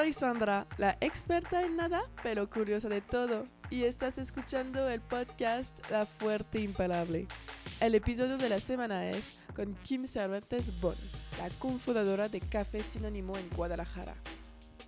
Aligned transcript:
Soy 0.00 0.14
Sandra, 0.14 0.66
la 0.78 0.96
experta 1.02 1.62
en 1.62 1.76
nada, 1.76 2.00
pero 2.22 2.48
curiosa 2.48 2.88
de 2.88 3.02
todo, 3.02 3.46
y 3.68 3.84
estás 3.84 4.16
escuchando 4.16 4.88
el 4.88 5.02
podcast 5.02 5.70
La 5.90 6.06
Fuerte 6.06 6.58
Impalable. 6.58 7.26
El 7.80 7.94
episodio 7.94 8.38
de 8.38 8.48
la 8.48 8.60
semana 8.60 9.10
es 9.10 9.36
con 9.54 9.74
Kim 9.84 10.06
Cervantes 10.06 10.80
Bon, 10.80 10.94
la 11.36 11.50
cofundadora 11.58 12.30
de 12.30 12.40
Café 12.40 12.82
Sinónimo 12.82 13.36
en 13.36 13.50
Guadalajara. 13.50 14.14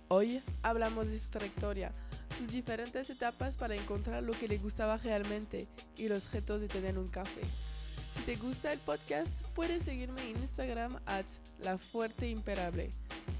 Hoy 0.07 0.41
hablamos 0.63 1.05
de 1.05 1.19
su 1.19 1.29
trayectoria, 1.29 1.91
sus 2.35 2.47
diferentes 2.47 3.07
etapas 3.11 3.55
para 3.55 3.75
encontrar 3.75 4.23
lo 4.23 4.33
que 4.33 4.47
le 4.47 4.57
gustaba 4.57 4.97
realmente 4.97 5.67
y 5.95 6.07
los 6.07 6.31
retos 6.31 6.59
de 6.59 6.69
tener 6.69 6.97
un 6.97 7.07
café. 7.07 7.41
Si 8.13 8.21
te 8.21 8.35
gusta 8.35 8.71
el 8.71 8.79
podcast, 8.79 9.27
puedes 9.55 9.83
seguirme 9.83 10.21
en 10.29 10.37
Instagram 10.37 10.99
at 11.05 11.25
La 11.63 11.77
Fuerte 11.77 12.29
Imperable. 12.29 12.89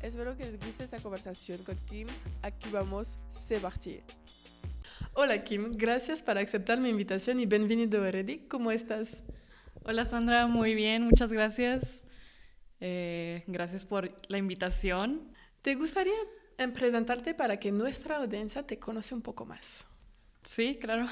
Espero 0.01 0.35
que 0.35 0.45
les 0.45 0.59
guste 0.59 0.85
esta 0.85 0.99
conversación 0.99 1.63
con 1.63 1.75
Kim. 1.85 2.07
Aquí 2.41 2.69
vamos, 2.71 3.17
c'est 3.31 3.61
parti. 3.61 4.01
Hola 5.13 5.43
Kim, 5.43 5.77
gracias 5.77 6.21
por 6.21 6.37
aceptar 6.37 6.79
mi 6.79 6.89
invitación 6.89 7.39
y 7.39 7.45
bienvenido 7.45 8.03
a 8.03 8.09
Ready. 8.09 8.47
¿Cómo 8.47 8.71
estás? 8.71 9.23
Hola 9.83 10.05
Sandra, 10.05 10.47
muy 10.47 10.73
bien, 10.73 11.03
muchas 11.03 11.31
gracias. 11.31 12.05
Eh, 12.79 13.43
gracias 13.45 13.85
por 13.85 14.11
la 14.27 14.39
invitación. 14.39 15.31
¿Te 15.61 15.75
gustaría 15.75 16.15
presentarte 16.73 17.33
para 17.35 17.57
que 17.59 17.71
nuestra 17.71 18.17
audiencia 18.17 18.63
te 18.63 18.79
conoce 18.79 19.13
un 19.13 19.21
poco 19.21 19.45
más? 19.45 19.85
Sí, 20.43 20.77
claro. 20.81 21.07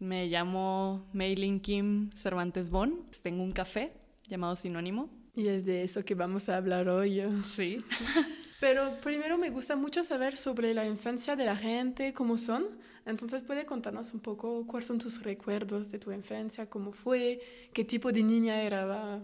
Me 0.00 0.26
llamo 0.26 1.06
Meilin 1.12 1.60
Kim 1.60 2.10
Cervantes 2.14 2.70
Bon. 2.70 3.04
Tengo 3.22 3.42
un 3.42 3.52
café 3.52 3.92
llamado 4.28 4.56
Sinónimo. 4.56 5.08
Y 5.34 5.48
es 5.48 5.64
de 5.64 5.82
eso 5.84 6.04
que 6.04 6.14
vamos 6.14 6.48
a 6.48 6.56
hablar 6.56 6.88
hoy. 6.88 7.22
Sí. 7.44 7.84
Pero 8.60 8.98
primero 9.00 9.36
me 9.36 9.50
gusta 9.50 9.76
mucho 9.76 10.04
saber 10.04 10.36
sobre 10.36 10.74
la 10.74 10.86
infancia 10.86 11.36
de 11.36 11.44
la 11.44 11.56
gente, 11.56 12.12
cómo 12.14 12.38
son. 12.38 12.64
Entonces, 13.04 13.42
¿puede 13.42 13.66
contarnos 13.66 14.14
un 14.14 14.20
poco 14.20 14.66
cuáles 14.66 14.86
son 14.86 14.98
tus 14.98 15.22
recuerdos 15.22 15.90
de 15.90 15.98
tu 15.98 16.10
infancia? 16.12 16.68
¿Cómo 16.70 16.92
fue? 16.92 17.40
¿Qué 17.74 17.84
tipo 17.84 18.10
de 18.10 18.22
niña 18.22 18.62
era 18.62 19.22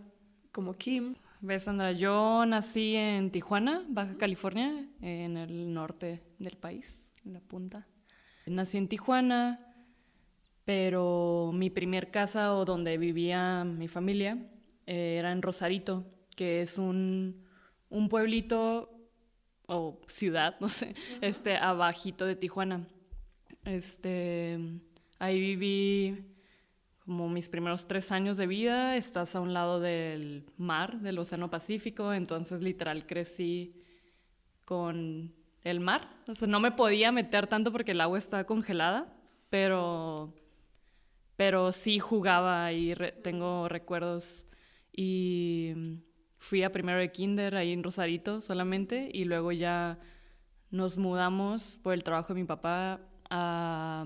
como 0.53 0.75
Kim? 0.75 1.15
Ves, 1.41 1.63
Sandra, 1.63 1.93
yo 1.93 2.45
nací 2.45 2.97
en 2.97 3.31
Tijuana, 3.31 3.87
Baja 3.89 4.19
California, 4.19 4.87
en 5.01 5.39
el 5.39 5.73
norte 5.73 6.23
del 6.39 6.59
país, 6.59 7.09
en 7.25 7.33
la 7.33 7.41
punta. 7.41 7.87
Nací 8.47 8.77
en 8.77 8.89
Tijuana, 8.89 9.70
pero 10.71 11.51
mi 11.53 11.69
primer 11.69 12.13
casa 12.13 12.55
o 12.55 12.65
donde 12.65 12.97
vivía 12.97 13.65
mi 13.65 13.89
familia 13.89 14.39
eh, 14.87 15.17
era 15.19 15.33
en 15.33 15.43
Rosarito, 15.43 16.07
que 16.37 16.63
es 16.63 16.79
un, 16.79 17.45
un 17.89 18.09
pueblito 18.09 18.89
o 19.67 20.01
ciudad, 20.07 20.55
no 20.61 20.69
sé, 20.69 20.95
este, 21.23 21.57
abajito 21.57 22.25
de 22.25 22.37
Tijuana. 22.37 22.87
Este, 23.65 24.61
ahí 25.19 25.41
viví 25.41 26.25
como 27.05 27.29
mis 27.29 27.49
primeros 27.49 27.89
tres 27.89 28.13
años 28.13 28.37
de 28.37 28.47
vida, 28.47 28.95
estás 28.95 29.35
a 29.35 29.41
un 29.41 29.53
lado 29.53 29.81
del 29.81 30.45
mar, 30.57 31.01
del 31.01 31.19
Océano 31.19 31.51
Pacífico, 31.51 32.15
entonces 32.15 32.61
literal 32.61 33.09
crecí 33.09 33.75
con 34.67 35.35
el 35.65 35.81
mar. 35.81 36.23
O 36.29 36.35
sea, 36.35 36.47
no 36.47 36.61
me 36.61 36.71
podía 36.71 37.11
meter 37.11 37.49
tanto 37.49 37.73
porque 37.73 37.91
el 37.91 38.01
agua 38.01 38.19
estaba 38.19 38.45
congelada, 38.45 39.13
pero 39.49 40.33
pero 41.41 41.73
sí 41.73 41.99
jugaba 41.99 42.71
y 42.71 42.95
tengo 43.23 43.67
recuerdos 43.67 44.47
y 44.93 45.73
fui 46.37 46.63
a 46.63 46.71
primero 46.71 46.99
de 46.99 47.11
kinder 47.11 47.57
ahí 47.57 47.73
en 47.73 47.83
Rosarito 47.83 48.43
solamente 48.43 49.09
y 49.11 49.25
luego 49.25 49.51
ya 49.51 49.99
nos 50.71 50.99
mudamos 50.99 51.79
por 51.83 51.95
el 51.95 52.05
trabajo 52.05 52.35
de 52.35 52.41
mi 52.43 52.47
papá 52.47 53.01
a, 53.31 54.05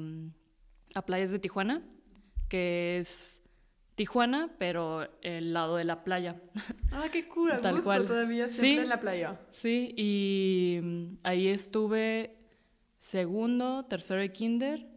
a 0.95 1.03
playas 1.03 1.33
de 1.33 1.41
Tijuana, 1.41 1.83
que 2.49 2.99
es 2.99 3.43
Tijuana, 3.97 4.55
pero 4.57 5.09
el 5.23 5.53
lado 5.53 5.75
de 5.75 5.83
la 5.83 6.05
playa. 6.05 6.41
Ah, 6.93 7.09
qué 7.11 7.27
cool, 7.27 7.51
Tal 7.61 7.73
gusto 7.75 7.89
cual. 7.89 8.07
todavía 8.07 8.47
siempre 8.47 8.85
en 8.85 8.89
la 8.91 9.01
playa. 9.01 9.41
Sí, 9.51 9.93
y 9.97 11.19
ahí 11.25 11.49
estuve 11.49 12.37
segundo, 12.99 13.87
tercero 13.87 14.21
de 14.21 14.31
kinder 14.31 14.94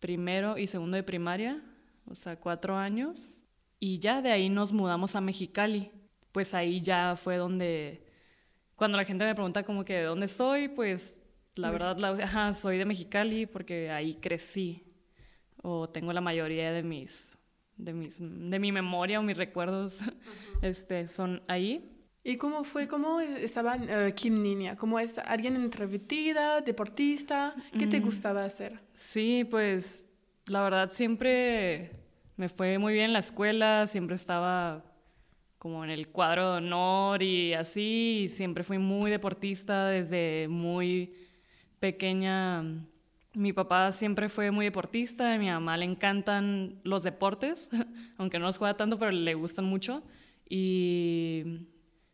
primero 0.00 0.58
y 0.58 0.66
segundo 0.66 0.96
de 0.96 1.02
primaria, 1.02 1.62
o 2.06 2.14
sea, 2.14 2.36
cuatro 2.36 2.76
años. 2.76 3.38
Y 3.78 3.98
ya 3.98 4.22
de 4.22 4.32
ahí 4.32 4.48
nos 4.48 4.72
mudamos 4.72 5.16
a 5.16 5.20
Mexicali. 5.20 5.90
Pues 6.32 6.54
ahí 6.54 6.80
ya 6.80 7.16
fue 7.16 7.36
donde, 7.36 8.06
cuando 8.74 8.96
la 8.96 9.04
gente 9.04 9.24
me 9.24 9.34
pregunta 9.34 9.62
como 9.62 9.84
que 9.84 9.94
de 9.94 10.04
dónde 10.04 10.28
soy, 10.28 10.68
pues 10.68 11.18
la 11.54 11.70
verdad, 11.70 11.96
la, 11.96 12.52
soy 12.54 12.78
de 12.78 12.84
Mexicali 12.84 13.46
porque 13.46 13.90
ahí 13.90 14.14
crecí. 14.14 14.82
O 15.62 15.88
tengo 15.88 16.12
la 16.12 16.20
mayoría 16.20 16.72
de 16.72 16.82
mis, 16.82 17.36
de 17.76 17.92
mis, 17.92 18.16
de 18.18 18.58
mi 18.58 18.70
memoria 18.72 19.18
o 19.18 19.22
mis 19.22 19.36
recuerdos, 19.36 20.00
este, 20.62 21.08
son 21.08 21.42
ahí. 21.48 21.95
¿Y 22.28 22.38
cómo 22.38 22.64
fue, 22.64 22.88
cómo 22.88 23.20
estaba 23.20 23.76
uh, 23.76 24.12
Kim 24.12 24.42
Niña? 24.42 24.74
¿Cómo 24.74 24.98
es 24.98 25.16
alguien 25.16 25.54
introvertida, 25.54 26.60
deportista? 26.60 27.54
¿Qué 27.78 27.86
te 27.86 28.00
gustaba 28.00 28.44
hacer? 28.44 28.80
Sí, 28.94 29.46
pues 29.48 30.04
la 30.46 30.64
verdad 30.64 30.90
siempre 30.90 31.92
me 32.36 32.48
fue 32.48 32.78
muy 32.78 32.94
bien 32.94 33.04
en 33.04 33.12
la 33.12 33.20
escuela, 33.20 33.86
siempre 33.86 34.16
estaba 34.16 34.84
como 35.58 35.84
en 35.84 35.90
el 35.90 36.08
cuadro 36.08 36.50
de 36.50 36.56
honor 36.56 37.22
y 37.22 37.54
así, 37.54 38.22
y 38.24 38.28
siempre 38.28 38.64
fui 38.64 38.78
muy 38.78 39.08
deportista 39.08 39.86
desde 39.86 40.48
muy 40.48 41.14
pequeña. 41.78 42.64
Mi 43.34 43.52
papá 43.52 43.92
siempre 43.92 44.28
fue 44.28 44.50
muy 44.50 44.64
deportista, 44.64 45.34
a 45.34 45.38
mi 45.38 45.46
mamá 45.46 45.76
le 45.76 45.84
encantan 45.84 46.80
los 46.82 47.04
deportes, 47.04 47.70
aunque 48.18 48.40
no 48.40 48.46
los 48.46 48.58
juega 48.58 48.76
tanto, 48.76 48.98
pero 48.98 49.12
le 49.12 49.34
gustan 49.34 49.66
mucho. 49.66 50.02
Y 50.48 51.68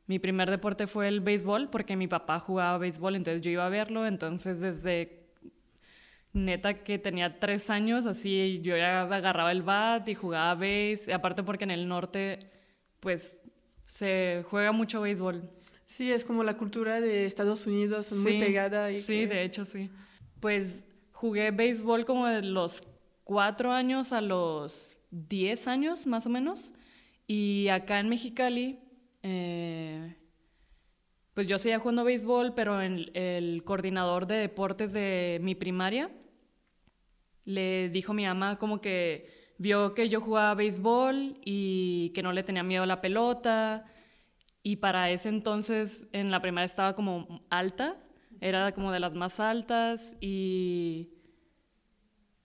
mi 0.07 0.19
primer 0.19 0.51
deporte 0.51 0.87
fue 0.87 1.09
el 1.09 1.21
béisbol 1.21 1.71
porque 1.71 1.97
mi 1.97 2.09
papá 2.09 2.41
jugaba 2.41 2.79
béisbol, 2.79 3.17
entonces 3.17 3.43
yo 3.43 3.51
iba 3.51 3.67
a 3.67 3.69
verlo, 3.69 4.07
entonces 4.07 4.61
desde 4.61 5.23
neta 6.33 6.83
que 6.83 6.99
tenía 6.99 7.39
tres 7.39 7.71
años, 7.71 8.07
así 8.07 8.61
yo 8.63 8.77
ya 8.77 9.03
agarraba 9.03 9.53
el 9.53 9.63
bat 9.63 10.09
y 10.09 10.15
jugaba 10.15 10.55
béis, 10.55 11.09
aparte 11.09 11.43
porque 11.43 11.65
en 11.65 11.71
el 11.71 11.89
norte 11.89 12.39
pues 13.01 13.37
se 13.87 14.45
juega 14.49 14.73
mucho 14.73 15.01
béisbol. 15.03 15.49
Sí, 15.87 16.11
es 16.11 16.25
como 16.25 16.43
la 16.43 16.57
cultura 16.57 17.01
de 17.01 17.27
Estados 17.27 17.67
Unidos 17.67 18.13
muy 18.13 18.41
pegada. 18.41 18.91
Y 18.91 18.99
sí, 18.99 19.27
de 19.27 19.43
hecho 19.43 19.67
sí. 19.67 19.91
Pues 20.41 20.85
jugué 21.13 21.51
béisbol 21.51 22.07
como 22.07 22.27
de 22.27 22.43
los 22.43 22.83
cuatro 23.25 23.73
años 23.73 24.13
a 24.13 24.21
los 24.21 24.99
diez 25.11 25.69
años 25.69 26.07
más 26.07 26.25
o 26.27 26.31
menos 26.31 26.73
y 27.27 27.69
acá 27.69 28.01
en 28.01 28.09
Mexicali 28.09 28.79
eh, 29.23 30.17
pues 31.35 31.47
yo 31.47 31.59
seguía 31.59 31.79
jugando 31.79 32.05
béisbol, 32.05 32.55
pero 32.55 32.81
el 32.81 33.63
coordinador 33.65 34.27
de 34.27 34.37
deportes 34.37 34.93
de 34.93 35.39
mi 35.43 35.55
primaria 35.55 36.11
le 37.45 37.89
dijo 37.89 38.13
a 38.13 38.15
mi 38.15 38.25
mamá 38.25 38.59
como 38.59 38.81
que 38.81 39.55
vio 39.59 39.95
que 39.95 40.09
yo 40.09 40.21
jugaba 40.21 40.55
béisbol 40.55 41.39
y 41.45 42.11
que 42.15 42.23
no 42.23 42.33
le 42.33 42.43
tenía 42.43 42.63
miedo 42.63 42.83
a 42.83 42.87
la 42.87 43.01
pelota. 43.01 43.87
Y 44.63 44.77
para 44.77 45.11
ese 45.11 45.29
entonces 45.29 46.07
en 46.13 46.31
la 46.31 46.41
primaria 46.41 46.67
estaba 46.67 46.95
como 46.95 47.45
alta, 47.51 47.97
era 48.41 48.73
como 48.73 48.93
de 48.93 49.01
las 49.01 49.15
más 49.15 49.41
altas 49.41 50.17
y 50.21 51.15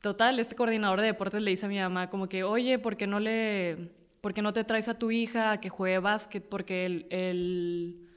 total, 0.01 0.39
este 0.39 0.55
coordinador 0.55 1.01
de 1.01 1.07
deportes 1.07 1.41
le 1.41 1.51
dice 1.51 1.65
a 1.65 1.69
mi 1.69 1.79
mamá 1.79 2.09
como 2.09 2.27
que, 2.29 2.43
oye, 2.43 2.79
¿por 2.79 2.97
qué 2.97 3.05
no 3.07 3.19
le 3.19 3.91
¿por 4.21 4.33
qué 4.33 4.41
no 4.41 4.53
te 4.53 4.63
traes 4.63 4.89
a 4.89 4.97
tu 4.97 5.11
hija 5.11 5.51
a 5.51 5.59
que 5.59 5.69
juegue 5.69 5.99
básquet? 5.99 6.47
Porque 6.47 6.85
el, 6.85 7.07
el, 7.09 8.07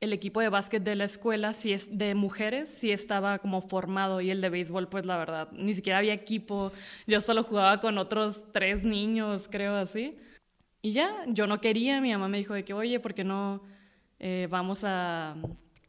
el, 0.00 0.12
equipo 0.12 0.40
de 0.40 0.48
básquet 0.48 0.82
de 0.82 0.94
la 0.94 1.04
escuela, 1.04 1.52
si 1.52 1.72
es 1.72 1.96
de 1.96 2.14
mujeres, 2.14 2.68
sí 2.68 2.90
estaba 2.90 3.38
como 3.38 3.62
formado 3.62 4.20
y 4.20 4.30
el 4.30 4.40
de 4.40 4.50
béisbol, 4.50 4.88
pues 4.88 5.06
la 5.06 5.16
verdad, 5.16 5.50
ni 5.52 5.74
siquiera 5.74 5.98
había 5.98 6.14
equipo. 6.14 6.72
Yo 7.06 7.20
solo 7.20 7.42
jugaba 7.42 7.80
con 7.80 7.98
otros 7.98 8.44
tres 8.52 8.84
niños, 8.84 9.48
creo 9.50 9.76
así. 9.76 10.16
Y 10.82 10.92
ya, 10.92 11.24
yo 11.26 11.46
no 11.46 11.60
quería, 11.60 12.00
mi 12.00 12.12
mamá 12.12 12.28
me 12.28 12.38
dijo 12.38 12.54
de 12.54 12.64
que, 12.64 12.72
oye, 12.72 13.00
¿por 13.00 13.14
qué 13.14 13.24
no 13.24 13.62
eh, 14.18 14.48
vamos 14.50 14.82
a 14.84 15.36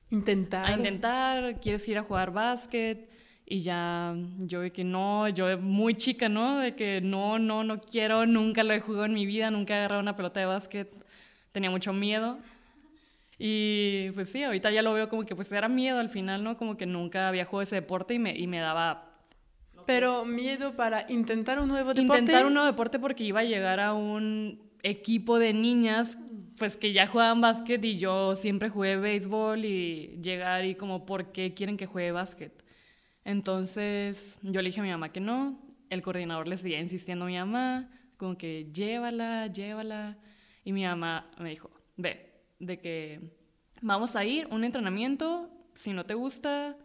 intentar? 0.09 0.65
A 0.65 0.73
intentar, 0.73 1.59
¿quieres 1.59 1.87
ir 1.87 1.97
a 1.97 2.03
jugar 2.03 2.31
básquet? 2.31 3.10
Y 3.51 3.59
ya 3.59 4.15
yo 4.39 4.61
vi 4.61 4.71
que 4.71 4.85
no, 4.85 5.27
yo 5.27 5.57
muy 5.57 5.93
chica, 5.95 6.29
¿no? 6.29 6.59
De 6.59 6.73
que 6.73 7.01
no, 7.01 7.37
no, 7.37 7.65
no 7.65 7.81
quiero, 7.81 8.25
nunca 8.25 8.63
lo 8.63 8.73
he 8.73 8.79
jugado 8.79 9.03
en 9.03 9.13
mi 9.13 9.25
vida, 9.25 9.51
nunca 9.51 9.73
he 9.73 9.77
agarrado 9.79 9.99
una 9.99 10.15
pelota 10.15 10.39
de 10.39 10.45
básquet, 10.45 10.95
tenía 11.51 11.69
mucho 11.69 11.91
miedo. 11.91 12.37
Y 13.37 14.09
pues 14.11 14.31
sí, 14.31 14.41
ahorita 14.41 14.71
ya 14.71 14.81
lo 14.81 14.93
veo 14.93 15.09
como 15.09 15.25
que 15.25 15.35
pues 15.35 15.51
era 15.51 15.67
miedo 15.67 15.99
al 15.99 16.07
final, 16.07 16.45
¿no? 16.45 16.55
Como 16.55 16.77
que 16.77 16.85
nunca 16.85 17.27
había 17.27 17.43
jugado 17.43 17.63
ese 17.63 17.75
deporte 17.75 18.13
y 18.13 18.19
me, 18.19 18.37
y 18.37 18.47
me 18.47 18.61
daba... 18.61 19.11
Pero 19.85 20.23
miedo 20.23 20.77
para 20.77 21.11
intentar 21.11 21.59
un 21.59 21.67
nuevo 21.67 21.93
deporte. 21.93 22.19
Intentar 22.19 22.45
un 22.45 22.53
nuevo 22.53 22.67
deporte 22.67 22.99
porque 22.99 23.25
iba 23.25 23.41
a 23.41 23.43
llegar 23.43 23.81
a 23.81 23.91
un 23.91 24.61
equipo 24.81 25.39
de 25.39 25.51
niñas 25.53 26.17
pues 26.57 26.77
que 26.77 26.93
ya 26.93 27.05
jugaban 27.05 27.41
básquet 27.41 27.83
y 27.83 27.97
yo 27.97 28.33
siempre 28.35 28.69
jugué 28.69 28.95
béisbol 28.95 29.65
y 29.65 30.21
llegar 30.23 30.63
y 30.63 30.75
como, 30.75 31.05
¿por 31.05 31.33
qué 31.33 31.53
quieren 31.53 31.75
que 31.75 31.85
juegue 31.85 32.13
básquet? 32.13 32.60
Entonces 33.23 34.37
yo 34.41 34.61
le 34.61 34.69
dije 34.69 34.79
a 34.79 34.83
mi 34.83 34.89
mamá 34.89 35.11
que 35.11 35.19
no, 35.19 35.59
el 35.89 36.01
coordinador 36.01 36.47
le 36.47 36.57
seguía 36.57 36.79
insistiendo 36.79 37.25
a 37.25 37.27
mi 37.27 37.37
mamá, 37.37 37.89
como 38.17 38.37
que 38.37 38.69
llévala, 38.71 39.47
llévala, 39.47 40.17
y 40.63 40.73
mi 40.73 40.85
mamá 40.85 41.29
me 41.37 41.49
dijo, 41.49 41.69
ve, 41.97 42.31
de 42.59 42.79
que 42.79 43.19
vamos 43.81 44.15
a 44.15 44.23
ir, 44.23 44.47
un 44.51 44.63
entrenamiento, 44.63 45.49
si 45.73 45.93
no 45.93 46.05
te 46.05 46.13
gusta, 46.13 46.77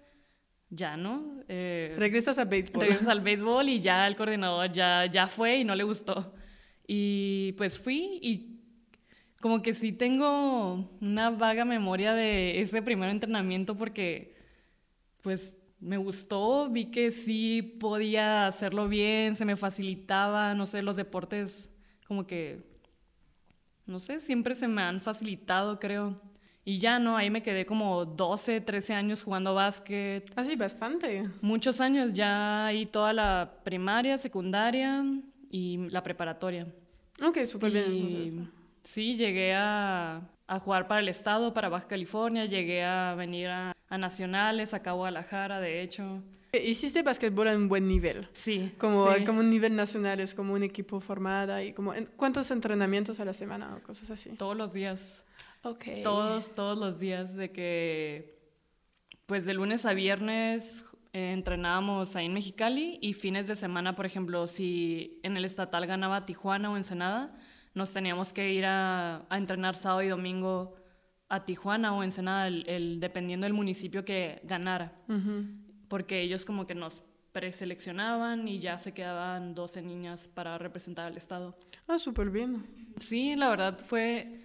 ya, 0.70 0.96
¿no? 0.96 1.42
Eh, 1.48 1.94
regresas 1.96 2.38
a 2.38 2.44
béisbol. 2.44 2.82
Regresas 2.82 3.08
al 3.08 3.20
béisbol 3.20 3.68
y 3.68 3.80
ya 3.80 4.06
el 4.06 4.16
coordinador 4.16 4.72
ya, 4.72 5.06
ya 5.06 5.26
fue 5.26 5.58
y 5.58 5.64
no 5.64 5.74
le 5.74 5.84
gustó. 5.84 6.34
Y 6.86 7.52
pues 7.52 7.78
fui 7.78 8.18
y 8.22 8.56
como 9.40 9.62
que 9.62 9.72
sí 9.72 9.92
tengo 9.92 10.90
una 11.00 11.30
vaga 11.30 11.64
memoria 11.64 12.14
de 12.14 12.60
ese 12.60 12.82
primer 12.82 13.10
entrenamiento 13.10 13.76
porque 13.76 14.34
pues 15.22 15.55
me 15.80 15.96
gustó, 15.96 16.68
vi 16.68 16.86
que 16.86 17.10
sí 17.10 17.62
podía 17.62 18.46
hacerlo 18.46 18.88
bien, 18.88 19.36
se 19.36 19.44
me 19.44 19.56
facilitaba, 19.56 20.54
no 20.54 20.66
sé, 20.66 20.82
los 20.82 20.96
deportes 20.96 21.70
como 22.06 22.26
que, 22.26 22.62
no 23.86 24.00
sé, 24.00 24.20
siempre 24.20 24.54
se 24.54 24.68
me 24.68 24.82
han 24.82 25.00
facilitado, 25.00 25.78
creo. 25.78 26.20
Y 26.64 26.78
ya 26.78 26.98
no, 26.98 27.16
ahí 27.16 27.30
me 27.30 27.42
quedé 27.42 27.64
como 27.64 28.04
12, 28.04 28.60
13 28.60 28.94
años 28.94 29.22
jugando 29.22 29.54
básquet. 29.54 30.32
Ah, 30.34 30.44
sí, 30.44 30.56
bastante. 30.56 31.28
Muchos 31.40 31.80
años, 31.80 32.12
ya 32.12 32.66
ahí 32.66 32.86
toda 32.86 33.12
la 33.12 33.60
primaria, 33.62 34.18
secundaria 34.18 35.04
y 35.48 35.88
la 35.90 36.02
preparatoria. 36.02 36.66
Ok, 37.22 37.44
súper 37.44 37.70
bien 37.70 37.92
entonces. 37.92 38.34
Sí, 38.86 39.16
llegué 39.16 39.52
a, 39.52 40.22
a, 40.46 40.58
jugar 40.60 40.86
para 40.86 41.00
el 41.00 41.08
estado, 41.08 41.52
para 41.52 41.68
Baja 41.68 41.88
California, 41.88 42.44
llegué 42.44 42.84
a 42.84 43.16
venir 43.16 43.48
a, 43.48 43.76
a 43.88 43.98
nacionales, 43.98 44.74
a 44.74 44.78
Guadalajara, 44.78 45.58
de 45.58 45.82
hecho. 45.82 46.22
Hiciste 46.52 47.02
básquetbol 47.02 47.48
en 47.48 47.68
buen 47.68 47.88
nivel. 47.88 48.28
Sí. 48.30 48.72
Como, 48.78 49.08
como 49.26 49.40
un 49.40 49.50
nivel 49.50 49.74
nacional, 49.74 50.20
es 50.20 50.34
como 50.34 50.54
un 50.54 50.62
equipo 50.62 51.00
formado 51.00 51.60
y 51.60 51.72
como... 51.72 51.94
¿Cuántos 52.16 52.50
entrenamientos 52.52 53.18
a 53.18 53.24
la 53.24 53.32
semana 53.32 53.76
o 53.76 53.82
cosas 53.82 54.08
así? 54.08 54.30
Todos 54.30 54.56
los 54.56 54.72
días. 54.72 55.20
Okay. 55.62 56.04
Todos, 56.04 56.54
todos 56.54 56.78
los 56.78 57.00
días 57.00 57.34
de 57.34 57.50
que, 57.50 58.38
pues 59.26 59.44
de 59.44 59.54
lunes 59.54 59.84
a 59.84 59.94
viernes 59.94 60.84
eh, 61.12 61.32
entrenábamos 61.32 62.14
ahí 62.14 62.26
en 62.26 62.34
Mexicali 62.34 62.98
y 63.02 63.14
fines 63.14 63.48
de 63.48 63.56
semana, 63.56 63.96
por 63.96 64.06
ejemplo, 64.06 64.46
si 64.46 65.18
en 65.24 65.36
el 65.36 65.44
estatal 65.44 65.86
ganaba 65.86 66.24
Tijuana 66.24 66.70
o 66.70 66.76
Ensenada, 66.76 67.36
nos 67.76 67.92
teníamos 67.92 68.32
que 68.32 68.54
ir 68.54 68.64
a, 68.64 69.26
a 69.28 69.36
entrenar 69.36 69.76
sábado 69.76 70.02
y 70.02 70.08
domingo 70.08 70.74
a 71.28 71.44
Tijuana 71.44 71.94
o 71.94 72.02
Ensenada, 72.02 72.48
el, 72.48 73.00
dependiendo 73.00 73.44
del 73.44 73.52
municipio 73.52 74.02
que 74.02 74.40
ganara. 74.44 74.98
Porque 75.86 76.22
ellos 76.22 76.46
como 76.46 76.66
que 76.66 76.74
nos 76.74 77.02
preseleccionaban 77.32 78.48
y 78.48 78.60
ya 78.60 78.78
se 78.78 78.94
quedaban 78.94 79.54
12 79.54 79.82
niñas 79.82 80.26
para 80.26 80.56
representar 80.56 81.04
al 81.04 81.18
estado. 81.18 81.54
Ah, 81.86 81.98
súper 81.98 82.30
bien. 82.30 82.64
Sí, 82.98 83.36
la 83.36 83.50
verdad 83.50 83.78
fue 83.78 84.40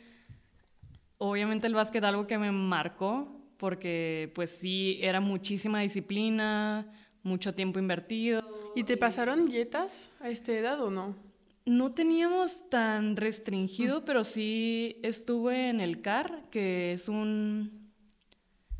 obviamente 1.18 1.68
el 1.68 1.74
básquet 1.74 2.04
algo 2.04 2.27
que 2.27 2.38
me 2.38 2.51
marcó, 2.51 3.30
porque 3.56 4.30
pues 4.36 4.50
sí, 4.50 5.00
era 5.01 5.22
muchísima 5.22 5.80
disciplina, 5.80 6.92
mucho 7.24 7.56
tiempo 7.56 7.80
invertido. 7.80 8.44
¿Y 8.75 8.84
te 8.84 8.98
pasaron 8.98 9.48
dietas 9.48 10.10
a 10.19 10.30
esta 10.30 10.51
edad 10.51 10.81
o 10.81 10.92
no? 10.92 11.31
No 11.66 11.94
teníamos 11.94 12.69
tan 12.69 13.16
restringido, 13.16 14.02
mm. 14.02 14.04
pero 14.06 14.24
sí 14.24 14.98
estuve 15.04 15.69
en 15.69 15.80
el 15.80 16.02
CAR, 16.02 16.50
que 16.50 16.94
es 16.94 17.08
un 17.08 17.92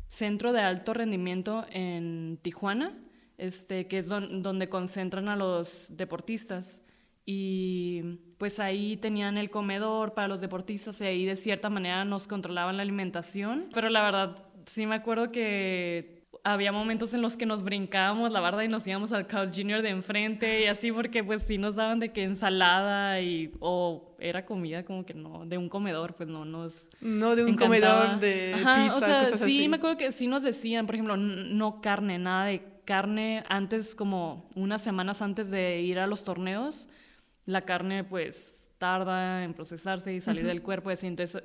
centro 0.08 0.52
de 0.52 0.60
alto 0.60 0.92
rendimiento 0.92 1.64
en 1.70 2.38
Tijuana, 2.42 2.98
este, 3.38 3.86
que 3.86 3.98
es 3.98 4.08
donde 4.08 4.68
concentran 4.68 5.28
a 5.28 5.36
los 5.36 5.86
deportistas. 5.90 6.82
Y 7.24 8.02
pues 8.36 8.58
ahí 8.58 8.96
tenían 8.96 9.38
el 9.38 9.48
comedor 9.48 10.12
para 10.12 10.26
los 10.26 10.40
deportistas 10.40 11.00
y 11.00 11.04
ahí 11.04 11.24
de 11.24 11.36
cierta 11.36 11.70
manera 11.70 12.04
nos 12.04 12.26
controlaban 12.26 12.76
la 12.76 12.82
alimentación. 12.82 13.68
Pero 13.72 13.88
la 13.88 14.02
verdad, 14.02 14.44
sí 14.66 14.86
me 14.86 14.96
acuerdo 14.96 15.30
que 15.30 16.21
había 16.44 16.72
momentos 16.72 17.14
en 17.14 17.22
los 17.22 17.36
que 17.36 17.46
nos 17.46 17.62
brincábamos 17.62 18.32
la 18.32 18.40
barda 18.40 18.64
y 18.64 18.68
nos 18.68 18.86
íbamos 18.86 19.12
al 19.12 19.26
Carl 19.26 19.50
Junior 19.54 19.82
de 19.82 19.90
enfrente 19.90 20.62
y 20.62 20.66
así 20.66 20.90
porque 20.90 21.22
pues 21.22 21.42
sí 21.42 21.58
nos 21.58 21.76
daban 21.76 22.00
de 22.00 22.12
que 22.12 22.24
ensalada 22.24 23.20
y 23.20 23.52
o 23.60 24.14
era 24.18 24.44
comida 24.44 24.84
como 24.84 25.04
que 25.04 25.14
no 25.14 25.46
de 25.46 25.58
un 25.58 25.68
comedor 25.68 26.14
pues 26.14 26.28
no 26.28 26.44
nos 26.44 26.90
no 27.00 27.36
de 27.36 27.44
un 27.44 27.56
comedor 27.56 28.18
de 28.18 28.54
pizza 28.56 28.96
o 28.96 29.00
sea 29.00 29.36
sí 29.36 29.68
me 29.68 29.76
acuerdo 29.76 29.96
que 29.96 30.12
sí 30.12 30.26
nos 30.26 30.42
decían 30.42 30.86
por 30.86 30.96
ejemplo 30.96 31.16
no 31.16 31.80
carne 31.80 32.18
nada 32.18 32.46
de 32.46 32.62
carne 32.84 33.44
antes 33.48 33.94
como 33.94 34.50
unas 34.54 34.82
semanas 34.82 35.22
antes 35.22 35.50
de 35.50 35.80
ir 35.80 35.98
a 35.98 36.06
los 36.06 36.24
torneos 36.24 36.88
la 37.46 37.62
carne 37.62 38.04
pues 38.04 38.62
tarda 38.82 39.44
en 39.44 39.54
procesarse 39.54 40.12
y 40.12 40.20
salir 40.20 40.44
del 40.44 40.60
cuerpo, 40.60 40.90
así, 40.90 41.06
entonces 41.06 41.40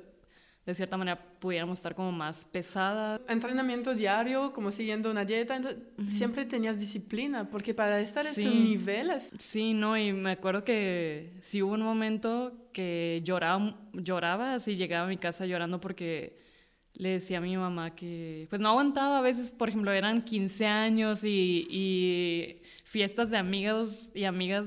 de 0.68 0.74
cierta 0.74 0.98
manera 0.98 1.18
pudiéramos 1.38 1.78
estar 1.78 1.94
como 1.94 2.12
más 2.12 2.44
pesada. 2.44 3.18
Entrenamiento 3.26 3.94
diario, 3.94 4.52
como 4.52 4.70
siguiendo 4.70 5.10
una 5.10 5.24
dieta, 5.24 5.56
entonces, 5.56 5.80
siempre 6.10 6.44
tenías 6.44 6.78
disciplina, 6.78 7.48
porque 7.48 7.72
para 7.72 7.98
estar 8.02 8.26
en 8.26 8.28
estos 8.28 8.54
niveles... 8.54 9.30
Sí, 9.38 9.72
no, 9.72 9.96
y 9.96 10.12
me 10.12 10.32
acuerdo 10.32 10.64
que 10.64 11.32
sí 11.40 11.62
hubo 11.62 11.72
un 11.72 11.80
momento 11.80 12.52
que 12.74 13.22
lloraba, 13.24 13.78
lloraba, 13.94 14.54
así 14.56 14.76
llegaba 14.76 15.06
a 15.06 15.08
mi 15.08 15.16
casa 15.16 15.46
llorando 15.46 15.80
porque 15.80 16.38
le 16.92 17.12
decía 17.12 17.38
a 17.38 17.40
mi 17.40 17.56
mamá 17.56 17.94
que 17.94 18.46
pues 18.50 18.60
no 18.60 18.68
aguantaba, 18.68 19.20
a 19.20 19.22
veces, 19.22 19.50
por 19.50 19.70
ejemplo, 19.70 19.90
eran 19.90 20.20
15 20.20 20.66
años 20.66 21.24
y, 21.24 21.66
y 21.70 22.60
fiestas 22.84 23.30
de 23.30 23.38
amigos 23.38 24.10
y 24.14 24.24
amigas 24.24 24.66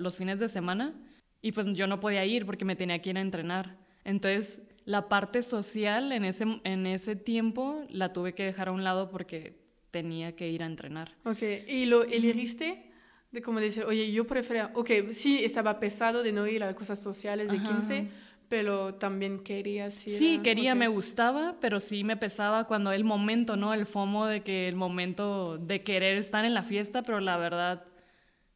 los 0.00 0.16
fines 0.16 0.40
de 0.40 0.48
semana 0.48 0.92
y 1.40 1.52
pues 1.52 1.68
yo 1.74 1.86
no 1.86 2.00
podía 2.00 2.24
ir 2.24 2.46
porque 2.46 2.64
me 2.64 2.74
tenía 2.74 3.00
que 3.00 3.10
ir 3.10 3.18
a 3.18 3.20
entrenar. 3.20 3.76
Entonces 4.02 4.60
la 4.86 5.08
parte 5.08 5.42
social 5.42 6.12
en 6.12 6.24
ese, 6.24 6.46
en 6.62 6.86
ese 6.86 7.16
tiempo 7.16 7.84
la 7.90 8.12
tuve 8.12 8.34
que 8.34 8.44
dejar 8.44 8.68
a 8.68 8.72
un 8.72 8.84
lado 8.84 9.10
porque 9.10 9.58
tenía 9.90 10.36
que 10.36 10.48
ir 10.48 10.62
a 10.62 10.66
entrenar. 10.66 11.14
Ok, 11.24 11.42
¿y 11.66 11.86
lo 11.86 12.04
elegiste? 12.04 12.92
De 13.32 13.42
como 13.42 13.58
decir, 13.58 13.82
oye, 13.82 14.12
yo 14.12 14.26
prefería, 14.26 14.70
ok, 14.74 14.90
sí 15.12 15.44
estaba 15.44 15.80
pesado 15.80 16.22
de 16.22 16.32
no 16.32 16.46
ir 16.46 16.62
a 16.62 16.72
cosas 16.74 17.02
sociales 17.02 17.50
de 17.50 17.60
15, 17.60 18.08
pero 18.48 18.94
también 18.94 19.40
quería, 19.40 19.90
sí. 19.90 20.10
Sí, 20.10 20.40
quería, 20.44 20.76
me 20.76 20.86
gustaba, 20.86 21.56
pero 21.60 21.80
sí 21.80 22.04
me 22.04 22.16
pesaba 22.16 22.68
cuando 22.68 22.92
el 22.92 23.02
momento, 23.02 23.56
¿no? 23.56 23.74
El 23.74 23.86
FOMO 23.86 24.26
de 24.26 24.42
que 24.42 24.68
el 24.68 24.76
momento 24.76 25.58
de 25.58 25.82
querer 25.82 26.16
estar 26.16 26.44
en 26.44 26.54
la 26.54 26.62
fiesta, 26.62 27.02
pero 27.02 27.18
la 27.18 27.36
verdad, 27.36 27.84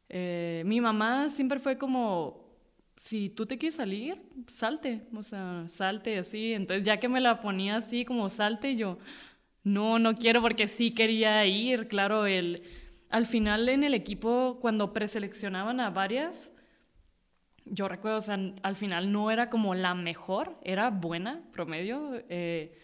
eh, 0.07 0.63
mi 0.65 0.79
mamá 0.79 1.27
siempre 1.27 1.59
fue 1.59 1.77
como, 1.77 2.40
si 3.01 3.29
tú 3.31 3.47
te 3.47 3.57
quieres 3.57 3.77
salir, 3.77 4.21
salte, 4.47 5.01
o 5.15 5.23
sea, 5.23 5.63
salte 5.67 6.19
así. 6.19 6.53
Entonces 6.53 6.85
ya 6.85 6.97
que 6.97 7.09
me 7.09 7.19
la 7.19 7.41
ponía 7.41 7.77
así 7.77 8.05
como 8.05 8.29
salte, 8.29 8.75
yo, 8.75 8.99
no, 9.63 9.97
no 9.97 10.13
quiero 10.13 10.39
porque 10.39 10.67
sí 10.67 10.93
quería 10.93 11.45
ir, 11.47 11.87
claro, 11.87 12.27
el... 12.27 12.61
Al 13.09 13.25
final 13.25 13.67
en 13.69 13.83
el 13.83 13.95
equipo, 13.95 14.59
cuando 14.61 14.93
preseleccionaban 14.93 15.79
a 15.79 15.89
varias, 15.89 16.53
yo 17.65 17.87
recuerdo, 17.87 18.19
o 18.19 18.21
sea, 18.21 18.39
al 18.61 18.75
final 18.75 19.11
no 19.11 19.31
era 19.31 19.49
como 19.49 19.73
la 19.73 19.95
mejor, 19.95 20.59
era 20.63 20.91
buena, 20.91 21.41
promedio, 21.51 22.11
eh, 22.29 22.77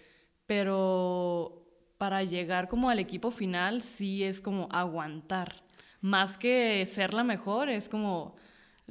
pero 0.48 1.64
para 2.00 2.24
llegar 2.24 2.68
como 2.70 2.90
al 2.90 2.98
equipo 2.98 3.30
final 3.30 3.84
sí 3.84 4.24
es 4.24 4.42
como 4.42 4.68
aguantar. 4.72 5.64
Más 6.02 6.40
que 6.40 6.84
ser 6.88 7.14
la 7.14 7.24
mejor, 7.24 7.70
es 7.70 7.88
como 7.88 8.36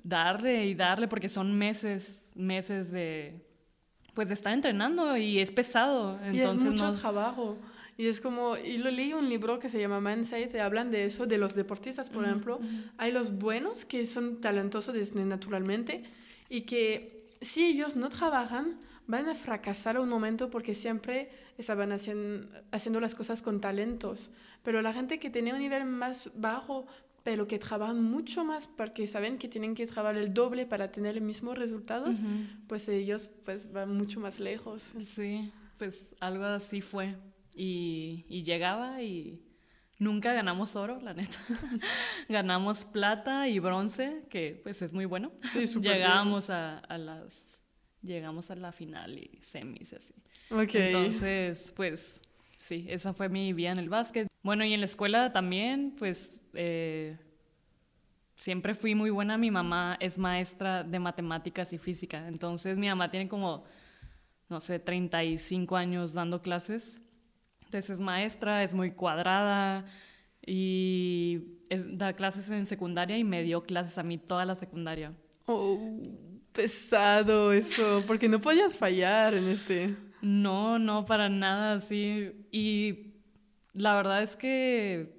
darle 0.03 0.67
y 0.67 0.75
darle, 0.75 1.09
porque 1.09 1.29
son 1.29 1.57
meses, 1.57 2.33
meses 2.35 2.91
de, 2.91 3.47
pues 4.15 4.29
de 4.29 4.35
estar 4.35 4.53
entrenando 4.53 5.17
y 5.17 5.39
es 5.39 5.51
pesado. 5.51 6.19
Entonces, 6.23 6.67
y 6.67 6.75
es 6.75 6.83
mucho 6.83 6.99
trabajo. 6.99 7.59
Y 7.99 8.07
es 8.07 8.21
como, 8.21 8.57
y 8.59 8.77
lo 8.77 8.91
leí 8.91 9.15
un 9.15 9.29
libro 9.29 9.59
que 9.59 9.71
se 9.71 9.81
llama 9.81 10.01
Mindset, 10.01 10.53
te 10.53 10.61
hablan 10.61 10.91
de 10.91 11.07
eso, 11.07 11.27
de 11.27 11.39
los 11.39 11.55
deportistas, 11.55 12.11
por 12.11 12.25
ejemplo. 12.25 12.61
Hay 12.99 13.11
los 13.11 13.39
buenos 13.39 13.87
que 13.87 14.05
son 14.07 14.41
talentosos 14.41 14.93
desde 14.93 15.25
naturalmente 15.25 16.05
y 16.51 16.63
que 16.63 17.31
si 17.41 17.65
ellos 17.65 17.97
no 17.97 18.11
trabajan, 18.11 18.79
van 19.07 19.29
a 19.29 19.35
fracasar 19.35 19.99
un 19.99 20.09
momento 20.09 20.51
porque 20.51 20.75
siempre 20.75 21.31
estaban 21.57 21.93
haciendo, 21.93 22.49
haciendo 22.71 23.01
las 23.01 23.15
cosas 23.15 23.41
con 23.41 23.61
talentos. 23.61 24.31
Pero 24.63 24.83
la 24.83 24.93
gente 24.93 25.19
que 25.19 25.31
tiene 25.31 25.55
un 25.55 25.61
nivel 25.61 25.85
más 25.87 26.31
bajo, 26.35 26.87
pero 27.27 27.49
que 27.49 27.59
trabajan 27.59 28.05
mucho 28.05 28.45
más 28.45 28.69
porque 28.69 29.09
saben 29.09 29.37
que 29.37 29.49
tienen 29.49 29.75
que 29.75 29.85
trabajar 29.89 30.17
el 30.17 30.33
doble 30.33 30.65
para 30.65 30.93
tener 30.93 31.17
el 31.17 31.25
mismo 31.25 31.57
resultado, 31.57 32.15
pues 32.69 32.87
ellos 32.89 33.31
pues 33.45 33.73
van 33.73 33.97
mucho 33.97 34.21
más 34.21 34.39
lejos. 34.39 34.93
Sí, 35.01 35.51
pues 35.77 36.15
algo 36.21 36.45
así 36.45 36.81
fue 36.81 37.17
y, 37.53 38.43
llegaba 38.45 39.03
y 39.03 39.43
nunca 39.99 40.35
ganamos 40.35 40.77
oro, 40.77 41.01
la 41.01 41.15
neta. 41.15 41.37
ganamos 42.29 42.85
plata 42.85 43.49
y 43.49 43.59
bronce, 43.59 44.23
que 44.31 44.61
pues 44.63 44.81
es 44.83 44.93
muy 44.93 45.05
bueno. 45.05 45.33
Llegábamos 45.81 46.49
a, 46.49 46.81
las 46.97 47.61
llegamos 48.03 48.53
a 48.53 48.55
la 48.55 48.71
final 48.71 49.19
y 49.19 49.41
semis 49.43 49.91
y 49.91 49.97
así. 49.97 50.15
Ok. 50.53 50.77
Entonces, 50.77 51.73
pues 51.75 52.21
sí, 52.57 52.87
esa 52.89 53.13
fue 53.13 53.29
mi 53.29 53.53
vida 53.53 53.73
en 53.73 53.81
el 53.81 53.89
básquet. 53.89 54.29
Bueno, 54.45 54.65
y 54.65 54.75
en 54.75 54.79
la 54.79 54.87
escuela 54.87 55.33
también, 55.33 55.97
pues 55.99 56.46
eh, 56.57 57.17
siempre 58.37 58.75
fui 58.75 58.95
muy 58.95 59.11
buena. 59.11 59.39
Mi 59.39 59.51
mamá 59.51 59.97
es 60.01 60.19
maestra 60.19 60.83
de 60.83 60.99
matemáticas 60.99 61.73
y 61.73 61.79
física. 61.79 62.27
Entonces, 62.29 62.77
mi 62.77 62.89
mamá 62.89 63.11
tiene 63.11 63.29
como, 63.29 63.65
no 64.49 64.61
sé, 64.61 64.79
35 64.79 65.77
años 65.77 66.13
dando 66.15 66.43
clases. 66.43 67.01
Entonces, 67.65 67.91
es 67.91 68.01
maestra, 68.01 68.63
es 68.63 68.75
muy 68.75 68.93
cuadrada 68.93 69.85
y 70.45 71.43
es- 71.69 71.99
da 71.99 72.13
clases 72.13 72.49
en 72.51 72.67
secundaria 72.67 73.19
y 73.19 73.25
me 73.25 73.43
dio 73.43 73.63
clases 73.65 73.99
a 73.99 74.03
mí 74.03 74.19
toda 74.19 74.45
la 74.45 74.55
secundaria. 74.55 75.13
Oh, 75.47 75.79
pesado 76.53 77.53
eso, 77.53 78.03
porque 78.07 78.29
no 78.29 78.41
podías 78.41 78.77
fallar 78.77 79.35
en 79.35 79.49
este. 79.49 79.95
No, 80.23 80.79
no, 80.79 81.05
para 81.05 81.29
nada, 81.29 81.81
sí. 81.81 82.33
Y 82.51 83.15
la 83.73 83.95
verdad 83.97 84.23
es 84.23 84.37
que 84.37 85.16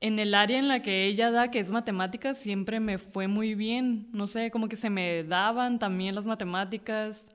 en 0.00 0.18
el 0.18 0.34
área 0.34 0.58
en 0.58 0.68
la 0.68 0.82
que 0.82 1.06
ella 1.06 1.30
da, 1.30 1.50
que 1.50 1.58
es 1.58 1.70
matemáticas, 1.70 2.38
siempre 2.38 2.80
me 2.80 2.98
fue 2.98 3.28
muy 3.28 3.54
bien. 3.54 4.08
No 4.12 4.26
sé, 4.26 4.50
como 4.50 4.68
que 4.68 4.76
se 4.76 4.90
me 4.90 5.24
daban 5.24 5.78
también 5.78 6.14
las 6.14 6.26
matemáticas. 6.26 7.30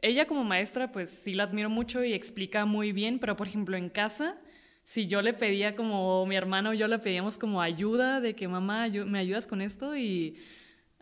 Ella 0.00 0.26
como 0.26 0.42
maestra, 0.42 0.90
pues 0.90 1.10
sí 1.10 1.32
la 1.34 1.44
admiro 1.44 1.70
mucho 1.70 2.02
y 2.02 2.12
explica 2.12 2.64
muy 2.66 2.92
bien, 2.92 3.18
pero 3.20 3.36
por 3.36 3.46
ejemplo 3.46 3.76
en 3.76 3.88
casa, 3.88 4.36
si 4.82 5.06
yo 5.06 5.22
le 5.22 5.32
pedía 5.32 5.76
como 5.76 6.26
mi 6.26 6.34
hermano 6.34 6.70
o 6.70 6.72
yo 6.72 6.88
le 6.88 6.98
pedíamos 6.98 7.38
como 7.38 7.62
ayuda 7.62 8.20
de 8.20 8.34
que 8.34 8.48
mamá, 8.48 8.88
me 9.06 9.20
ayudas 9.20 9.46
con 9.46 9.60
esto 9.62 9.96
y 9.96 10.38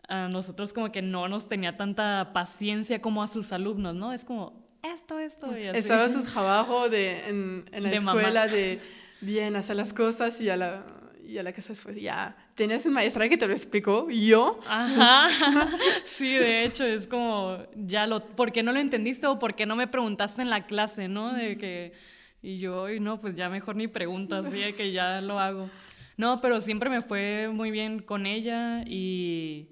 a 0.07 0.27
nosotros 0.27 0.71
como 0.71 0.91
que 0.91 1.01
no 1.01 1.27
nos 1.27 1.47
tenía 1.47 1.77
tanta 1.77 2.31
paciencia 2.31 3.01
como 3.01 3.23
a 3.23 3.27
sus 3.27 3.51
alumnos, 3.53 3.95
¿no? 3.95 4.13
Es 4.13 4.23
como 4.23 4.69
esto, 4.83 5.17
esto 5.17 5.57
y 5.57 5.65
así. 5.67 5.79
Estaba 5.79 6.09
su 6.09 6.23
trabajo 6.23 6.87
de, 6.89 7.27
en, 7.27 7.65
en 7.71 7.83
la 7.83 7.89
De 7.89 7.99
mamá. 8.01 8.19
escuela 8.19 8.47
de 8.47 8.79
bien 9.21 9.55
hacer 9.55 9.75
las 9.75 9.93
cosas 9.93 10.41
y 10.41 10.49
a 10.49 10.57
la, 10.57 10.83
y 11.25 11.37
a 11.37 11.43
la 11.43 11.53
casa 11.53 11.69
después 11.69 11.95
ya. 11.99 12.35
¿Tienes 12.55 12.85
una 12.85 12.95
maestra 12.95 13.29
que 13.29 13.37
te 13.37 13.47
lo 13.47 13.53
explicó? 13.53 14.07
¿Y 14.09 14.27
yo? 14.27 14.59
Ajá, 14.67 15.29
sí, 16.03 16.33
de 16.33 16.65
hecho, 16.65 16.83
es 16.83 17.07
como, 17.07 17.59
ya 17.75 18.07
lo, 18.07 18.25
¿por 18.25 18.51
qué 18.51 18.63
no 18.63 18.73
lo 18.73 18.79
entendiste 18.79 19.27
o 19.27 19.39
por 19.39 19.55
qué 19.55 19.65
no 19.65 19.75
me 19.75 19.87
preguntaste 19.87 20.41
en 20.41 20.49
la 20.49 20.65
clase, 20.65 21.07
no? 21.07 21.33
De 21.33 21.57
que, 21.57 21.93
y 22.41 22.57
yo, 22.57 22.89
y 22.89 22.99
no, 22.99 23.19
pues 23.19 23.35
ya 23.35 23.49
mejor 23.49 23.75
ni 23.75 23.87
preguntas, 23.87 24.45
sí, 24.51 24.59
de 24.59 24.75
que 24.75 24.91
ya 24.91 25.21
lo 25.21 25.39
hago. 25.39 25.69
No, 26.17 26.41
pero 26.41 26.59
siempre 26.61 26.89
me 26.89 27.01
fue 27.01 27.49
muy 27.49 27.71
bien 27.71 27.99
con 28.01 28.25
ella 28.25 28.83
y 28.85 29.69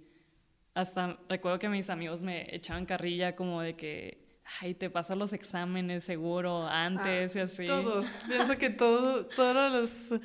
hasta 0.73 1.19
recuerdo 1.27 1.59
que 1.59 1.69
mis 1.69 1.89
amigos 1.89 2.21
me 2.21 2.55
echaban 2.55 2.85
carrilla 2.85 3.35
como 3.35 3.61
de 3.61 3.75
que, 3.75 4.28
ay, 4.61 4.73
te 4.73 4.89
pasas 4.89 5.17
los 5.17 5.33
exámenes 5.33 6.03
seguro 6.03 6.65
antes 6.67 7.35
y 7.35 7.39
así. 7.39 7.63
Ah, 7.63 7.81
Todos. 7.81 8.05
Pienso 8.27 8.57
que 8.57 8.69
todo, 8.69 9.25
todos 9.27 9.71
los 9.71 10.19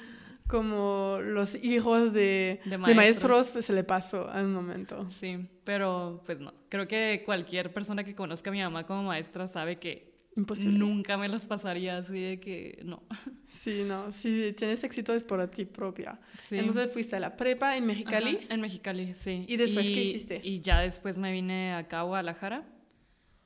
como 0.47 1.19
los 1.23 1.54
hijos 1.62 2.12
de, 2.12 2.61
De 2.64 2.71
de 2.71 2.78
maestros. 2.78 2.97
maestros, 2.97 3.50
pues 3.50 3.64
se 3.64 3.73
le 3.73 3.83
pasó 3.85 4.28
al 4.28 4.47
momento. 4.49 5.09
Sí, 5.09 5.38
pero 5.64 6.23
pues 6.26 6.38
no. 6.38 6.52
Creo 6.69 6.87
que 6.87 7.23
cualquier 7.25 7.73
persona 7.73 8.04
que 8.04 8.14
conozca 8.14 8.50
a 8.50 8.52
mi 8.52 8.61
mamá 8.61 8.85
como 8.87 9.04
maestra 9.04 9.49
sabe 9.49 9.76
que 9.78 10.12
Imposible. 10.37 10.78
nunca 10.78 11.16
me 11.16 11.28
las 11.28 11.47
pasaría 11.47 11.97
así 11.97 12.21
de 12.21 12.40
que 12.40 12.78
no. 12.85 13.02
Sí, 13.49 13.85
no. 13.87 14.12
Si 14.12 14.52
tienes 14.52 14.85
éxito 14.85 15.14
es 15.14 15.25
por 15.25 15.47
ti 15.49 15.64
propia. 15.64 16.19
Sí. 16.38 16.59
Entonces 16.59 16.93
fuiste 16.93 17.16
a 17.16 17.21
la 17.21 17.37
prepa 17.37 17.76
en 17.78 17.87
Mexicali. 17.87 18.37
Ajá, 18.45 18.54
en 18.54 18.61
Mexicali, 18.61 19.14
sí. 19.14 19.47
¿Y 19.49 19.57
después 19.57 19.88
qué 19.88 20.02
hiciste? 20.02 20.40
Y 20.45 20.61
ya 20.61 20.81
después 20.81 21.16
me 21.16 21.33
vine 21.33 21.73
acá 21.75 22.00
a 22.00 22.02
Guadalajara. 22.02 22.64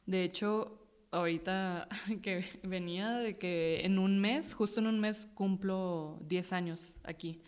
De 0.08 0.24
hecho, 0.24 0.78
ahorita 1.10 1.86
que 2.22 2.42
venía 2.62 3.12
de 3.18 3.36
que 3.36 3.84
en 3.84 3.98
un 3.98 4.18
mes, 4.18 4.54
justo 4.54 4.80
en 4.80 4.86
un 4.86 4.98
mes, 4.98 5.28
cumplo 5.34 6.18
10 6.22 6.52
años 6.54 6.94
aquí. 7.04 7.42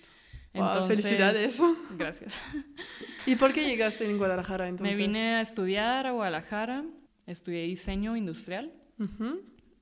Wow, 0.52 0.86
felicidades. 0.86 1.58
Gracias. 1.96 2.38
¿Y 3.26 3.36
por 3.36 3.54
qué 3.54 3.66
llegaste 3.66 4.10
en 4.10 4.18
Guadalajara 4.18 4.68
entonces? 4.68 4.94
Me 4.94 5.02
vine 5.02 5.36
a 5.36 5.40
estudiar 5.40 6.06
a 6.06 6.10
Guadalajara, 6.10 6.84
estudié 7.26 7.62
diseño 7.62 8.14
industrial. 8.14 8.74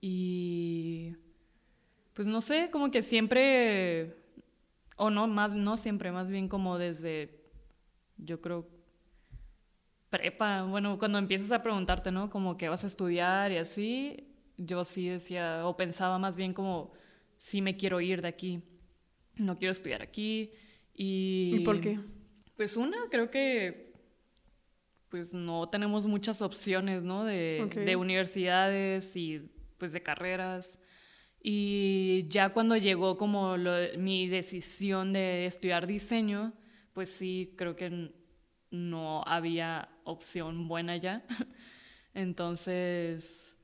Y 0.00 1.16
pues 2.14 2.28
no 2.28 2.40
sé, 2.40 2.68
como 2.70 2.92
que 2.92 3.02
siempre, 3.02 4.14
o 4.94 5.10
no, 5.10 5.26
más, 5.26 5.50
no 5.56 5.76
siempre, 5.76 6.12
más 6.12 6.28
bien 6.28 6.48
como 6.48 6.78
desde, 6.78 7.42
yo 8.18 8.40
creo, 8.40 8.68
prepa, 10.10 10.62
bueno, 10.64 10.98
cuando 10.98 11.18
empiezas 11.18 11.52
a 11.52 11.62
preguntarte, 11.62 12.10
¿no? 12.10 12.30
Como 12.30 12.56
que 12.56 12.68
vas 12.68 12.84
a 12.84 12.86
estudiar 12.86 13.52
y 13.52 13.56
así, 13.58 14.28
yo 14.56 14.84
sí 14.84 15.08
decía, 15.08 15.66
o 15.66 15.76
pensaba 15.76 16.18
más 16.18 16.36
bien 16.36 16.54
como, 16.54 16.92
sí 17.36 17.60
me 17.62 17.76
quiero 17.76 18.00
ir 18.00 18.22
de 18.22 18.28
aquí, 18.28 18.62
no 19.36 19.58
quiero 19.58 19.72
estudiar 19.72 20.02
aquí. 20.02 20.52
¿Y, 20.94 21.56
¿Y 21.56 21.60
por 21.60 21.80
qué? 21.80 21.98
Pues 22.56 22.76
una, 22.76 22.96
creo 23.10 23.30
que 23.30 23.88
pues 25.08 25.32
no 25.32 25.68
tenemos 25.68 26.06
muchas 26.06 26.42
opciones, 26.42 27.02
¿no? 27.02 27.24
De, 27.24 27.96
universidades 27.96 29.16
y 29.16 29.40
pues 29.78 29.92
de 29.92 30.02
carreras. 30.02 30.78
Y 31.42 32.26
ya 32.28 32.50
cuando 32.50 32.76
llegó 32.76 33.16
como 33.16 33.56
lo- 33.56 33.96
mi 33.96 34.28
decisión 34.28 35.12
de 35.12 35.46
estudiar 35.46 35.86
diseño, 35.86 36.52
pues 36.92 37.10
sí, 37.10 37.54
creo 37.56 37.74
que 37.76 38.12
no 38.70 39.22
había 39.26 39.88
opción 40.04 40.68
buena 40.68 40.96
ya. 40.96 41.24
Entonces, 42.14 43.56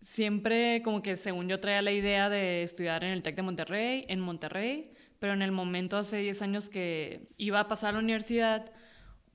siempre 0.00 0.82
como 0.82 1.02
que 1.02 1.16
según 1.16 1.48
yo 1.48 1.60
traía 1.60 1.82
la 1.82 1.92
idea 1.92 2.28
de 2.28 2.62
estudiar 2.62 3.04
en 3.04 3.10
el 3.12 3.22
TEC 3.22 3.36
de 3.36 3.42
Monterrey, 3.42 4.04
en 4.08 4.20
Monterrey, 4.20 4.92
pero 5.18 5.32
en 5.32 5.42
el 5.42 5.52
momento 5.52 5.96
hace 5.96 6.18
10 6.18 6.42
años 6.42 6.68
que 6.68 7.28
iba 7.36 7.60
a 7.60 7.68
pasar 7.68 7.90
a 7.90 7.92
la 7.94 7.98
universidad, 8.00 8.70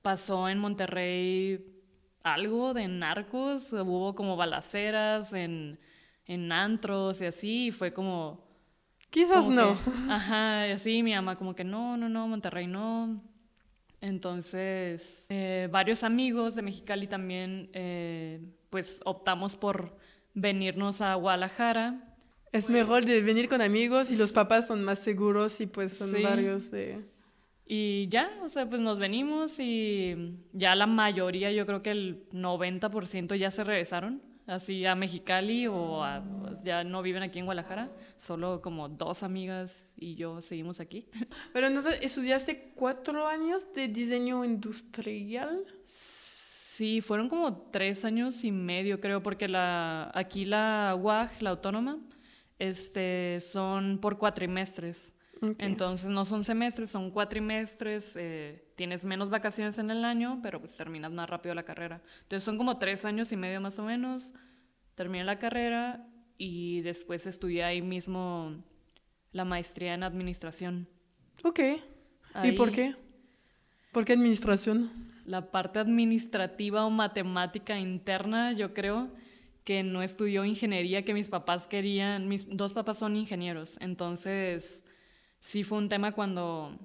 pasó 0.02 0.48
en 0.48 0.58
Monterrey 0.58 1.66
algo 2.22 2.74
de 2.74 2.86
narcos, 2.88 3.72
hubo 3.72 4.14
como 4.14 4.36
balaceras 4.36 5.32
en, 5.32 5.80
en 6.26 6.52
antros 6.52 7.20
y 7.20 7.26
así, 7.26 7.66
y 7.68 7.72
fue 7.72 7.92
como... 7.92 8.48
Quizás 9.10 9.46
como 9.46 9.50
no. 9.50 9.74
que- 9.84 10.12
ajá, 10.12 10.68
y 10.68 10.72
así 10.72 11.02
mi 11.02 11.12
mamá 11.14 11.36
como 11.36 11.54
que 11.56 11.64
no, 11.64 11.96
no, 11.96 12.08
no, 12.08 12.28
Monterrey 12.28 12.68
no. 12.68 13.20
Entonces, 14.00 15.26
eh, 15.28 15.68
varios 15.70 16.04
amigos 16.04 16.54
de 16.54 16.62
Mexicali 16.62 17.06
también, 17.06 17.68
eh, 17.72 18.40
pues 18.70 19.00
optamos 19.04 19.56
por 19.56 19.96
venirnos 20.34 21.00
a 21.00 21.14
Guadalajara. 21.14 22.14
Es 22.52 22.68
mejor 22.70 23.04
de 23.04 23.20
venir 23.22 23.48
con 23.48 23.60
amigos 23.60 24.10
y 24.10 24.16
los 24.16 24.32
papás 24.32 24.66
son 24.66 24.82
más 24.84 24.98
seguros 24.98 25.60
y 25.60 25.66
pues 25.66 25.92
son 25.96 26.10
Sí. 26.12 26.22
varios 26.22 26.70
de... 26.70 27.04
Y 27.66 28.08
ya, 28.08 28.28
o 28.42 28.48
sea, 28.48 28.68
pues 28.68 28.80
nos 28.82 28.98
venimos 28.98 29.60
y 29.60 30.34
ya 30.52 30.74
la 30.74 30.86
mayoría, 30.86 31.52
yo 31.52 31.66
creo 31.66 31.82
que 31.82 31.92
el 31.92 32.24
90% 32.32 33.36
ya 33.36 33.52
se 33.52 33.62
regresaron, 33.62 34.20
así 34.50 34.84
a 34.86 34.94
Mexicali 34.94 35.66
o 35.66 36.02
a- 36.04 36.22
ya 36.62 36.84
no 36.84 37.00
viven 37.02 37.22
aquí 37.22 37.38
en 37.38 37.46
Guadalajara, 37.46 37.90
solo 38.18 38.60
como 38.60 38.88
dos 38.88 39.22
amigas 39.22 39.88
y 39.96 40.14
yo 40.16 40.42
seguimos 40.42 40.80
aquí. 40.80 41.06
Pero 41.52 41.68
entonces 41.68 41.98
estudiaste 42.02 42.72
cuatro 42.74 43.26
años 43.26 43.62
de 43.74 43.88
diseño 43.88 44.44
industrial. 44.44 45.64
Sí, 45.86 47.00
fueron 47.00 47.28
como 47.28 47.56
tres 47.70 48.04
años 48.04 48.42
y 48.44 48.50
medio, 48.52 49.00
creo, 49.00 49.22
porque 49.22 49.48
la, 49.48 50.10
aquí 50.14 50.44
la 50.44 50.96
UAG, 50.98 51.42
la 51.42 51.50
autónoma, 51.50 51.98
este, 52.58 53.40
son 53.40 53.98
por 53.98 54.18
cuatrimestres. 54.18 55.12
Ok. 55.42 55.56
Entonces 55.58 56.10
no 56.10 56.24
son 56.26 56.44
semestres, 56.44 56.90
son 56.90 57.10
cuatrimestres, 57.10 58.14
eh, 58.16 58.62
tienes 58.76 59.04
menos 59.04 59.30
vacaciones 59.30 59.78
en 59.78 59.90
el 59.90 60.04
año, 60.04 60.40
pero 60.42 60.60
pues 60.60 60.74
terminas 60.76 61.10
más 61.12 61.30
rápido 61.30 61.54
la 61.54 61.62
carrera. 61.62 62.02
Entonces 62.22 62.44
son 62.44 62.58
como 62.58 62.78
tres 62.78 63.04
años 63.06 63.32
y 63.32 63.36
medio 63.36 63.60
más 63.60 63.78
o 63.78 63.84
menos, 63.84 64.32
terminé 64.94 65.24
la 65.24 65.38
carrera 65.38 66.06
y 66.36 66.82
después 66.82 67.26
estudié 67.26 67.64
ahí 67.64 67.80
mismo 67.80 68.54
la 69.32 69.44
maestría 69.46 69.94
en 69.94 70.02
administración. 70.02 70.88
Ok. 71.42 71.60
¿Y 72.44 72.52
por 72.52 72.68
Ahí- 72.68 72.74
qué? 72.74 72.96
¿Por 73.92 74.04
qué 74.04 74.12
administración? 74.12 74.90
La 75.24 75.50
parte 75.50 75.78
administrativa 75.78 76.84
o 76.84 76.90
matemática 76.90 77.78
interna, 77.78 78.52
yo 78.52 78.74
creo 78.74 79.10
que 79.64 79.82
no 79.82 80.02
estudió 80.02 80.44
ingeniería 80.44 81.04
que 81.04 81.14
mis 81.14 81.28
papás 81.28 81.66
querían. 81.66 82.28
Mis 82.28 82.44
dos 82.48 82.72
papás 82.72 82.98
son 82.98 83.16
ingenieros, 83.16 83.76
entonces 83.80 84.84
sí 85.40 85.64
fue 85.64 85.78
un 85.78 85.88
tema 85.88 86.12
cuando, 86.12 86.78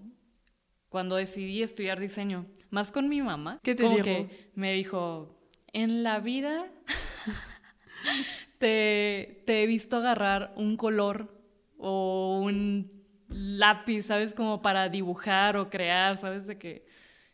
cuando 0.89 1.17
decidí 1.17 1.61
estudiar 1.61 1.99
diseño. 1.99 2.45
Más 2.71 2.91
con 2.91 3.07
mi 3.07 3.21
mamá. 3.21 3.59
¿Qué 3.61 3.75
te 3.75 3.83
como 3.83 3.97
dijo? 3.97 4.05
que 4.05 4.49
me 4.55 4.73
dijo, 4.73 5.37
en 5.71 6.03
la 6.03 6.19
vida 6.19 6.71
te, 8.57 9.43
te 9.45 9.63
he 9.63 9.67
visto 9.67 9.97
agarrar 9.97 10.53
un 10.55 10.77
color 10.77 11.33
o 11.77 12.41
un 12.41 12.91
lápiz, 13.29 14.03
¿sabes? 14.03 14.33
Como 14.33 14.61
para 14.61 14.89
dibujar 14.89 15.57
o 15.57 15.69
crear, 15.69 16.17
¿sabes? 16.17 16.47
De 16.47 16.57
que... 16.57 16.87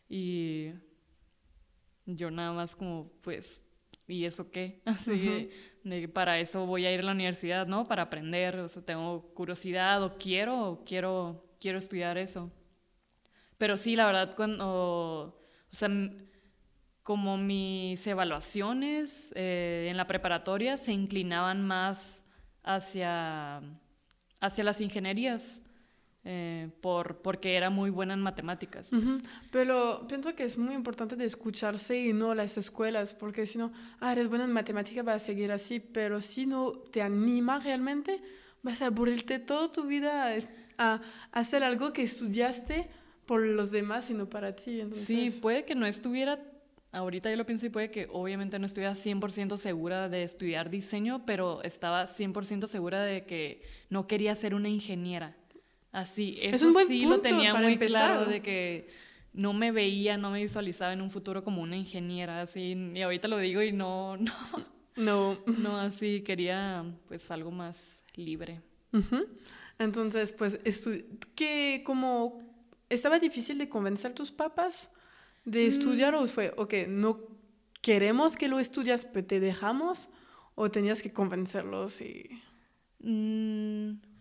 Y 0.08 0.72
yo 2.06 2.30
nada 2.30 2.52
más 2.52 2.76
como, 2.76 3.10
pues, 3.22 3.62
¿y 4.06 4.24
eso 4.24 4.50
qué? 4.50 4.82
Así, 4.84 5.50
de, 5.84 6.08
para 6.08 6.38
eso 6.38 6.66
voy 6.66 6.86
a 6.86 6.92
ir 6.92 7.00
a 7.00 7.04
la 7.04 7.12
universidad, 7.12 7.66
¿no? 7.66 7.84
Para 7.84 8.02
aprender, 8.02 8.58
o 8.58 8.68
sea, 8.68 8.84
tengo 8.84 9.32
curiosidad 9.34 10.02
o 10.02 10.18
quiero, 10.18 10.82
quiero, 10.86 11.44
quiero 11.60 11.78
estudiar 11.78 12.18
eso. 12.18 12.50
Pero 13.58 13.76
sí, 13.76 13.96
la 13.96 14.06
verdad, 14.06 14.34
cuando, 14.34 14.66
o 15.70 15.74
sea, 15.76 15.88
como 17.02 17.36
mis 17.36 18.06
evaluaciones 18.06 19.32
eh, 19.34 19.88
en 19.90 19.96
la 19.96 20.06
preparatoria 20.06 20.76
se 20.76 20.92
inclinaban 20.92 21.64
más 21.66 22.24
hacia, 22.62 23.62
hacia 24.40 24.64
las 24.64 24.80
ingenierías. 24.80 25.61
Eh, 26.24 26.68
por, 26.80 27.16
porque 27.16 27.56
era 27.56 27.68
muy 27.68 27.90
buena 27.90 28.14
en 28.14 28.20
matemáticas. 28.20 28.90
Pero 29.50 30.06
pienso 30.06 30.36
que 30.36 30.44
es 30.44 30.56
muy 30.56 30.74
importante 30.74 31.16
de 31.16 31.24
escucharse 31.24 31.98
y 31.98 32.12
no 32.12 32.32
las 32.34 32.56
escuelas, 32.56 33.12
porque 33.12 33.44
si 33.44 33.58
no, 33.58 33.72
ah, 33.98 34.12
eres 34.12 34.28
buena 34.28 34.44
en 34.44 34.52
matemáticas, 34.52 35.04
vas 35.04 35.16
a 35.16 35.26
seguir 35.26 35.50
así, 35.50 35.80
pero 35.80 36.20
si 36.20 36.46
no 36.46 36.72
te 36.92 37.02
anima 37.02 37.58
realmente, 37.58 38.22
vas 38.62 38.82
a 38.82 38.86
aburrirte 38.86 39.40
toda 39.40 39.72
tu 39.72 39.84
vida 39.84 40.32
a, 40.78 41.00
hacer 41.32 41.64
algo 41.64 41.92
que 41.92 42.04
estudiaste 42.04 42.88
por 43.26 43.42
los 43.42 43.72
demás 43.72 44.08
y 44.10 44.14
no 44.14 44.28
para 44.28 44.54
ti. 44.54 44.82
Sí, 44.94 45.30
puede 45.40 45.64
que 45.64 45.74
no 45.74 45.86
estuviera 45.86 46.38
Ahorita 46.94 47.30
yo 47.30 47.36
lo 47.36 47.46
pienso 47.46 47.64
y 47.64 47.70
puede 47.70 47.90
que 47.90 48.06
obviamente 48.12 48.58
no 48.58 48.66
estuviera 48.66 48.92
100% 48.92 49.56
segura 49.56 50.10
de 50.10 50.24
estudiar 50.24 50.68
diseño, 50.68 51.24
pero 51.24 51.62
estaba 51.62 52.06
100% 52.06 52.66
segura 52.68 53.02
de 53.02 53.24
que 53.24 53.62
no 53.88 54.06
quería 54.06 54.34
ser 54.34 54.54
una 54.54 54.68
ingeniera. 54.68 55.34
Así, 55.92 56.38
eso 56.40 56.72
sí 56.86 57.04
lo 57.04 57.20
tenía 57.20 57.54
muy 57.54 57.76
claro 57.76 58.24
de 58.24 58.40
que 58.40 58.88
no 59.34 59.52
me 59.52 59.72
veía, 59.72 60.16
no 60.16 60.30
me 60.30 60.42
visualizaba 60.42 60.94
en 60.94 61.02
un 61.02 61.10
futuro 61.10 61.44
como 61.44 61.62
una 61.62 61.76
ingeniera, 61.76 62.40
así, 62.40 62.74
y 62.94 63.02
ahorita 63.02 63.28
lo 63.28 63.38
digo 63.38 63.62
y 63.62 63.72
no, 63.72 64.16
no, 64.16 64.32
no, 64.96 65.38
no 65.46 65.78
así, 65.78 66.22
quería 66.22 66.84
pues 67.06 67.30
algo 67.30 67.50
más 67.50 68.04
libre. 68.14 68.62
Entonces, 69.78 70.32
pues, 70.32 70.58
¿qué, 71.34 71.82
como, 71.84 72.42
estaba 72.88 73.18
difícil 73.18 73.58
de 73.58 73.68
convencer 73.68 74.12
a 74.12 74.14
tus 74.14 74.30
papás 74.30 74.90
de 75.44 75.64
mm. 75.64 75.68
estudiar 75.68 76.14
o 76.14 76.26
fue, 76.26 76.54
ok, 76.56 76.74
no 76.88 77.20
queremos 77.82 78.36
que 78.36 78.48
lo 78.48 78.58
estudias, 78.58 79.04
pero 79.04 79.26
te 79.26 79.40
dejamos, 79.40 80.08
o 80.54 80.70
tenías 80.70 81.02
que 81.02 81.12
convencerlos 81.12 82.00
y... 82.00 82.30
Mm, 83.00 84.11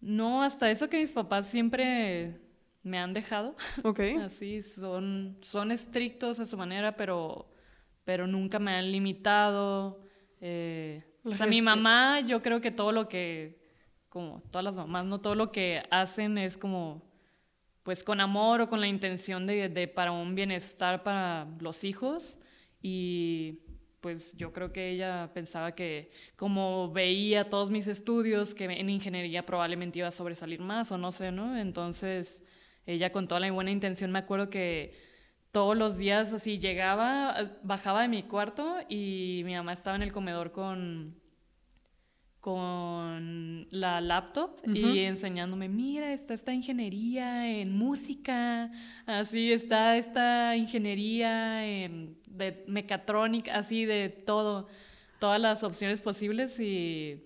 no, 0.00 0.42
hasta 0.42 0.70
eso 0.70 0.88
que 0.88 0.98
mis 0.98 1.12
papás 1.12 1.46
siempre 1.46 2.40
me 2.82 2.98
han 2.98 3.12
dejado. 3.12 3.56
Ok. 3.82 4.00
Así, 4.24 4.62
son, 4.62 5.36
son 5.42 5.72
estrictos 5.72 6.38
a 6.40 6.46
su 6.46 6.56
manera, 6.56 6.96
pero, 6.96 7.50
pero 8.04 8.26
nunca 8.26 8.58
me 8.58 8.72
han 8.72 8.90
limitado. 8.90 10.00
Eh, 10.40 11.04
o 11.24 11.34
sea, 11.34 11.46
mi 11.46 11.62
mamá, 11.62 12.20
yo 12.20 12.42
creo 12.42 12.60
que 12.60 12.70
todo 12.70 12.92
lo 12.92 13.08
que, 13.08 13.60
como 14.08 14.42
todas 14.50 14.64
las 14.64 14.74
mamás, 14.74 15.04
no 15.04 15.20
todo 15.20 15.34
lo 15.34 15.50
que 15.50 15.82
hacen 15.90 16.38
es 16.38 16.56
como, 16.56 17.02
pues 17.82 18.04
con 18.04 18.20
amor 18.20 18.60
o 18.60 18.68
con 18.68 18.80
la 18.80 18.86
intención 18.86 19.46
de, 19.46 19.68
de 19.68 19.88
para 19.88 20.12
un 20.12 20.34
bienestar 20.34 21.02
para 21.02 21.48
los 21.60 21.84
hijos. 21.84 22.38
Y 22.80 23.60
pues 24.00 24.36
yo 24.36 24.52
creo 24.52 24.72
que 24.72 24.90
ella 24.90 25.30
pensaba 25.34 25.74
que 25.74 26.10
como 26.36 26.92
veía 26.92 27.50
todos 27.50 27.70
mis 27.70 27.86
estudios, 27.86 28.54
que 28.54 28.64
en 28.64 28.88
ingeniería 28.90 29.44
probablemente 29.44 29.98
iba 29.98 30.08
a 30.08 30.12
sobresalir 30.12 30.60
más 30.60 30.92
o 30.92 30.98
no 30.98 31.12
sé, 31.12 31.32
¿no? 31.32 31.56
Entonces 31.56 32.42
ella 32.86 33.12
con 33.12 33.28
toda 33.28 33.40
la 33.40 33.50
buena 33.52 33.70
intención 33.70 34.10
me 34.12 34.18
acuerdo 34.20 34.50
que 34.50 34.94
todos 35.52 35.76
los 35.76 35.96
días 35.96 36.32
así 36.32 36.58
llegaba, 36.58 37.58
bajaba 37.62 38.02
de 38.02 38.08
mi 38.08 38.22
cuarto 38.22 38.78
y 38.88 39.42
mi 39.44 39.54
mamá 39.54 39.72
estaba 39.72 39.96
en 39.96 40.02
el 40.02 40.12
comedor 40.12 40.52
con 40.52 41.16
con 42.40 43.66
la 43.70 44.00
laptop 44.00 44.60
y 44.64 45.00
enseñándome, 45.00 45.68
mira, 45.68 46.12
está 46.12 46.34
esta 46.34 46.52
ingeniería 46.52 47.50
en 47.50 47.76
música, 47.76 48.70
así 49.06 49.52
está 49.52 49.96
esta 49.96 50.56
ingeniería 50.56 51.66
en 51.66 52.17
de 52.38 52.64
mecatrónica, 52.66 53.56
así 53.56 53.84
de 53.84 54.08
todo, 54.08 54.68
todas 55.18 55.40
las 55.40 55.62
opciones 55.62 56.00
posibles 56.00 56.58
y 56.60 57.24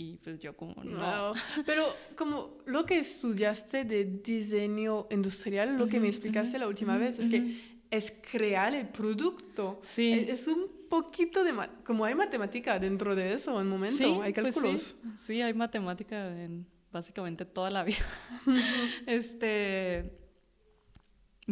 y 0.00 0.16
pues 0.16 0.38
yo 0.38 0.56
como 0.56 0.82
no. 0.82 1.34
Pero 1.66 1.84
como 2.16 2.56
lo 2.64 2.86
que 2.86 3.00
estudiaste 3.00 3.84
de 3.84 4.06
diseño 4.06 5.06
industrial, 5.10 5.76
lo 5.76 5.88
que 5.88 6.00
me 6.00 6.08
explicaste 6.08 6.58
la 6.58 6.68
última 6.68 6.96
vez, 6.96 7.18
es 7.18 7.28
que 7.28 7.60
es 7.90 8.10
crear 8.30 8.74
el 8.74 8.88
producto. 8.88 9.78
Sí. 9.82 10.24
Es, 10.26 10.46
un 10.46 10.70
poquito 10.88 11.44
de... 11.44 11.52
Como 11.84 12.06
hay 12.06 12.14
matemática 12.14 12.78
dentro 12.78 13.14
de 13.14 13.34
eso 13.34 13.60
en 13.60 13.68
momento, 13.68 14.22
hay 14.22 14.32
pues 14.32 14.54
cálculos. 14.54 14.96
sí. 15.22 15.42
hay 15.42 15.52
matemática 15.52 16.28
en 16.34 16.66
básicamente 16.90 17.44
toda 17.44 17.68
la 17.68 17.84
vida. 17.84 18.06
este... 19.06 20.18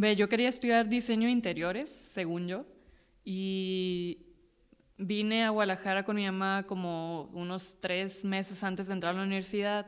Ve, 0.01 0.15
yo 0.15 0.29
quería 0.29 0.49
estudiar 0.49 0.89
diseño 0.89 1.27
de 1.27 1.33
interiores, 1.33 1.91
según 1.91 2.47
yo, 2.47 2.65
y 3.25 4.19
vine 4.97 5.45
a 5.45 5.51
Guadalajara 5.51 6.05
con 6.05 6.15
mi 6.15 6.25
mamá 6.25 6.67
como 6.69 7.25
unos 7.33 7.77
tres 7.81 8.25
meses 8.25 8.63
antes 8.63 8.87
de 8.87 8.93
entrar 8.93 9.13
a 9.13 9.19
la 9.19 9.25
universidad 9.25 9.87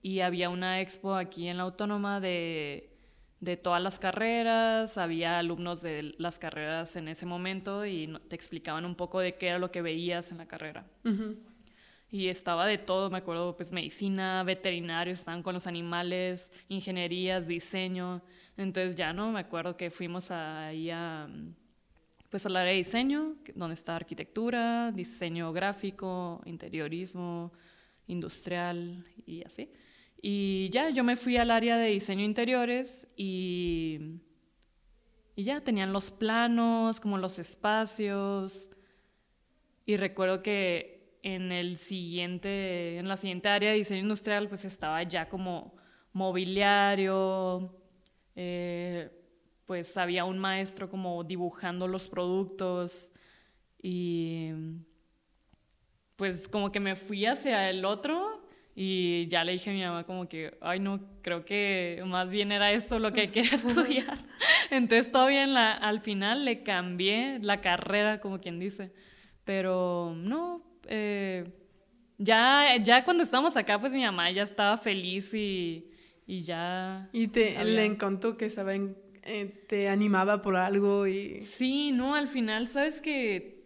y 0.00 0.20
había 0.20 0.48
una 0.48 0.80
expo 0.80 1.16
aquí 1.16 1.48
en 1.48 1.56
la 1.56 1.64
Autónoma 1.64 2.20
de, 2.20 2.96
de 3.40 3.56
todas 3.56 3.82
las 3.82 3.98
carreras, 3.98 4.96
había 4.96 5.40
alumnos 5.40 5.82
de 5.82 6.14
las 6.18 6.38
carreras 6.38 6.94
en 6.94 7.08
ese 7.08 7.26
momento 7.26 7.84
y 7.84 8.16
te 8.28 8.36
explicaban 8.36 8.84
un 8.84 8.94
poco 8.94 9.18
de 9.18 9.34
qué 9.34 9.48
era 9.48 9.58
lo 9.58 9.72
que 9.72 9.82
veías 9.82 10.30
en 10.30 10.38
la 10.38 10.46
carrera. 10.46 10.86
Y 12.12 12.28
estaba 12.28 12.64
de 12.64 12.78
todo, 12.78 13.10
me 13.10 13.18
acuerdo, 13.18 13.56
pues 13.56 13.72
medicina, 13.72 14.44
veterinario, 14.44 15.12
estaban 15.12 15.42
con 15.42 15.54
los 15.54 15.66
animales, 15.66 16.52
ingenierías, 16.68 17.48
diseño. 17.48 18.22
Entonces 18.58 18.96
ya 18.96 19.12
no, 19.12 19.30
me 19.30 19.40
acuerdo 19.40 19.76
que 19.76 19.88
fuimos 19.88 20.32
ahí 20.32 20.90
a, 20.90 21.28
pues 22.28 22.44
al 22.44 22.56
área 22.56 22.72
de 22.72 22.78
diseño, 22.78 23.36
donde 23.54 23.74
está 23.74 23.94
arquitectura, 23.94 24.90
diseño 24.90 25.52
gráfico, 25.52 26.42
interiorismo, 26.44 27.52
industrial 28.08 29.06
y 29.24 29.44
así. 29.44 29.70
Y 30.20 30.68
ya, 30.70 30.90
yo 30.90 31.04
me 31.04 31.14
fui 31.14 31.36
al 31.36 31.52
área 31.52 31.78
de 31.78 31.90
diseño 31.90 32.24
interiores 32.24 33.06
y, 33.16 34.20
y 35.36 35.44
ya 35.44 35.60
tenían 35.60 35.92
los 35.92 36.10
planos, 36.10 36.98
como 36.98 37.16
los 37.16 37.38
espacios. 37.38 38.70
Y 39.86 39.96
recuerdo 39.96 40.42
que 40.42 41.20
en 41.22 41.52
el 41.52 41.78
siguiente, 41.78 42.98
en 42.98 43.06
la 43.06 43.16
siguiente 43.16 43.48
área 43.48 43.70
de 43.70 43.76
diseño 43.76 44.00
industrial, 44.00 44.48
pues 44.48 44.64
estaba 44.64 45.00
ya 45.04 45.28
como 45.28 45.76
mobiliario, 46.12 47.77
eh, 48.40 49.10
pues 49.66 49.96
había 49.96 50.24
un 50.24 50.38
maestro 50.38 50.88
como 50.88 51.24
dibujando 51.24 51.88
los 51.88 52.06
productos 52.06 53.10
y 53.82 54.52
pues 56.14 56.46
como 56.46 56.70
que 56.70 56.78
me 56.78 56.94
fui 56.94 57.26
hacia 57.26 57.68
el 57.68 57.84
otro 57.84 58.40
y 58.76 59.26
ya 59.26 59.42
le 59.42 59.50
dije 59.50 59.70
a 59.70 59.72
mi 59.72 59.82
mamá 59.82 60.04
como 60.04 60.28
que, 60.28 60.56
ay 60.60 60.78
no, 60.78 61.00
creo 61.20 61.44
que 61.44 62.00
más 62.06 62.30
bien 62.30 62.52
era 62.52 62.70
esto 62.70 63.00
lo 63.00 63.12
que 63.12 63.32
quería 63.32 63.50
estudiar. 63.56 64.18
Entonces 64.70 65.10
todavía 65.10 65.42
en 65.42 65.56
al 65.56 66.00
final 66.00 66.44
le 66.44 66.62
cambié 66.62 67.40
la 67.40 67.60
carrera, 67.60 68.20
como 68.20 68.40
quien 68.40 68.60
dice. 68.60 68.92
Pero 69.42 70.14
no, 70.16 70.62
eh, 70.86 71.44
ya, 72.18 72.76
ya 72.80 73.04
cuando 73.04 73.24
estábamos 73.24 73.56
acá, 73.56 73.80
pues 73.80 73.92
mi 73.92 74.04
mamá 74.04 74.30
ya 74.30 74.44
estaba 74.44 74.78
feliz 74.78 75.34
y 75.34 75.87
y 76.28 76.42
ya... 76.42 77.08
Y 77.10 77.28
te 77.28 77.64
le 77.64 77.86
encantó 77.86 78.36
que 78.36 78.44
estaba 78.44 78.74
eh, 78.74 79.64
te 79.66 79.88
animaba 79.88 80.42
por 80.42 80.56
algo 80.56 81.06
y... 81.06 81.40
Sí, 81.40 81.90
no, 81.90 82.14
al 82.14 82.28
final, 82.28 82.68
¿sabes 82.68 83.00
que 83.00 83.64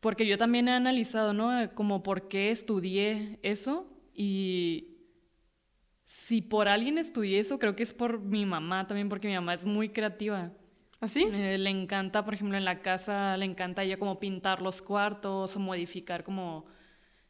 Porque 0.00 0.26
yo 0.26 0.36
también 0.36 0.68
he 0.68 0.72
analizado, 0.72 1.32
¿no? 1.32 1.74
Como 1.74 2.02
por 2.02 2.28
qué 2.28 2.50
estudié 2.50 3.38
eso 3.42 3.90
y 4.14 4.98
si 6.04 6.42
por 6.42 6.68
alguien 6.68 6.98
estudié 6.98 7.38
eso, 7.38 7.58
creo 7.58 7.74
que 7.74 7.84
es 7.84 7.94
por 7.94 8.20
mi 8.20 8.44
mamá 8.44 8.86
también, 8.86 9.08
porque 9.08 9.26
mi 9.26 9.34
mamá 9.34 9.54
es 9.54 9.64
muy 9.64 9.88
creativa. 9.88 10.52
¿Así? 11.00 11.26
¿Ah, 11.32 11.54
eh, 11.54 11.58
le 11.58 11.70
encanta, 11.70 12.22
por 12.22 12.34
ejemplo, 12.34 12.58
en 12.58 12.66
la 12.66 12.82
casa, 12.82 13.34
le 13.38 13.46
encanta 13.46 13.82
ella 13.82 13.98
como 13.98 14.20
pintar 14.20 14.60
los 14.60 14.82
cuartos 14.82 15.56
o 15.56 15.58
modificar 15.58 16.22
como... 16.22 16.66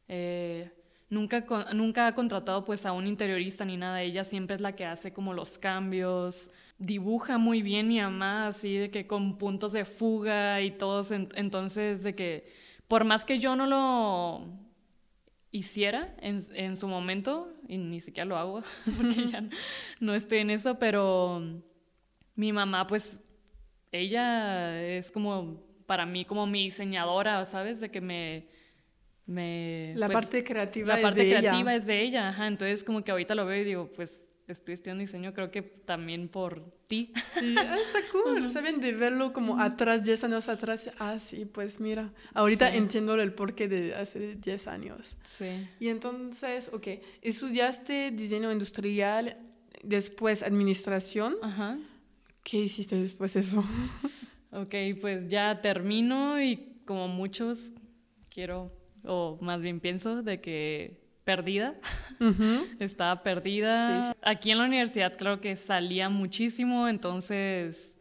Eh, 0.09 0.76
nunca, 1.09 1.45
nunca 1.73 2.07
ha 2.07 2.15
contratado 2.15 2.65
pues 2.65 2.87
a 2.87 2.93
un 2.93 3.07
interiorista 3.07 3.65
ni 3.65 3.77
nada, 3.77 4.03
ella 4.03 4.25
siempre 4.25 4.57
es 4.57 4.63
la 4.63 4.75
que 4.75 4.85
hace 4.85 5.13
como 5.13 5.35
los 5.35 5.59
cambios, 5.59 6.51
dibuja 6.79 7.39
muy 7.39 7.63
bien 7.63 7.89
mi 7.89 8.01
mamá, 8.01 8.49
así 8.49 8.77
de 8.77 8.91
que 8.91 9.07
con 9.07 9.39
puntos 9.39 9.73
de 9.73 9.85
fuga 9.85 10.61
y 10.61 10.73
todos, 10.73 11.11
entonces 11.11 12.03
de 12.03 12.15
que 12.15 12.53
por 12.89 13.05
más 13.05 13.25
que 13.25 13.39
yo 13.39 13.57
no 13.57 13.67
lo 13.67 14.47
hiciera 15.51 16.15
en, 16.21 16.43
en, 16.55 16.77
su 16.77 16.87
momento, 16.87 17.53
y 17.67 17.79
ni 17.79 18.01
siquiera 18.01 18.27
lo 18.27 18.37
hago, 18.37 18.63
porque 18.97 19.27
ya 19.27 19.43
no 20.01 20.15
estoy 20.15 20.39
en 20.39 20.51
eso, 20.51 20.79
pero 20.79 21.43
mi 22.35 22.53
mamá 22.53 22.87
pues, 22.87 23.23
ella 23.91 24.83
es 24.83 25.11
como 25.11 25.65
para 25.87 26.05
mí 26.05 26.25
como 26.25 26.47
mi 26.47 26.65
diseñadora, 26.65 27.45
¿sabes? 27.47 27.81
De 27.81 27.91
que 27.91 28.01
me... 28.01 28.49
me 29.27 29.93
la 29.97 30.07
pues, 30.07 30.15
parte 30.15 30.45
creativa 30.45 30.89
La 30.89 30.97
es 30.97 31.03
parte 31.03 31.25
de 31.25 31.37
creativa 31.37 31.61
ella. 31.73 31.77
es 31.77 31.87
de 31.87 32.01
ella, 32.03 32.29
ajá. 32.29 32.47
Entonces 32.47 32.85
como 32.85 33.03
que 33.03 33.11
ahorita 33.11 33.35
lo 33.35 33.45
veo 33.47 33.61
y 33.61 33.65
digo, 33.65 33.91
pues 33.95 34.23
estoy 34.47 34.75
estudiando 34.75 35.01
diseño, 35.01 35.35
creo 35.35 35.51
que 35.51 35.61
también 35.63 36.29
por 36.29 36.71
ti. 36.87 37.13
Sí, 37.41 37.57
ah, 37.59 37.77
está 37.85 37.99
cool, 38.13 38.49
¿saben? 38.51 38.79
De 38.79 38.93
verlo 38.93 39.33
como 39.33 39.59
atrás, 39.61 40.05
10 40.05 40.23
años 40.25 40.49
atrás. 40.49 40.89
Ah, 41.01 41.19
sí, 41.19 41.45
pues 41.45 41.81
mira, 41.81 42.13
ahorita 42.33 42.71
Sí. 42.71 42.77
entiendo 42.77 43.15
el 43.21 43.33
porqué 43.33 43.67
de 43.67 43.95
hace 43.97 44.37
10 44.37 44.69
años. 44.69 45.17
Sí. 45.25 45.69
Y 45.81 45.89
entonces, 45.89 46.71
ok, 46.73 46.87
estudiaste 47.23 48.13
diseño 48.13 48.53
industrial, 48.53 49.37
después 49.83 50.45
administración. 50.45 51.35
Ajá. 51.43 51.79
¿Qué 52.45 52.59
hiciste 52.59 52.95
después 52.97 53.35
de 53.35 53.41
eso? 53.41 53.65
Ok, 54.53 54.75
pues 55.03 55.29
ya 55.29 55.61
termino 55.61 56.41
y 56.41 56.79
como 56.87 57.09
muchos 57.09 57.73
quiero, 58.31 58.73
o 59.07 59.39
más 59.41 59.61
bien 59.61 59.81
pienso, 59.81 60.23
de 60.23 60.41
que 60.41 61.01
perdida. 61.25 61.75
Estaba 62.81 63.23
perdida. 63.23 64.03
Sí, 64.03 64.09
sí. 64.09 64.19
Aquí 64.23 64.51
en 64.53 64.59
la 64.59 64.65
universidad 64.65 65.17
creo 65.17 65.41
que 65.41 65.57
salía 65.57 66.09
muchísimo, 66.09 66.89
entonces 66.89 67.97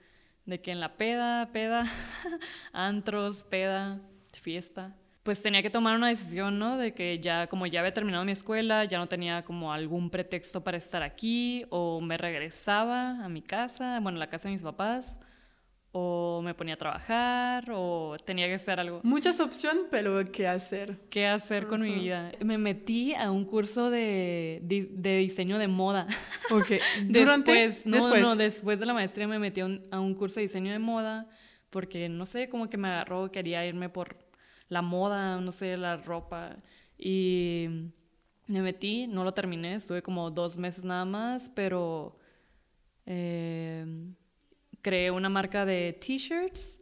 de 0.46 0.62
que 0.62 0.72
en 0.72 0.80
la 0.80 0.96
peda, 0.96 1.50
peda, 1.52 1.86
antros, 2.72 3.44
peda, 3.44 4.00
fiesta. 4.34 4.96
Pues 5.24 5.41
tenía 5.41 5.63
que 5.63 5.72
tomar 5.72 5.96
una 5.96 6.10
decisión, 6.10 6.60
¿no? 6.60 6.78
De 6.78 6.94
que 6.94 7.20
ya, 7.20 7.48
como 7.48 7.65
ya 7.65 7.80
había 7.80 7.94
terminado 7.94 8.24
mi 8.26 8.32
escuela, 8.32 8.86
ya 8.86 9.00
no 9.00 9.08
tenía 9.08 9.44
como 9.44 9.74
algún 9.74 10.12
pretexto 10.12 10.63
para 10.63 10.78
estar 10.78 11.02
aquí, 11.02 11.65
o 11.72 12.00
me 12.00 12.15
regresaba 12.15 13.26
a 13.26 13.28
mi 13.28 13.41
casa, 13.41 14.00
bueno, 14.02 14.20
la 14.20 14.30
casa 14.30 14.50
de 14.50 14.54
mis 14.54 14.62
papás, 14.62 15.20
o 15.97 16.41
me 16.43 16.53
ponía 16.53 16.73
a 16.73 16.77
trabajar, 16.77 17.69
o 17.71 18.17
tenía 18.25 18.47
que 18.47 18.55
hacer 18.55 18.81
algo. 18.81 18.99
Muchas 19.03 19.39
opciones, 19.39 19.86
pero 19.89 20.29
¿qué 20.29 20.45
hacer? 20.45 20.99
¿Qué 21.10 21.25
hacer 21.25 21.67
con 21.67 21.81
mi 21.81 21.91
Ujú. 21.91 21.99
vida? 22.01 22.31
Me 22.43 22.58
metí 22.58 23.13
a 23.13 23.31
un 23.31 23.45
curso 23.45 23.89
de, 23.89 24.60
di- 24.63 24.89
de 24.91 25.17
diseño 25.19 25.58
de 25.58 25.69
moda. 25.69 26.05
Ok, 26.51 26.71
durante, 27.08 27.53
Después, 27.53 27.86
no, 27.86 27.95
después. 27.95 28.21
no, 28.21 28.36
después 28.36 28.79
de 28.81 28.86
la 28.86 28.93
maestría 28.93 29.25
me 29.25 29.39
metí 29.39 29.62
a 29.62 29.65
un, 29.67 29.86
a 29.89 30.01
un 30.01 30.15
curso 30.15 30.36
de 30.36 30.47
diseño 30.47 30.73
de 30.73 30.79
moda 30.79 31.29
porque, 31.69 32.10
no 32.10 32.25
sé, 32.25 32.49
como 32.49 32.69
que 32.69 32.75
me 32.77 32.89
agarró, 32.89 33.31
quería 33.31 33.65
irme 33.65 33.88
por 33.88 34.17
la 34.67 34.81
moda, 34.81 35.39
no 35.39 35.53
sé, 35.53 35.77
la 35.77 35.95
ropa. 35.95 36.58
Y 36.97 37.67
me 38.47 38.62
metí, 38.62 39.08
no 39.08 39.23
lo 39.23 39.34
terminé, 39.34 39.75
estuve 39.75 40.01
como 40.01 40.29
dos 40.29 40.58
meses 40.58 40.84
nada 40.84 41.05
más, 41.05 41.49
pero 41.55 42.17
eh, 43.05 43.86
creé 44.86 45.10
una 45.10 45.30
marca 45.30 45.65
de 45.65 45.93
t-shirts 45.93 46.80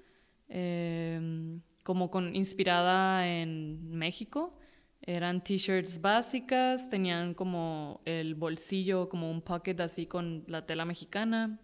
eh, 0.49 1.57
como 1.83 2.11
con, 2.11 2.35
inspirada 2.35 3.25
en 3.29 3.97
México. 3.97 4.59
Eran 5.01 5.41
t-shirts 5.41 6.01
básicas, 6.01 6.89
tenían 6.89 7.33
como 7.33 8.01
el 8.03 8.35
bolsillo, 8.35 9.07
como 9.07 9.31
un 9.31 9.41
pocket 9.41 9.79
así 9.79 10.05
con 10.05 10.43
la 10.47 10.65
tela 10.65 10.83
mexicana. 10.83 11.61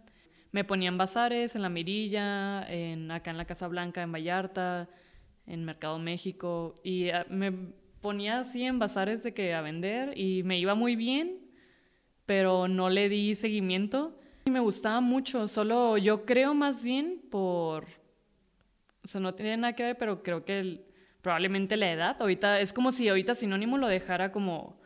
Me 0.54 0.64
ponían 0.64 0.98
bazares 0.98 1.58
en 1.58 1.62
La 1.62 1.68
Mirilla, 1.68 2.64
en, 2.70 3.12
acá 3.12 3.32
en 3.32 3.38
la 3.38 3.44
Casa 3.44 3.68
Blanca, 3.68 4.02
en 4.02 4.14
Vallarta, 4.14 4.88
en 5.46 5.66
Mercado 5.66 6.00
México. 6.00 6.76
Y 6.86 7.10
ah, 7.10 7.26
me 7.30 7.52
ponía 8.00 8.40
así 8.40 8.64
en 8.64 8.80
bazares 8.80 9.24
de 9.24 9.34
que 9.34 9.54
a 9.54 9.60
vender 9.60 10.18
y 10.18 10.44
me 10.44 10.58
iba 10.58 10.74
muy 10.74 10.96
bien, 10.96 11.52
pero 12.26 12.70
no 12.70 12.90
le 12.90 13.10
di 13.10 13.36
seguimiento. 13.36 14.19
Y 14.46 14.52
me 14.52 14.60
gustaba 14.60 15.00
mucho, 15.02 15.48
solo 15.48 15.98
yo 15.98 16.26
creo 16.26 16.54
más 16.54 16.84
bien 16.84 17.22
por... 17.30 17.86
O 19.04 19.08
sea, 19.08 19.22
no 19.22 19.34
tiene 19.34 19.58
nada 19.58 19.74
que 19.74 19.84
ver, 19.84 19.98
pero 19.98 20.24
creo 20.24 20.44
que 20.46 20.60
el- 20.60 20.86
probablemente 21.22 21.78
la 21.78 21.92
edad. 21.92 22.18
Ahorita 22.20 22.60
es 22.60 22.74
como 22.74 22.92
si 22.92 23.08
ahorita 23.10 23.36
sinónimo 23.36 23.78
lo 23.78 23.88
dejara 23.88 24.32
como 24.32 24.80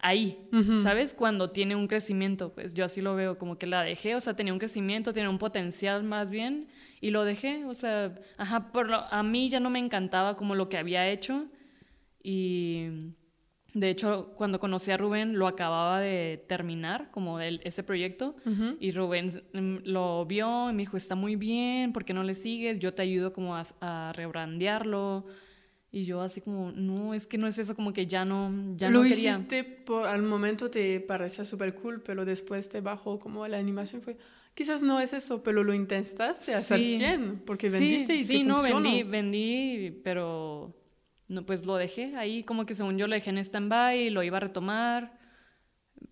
ahí, 0.00 0.38
Ujú. 0.52 0.80
¿sabes? 0.82 1.12
Cuando 1.14 1.50
tiene 1.50 1.74
un 1.74 1.88
crecimiento, 1.88 2.52
pues 2.54 2.72
yo 2.72 2.84
así 2.84 3.00
lo 3.00 3.14
veo, 3.16 3.36
como 3.38 3.58
que 3.58 3.66
la 3.66 3.82
dejé, 3.82 4.14
o 4.14 4.20
sea, 4.20 4.34
tenía 4.36 4.52
un 4.52 4.58
crecimiento, 4.60 5.12
tenía 5.12 5.28
un 5.30 5.38
potencial 5.38 6.04
más 6.04 6.30
bien, 6.30 6.68
y 7.00 7.10
lo 7.10 7.24
dejé, 7.24 7.64
o 7.64 7.74
sea, 7.74 8.14
ajá, 8.36 8.70
por 8.72 8.88
lo- 8.88 9.04
a 9.12 9.22
mí 9.24 9.48
ya 9.48 9.58
no 9.60 9.70
me 9.70 9.78
encantaba 9.80 10.36
como 10.36 10.54
lo 10.54 10.68
que 10.68 10.76
había 10.78 11.08
hecho, 11.08 11.46
y 12.22 12.86
de 13.74 13.90
hecho, 13.90 14.32
cuando 14.36 14.58
conocí 14.58 14.90
a 14.90 14.96
Rubén, 14.96 15.38
lo 15.38 15.46
acababa 15.46 16.00
de 16.00 16.42
terminar, 16.48 17.10
como 17.10 17.38
el- 17.40 17.60
ese 17.64 17.82
proyecto, 17.82 18.34
Ujú. 18.46 18.76
y 18.80 18.92
Rubén 18.92 19.42
mm, 19.52 19.76
lo 19.84 20.24
vio 20.26 20.70
y 20.70 20.72
me 20.72 20.82
dijo, 20.82 20.96
está 20.96 21.14
muy 21.14 21.36
bien, 21.36 21.92
¿por 21.92 22.04
qué 22.04 22.14
no 22.14 22.22
le 22.24 22.34
sigues? 22.34 22.78
Yo 22.78 22.94
te 22.94 23.02
ayudo 23.02 23.32
como 23.32 23.56
a, 23.56 23.66
a 23.80 24.12
rebrandearlo. 24.14 25.26
Y 25.90 26.04
yo 26.04 26.20
así 26.20 26.42
como, 26.42 26.70
no, 26.72 27.14
es 27.14 27.26
que 27.26 27.38
no 27.38 27.46
es 27.46 27.58
eso, 27.58 27.74
como 27.74 27.94
que 27.94 28.06
ya 28.06 28.24
no, 28.26 28.52
ya 28.76 28.90
lo 28.90 28.98
no 29.02 29.08
quería. 29.08 29.30
hiciste 29.32 29.64
por 29.64 30.06
al 30.06 30.22
momento 30.22 30.70
te 30.70 31.00
parecía 31.00 31.46
súper 31.46 31.74
cool, 31.74 32.02
pero 32.02 32.26
después 32.26 32.68
te 32.68 32.82
bajó 32.82 33.18
como 33.18 33.46
la 33.48 33.56
animación 33.56 34.02
fue, 34.02 34.18
quizás 34.54 34.82
no 34.82 35.00
es 35.00 35.14
eso, 35.14 35.42
pero 35.42 35.64
lo 35.64 35.72
intentaste 35.72 36.52
hacer 36.54 36.80
Sí. 36.80 36.98
100 36.98 37.40
porque 37.46 37.70
Sí, 37.70 37.78
vendiste 37.78 38.16
y 38.16 38.24
sí, 38.24 38.38
te 38.40 38.44
no, 38.44 38.58
funcionó. 38.58 38.82
vendí, 38.90 39.02
vendí, 39.02 40.00
pero 40.04 40.74
no, 41.28 41.44
pues 41.46 41.64
lo 41.66 41.76
dejé 41.76 42.16
ahí, 42.16 42.42
como 42.42 42.64
que 42.66 42.74
según 42.74 42.98
yo 42.98 43.06
lo 43.06 43.14
dejé 43.14 43.30
en 43.30 43.38
stand-by, 43.38 44.10
lo 44.10 44.22
iba 44.22 44.38
a 44.38 44.40
retomar, 44.40 45.18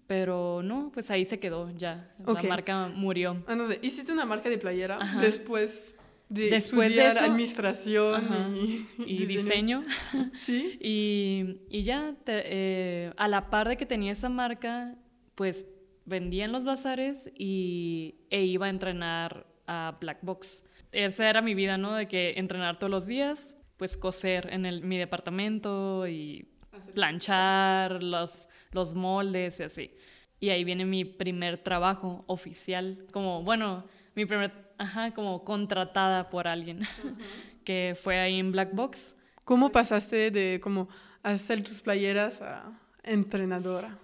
pero 0.06 0.62
no, 0.62 0.90
pues 0.92 1.10
ahí 1.10 1.24
se 1.24 1.38
quedó 1.40 1.70
ya, 1.70 2.10
la 2.24 2.42
marca 2.42 2.88
murió. 2.88 3.42
Ah, 3.46 3.54
no 3.56 3.66
hiciste 3.82 4.12
una 4.12 4.24
marca 4.24 4.48
de 4.48 4.58
playera 4.58 4.98
Ajá. 5.00 5.20
después 5.20 5.94
de 6.28 6.50
Después 6.50 6.88
de 6.94 6.96
estudiar 7.06 7.16
eso- 7.16 7.24
administración 7.24 8.86
y, 9.06 9.26
diseño. 9.26 9.84
Sí. 10.44 10.76
Y, 10.80 11.60
y 11.70 11.82
ya, 11.82 12.14
te- 12.24 12.42
eh, 12.44 13.12
a 13.16 13.28
la 13.28 13.48
par 13.50 13.68
de 13.68 13.76
que 13.76 13.86
tenía 13.86 14.12
esa 14.12 14.28
marca, 14.28 14.94
pues 15.34 15.66
vendía 16.04 16.44
en 16.44 16.52
los 16.52 16.64
bazares 16.64 17.30
y, 17.36 18.16
e 18.30 18.44
iba 18.44 18.66
a 18.66 18.70
entrenar 18.70 19.46
a 19.66 19.96
Black 20.00 20.18
Box. 20.22 20.64
Esa 20.92 21.28
era 21.28 21.42
mi 21.42 21.54
vida, 21.54 21.78
¿no? 21.78 21.94
De 21.94 22.06
que 22.08 22.34
entrenar 22.36 22.78
todos 22.78 22.90
los 22.90 23.06
días, 23.06 23.55
pues 23.76 23.96
coser 23.96 24.48
en 24.52 24.66
el, 24.66 24.82
mi 24.82 24.98
departamento 24.98 26.06
y 26.06 26.48
planchar 26.94 28.02
los, 28.02 28.48
los 28.72 28.94
moldes 28.94 29.60
y 29.60 29.62
así. 29.62 29.90
Y 30.40 30.50
ahí 30.50 30.64
viene 30.64 30.84
mi 30.84 31.04
primer 31.04 31.62
trabajo 31.62 32.24
oficial, 32.26 33.06
como, 33.12 33.42
bueno, 33.42 33.84
mi 34.14 34.26
primer, 34.26 34.52
ajá, 34.78 35.12
como 35.12 35.44
contratada 35.44 36.28
por 36.30 36.46
alguien, 36.46 36.80
que 37.64 37.96
fue 38.00 38.18
ahí 38.18 38.38
en 38.38 38.52
Black 38.52 38.74
Box. 38.74 39.16
¿Cómo 39.44 39.70
pasaste 39.70 40.30
de 40.30 40.60
como 40.60 40.88
hacer 41.22 41.62
tus 41.62 41.80
playeras 41.80 42.42
a 42.42 42.78
entrenadora? 43.02 43.98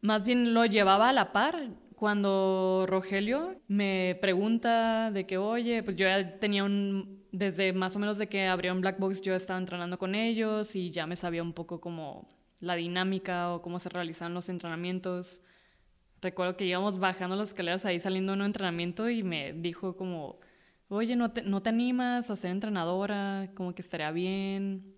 Más 0.00 0.24
bien 0.24 0.54
lo 0.54 0.64
llevaba 0.64 1.08
a 1.08 1.12
la 1.12 1.32
par. 1.32 1.68
Cuando 1.94 2.84
Rogelio 2.86 3.56
me 3.68 4.18
pregunta 4.20 5.10
de 5.10 5.26
que, 5.26 5.38
oye, 5.38 5.82
pues 5.82 5.96
yo 5.96 6.06
ya 6.06 6.38
tenía 6.38 6.62
un, 6.62 7.15
desde 7.32 7.72
más 7.72 7.96
o 7.96 7.98
menos 7.98 8.18
de 8.18 8.28
que 8.28 8.46
abrieron 8.46 8.80
Black 8.80 8.98
Box, 8.98 9.20
yo 9.22 9.34
estaba 9.34 9.58
entrenando 9.58 9.98
con 9.98 10.14
ellos 10.14 10.74
y 10.76 10.90
ya 10.90 11.06
me 11.06 11.16
sabía 11.16 11.42
un 11.42 11.52
poco 11.52 11.80
como 11.80 12.28
la 12.60 12.74
dinámica 12.74 13.52
o 13.52 13.62
cómo 13.62 13.78
se 13.78 13.88
realizaban 13.88 14.34
los 14.34 14.48
entrenamientos. 14.48 15.40
Recuerdo 16.22 16.56
que 16.56 16.64
íbamos 16.64 16.98
bajando 16.98 17.36
las 17.36 17.48
escaleras 17.48 17.84
ahí 17.84 17.98
saliendo 17.98 18.32
de 18.32 18.38
un 18.38 18.44
entrenamiento 18.44 19.10
y 19.10 19.22
me 19.22 19.52
dijo 19.52 19.96
como, 19.96 20.38
oye, 20.88 21.16
¿no 21.16 21.32
te, 21.32 21.42
no 21.42 21.62
te 21.62 21.68
animas 21.68 22.30
a 22.30 22.36
ser 22.36 22.50
entrenadora? 22.50 23.50
Como 23.54 23.74
que 23.74 23.82
estaría 23.82 24.10
bien 24.10 24.94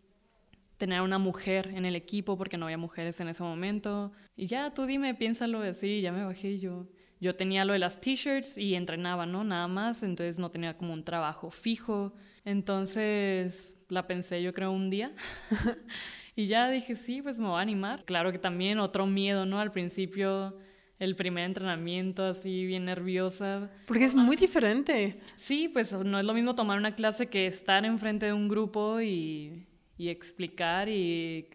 tener 0.76 1.00
una 1.00 1.18
mujer 1.18 1.72
en 1.74 1.84
el 1.84 1.96
equipo 1.96 2.38
porque 2.38 2.56
no 2.56 2.66
había 2.66 2.78
mujeres 2.78 3.20
en 3.20 3.28
ese 3.28 3.42
momento. 3.42 4.12
Y 4.36 4.46
ya, 4.46 4.72
tú 4.72 4.86
dime, 4.86 5.14
piénsalo 5.14 5.60
así, 5.62 6.00
ya 6.00 6.12
me 6.12 6.24
bajé 6.24 6.58
yo. 6.58 6.86
Yo 7.20 7.34
tenía 7.34 7.64
lo 7.64 7.72
de 7.72 7.80
las 7.80 8.00
t-shirts 8.00 8.56
y 8.58 8.74
entrenaba, 8.74 9.26
¿no? 9.26 9.42
Nada 9.42 9.66
más, 9.66 10.02
entonces 10.02 10.38
no 10.38 10.50
tenía 10.50 10.76
como 10.76 10.92
un 10.92 11.04
trabajo 11.04 11.50
fijo. 11.50 12.12
Entonces 12.44 13.74
la 13.88 14.06
pensé 14.06 14.42
yo 14.42 14.54
creo 14.54 14.70
un 14.70 14.90
día. 14.90 15.12
y 16.36 16.46
ya 16.46 16.70
dije, 16.70 16.94
sí, 16.94 17.20
pues 17.22 17.38
me 17.38 17.48
voy 17.48 17.58
a 17.58 17.62
animar. 17.62 18.04
Claro 18.04 18.30
que 18.30 18.38
también 18.38 18.78
otro 18.78 19.06
miedo, 19.06 19.46
¿no? 19.46 19.58
Al 19.58 19.72
principio, 19.72 20.56
el 20.98 21.16
primer 21.16 21.44
entrenamiento, 21.44 22.24
así 22.24 22.66
bien 22.66 22.84
nerviosa. 22.84 23.70
Porque 23.86 24.04
es 24.04 24.14
muy 24.14 24.36
diferente. 24.36 25.20
Sí, 25.34 25.68
pues 25.68 25.92
no 25.92 26.18
es 26.20 26.24
lo 26.24 26.34
mismo 26.34 26.54
tomar 26.54 26.78
una 26.78 26.94
clase 26.94 27.26
que 27.26 27.46
estar 27.46 27.84
enfrente 27.84 28.26
de 28.26 28.32
un 28.32 28.48
grupo 28.48 29.00
y, 29.00 29.66
y 29.96 30.08
explicar 30.08 30.88
y 30.88 31.48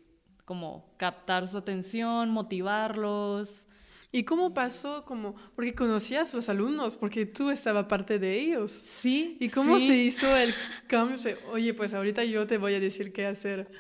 como 0.44 0.94
captar 0.98 1.48
su 1.48 1.58
atención, 1.58 2.30
motivarlos. 2.32 3.68
¿Y 4.16 4.26
cómo 4.26 4.54
pasó? 4.54 5.04
Como, 5.06 5.36
porque 5.56 5.74
conocías 5.74 6.32
a 6.34 6.38
los 6.38 6.48
alumnos, 6.48 6.98
porque 6.98 7.26
tú 7.26 7.50
estabas 7.50 7.86
parte 7.86 8.20
de 8.20 8.40
ellos. 8.40 8.72
Sí. 8.72 9.38
¿Y 9.40 9.50
cómo 9.50 9.80
sí. 9.80 9.88
se 9.88 9.96
hizo 9.96 10.38
el 10.38 10.54
cambio? 10.86 11.18
Oye, 11.52 11.74
pues 11.74 11.96
ahorita 11.96 12.24
yo 12.24 12.46
te 12.46 12.60
voy 12.60 12.76
a 12.76 12.80
decir 12.80 13.12
qué 13.12 13.26
hacer. 13.26 13.72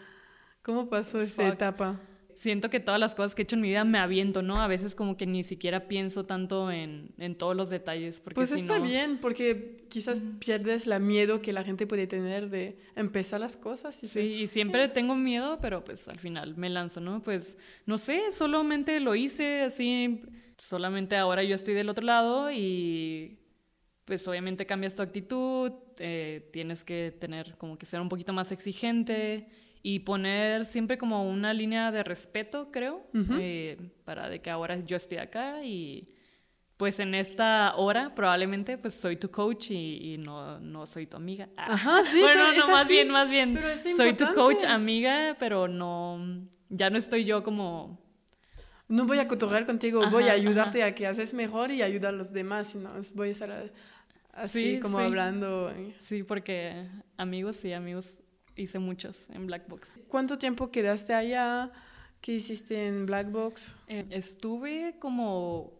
¿Cómo 0.63 0.89
pasó 0.89 1.21
esta 1.21 1.43
Fuck. 1.43 1.53
etapa? 1.53 1.99
Siento 2.43 2.69
que 2.69 2.79
todas 2.81 2.99
las 2.99 3.15
cosas 3.15 3.33
que 3.33 3.41
he 3.41 3.45
hecho 3.45 3.55
en 3.55 3.61
mi 3.61 3.69
vida 3.69 3.85
me 3.85 3.97
aviento, 3.97 4.41
¿no? 4.41 4.61
A 4.61 4.67
veces 4.67 4.93
como 4.95 5.15
que 5.15 5.25
ni 5.25 5.43
siquiera 5.43 5.87
pienso 5.87 6.25
tanto 6.25 6.69
en, 6.69 7.11
en 7.17 7.35
todos 7.35 7.55
los 7.55 7.69
detalles. 7.69 8.19
Porque 8.19 8.35
pues 8.35 8.49
si 8.49 8.55
está 8.59 8.77
no- 8.79 8.85
bien, 8.85 9.17
porque 9.21 9.77
quizás 9.89 10.21
pierdes 10.39 10.85
la 10.85 10.99
miedo 10.99 11.41
que 11.41 11.53
la 11.53 11.63
gente 11.63 11.87
puede 11.87 12.05
tener 12.05 12.49
de 12.49 12.77
empezar 12.95 13.39
las 13.39 13.55
cosas. 13.55 14.03
Y 14.03 14.07
Sí, 14.07 14.19
y 14.19 14.47
siempre 14.47 14.87
tengo 14.89 15.15
miedo, 15.15 15.57
pero 15.61 15.83
pues 15.85 16.07
al 16.09 16.19
final 16.19 16.55
me 16.57 16.69
lanzo, 16.69 16.99
¿no? 16.99 17.23
Pues 17.23 17.57
no 17.85 17.97
sé, 17.97 18.31
solamente 18.31 18.99
lo 18.99 19.15
hice 19.15 19.61
así, 19.61 20.21
solamente 20.57 21.15
ahora 21.15 21.43
yo 21.43 21.55
estoy 21.55 21.73
del 21.73 21.87
otro 21.89 22.03
lado 22.05 22.51
y 22.51 23.39
pues 24.05 24.27
obviamente 24.27 24.65
cambias 24.65 24.95
tu 24.95 25.01
actitud, 25.01 25.71
eh, 25.97 26.49
tienes 26.51 26.83
que 26.83 27.15
tener 27.17 27.55
como 27.57 27.77
que 27.77 27.85
ser 27.85 28.01
un 28.01 28.09
poquito 28.09 28.33
más 28.33 28.51
exigente 28.51 29.47
y 29.83 29.99
poner 29.99 30.65
siempre 30.65 30.97
como 30.97 31.29
una 31.29 31.53
línea 31.53 31.91
de 31.91 32.03
respeto, 32.03 32.71
creo, 32.71 33.05
Ujú. 33.13 33.33
eh, 33.39 33.77
para 34.05 34.29
de 34.29 34.41
que 34.41 34.49
ahora 34.49 34.77
yo 34.85 34.97
estoy 34.97 35.19
acá 35.19 35.63
y 35.63 36.09
pues 36.77 36.99
en 36.99 37.13
esta 37.15 37.75
hora 37.75 38.15
probablemente 38.15 38.77
pues 38.77 38.93
soy 38.95 39.17
tu 39.17 39.29
coach 39.29 39.71
y, 39.71 40.13
y 40.13 40.17
no, 40.17 40.59
no 40.59 40.85
soy 40.85 41.05
tu 41.07 41.17
amiga. 41.17 41.49
Ah. 41.57 41.73
Ajá, 41.73 42.05
sí, 42.05 42.17
bueno, 42.21 42.41
pero 42.41 42.51
es 42.51 42.57
no, 42.57 42.67
más 42.69 42.85
así, 42.85 42.93
bien, 42.93 43.09
más 43.09 43.29
bien. 43.29 43.53
pero 43.55 43.67
Soy 43.95 44.13
tu 44.13 44.25
coach, 44.33 44.63
amiga, 44.63 45.35
pero 45.39 45.67
no, 45.67 46.47
ya 46.69 46.89
no 46.89 46.97
estoy 46.97 47.25
yo 47.25 47.43
como... 47.43 48.01
No 48.89 49.05
voy 49.05 49.19
a 49.19 49.27
cotorrear 49.27 49.65
contigo, 49.65 50.05
voy 50.07 50.23
a 50.23 50.33
Ajá, 50.33 50.33
ayudarte 50.33 50.83
a 50.83 50.93
que 50.93 51.07
haces 51.07 51.33
mejor 51.33 51.71
y 51.71 51.81
ayudar 51.81 52.13
a 52.13 52.17
los 52.17 52.31
demás, 52.33 52.67
sino 52.71 52.91
voy 53.15 53.29
a 53.29 53.31
estar 53.31 53.71
así 54.33 54.49
Sí, 54.49 54.79
como 54.81 54.97
sí. 54.97 55.03
hablando. 55.03 55.73
Sí, 55.99 56.23
porque 56.23 56.85
amigos, 57.17 57.55
sí, 57.55 57.71
amigos 57.73 58.17
hice 58.55 58.79
muchos 58.79 59.29
en 59.29 59.47
Black 59.47 59.67
Box. 59.67 59.99
¿Cuánto 60.07 60.37
tiempo 60.37 60.71
quedaste 60.71 61.13
allá? 61.13 61.71
¿Qué 62.21 62.33
hiciste 62.35 62.87
en 62.87 63.05
Black 63.05 63.31
Box? 63.31 63.75
Eh, 63.87 64.05
estuve 64.11 64.95
como 64.99 65.73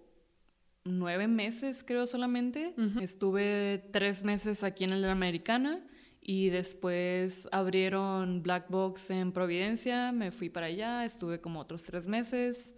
nueve 0.84 1.28
meses, 1.28 1.84
creo 1.86 2.08
solamente. 2.08 2.74
Ujú. 2.78 3.00
Estuve 3.00 3.90
tres 3.92 4.24
meses 4.24 4.64
aquí 4.64 4.84
en 4.84 4.92
el 4.92 5.06
Americana 5.06 5.86
y 6.22 6.50
después 6.50 7.48
abrieron 7.52 8.42
Black 8.44 8.70
Box 8.70 9.10
en 9.10 9.32
Providencia. 9.32 10.12
Me 10.12 10.32
fui 10.32 10.50
para 10.50 10.66
allá, 10.68 11.06
estuve 11.06 11.40
como 11.40 11.60
otros 11.62 11.84
tres 11.84 12.08
meses 12.08 12.76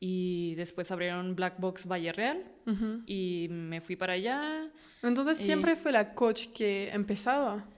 y 0.00 0.54
después 0.54 0.90
abrieron 0.92 1.34
Black 1.34 1.58
Box 1.58 1.84
Valle 1.86 2.12
Real 2.12 2.44
Ujú. 2.66 3.02
y 3.06 3.48
me 3.50 3.80
fui 3.80 3.96
para 3.96 4.12
allá. 4.12 4.70
Entonces 5.02 5.40
Y- 5.40 5.44
siempre 5.44 5.74
fue 5.74 5.90
la 5.90 6.14
coach 6.14 6.46
que 6.54 6.90
empezaba 6.90 7.68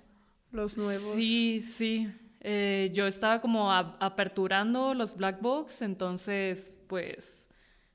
los 0.53 0.77
nuevos. 0.77 1.15
Sí, 1.15 1.63
sí. 1.63 2.09
Eh, 2.41 2.91
yo 2.95 3.07
estaba 3.07 3.41
como 3.41 3.73
aperturando 3.73 4.95
los 4.95 5.15
black 5.15 5.41
box, 5.43 5.83
entonces 5.83 6.75
pues 6.87 7.49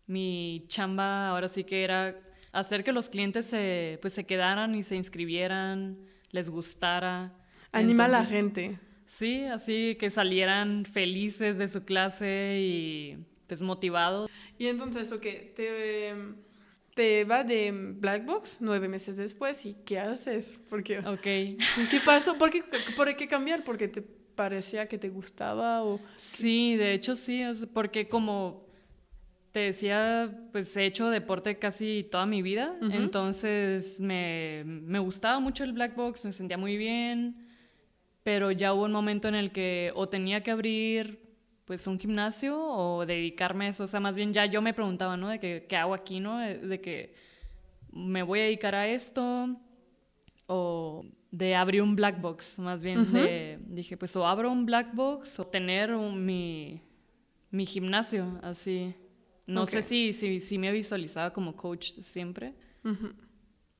mi 0.05 0.65
chamba 0.67 1.29
ahora 1.29 1.49
sí 1.49 1.63
que 1.63 1.83
era 1.83 2.15
hacer 2.51 2.83
que 2.83 2.91
los 2.91 3.09
clientes 3.09 3.45
se, 3.45 3.99
pues, 4.01 4.13
se 4.13 4.25
quedaran 4.25 4.75
y 4.75 4.83
se 4.83 4.95
inscribieran, 4.95 5.97
les 6.31 6.49
gustara. 6.49 7.33
Anima 7.71 8.05
a 8.05 8.07
la 8.07 8.25
gente. 8.25 8.79
Sí, 9.05 9.43
así 9.43 9.97
que 9.99 10.09
salieran 10.09 10.85
felices 10.85 11.57
de 11.57 11.67
su 11.67 11.83
clase 11.83 12.59
y 12.61 13.17
pues 13.47 13.61
motivados. 13.61 14.31
Y 14.57 14.67
entonces, 14.67 15.11
ok, 15.11 15.21
te, 15.55 16.15
te 16.95 17.25
va 17.25 17.43
de 17.43 17.71
Black 17.71 18.25
Box 18.25 18.57
nueve 18.61 18.87
meses 18.87 19.17
después 19.17 19.65
y 19.65 19.75
¿qué 19.85 19.99
haces? 19.99 20.57
Porque, 20.69 20.99
Ok. 20.99 21.21
¿Qué 21.91 21.99
pasó? 22.03 22.37
¿Por 22.37 22.49
qué, 22.49 22.63
¿Por 22.95 23.15
qué 23.15 23.27
cambiar? 23.27 23.63
¿Porque 23.63 23.87
te 23.87 24.01
parecía 24.01 24.87
que 24.87 24.97
te 24.97 25.09
gustaba 25.09 25.83
o...? 25.83 25.99
Sí, 26.15 26.75
de 26.75 26.93
hecho 26.93 27.15
sí, 27.15 27.43
porque 27.73 28.07
como 28.07 28.65
te 29.51 29.59
decía, 29.59 30.33
pues 30.51 30.75
he 30.75 30.85
hecho 30.85 31.09
deporte 31.09 31.57
casi 31.57 32.05
toda 32.11 32.25
mi 32.25 32.41
vida, 32.41 32.75
entonces 32.91 33.99
me, 34.01 34.63
me 34.65 34.99
gustaba 34.99 35.39
mucho 35.39 35.63
el 35.63 35.71
black 35.71 35.95
box, 35.95 36.25
me 36.25 36.33
sentía 36.33 36.57
muy 36.57 36.75
bien, 36.75 37.47
pero 38.23 38.51
ya 38.51 38.73
hubo 38.73 38.83
un 38.83 38.91
momento 38.91 39.29
en 39.29 39.35
el 39.35 39.51
que 39.53 39.93
o 39.95 40.09
tenía 40.09 40.43
que 40.43 40.51
abrir 40.51 41.24
pues 41.65 41.87
un 41.87 41.99
gimnasio 41.99 42.57
o 42.61 43.05
dedicarme 43.05 43.65
a 43.65 43.69
eso, 43.69 43.83
o 43.83 43.87
sea, 43.87 43.99
más 43.99 44.15
bien 44.15 44.31
ya 44.33 44.45
yo 44.45 44.61
me 44.61 44.73
preguntaba, 44.73 45.17
¿no? 45.17 45.29
De 45.29 45.39
que, 45.39 45.65
¿qué 45.67 45.75
hago 45.75 45.93
aquí, 45.93 46.19
no? 46.19 46.39
De 46.39 46.79
que 46.79 47.15
me 47.91 48.21
voy 48.23 48.39
a 48.39 48.43
dedicar 48.43 48.75
a 48.75 48.87
esto 48.87 49.57
o 50.47 51.05
de 51.31 51.55
abrir 51.55 51.81
un 51.81 51.95
black 51.95 52.21
box, 52.21 52.59
más 52.59 52.79
bien 52.81 52.99
de, 53.13 53.59
dije, 53.67 53.97
pues 53.97 54.15
o 54.15 54.25
abro 54.27 54.51
un 54.51 54.65
black 54.65 54.93
box 54.93 55.39
o 55.39 55.47
tener 55.47 55.91
un- 55.93 56.23
mi, 56.25 56.81
mi 57.51 57.65
gimnasio, 57.65 58.39
así. 58.43 58.93
No 59.47 59.61
sé 59.67 59.81
si, 59.83 60.13
si, 60.13 60.39
si 60.39 60.57
me 60.57 60.71
visualizaba 60.71 61.31
como 61.33 61.55
coach 61.55 61.91
siempre. 62.01 62.53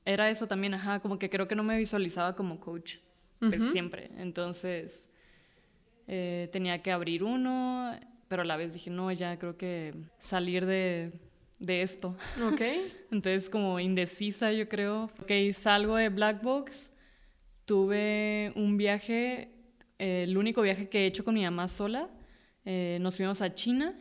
Era 0.06 0.30
eso 0.30 0.48
también, 0.48 0.74
ajá, 0.74 1.00
como 1.00 1.17
que 1.17 1.30
creo 1.30 1.48
que 1.48 1.56
no 1.56 1.63
me 1.63 1.78
visualizaba 1.78 2.36
como 2.36 2.60
coach, 2.60 2.95
pues 3.39 3.63
siempre. 3.71 4.10
Entonces, 4.17 5.04
eh, 6.07 6.49
tenía 6.51 6.81
que 6.81 6.91
abrir 6.91 7.23
uno, 7.23 7.91
pero 8.27 8.43
a 8.43 8.45
la 8.45 8.57
vez 8.57 8.73
dije, 8.73 8.89
no, 8.89 9.11
ya 9.11 9.37
creo 9.37 9.57
que 9.57 9.93
salir 10.19 10.65
de, 10.65 11.11
de 11.59 11.81
esto. 11.81 12.15
Ok. 12.41 12.61
Entonces, 13.11 13.49
como 13.49 13.79
indecisa, 13.79 14.51
yo 14.51 14.67
creo. 14.67 15.11
Ok, 15.21 15.31
salgo 15.53 15.95
de 15.95 16.09
Black 16.09 16.41
Box. 16.41 16.91
Tuve 17.65 18.53
un 18.55 18.77
viaje, 18.77 19.49
eh, 19.97 20.23
el 20.23 20.37
único 20.37 20.61
viaje 20.61 20.89
que 20.89 20.99
he 20.99 21.05
hecho 21.05 21.23
con 21.23 21.33
mi 21.33 21.43
mamá 21.43 21.67
sola. 21.67 22.09
Eh, 22.63 22.97
nos 23.01 23.15
fuimos 23.15 23.41
a 23.41 23.53
China 23.53 23.95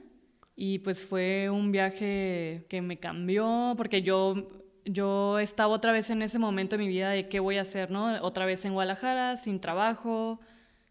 y 0.56 0.78
pues 0.78 1.04
fue 1.04 1.50
un 1.50 1.72
viaje 1.72 2.64
que 2.68 2.80
me 2.80 2.98
cambió 2.98 3.74
porque 3.76 4.02
yo, 4.02 4.48
yo 4.84 5.38
estaba 5.38 5.74
otra 5.74 5.92
vez 5.92 6.10
en 6.10 6.22
ese 6.22 6.38
momento 6.38 6.76
de 6.76 6.82
mi 6.82 6.88
vida 6.88 7.10
de 7.10 7.28
qué 7.28 7.40
voy 7.40 7.58
a 7.58 7.62
hacer, 7.62 7.90
¿no? 7.90 8.22
Otra 8.22 8.46
vez 8.46 8.64
en 8.64 8.72
Guadalajara, 8.72 9.36
sin 9.36 9.60
trabajo. 9.60 10.40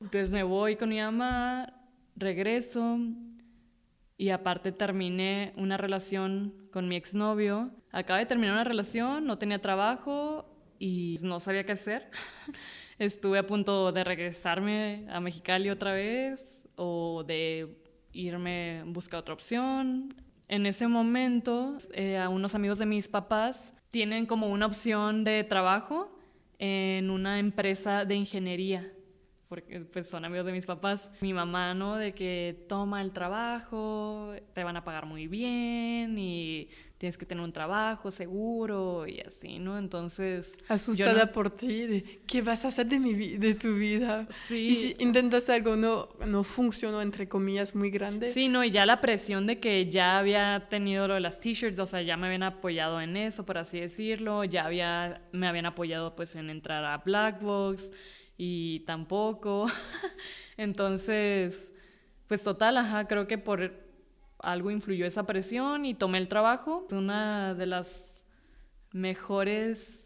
Entonces 0.04 0.32
me 0.32 0.44
voy 0.44 0.76
con 0.76 0.90
mi 0.90 1.00
mamá, 1.00 1.72
regreso 2.18 3.00
y 4.18 4.32
aparte 4.32 4.74
terminé 4.74 5.54
una 5.56 5.78
relación 5.78 6.54
con 6.74 6.90
mi 6.90 6.98
exnovio. 6.98 7.72
Acaba 7.90 8.20
de 8.20 8.26
terminar 8.26 8.56
una 8.56 8.66
relación, 8.66 9.26
no 9.26 9.38
tenía 9.38 9.62
trabajo 9.62 10.46
y 10.78 11.16
no 11.22 11.40
sabía 11.40 11.66
qué 11.66 11.72
hacer. 11.72 12.12
Estuve 13.00 13.40
a 13.40 13.48
punto 13.48 13.94
de 13.94 14.04
regresarme 14.04 15.08
a 15.10 15.22
Mexicali 15.22 15.70
otra 15.70 15.94
vez 15.94 16.68
o 16.76 17.24
de 17.26 17.78
irme 18.12 18.82
a 18.82 18.84
buscar 18.84 19.22
otra 19.22 19.34
opción. 19.34 20.14
En 20.50 20.66
ese 20.66 20.86
momento, 20.86 21.78
eh, 21.94 22.18
a 22.18 22.28
unos 22.28 22.56
amigos 22.56 22.78
de 22.78 22.86
mis 22.86 23.08
papás 23.08 23.74
tienen 23.88 24.26
como 24.26 24.48
una 24.50 24.66
opción 24.66 25.24
de 25.24 25.46
trabajo 25.46 26.14
en 26.60 27.10
una 27.10 27.40
empresa 27.40 28.04
de 28.04 28.16
ingeniería 28.16 28.92
porque 29.54 29.82
pues 29.82 30.08
son 30.08 30.26
amigos 30.26 30.48
de 30.48 30.52
mis 30.52 30.66
papás. 30.66 31.12
Mi 31.22 31.32
mamá, 31.32 31.76
¿no? 31.76 31.96
De 31.98 32.16
que 32.16 32.66
toma 32.68 33.04
el 33.04 33.12
trabajo, 33.12 34.34
te 34.56 34.64
van 34.64 34.78
a 34.78 34.84
pagar 34.84 35.06
muy 35.06 35.28
bien 35.28 36.18
y 36.18 36.70
tienes 36.98 37.20
que 37.20 37.28
tener 37.28 37.44
un 37.44 37.54
trabajo 37.54 38.10
seguro 38.10 39.06
y 39.06 39.20
así, 39.20 39.60
¿no? 39.60 39.78
Entonces... 39.78 40.58
Asustada 40.70 41.26
no- 41.26 41.32
por 41.32 41.52
ti, 41.52 41.86
de 41.86 42.22
¿qué 42.26 42.42
vas 42.42 42.66
a 42.66 42.70
hacer 42.70 42.88
de, 42.88 42.98
mi 42.98 43.14
de 43.14 43.54
tu 43.54 43.76
vida? 43.76 44.28
Sí. 44.48 44.56
Y 44.56 44.76
si 44.76 44.96
intentaste 44.98 45.52
algo, 45.52 45.76
no, 45.76 46.10
no 46.26 46.44
funcionó, 46.44 47.04
entre 47.04 47.30
comillas, 47.30 47.76
muy 47.76 47.92
grande. 47.92 48.30
Sí, 48.30 48.48
no, 48.48 48.64
y 48.64 48.72
ya 48.72 48.88
la 48.88 49.02
presión 49.02 49.46
de 49.46 49.60
que 49.60 49.88
ya 49.88 50.18
había 50.18 50.66
tenido 50.68 51.08
lo 51.08 51.14
de 51.14 51.20
las 51.20 51.40
t-shirts, 51.40 51.78
o 51.78 51.86
sea, 51.86 52.02
ya 52.02 52.18
me 52.18 52.26
habían 52.26 52.42
apoyado 52.42 53.00
en 53.02 53.18
eso, 53.18 53.46
por 53.46 53.60
así 53.60 53.80
decirlo, 53.80 54.46
ya 54.46 54.66
había, 54.66 55.22
me 55.32 55.46
habían 55.46 55.68
apoyado 55.68 56.16
pues 56.16 56.36
en 56.36 56.50
entrar 56.50 56.84
a 56.86 56.98
Black 56.98 57.40
Box 57.40 57.92
y 58.46 58.82
tampoco. 58.82 59.68
Entonces, 60.58 61.74
pues 62.28 62.44
total, 62.44 62.76
ajá, 62.78 63.08
creo 63.08 63.26
que 63.26 63.38
por 63.38 63.72
algo 64.40 64.70
influyó 64.70 65.06
esa 65.06 65.26
presión 65.26 65.86
y 65.86 65.96
tomé 65.96 66.18
el 66.18 66.28
trabajo. 66.28 66.84
Es 66.86 66.94
una 66.94 67.54
de 67.54 67.66
las 67.66 68.22
mejores 68.92 70.06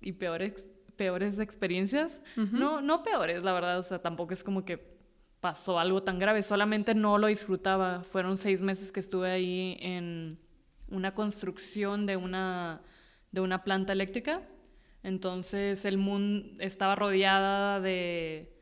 y 0.00 0.12
peores, 0.12 0.70
peores 0.96 1.40
experiencias. 1.40 2.22
No, 2.36 2.80
no 2.80 3.02
peores, 3.02 3.42
la 3.42 3.52
verdad, 3.52 3.80
o 3.80 3.82
sea, 3.82 4.00
tampoco 4.00 4.32
es 4.32 4.44
como 4.44 4.64
que 4.64 4.96
pasó 5.40 5.80
algo 5.80 6.04
tan 6.04 6.20
grave, 6.20 6.44
solamente 6.44 6.94
no 6.94 7.18
lo 7.18 7.26
disfrutaba. 7.26 8.04
Fueron 8.04 8.38
seis 8.38 8.62
meses 8.62 8.92
que 8.92 9.00
estuve 9.00 9.30
ahí 9.30 9.76
en 9.80 10.38
una 10.88 11.14
construcción 11.14 12.06
de 12.06 12.16
una, 12.16 12.80
de 13.32 13.40
una 13.40 13.64
planta 13.64 13.92
eléctrica. 13.92 14.42
Entonces 15.06 15.84
el 15.84 15.98
mundo 15.98 16.48
estaba 16.58 16.96
rodeada 16.96 17.80
de, 17.80 18.52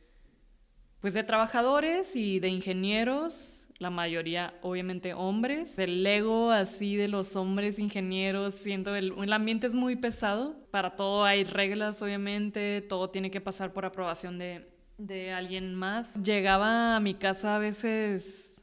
pues, 1.00 1.14
de 1.14 1.24
trabajadores 1.24 2.14
y 2.16 2.38
de 2.38 2.48
ingenieros, 2.48 3.66
la 3.78 3.88
mayoría 3.88 4.52
obviamente 4.60 5.14
hombres. 5.14 5.78
El 5.78 6.06
ego 6.06 6.50
así 6.50 6.96
de 6.96 7.08
los 7.08 7.34
hombres 7.34 7.78
ingenieros, 7.78 8.56
siento 8.56 8.94
el, 8.94 9.14
el 9.16 9.32
ambiente 9.32 9.68
es 9.68 9.72
muy 9.72 9.96
pesado. 9.96 10.54
Para 10.70 10.96
todo 10.96 11.24
hay 11.24 11.44
reglas, 11.44 12.02
obviamente, 12.02 12.82
todo 12.82 13.08
tiene 13.08 13.30
que 13.30 13.40
pasar 13.40 13.72
por 13.72 13.86
aprobación 13.86 14.38
de, 14.38 14.68
de 14.98 15.32
alguien 15.32 15.74
más. 15.74 16.12
Llegaba 16.22 16.96
a 16.96 17.00
mi 17.00 17.14
casa 17.14 17.56
a 17.56 17.58
veces 17.58 18.62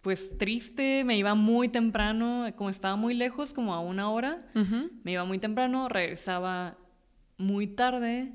pues 0.00 0.38
triste, 0.38 1.04
me 1.04 1.18
iba 1.18 1.34
muy 1.34 1.68
temprano, 1.68 2.46
como 2.56 2.70
estaba 2.70 2.96
muy 2.96 3.12
lejos, 3.12 3.52
como 3.52 3.74
a 3.74 3.80
una 3.80 4.10
hora, 4.10 4.38
me 5.04 5.12
iba 5.12 5.26
muy 5.26 5.38
temprano, 5.38 5.90
regresaba 5.90 6.78
muy 7.40 7.66
tarde, 7.66 8.32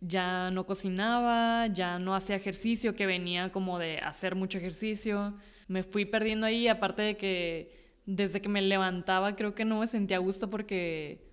ya 0.00 0.50
no 0.50 0.66
cocinaba, 0.66 1.68
ya 1.68 1.98
no 1.98 2.14
hacía 2.14 2.36
ejercicio, 2.36 2.94
que 2.94 3.06
venía 3.06 3.52
como 3.52 3.78
de 3.78 3.98
hacer 3.98 4.34
mucho 4.34 4.58
ejercicio, 4.58 5.34
me 5.68 5.82
fui 5.82 6.04
perdiendo 6.04 6.44
ahí, 6.46 6.68
aparte 6.68 7.02
de 7.02 7.16
que 7.16 7.82
desde 8.04 8.42
que 8.42 8.48
me 8.48 8.60
levantaba 8.62 9.36
creo 9.36 9.54
que 9.54 9.64
no 9.64 9.78
me 9.78 9.86
sentía 9.86 10.16
a 10.16 10.20
gusto 10.20 10.50
porque 10.50 11.30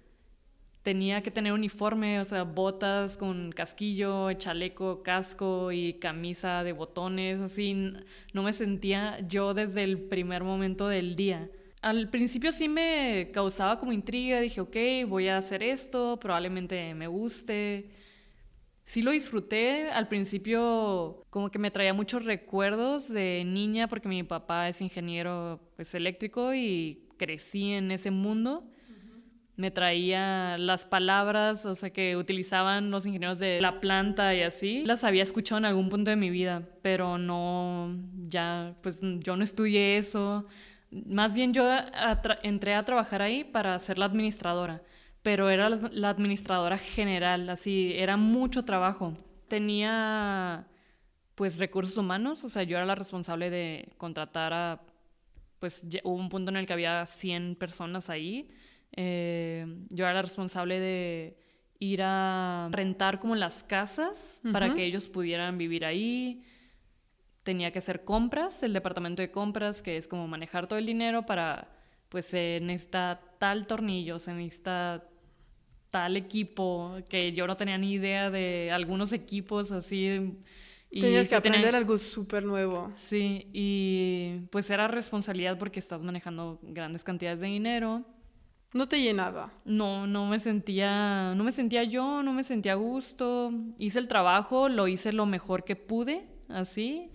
tenía 0.84 1.22
que 1.24 1.32
tener 1.32 1.52
uniforme, 1.52 2.20
o 2.20 2.26
sea, 2.26 2.44
botas 2.44 3.18
con 3.18 3.52
casquillo, 3.52 4.32
chaleco, 4.34 5.02
casco 5.04 5.72
y 5.72 5.94
camisa 5.96 6.64
de 6.64 6.74
botones, 6.74 7.42
así, 7.42 7.94
no 8.34 8.44
me 8.44 8.54
sentía 8.54 9.20
yo 9.28 9.54
desde 9.54 9.84
el 9.84 10.00
primer 10.00 10.44
momento 10.44 10.88
del 10.88 11.16
día. 11.16 11.50
Al 11.82 12.10
principio 12.10 12.52
sí 12.52 12.68
me 12.68 13.30
causaba 13.34 13.80
como 13.80 13.94
intriga, 13.94 14.42
dije, 14.42 14.60
ok, 14.60 14.76
voy 15.08 15.30
a 15.30 15.38
hacer 15.38 15.64
esto, 15.64 16.20
probablemente 16.20 16.94
me 16.94 17.08
guste. 17.08 17.90
Sí 18.84 19.02
lo 19.02 19.12
disfruté, 19.12 19.90
al 19.92 20.08
principio 20.08 21.24
como 21.30 21.52
que 21.52 21.60
me 21.60 21.72
traía 21.72 21.94
muchos 21.94 22.26
recuerdos 22.26 23.08
de 23.08 23.44
niña 23.46 23.88
porque 23.88 24.10
mi 24.10 24.24
papá 24.24 24.68
es 24.68 24.82
ingeniero 24.82 25.60
pues, 25.76 25.94
eléctrico 25.94 26.54
y 26.54 27.08
crecí 27.18 27.72
en 27.72 27.92
ese 27.92 28.12
mundo 28.12 28.70
me 29.60 29.72
traía 29.72 30.58
las 30.58 30.86
palabras, 30.86 31.66
o 31.66 31.76
sea, 31.76 31.90
que 31.90 32.16
utilizaban 32.16 32.92
los 32.92 33.06
ingenieros 33.06 33.40
de 33.40 33.60
la 33.60 33.82
planta 33.82 34.34
y 34.34 34.42
así. 34.42 34.86
Las 34.86 35.04
había 35.04 35.22
escuchado 35.22 35.60
en 35.60 35.66
algún 35.66 35.90
punto 35.90 36.10
de 36.10 36.16
mi 36.16 36.30
vida, 36.30 36.70
pero 36.82 37.18
no, 37.18 37.94
ya, 38.30 38.78
pues 38.82 39.02
yo 39.02 39.36
no 39.36 39.44
estudié 39.44 39.98
eso. 39.98 40.46
Más 40.92 41.34
bien 41.34 41.54
yo 41.54 41.70
entré 42.44 42.74
a 42.74 42.84
trabajar 42.84 43.22
ahí 43.22 43.44
para 43.44 43.78
ser 43.80 44.00
la 44.00 44.06
administradora, 44.06 44.82
pero 45.22 45.50
era 45.50 45.70
la 45.70 46.10
administradora 46.10 46.78
general, 46.78 47.50
así, 47.50 47.94
era 47.96 48.18
mucho 48.18 48.64
trabajo. 48.64 49.14
Tenía, 49.48 50.68
pues, 51.36 51.58
recursos 51.58 51.98
humanos, 51.98 52.44
o 52.44 52.50
sea, 52.50 52.64
yo 52.64 52.78
era 52.78 52.86
la 52.86 52.96
responsable 52.96 53.50
de 53.50 53.94
contratar 53.98 54.54
a, 54.54 54.82
pues, 55.60 55.86
hubo 56.04 56.16
un 56.16 56.30
punto 56.30 56.52
en 56.52 56.58
el 56.58 56.66
que 56.66 56.74
había 56.74 57.06
100 57.06 57.56
personas 57.56 58.10
ahí 58.10 58.50
eh, 58.96 59.66
yo 59.90 60.06
era 60.06 60.14
la 60.14 60.22
responsable 60.22 60.80
de 60.80 61.38
ir 61.80 62.02
a 62.04 62.70
rentar 62.72 63.20
como 63.20 63.36
las 63.36 63.64
casas 63.64 64.42
para 64.52 64.74
que 64.74 64.84
ellos 64.84 65.08
pudieran 65.08 65.58
vivir 65.58 65.86
ahí. 65.86 66.44
Tenía 67.50 67.72
que 67.72 67.80
hacer 67.80 68.04
compras, 68.04 68.62
el 68.62 68.74
departamento 68.74 69.24
de 69.24 69.32
compras, 69.32 69.82
que 69.82 69.98
es 69.98 70.08
como 70.08 70.28
manejar 70.28 70.68
todo 70.68 70.78
el 70.78 70.86
dinero 70.86 71.26
para, 71.26 71.68
pues 72.08 72.26
se 72.26 72.60
necesita 72.62 73.22
tal 73.40 73.66
tornillo, 73.66 74.20
se 74.20 74.36
necesita 74.36 75.04
tal 75.90 76.16
equipo, 76.16 76.98
que 77.10 77.32
yo 77.32 77.48
no 77.48 77.58
tenía 77.58 77.76
ni 77.80 77.94
idea 77.94 78.30
de 78.30 78.70
algunos 78.72 79.14
equipos 79.14 79.72
así. 79.72 80.38
Y 80.92 81.02
Tenías 81.02 81.28
que 81.28 81.34
aprender 81.34 81.76
algo 81.76 81.98
súper 81.98 82.44
nuevo. 82.44 82.92
Sí, 82.94 83.48
y 83.52 84.42
pues 84.52 84.70
era 84.70 84.88
responsabilidad 84.88 85.58
porque 85.58 85.80
estás 85.80 86.04
manejando 86.04 86.60
grandes 86.62 87.04
cantidades 87.04 87.40
de 87.40 87.48
dinero. 87.48 88.06
No 88.74 88.88
te 88.88 89.02
llenaba. 89.02 89.52
No, 89.66 90.06
no 90.06 90.28
me 90.28 90.38
sentía, 90.38 91.34
no 91.34 91.44
me 91.44 91.52
sentía 91.52 91.84
yo, 91.84 92.22
no 92.22 92.32
me 92.32 92.44
sentía 92.44 92.74
a 92.74 92.76
gusto. 92.76 93.52
Hice 93.80 93.98
el 93.98 94.08
trabajo, 94.08 94.70
lo 94.70 94.88
hice 94.88 95.14
lo 95.14 95.26
mejor 95.26 95.64
que 95.64 95.76
pude, 95.76 96.28
así, 96.48 97.10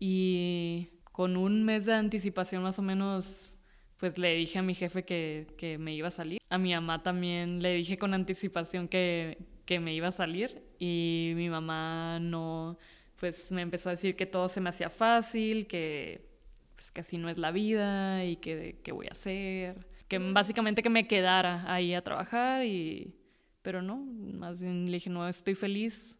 y 0.00 0.88
con 1.12 1.36
un 1.36 1.62
mes 1.64 1.86
de 1.86 1.94
anticipación 1.94 2.64
más 2.64 2.78
o 2.80 2.82
menos, 2.82 3.56
pues 3.98 4.18
le 4.18 4.34
dije 4.34 4.58
a 4.58 4.62
mi 4.62 4.74
jefe 4.74 5.04
que, 5.04 5.46
que 5.56 5.78
me 5.78 5.94
iba 5.94 6.08
a 6.08 6.10
salir. 6.10 6.40
A 6.48 6.58
mi 6.58 6.72
mamá 6.72 7.02
también 7.04 7.62
le 7.62 7.74
dije 7.74 7.98
con 7.98 8.14
anticipación 8.14 8.88
que, 8.88 9.38
que 9.66 9.78
me 9.78 9.94
iba 9.94 10.08
a 10.08 10.12
salir 10.12 10.62
y 10.80 11.32
mi 11.36 11.48
mamá 11.48 12.18
no, 12.18 12.78
pues 13.16 13.52
me 13.52 13.62
empezó 13.62 13.90
a 13.90 13.92
decir 13.92 14.16
que 14.16 14.26
todo 14.26 14.48
se 14.48 14.60
me 14.60 14.70
hacía 14.70 14.90
fácil, 14.90 15.68
que 15.68 16.28
pues 16.74 16.90
que 16.90 17.02
así 17.02 17.18
no 17.18 17.28
es 17.28 17.38
la 17.38 17.52
vida 17.52 18.24
y 18.24 18.36
que 18.36 18.80
qué 18.82 18.90
voy 18.92 19.06
a 19.06 19.12
hacer 19.12 19.86
que 20.10 20.18
básicamente 20.18 20.82
que 20.82 20.90
me 20.90 21.06
quedara 21.06 21.72
ahí 21.72 21.94
a 21.94 22.02
trabajar 22.02 22.64
y 22.64 23.14
pero 23.62 23.80
no, 23.80 23.98
más 23.98 24.60
bien 24.60 24.86
le 24.86 24.92
dije, 24.94 25.08
"No, 25.08 25.28
estoy 25.28 25.54
feliz 25.54 26.18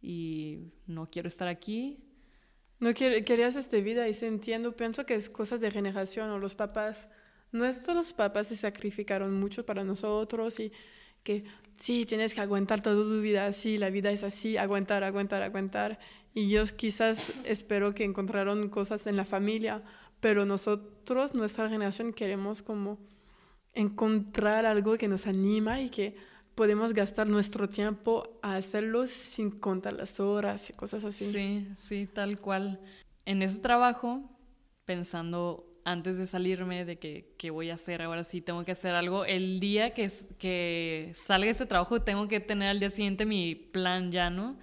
y 0.00 0.58
no 0.86 1.10
quiero 1.10 1.26
estar 1.26 1.48
aquí." 1.48 1.98
No 2.82 2.94
querías 2.94 3.54
esta 3.54 3.76
vida 3.76 4.08
y 4.08 4.14
se 4.14 4.26
entiendo, 4.26 4.74
pienso 4.74 5.06
que 5.06 5.14
es 5.14 5.30
cosas 5.30 5.60
de 5.60 5.70
generación 5.70 6.30
o 6.30 6.40
los 6.40 6.56
papás, 6.56 7.06
nuestros 7.52 8.12
papás 8.12 8.48
se 8.48 8.56
sacrificaron 8.56 9.38
mucho 9.38 9.64
para 9.64 9.84
nosotros 9.84 10.58
y 10.58 10.72
que 11.22 11.44
sí, 11.76 12.06
tienes 12.06 12.34
que 12.34 12.40
aguantar 12.40 12.82
toda 12.82 12.96
tu 12.96 13.20
vida 13.20 13.46
así, 13.46 13.78
la 13.78 13.88
vida 13.90 14.10
es 14.10 14.24
así, 14.24 14.56
aguantar, 14.56 15.04
aguantar, 15.04 15.44
aguantar. 15.44 16.00
Y 16.34 16.46
ellos 16.46 16.72
quizás 16.72 17.32
espero 17.44 17.94
que 17.94 18.02
encontraron 18.02 18.68
cosas 18.68 19.06
en 19.06 19.14
la 19.14 19.24
familia, 19.24 19.84
pero 20.18 20.44
nosotros, 20.44 21.36
nuestra 21.36 21.68
generación, 21.68 22.12
queremos 22.12 22.62
como 22.62 22.98
encontrar 23.74 24.66
algo 24.66 24.98
que 24.98 25.06
nos 25.06 25.28
anima 25.28 25.80
y 25.80 25.88
que 25.88 26.16
podemos 26.54 26.92
gastar 26.94 27.26
nuestro 27.26 27.68
tiempo 27.68 28.38
a 28.42 28.56
hacerlo 28.56 29.06
sin 29.06 29.50
contar 29.50 29.94
las 29.94 30.20
horas 30.20 30.68
y 30.70 30.72
cosas 30.72 31.04
así. 31.04 31.30
Sí, 31.30 31.68
sí, 31.74 32.08
tal 32.12 32.38
cual. 32.38 32.80
En 33.24 33.42
ese 33.42 33.60
trabajo, 33.60 34.22
pensando 34.84 35.68
antes 35.84 36.16
de 36.16 36.26
salirme 36.26 36.84
de 36.84 36.98
que, 36.98 37.34
que 37.38 37.50
voy 37.50 37.70
a 37.70 37.74
hacer, 37.74 38.02
ahora 38.02 38.24
sí 38.24 38.40
tengo 38.40 38.64
que 38.64 38.72
hacer 38.72 38.94
algo, 38.94 39.24
el 39.24 39.60
día 39.60 39.94
que, 39.94 40.10
que 40.38 41.12
salga 41.14 41.50
ese 41.50 41.66
trabajo 41.66 42.02
tengo 42.02 42.28
que 42.28 42.40
tener 42.40 42.68
al 42.68 42.80
día 42.80 42.90
siguiente 42.90 43.26
mi 43.26 43.54
plan 43.54 44.12
ya, 44.12 44.30
¿no? 44.30 44.56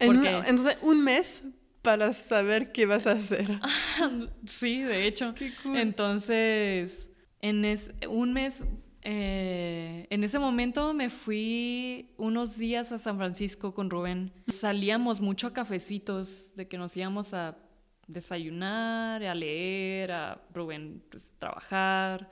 entonces, 0.00 0.76
un 0.82 1.04
mes 1.04 1.42
para 1.80 2.12
saber 2.12 2.72
qué 2.72 2.86
vas 2.86 3.06
a 3.06 3.12
hacer. 3.12 3.60
sí, 4.46 4.82
de 4.82 5.06
hecho. 5.06 5.34
Entonces 5.74 7.12
en 7.44 7.62
un 8.08 8.32
mes, 8.32 8.64
eh, 9.04 10.06
en 10.08 10.24
ese 10.24 10.38
momento 10.38 10.94
me 10.94 11.10
fui 11.10 12.14
unos 12.16 12.56
días 12.56 12.90
a 12.90 12.98
San 12.98 13.18
Francisco 13.18 13.74
con 13.74 13.90
Rubén. 13.90 14.32
Salíamos 14.48 15.20
mucho 15.20 15.48
a 15.48 15.52
cafecitos, 15.52 16.56
de 16.56 16.66
que 16.66 16.78
nos 16.78 16.96
íbamos 16.96 17.34
a 17.34 17.58
desayunar, 18.06 19.22
a 19.22 19.34
leer, 19.34 20.12
a 20.12 20.42
Rubén 20.52 21.04
pues, 21.10 21.34
trabajar 21.38 22.30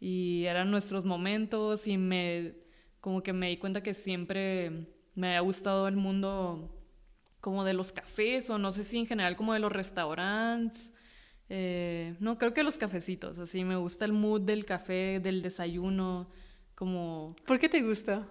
y 0.00 0.44
eran 0.44 0.70
nuestros 0.70 1.04
momentos 1.04 1.86
y 1.86 1.98
me 1.98 2.54
como 3.00 3.22
que 3.22 3.34
me 3.34 3.50
di 3.50 3.58
cuenta 3.58 3.82
que 3.82 3.92
siempre 3.92 4.88
me 5.14 5.36
ha 5.36 5.40
gustado 5.40 5.88
el 5.88 5.96
mundo 5.96 6.74
como 7.40 7.64
de 7.64 7.74
los 7.74 7.92
cafés 7.92 8.48
o 8.48 8.56
no 8.56 8.72
sé 8.72 8.82
si 8.82 8.98
en 8.98 9.06
general 9.06 9.36
como 9.36 9.52
de 9.52 9.58
los 9.58 9.70
restaurantes 9.70 10.93
eh, 11.48 12.14
no, 12.20 12.38
creo 12.38 12.54
que 12.54 12.62
los 12.62 12.78
cafecitos, 12.78 13.38
así 13.38 13.64
me 13.64 13.76
gusta 13.76 14.04
el 14.04 14.12
mood 14.12 14.40
del 14.40 14.64
café, 14.64 15.20
del 15.20 15.42
desayuno, 15.42 16.28
como... 16.74 17.36
¿Por 17.46 17.58
qué 17.58 17.68
te 17.68 17.82
gusta? 17.82 18.26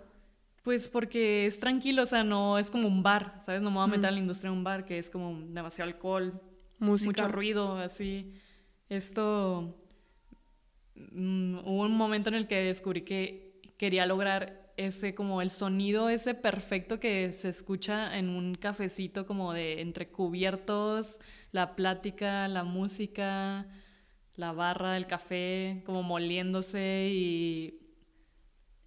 Pues 0.64 0.88
porque 0.88 1.46
es 1.46 1.60
tranquilo, 1.60 2.04
o 2.04 2.06
sea, 2.06 2.24
no 2.24 2.58
es 2.58 2.72
como 2.72 2.88
un 2.88 3.04
bar, 3.04 3.42
¿sabes? 3.46 3.62
No 3.62 3.70
me 3.70 3.78
voy 3.78 3.84
a 3.84 3.88
meter 3.88 4.08
a 4.08 4.12
la 4.12 4.20
industria 4.20 4.52
de 4.52 4.58
un 4.58 4.64
bar 4.64 4.86
que 4.86 4.98
es 4.98 5.10
como 5.10 5.40
demasiado 5.50 5.90
alcohol, 5.90 6.42
mucho 6.80 7.28
ruido, 7.28 7.78
así. 7.78 8.34
Esto... 8.90 9.80
Mm, 10.96 11.60
hubo 11.66 11.82
un 11.82 11.98
momento 11.98 12.30
en 12.30 12.36
el 12.36 12.48
que 12.48 12.56
descubrí 12.56 13.02
que 13.02 13.60
quería 13.78 14.06
lograr 14.06 14.63
ese 14.78 15.14
como 15.14 15.42
el 15.42 15.50
sonido 15.50 16.10
ese 16.10 16.34
perfecto 16.34 17.00
que 17.00 17.32
se 17.32 17.50
escucha 17.50 18.18
en 18.18 18.30
un 18.30 18.56
cafecito 18.56 19.26
como 19.26 19.54
de 19.54 19.82
entre 19.82 20.10
cubiertos, 20.10 21.20
la 21.52 21.76
plática, 21.76 22.48
la 22.48 22.64
música, 22.64 23.68
la 24.36 24.52
barra 24.52 24.94
del 24.94 25.06
café 25.06 25.84
como 25.86 26.04
moliéndose 26.04 27.10
y 27.12 27.80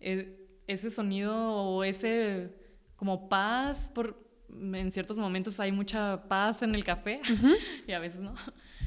e, 0.01 0.49
ese 0.67 0.91
sonido 0.91 1.35
o 1.37 1.85
ese 1.85 2.51
como 2.97 3.29
paz 3.29 3.91
por 3.95 4.25
en 4.51 4.91
ciertos 4.91 5.17
momentos 5.17 5.61
hay 5.61 5.73
mucha 5.73 6.29
paz 6.29 6.63
en 6.63 6.75
el 6.75 6.85
café 6.85 7.17
y 7.87 7.93
a 7.93 7.99
veces 7.99 8.21
no. 8.21 8.35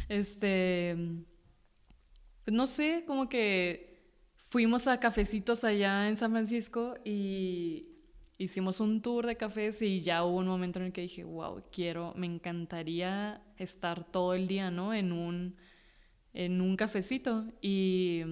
Este 0.09 0.95
pues 2.43 2.55
no 2.55 2.65
sé, 2.67 3.03
como 3.05 3.29
que 3.29 3.88
fuimos 4.49 4.87
a 4.87 4.99
cafecitos 4.99 5.63
allá 5.63 6.07
en 6.09 6.17
San 6.17 6.31
Francisco 6.31 6.95
y 7.05 7.87
hicimos 8.37 8.79
un 8.79 9.01
tour 9.01 9.27
de 9.27 9.37
cafés 9.37 9.81
y 9.81 10.01
ya 10.01 10.23
hubo 10.23 10.37
un 10.37 10.47
momento 10.47 10.79
en 10.79 10.85
el 10.85 10.91
que 10.91 11.01
dije, 11.01 11.23
wow, 11.23 11.63
quiero, 11.71 12.13
me 12.15 12.25
encantaría 12.25 13.41
estar 13.57 14.03
todo 14.11 14.33
el 14.33 14.47
día, 14.47 14.71
¿no? 14.71 14.93
En 14.93 15.11
un, 15.11 15.55
en 16.33 16.61
un 16.61 16.75
cafecito. 16.75 17.45
Y, 17.61 18.23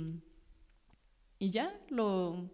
y 1.39 1.51
ya, 1.51 1.77
lo, 1.89 2.49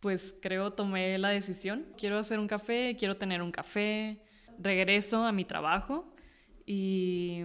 pues 0.00 0.34
creo 0.40 0.72
tomé 0.72 1.16
la 1.18 1.28
decisión. 1.28 1.86
Quiero 1.96 2.18
hacer 2.18 2.38
un 2.38 2.48
café, 2.48 2.96
quiero 2.98 3.14
tener 3.14 3.42
un 3.42 3.52
café. 3.52 4.22
Regreso 4.58 5.24
a 5.24 5.32
mi 5.32 5.44
trabajo 5.44 6.14
y 6.66 7.42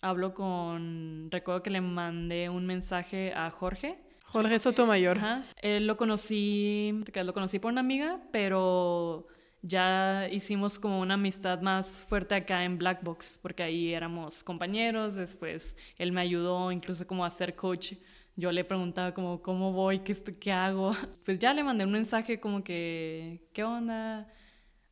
hablo 0.00 0.32
con, 0.32 1.28
recuerdo 1.30 1.62
que 1.62 1.70
le 1.70 1.80
mandé 1.80 2.48
un 2.48 2.66
mensaje 2.66 3.32
a 3.34 3.50
Jorge. 3.50 4.05
Jorge 4.36 4.58
Sotomayor. 4.58 5.16
Ajá. 5.16 5.42
Él 5.62 5.86
lo 5.86 5.96
conocí, 5.96 6.92
lo 7.24 7.32
conocí 7.32 7.58
por 7.58 7.72
una 7.72 7.80
amiga, 7.80 8.20
pero 8.32 9.26
ya 9.62 10.28
hicimos 10.30 10.78
como 10.78 11.00
una 11.00 11.14
amistad 11.14 11.62
más 11.62 11.88
fuerte 11.88 12.34
acá 12.34 12.62
en 12.62 12.76
Black 12.76 13.02
Box, 13.02 13.38
porque 13.40 13.62
ahí 13.62 13.94
éramos 13.94 14.44
compañeros, 14.44 15.14
después 15.14 15.74
él 15.96 16.12
me 16.12 16.20
ayudó 16.20 16.70
incluso 16.70 17.06
como 17.06 17.24
a 17.24 17.30
ser 17.30 17.54
coach. 17.54 17.94
Yo 18.36 18.52
le 18.52 18.62
preguntaba 18.62 19.14
como, 19.14 19.40
¿cómo 19.40 19.72
voy? 19.72 20.00
¿Qué, 20.00 20.14
qué 20.38 20.52
hago? 20.52 20.92
Pues 21.24 21.38
ya 21.38 21.54
le 21.54 21.64
mandé 21.64 21.86
un 21.86 21.92
mensaje 21.92 22.38
como 22.38 22.62
que, 22.62 23.48
¿qué 23.54 23.64
onda? 23.64 24.30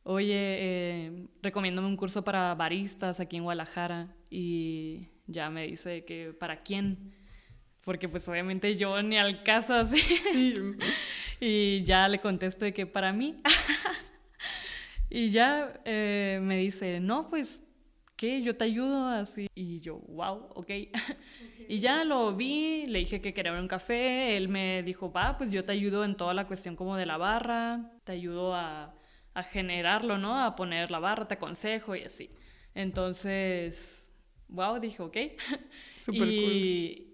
Oye, 0.01 0.33
eh, 0.33 1.27
recomiéndame 1.43 1.87
un 1.87 1.97
curso 1.97 2.23
para 2.23 2.55
baristas 2.55 3.19
aquí 3.19 3.37
en 3.37 3.43
Guadalajara. 3.43 4.07
Y 4.31 5.09
ya 5.27 5.51
me 5.51 5.67
dice 5.67 6.03
que, 6.03 6.33
¿para 6.33 6.63
quién? 6.63 7.13
Porque 7.85 8.09
pues 8.09 8.27
obviamente 8.27 8.75
yo 8.75 9.01
ni 9.01 9.17
al 9.17 9.43
caso 9.43 9.73
así. 9.75 9.99
Sí. 9.99 10.55
y 11.39 11.83
ya 11.83 12.09
le 12.09 12.19
contesto 12.19 12.65
de 12.65 12.73
que 12.73 12.85
para 12.85 13.13
mí. 13.13 13.41
Y 15.09 15.29
ya 15.29 15.79
eh, 15.85 16.39
me 16.41 16.57
dice, 16.57 16.99
no, 16.99 17.29
pues, 17.29 17.61
¿qué? 18.17 18.41
Yo 18.41 18.57
te 18.57 18.65
ayudo 18.65 19.07
así. 19.07 19.47
Y 19.55 19.79
yo, 19.79 19.99
wow, 20.09 20.49
ok. 20.55 20.69
y 21.69 21.79
ya 21.79 22.03
lo 22.03 22.35
vi, 22.35 22.85
le 22.85 22.99
dije 22.99 23.21
que 23.21 23.33
quería 23.33 23.53
un 23.53 23.69
café, 23.69 24.35
él 24.35 24.49
me 24.49 24.83
dijo, 24.83 25.11
va, 25.13 25.37
pues 25.37 25.51
yo 25.51 25.63
te 25.63 25.71
ayudo 25.71 26.03
en 26.03 26.17
toda 26.17 26.33
la 26.33 26.47
cuestión 26.47 26.75
como 26.75 26.97
de 26.97 27.05
la 27.05 27.15
barra, 27.15 27.91
te 28.03 28.11
ayudo 28.11 28.55
a, 28.55 28.93
a 29.33 29.43
generarlo, 29.43 30.17
¿no? 30.17 30.43
A 30.43 30.55
poner 30.57 30.91
la 30.91 30.99
barra, 30.99 31.29
te 31.29 31.35
aconsejo 31.35 31.95
y 31.95 32.03
así. 32.03 32.29
Entonces, 32.73 34.09
wow, 34.49 34.79
dije, 34.79 35.01
ok. 35.01 35.17
Súper 35.97 36.27
y, 36.29 36.95
cool. 36.95 37.04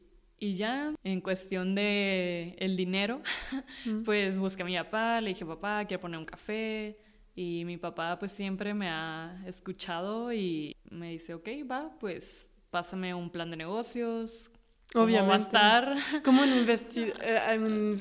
Y 0.44 0.56
ya, 0.56 0.96
en 1.04 1.22
cuestión 1.22 1.76
de 1.76 2.56
el 2.58 2.76
dinero, 2.76 3.22
pues 4.06 4.40
busqué 4.40 4.64
a 4.64 4.66
mi 4.66 4.76
papá, 4.76 5.22
le 5.22 5.30
dije, 5.30 5.46
papá, 5.46 5.86
quiero 5.86 6.02
poner 6.02 6.18
un 6.18 6.26
café 6.26 6.98
y 7.36 7.64
mi 7.64 7.78
papá 7.78 8.18
pues 8.18 8.32
siempre 8.32 8.74
me 8.74 8.90
ha 8.90 9.40
escuchado 9.46 10.34
y 10.34 10.76
me 10.90 11.12
dice, 11.12 11.36
ok, 11.36 11.48
va, 11.70 11.96
pues 12.00 12.48
pásame 12.72 13.14
un 13.14 13.30
plan 13.30 13.52
de 13.52 13.58
negocios. 13.58 14.50
¿Cómo 14.92 15.06
Obviamente. 15.06 15.30
va 15.30 15.36
a 15.36 15.46
estar? 15.46 16.24
Como 16.24 16.42
un, 16.42 16.50
investi 16.58 17.14
eh, 17.22 17.60
un 17.60 17.96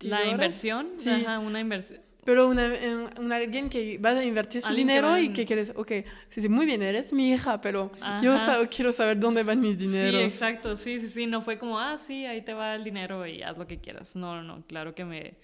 La 0.00 0.24
inversión, 0.24 0.92
sí. 0.98 1.10
Ajá, 1.10 1.38
una 1.38 1.60
inversión. 1.60 2.00
Pero 2.24 2.48
una, 2.48 2.72
una, 3.18 3.36
alguien 3.36 3.70
que 3.70 3.96
va 3.98 4.10
a 4.10 4.24
invertir 4.24 4.60
su 4.60 4.74
dinero 4.74 5.16
y 5.18 5.32
que 5.32 5.46
quieres, 5.46 5.72
ok, 5.74 5.92
sí, 6.28 6.42
sí, 6.42 6.48
muy 6.48 6.66
bien, 6.66 6.82
eres 6.82 7.12
mi 7.12 7.30
hija, 7.30 7.60
pero 7.60 7.90
Ajá. 8.00 8.20
yo 8.20 8.38
sab 8.38 8.68
quiero 8.68 8.92
saber 8.92 9.18
dónde 9.18 9.42
van 9.44 9.60
mis 9.60 9.78
dineros. 9.78 10.20
Sí, 10.20 10.24
exacto, 10.24 10.76
sí, 10.76 11.00
sí, 11.00 11.08
sí, 11.08 11.26
no 11.26 11.40
fue 11.40 11.58
como, 11.58 11.80
ah, 11.80 11.96
sí, 11.96 12.26
ahí 12.26 12.42
te 12.42 12.52
va 12.52 12.74
el 12.74 12.84
dinero 12.84 13.26
y 13.26 13.42
haz 13.42 13.56
lo 13.56 13.66
que 13.66 13.80
quieras. 13.80 14.14
No, 14.14 14.36
no, 14.36 14.42
no, 14.42 14.66
claro 14.66 14.94
que 14.94 15.04
me 15.04 15.38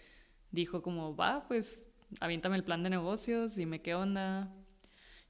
dijo 0.50 0.82
como, 0.82 1.16
va, 1.16 1.46
pues 1.48 1.86
aviéntame 2.20 2.56
el 2.56 2.64
plan 2.64 2.82
de 2.82 2.90
negocios, 2.90 3.54
dime 3.56 3.80
qué 3.80 3.94
onda. 3.94 4.52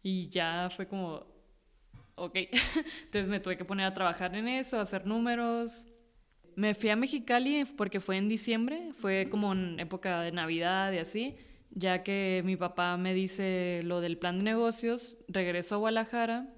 Y 0.03 0.29
ya 0.29 0.71
fue 0.75 0.87
como, 0.87 1.27
ok. 2.17 2.35
Entonces 3.05 3.29
me 3.29 3.41
tuve 3.41 3.57
que 3.57 3.65
poner 3.65 3.87
a 3.87 3.95
trabajar 3.95 4.35
en 4.35 4.49
eso, 4.49 4.79
a 4.79 4.83
hacer 4.83 5.07
números. 5.07 5.87
Me 6.57 6.75
fui 6.75 6.91
a 6.91 6.97
Mexicali 6.97 7.65
porque 7.77 8.01
fue 8.01 8.17
en 8.17 8.29
diciembre, 8.29 8.93
fue 8.93 9.29
como 9.29 9.53
en 9.53 9.81
época 9.81 10.21
de 10.23 10.33
Navidad 10.33 10.93
y 10.93 10.99
así, 10.99 11.37
ya 11.71 12.03
que 12.05 12.43
mi 12.45 12.57
papá 12.57 12.97
me 12.97 13.13
dice 13.13 13.81
lo 13.85 14.01
del 14.01 14.19
plan 14.19 14.39
de 14.39 14.45
negocios, 14.45 15.17
regreso 15.27 15.75
a 15.75 15.79
Guadalajara 15.79 16.55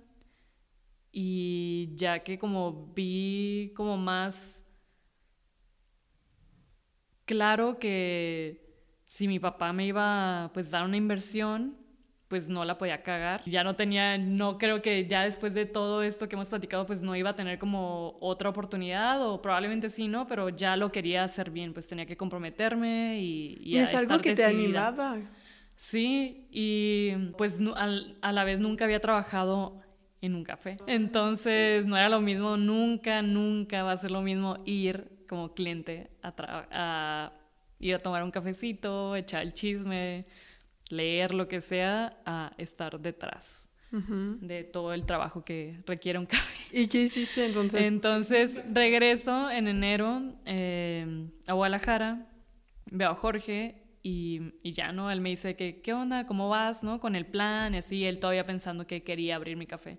y 1.12 1.92
ya 1.94 2.22
que 2.24 2.38
como 2.38 2.92
vi 2.94 3.72
como 3.74 3.96
más 3.96 4.66
claro 7.24 7.78
que 7.78 8.66
si 9.06 9.28
mi 9.28 9.38
papá 9.38 9.72
me 9.72 9.86
iba 9.86 10.50
pues 10.52 10.70
dar 10.70 10.84
una 10.84 10.98
inversión, 10.98 11.78
pues 12.28 12.48
no 12.48 12.64
la 12.64 12.76
podía 12.76 13.02
cagar. 13.02 13.42
Ya 13.46 13.62
no 13.62 13.76
tenía, 13.76 14.18
no 14.18 14.58
creo 14.58 14.82
que 14.82 15.06
ya 15.06 15.22
después 15.22 15.54
de 15.54 15.64
todo 15.66 16.02
esto 16.02 16.28
que 16.28 16.34
hemos 16.34 16.48
platicado, 16.48 16.84
pues 16.86 17.00
no 17.00 17.14
iba 17.14 17.30
a 17.30 17.36
tener 17.36 17.58
como 17.58 18.16
otra 18.20 18.50
oportunidad 18.50 19.24
o 19.26 19.40
probablemente 19.40 19.88
sí, 19.90 20.08
¿no? 20.08 20.26
Pero 20.26 20.48
ya 20.48 20.76
lo 20.76 20.90
quería 20.90 21.22
hacer 21.24 21.50
bien, 21.50 21.72
pues 21.72 21.86
tenía 21.86 22.06
que 22.06 22.16
comprometerme 22.16 23.20
y... 23.20 23.56
Y, 23.60 23.76
y 23.76 23.78
es 23.78 23.94
algo 23.94 24.20
que 24.20 24.34
decidida. 24.34 24.48
te 24.48 24.54
animaba. 24.54 25.16
Sí, 25.76 26.48
y 26.50 27.12
pues 27.36 27.58
al, 27.76 28.16
a 28.22 28.32
la 28.32 28.44
vez 28.44 28.60
nunca 28.60 28.84
había 28.86 29.00
trabajado 29.00 29.80
en 30.20 30.34
un 30.34 30.42
café. 30.42 30.78
Entonces 30.86 31.84
no 31.86 31.96
era 31.96 32.08
lo 32.08 32.20
mismo, 32.20 32.56
nunca, 32.56 33.22
nunca 33.22 33.82
va 33.82 33.92
a 33.92 33.96
ser 33.96 34.10
lo 34.10 34.22
mismo 34.22 34.58
ir 34.64 35.08
como 35.28 35.54
cliente 35.54 36.10
a, 36.22 36.32
a 36.70 37.32
ir 37.78 37.94
a 37.94 37.98
tomar 37.98 38.22
un 38.24 38.30
cafecito, 38.30 39.14
echar 39.16 39.42
el 39.42 39.52
chisme, 39.52 40.24
leer 40.88 41.34
lo 41.34 41.48
que 41.48 41.60
sea, 41.60 42.18
a 42.24 42.52
estar 42.58 43.00
detrás 43.00 43.68
uh 43.92 43.96
-huh. 43.96 44.38
de 44.40 44.64
todo 44.64 44.92
el 44.92 45.04
trabajo 45.04 45.44
que 45.44 45.80
requiere 45.86 46.18
un 46.18 46.26
café. 46.36 46.54
¿Y 46.72 46.88
qué 46.88 47.02
hiciste 47.02 47.46
entonces? 47.46 47.86
Entonces 47.86 48.60
regreso 48.72 49.50
en 49.50 49.68
enero 49.68 50.22
eh, 50.44 51.28
a 51.46 51.52
Guadalajara, 51.54 52.28
veo 52.90 53.10
a 53.10 53.14
Jorge 53.14 53.82
y, 54.02 54.52
y, 54.62 54.72
ya, 54.72 54.92
¿no? 54.92 55.10
Él 55.10 55.20
me 55.20 55.30
dice 55.30 55.56
que, 55.56 55.80
¿qué 55.80 55.92
onda? 55.92 56.26
¿Cómo 56.26 56.48
vas? 56.48 56.84
¿No? 56.84 57.00
Con 57.00 57.16
el 57.16 57.26
plan 57.26 57.74
y 57.74 57.78
así, 57.78 58.04
él 58.04 58.20
todavía 58.20 58.46
pensando 58.46 58.86
que 58.86 59.02
quería 59.02 59.34
abrir 59.34 59.56
mi 59.56 59.66
café. 59.66 59.98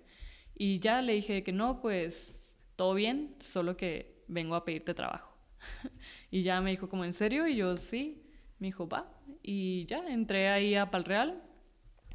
Y 0.54 0.78
ya 0.80 1.02
le 1.02 1.12
dije 1.12 1.42
que 1.42 1.52
no, 1.52 1.80
pues 1.82 2.46
todo 2.74 2.94
bien, 2.94 3.36
solo 3.40 3.76
que 3.76 4.24
vengo 4.28 4.54
a 4.54 4.64
pedirte 4.64 4.94
trabajo. 4.94 5.36
Y 6.30 6.42
ya 6.42 6.60
me 6.60 6.70
dijo 6.70 6.88
como, 6.90 7.04
¿en 7.06 7.14
serio? 7.14 7.46
Y 7.46 7.56
yo, 7.56 7.76
sí. 7.78 8.27
Me 8.58 8.68
dijo, 8.68 8.88
va. 8.88 9.10
Y 9.42 9.86
ya 9.86 9.98
entré 10.08 10.48
ahí 10.48 10.74
a 10.74 10.90
Palreal. 10.90 11.42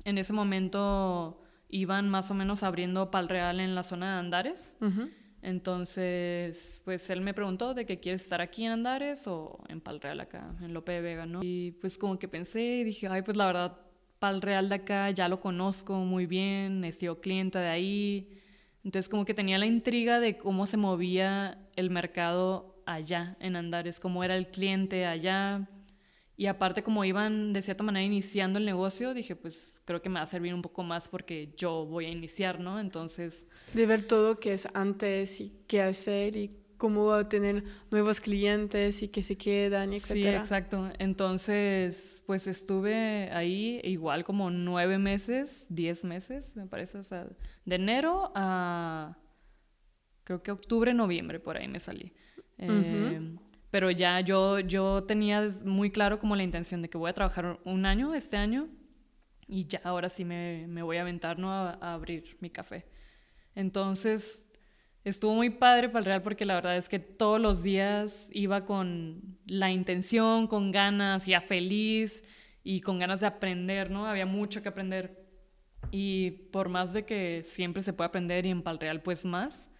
En 0.03 0.17
ese 0.17 0.33
momento 0.33 1.41
iban 1.69 2.09
más 2.09 2.29
o 2.31 2.33
menos 2.33 2.63
abriendo 2.63 3.09
Palreal 3.09 3.59
en 3.59 3.75
la 3.75 3.83
zona 3.83 4.13
de 4.13 4.19
Andares. 4.19 4.77
Uh 4.81 4.85
-huh. 4.85 5.11
Entonces, 5.41 6.81
pues 6.85 7.09
él 7.09 7.19
me 7.19 7.33
preguntó 7.33 7.73
de 7.73 7.85
que 7.85 7.99
quieres 7.99 8.23
estar 8.23 8.39
aquí 8.39 8.63
en 8.63 8.71
Andares 8.71 9.27
o 9.27 9.61
en 9.67 9.81
Palreal 9.81 10.21
acá, 10.21 10.55
en 10.61 10.73
Lope 10.73 10.93
de 10.93 11.01
Vega, 11.01 11.25
¿no? 11.25 11.41
Y 11.43 11.71
pues 11.81 11.97
como 11.97 12.17
que 12.17 12.29
pensé 12.29 12.61
y 12.61 12.83
dije, 12.85 13.07
ay, 13.09 13.23
pues 13.23 13.35
la 13.35 13.47
verdad, 13.47 13.77
Palreal 14.19 14.69
de 14.69 14.75
acá 14.75 15.11
ya 15.11 15.27
lo 15.27 15.41
conozco 15.41 15.95
muy 15.95 16.27
bien, 16.27 16.85
he 16.85 16.93
sido 16.93 17.19
clienta 17.19 17.59
de 17.59 17.67
ahí. 17.67 18.39
Entonces 18.85 19.09
como 19.09 19.25
que 19.25 19.33
tenía 19.33 19.57
la 19.57 19.65
intriga 19.65 20.21
de 20.21 20.37
cómo 20.37 20.65
se 20.65 20.77
movía 20.77 21.57
el 21.75 21.89
mercado 21.89 22.81
allá 22.85 23.35
en 23.41 23.57
Andares, 23.57 23.99
cómo 23.99 24.23
era 24.23 24.37
el 24.37 24.47
cliente 24.47 25.05
allá. 25.05 25.67
Y 26.35 26.47
aparte 26.47 26.81
como 26.81 27.05
iban 27.05 27.53
de 27.53 27.61
cierta 27.61 27.83
manera 27.83 28.03
iniciando 28.03 28.57
el 28.57 28.65
negocio, 28.65 29.13
dije, 29.13 29.35
pues 29.35 29.75
creo 29.85 30.01
que 30.01 30.09
me 30.09 30.15
va 30.15 30.23
a 30.23 30.27
servir 30.27 30.53
un 30.53 30.63
poco 30.63 30.83
más 30.83 31.07
porque 31.07 31.53
yo 31.55 31.85
voy 31.85 32.05
a 32.05 32.09
iniciar, 32.09 32.59
¿no? 32.59 32.79
Entonces... 32.79 33.47
De 33.73 33.85
ver 33.85 34.07
todo 34.07 34.39
que 34.39 34.53
es 34.53 34.67
antes 34.73 35.39
y 35.39 35.53
qué 35.67 35.81
hacer 35.81 36.35
y 36.35 36.63
cómo 36.77 37.25
tener 37.27 37.63
nuevos 37.91 38.19
clientes 38.19 39.03
y 39.03 39.07
que 39.07 39.23
se 39.23 39.37
quedan, 39.37 39.93
etc. 39.93 40.03
Sí, 40.05 40.27
exacto. 40.27 40.91
Entonces, 40.99 42.23
pues 42.25 42.47
estuve 42.47 43.29
ahí 43.31 43.79
igual 43.83 44.23
como 44.23 44.49
nueve 44.49 44.97
meses, 44.97 45.67
diez 45.69 46.03
meses, 46.03 46.55
me 46.57 46.65
parece, 46.65 46.97
o 46.97 47.03
sea, 47.03 47.27
de 47.63 47.75
enero 47.75 48.31
a 48.35 49.17
creo 50.23 50.41
que 50.41 50.51
octubre, 50.51 50.93
noviembre, 50.93 51.39
por 51.39 51.57
ahí 51.57 51.67
me 51.67 51.79
salí. 51.79 52.11
Uh 52.57 52.65
-huh. 52.65 53.39
Pero 53.73 53.89
ya 53.89 54.19
yo, 54.19 54.59
yo 54.59 55.03
tenía 55.05 55.49
muy 55.65 55.89
claro 55.89 56.19
como 56.19 56.35
la 56.35 56.43
intención 56.43 56.83
de 56.83 56.91
que 56.91 56.97
voy 56.99 57.09
a 57.09 57.13
trabajar 57.13 57.59
un 57.63 57.87
año 57.87 58.13
este 58.13 58.37
año 58.37 58.69
y 59.47 59.65
ya 59.65 59.81
ahora 59.83 60.09
sí 60.09 60.23
me, 60.23 60.67
me 60.67 60.83
voy 60.83 60.97
a 60.97 61.01
aventar 61.01 61.39
¿no? 61.39 61.51
a, 61.51 61.79
a, 61.81 61.95
abrir 61.95 62.37
mi 62.39 62.51
café. 62.51 62.85
Entonces 63.55 64.47
estuvo 65.03 65.33
muy 65.33 65.49
padre 65.49 65.89
para 65.89 66.01
el 66.01 66.05
Real 66.05 66.21
porque 66.21 66.45
la 66.45 66.53
verdad 66.53 66.77
es 66.77 66.87
que 66.87 66.99
todos 66.99 67.41
los 67.41 67.63
días 67.63 68.29
iba 68.31 68.63
con 68.67 69.39
la 69.47 69.71
intención, 69.71 70.45
con 70.45 70.71
ganas, 70.71 71.25
ya 71.25 71.41
feliz 71.41 72.23
y 72.63 72.81
con 72.81 72.99
ganas 72.99 73.21
de 73.21 73.25
aprender, 73.25 73.89
¿no? 73.89 74.05
Había 74.05 74.27
mucho 74.27 74.61
que 74.61 74.69
aprender. 74.69 75.25
Y 75.89 76.29
por 76.51 76.69
más 76.69 76.93
de 76.93 77.05
que 77.05 77.41
siempre 77.43 77.81
se 77.81 77.91
puede 77.91 78.09
aprender 78.09 78.45
y 78.45 78.51
en 78.51 78.61
Palreal 78.61 79.01
pues 79.01 79.25
más, 79.25 79.71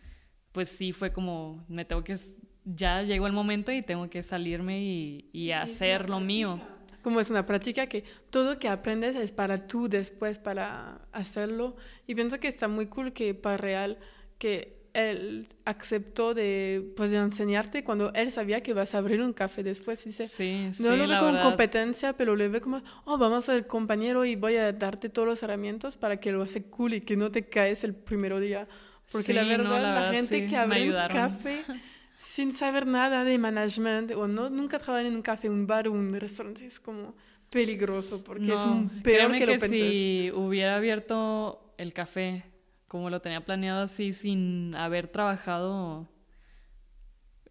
pues 0.52 0.70
sí 0.70 0.94
fue 0.94 1.14
como, 1.14 1.64
me 1.68 1.86
tengo 1.86 2.04
que 2.04 2.18
ya 2.66 3.02
llegó 3.04 3.28
el 3.28 3.34
momento 3.34 3.72
y 3.72 3.82
tengo 3.82 4.10
que 4.10 4.24
salirme 4.24 4.82
y, 4.82 5.30
y 5.34 5.52
hacer 5.52 6.10
lo 6.10 6.20
mío. 6.20 6.62
Como 7.02 7.20
es 7.20 7.30
una 7.30 7.46
práctica 7.46 7.88
que 7.88 8.06
todo 8.30 8.60
que 8.60 8.70
aprendes 8.70 9.16
es 9.16 9.32
para 9.32 9.68
tú 9.68 9.90
después, 9.90 10.40
para 10.40 11.02
hacerlo. 11.12 11.76
Y 12.08 12.16
pienso 12.16 12.40
que 12.40 12.48
está 12.48 12.68
muy 12.68 12.86
cool 12.86 13.12
que 13.12 13.34
para 13.34 13.58
Real, 13.58 13.98
que 14.38 14.84
él 14.94 15.48
aceptó 15.66 16.34
de, 16.34 16.94
pues, 16.96 17.10
de 17.12 17.18
enseñarte 17.18 17.84
cuando 17.84 18.14
él 18.14 18.32
sabía 18.32 18.62
que 18.62 18.74
vas 18.74 18.94
a 18.94 19.00
abrir 19.00 19.22
un 19.22 19.34
café 19.34 19.64
después. 19.64 20.04
Dice, 20.06 20.28
sí, 20.28 20.68
no 20.80 20.92
sí, 20.92 20.98
lo 20.98 21.08
ve 21.08 21.18
como 21.18 21.42
competencia, 21.42 22.14
pero 22.14 22.36
lo 22.36 22.50
ve 22.50 22.62
como, 22.62 22.82
oh, 23.06 23.18
vamos 23.18 23.50
a 23.50 23.54
ser 23.54 23.68
compañero 23.68 24.24
y 24.24 24.36
voy 24.36 24.56
a 24.56 24.72
darte 24.72 25.10
todas 25.10 25.30
las 25.32 25.44
herramientas 25.44 25.98
para 25.98 26.18
que 26.18 26.32
lo 26.32 26.44
hace 26.44 26.64
cool 26.64 26.94
y 26.94 27.02
que 27.02 27.18
no 27.18 27.32
te 27.32 27.48
caes 27.48 27.84
el 27.84 27.96
primer 27.96 28.40
día 28.40 28.68
Porque 29.12 29.34
la, 29.34 29.44
no, 29.44 29.50
verdad, 29.50 29.70
la 29.72 29.82
la, 29.82 29.94
verdad, 29.96 30.12
gente 30.14 30.36
sí, 30.36 30.48
que 30.48 30.56
me 30.56 30.62
abre 30.62 30.90
un 30.90 31.08
café 31.08 31.64
sin 32.36 32.56
saber 32.56 32.88
nada 32.88 33.24
de 33.24 33.38
management 33.38 34.12
o 34.12 34.28
no, 34.28 34.50
nunca 34.50 34.80
trabajan 34.80 35.06
en 35.06 35.16
un 35.16 35.22
café, 35.22 35.50
un 35.50 35.68
bar 35.68 35.88
o 35.88 35.92
un 35.92 36.20
restaurante 36.20 36.66
es 36.66 36.80
como 36.80 37.16
peligroso 37.52 38.24
porque 38.24 38.54
es 38.54 38.66
un- 38.66 38.90
peor 39.04 39.32
que 39.38 39.46
lo 39.46 39.52
pensás. 39.60 39.70
si 39.70 40.32
hubiera 40.34 40.76
abierto 40.76 41.76
el 41.78 41.94
café 41.94 42.44
como 42.88 43.12
lo 43.12 43.22
tenía 43.22 43.46
planeado 43.46 43.84
así 43.84 44.14
sin 44.14 44.74
haber 44.76 45.08
trabajado 45.10 46.08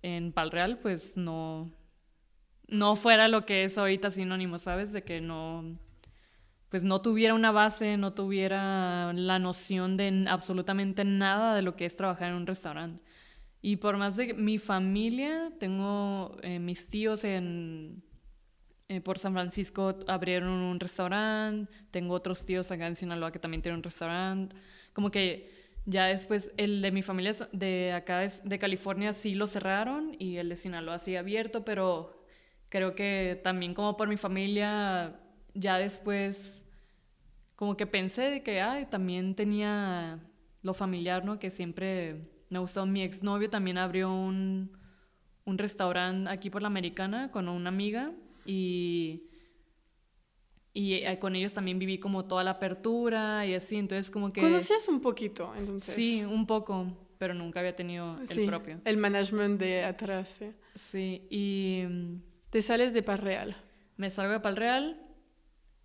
en 0.03 0.33
Palreal, 0.33 0.79
pues 0.79 1.17
no 1.17 1.71
no 2.69 2.97
fuera 2.97 3.29
lo 3.29 3.45
que 3.45 3.65
es 3.65 3.77
ahorita 3.79 4.11
sinónimo, 4.11 4.59
¿sabes? 4.59 4.93
De 4.93 5.03
que 5.05 5.21
no 5.21 5.79
pues 6.71 6.83
no 6.83 7.03
tuviera 7.03 7.35
una 7.35 7.53
base, 7.53 7.97
no 7.99 8.15
tuviera 8.15 9.13
la 9.13 9.39
noción 9.39 9.97
de 9.97 10.25
absolutamente 10.29 11.05
nada 11.05 11.55
de 11.55 11.63
lo 11.63 11.77
que 11.77 11.85
es 11.85 11.95
trabajar 11.95 12.31
en 12.31 12.35
un 12.35 12.47
restaurante. 12.47 13.01
Y 13.63 13.77
por 13.77 13.97
más 13.97 14.17
de 14.17 14.35
mi 14.35 14.59
familia, 14.59 15.53
tengo 15.61 16.37
eh, 16.43 16.59
mis 16.59 16.89
tíos 16.89 17.23
en, 17.23 18.03
eh, 18.89 19.01
por 19.01 19.21
San 19.21 19.33
Francisco 19.33 19.97
abrieron 20.09 20.51
un 20.51 20.81
restaurante, 20.81 21.73
tengo 21.93 22.13
otros 22.15 22.45
tíos 22.45 22.73
acá 22.73 22.89
en 22.89 22.97
Sinaloa 22.97 23.31
que 23.31 23.39
también 23.39 23.63
tienen 23.63 23.79
un 23.79 23.85
restaurante, 23.85 24.57
como 24.93 25.13
que 25.13 25.49
ya 25.87 26.07
después 26.07 26.53
el 26.57 26.83
de 26.83 26.91
mi 26.91 27.03
familia 27.03 27.33
de 27.53 27.93
acá 27.93 28.19
de 28.21 28.59
California 28.59 29.13
sí 29.13 29.35
lo 29.35 29.47
cerraron 29.47 30.15
y 30.19 30.37
el 30.39 30.49
de 30.49 30.57
Sinaloa 30.57 30.99
sigue 30.99 31.19
abierto, 31.19 31.65
pero 31.65 32.27
creo 32.69 32.95
que 32.97 33.41
también 33.45 33.75
como 33.75 33.97
por 33.97 34.09
mi 34.09 34.17
familia 34.17 35.21
ya 35.55 35.79
después 35.79 36.65
como 37.55 37.77
que 37.77 37.87
pensé 37.87 38.23
de 38.23 38.43
que 38.43 38.61
ay, 38.61 38.87
también 38.87 39.35
tenía 39.37 40.19
lo 40.63 40.75
familiar, 40.75 41.25
¿no? 41.25 41.39
Que 41.39 41.51
siempre 41.51 42.32
me 42.53 42.59
gustó. 42.59 42.85
Mi 42.87 43.03
exnovio 43.03 43.49
también 43.51 43.79
abrió 43.79 44.13
un, 44.13 44.71
un 45.45 45.59
restaurante 45.59 46.31
aquí 46.31 46.51
por 46.51 46.63
la 46.63 46.69
Americana 46.69 47.31
con 47.31 47.49
una 47.49 47.69
amiga 47.71 48.13
y, 48.45 49.25
y 50.75 50.95
eh, 50.95 51.19
con 51.19 51.35
ellos 51.35 51.53
también 51.55 51.79
viví 51.79 51.99
como 51.99 52.25
toda 52.27 52.45
la 52.45 52.53
apertura 52.53 53.47
y 53.47 53.55
así, 53.55 53.77
entonces 53.77 54.11
como 54.11 54.33
que... 54.33 54.41
Conocías 54.41 54.87
un 54.89 55.01
poquito, 55.01 55.53
entonces. 55.57 55.95
Sí, 55.95 56.23
un 56.25 56.47
poco, 56.47 56.87
pero 57.19 57.35
nunca 57.35 57.61
había 57.61 57.75
tenido 57.75 58.19
el 58.21 58.29
Sí, 58.29 58.47
propio. 58.47 58.81
el 58.85 58.97
management 58.97 59.59
de 59.59 59.85
atrás. 59.85 60.37
sí. 60.39 60.53
Sí, 60.75 61.27
y 61.31 61.85
Te 62.51 62.63
sales 62.63 62.93
de 62.95 63.03
Parreal. 63.03 63.57
me 63.97 64.11
salgo 64.11 64.33
de 64.33 64.41
Palreal, 64.41 65.01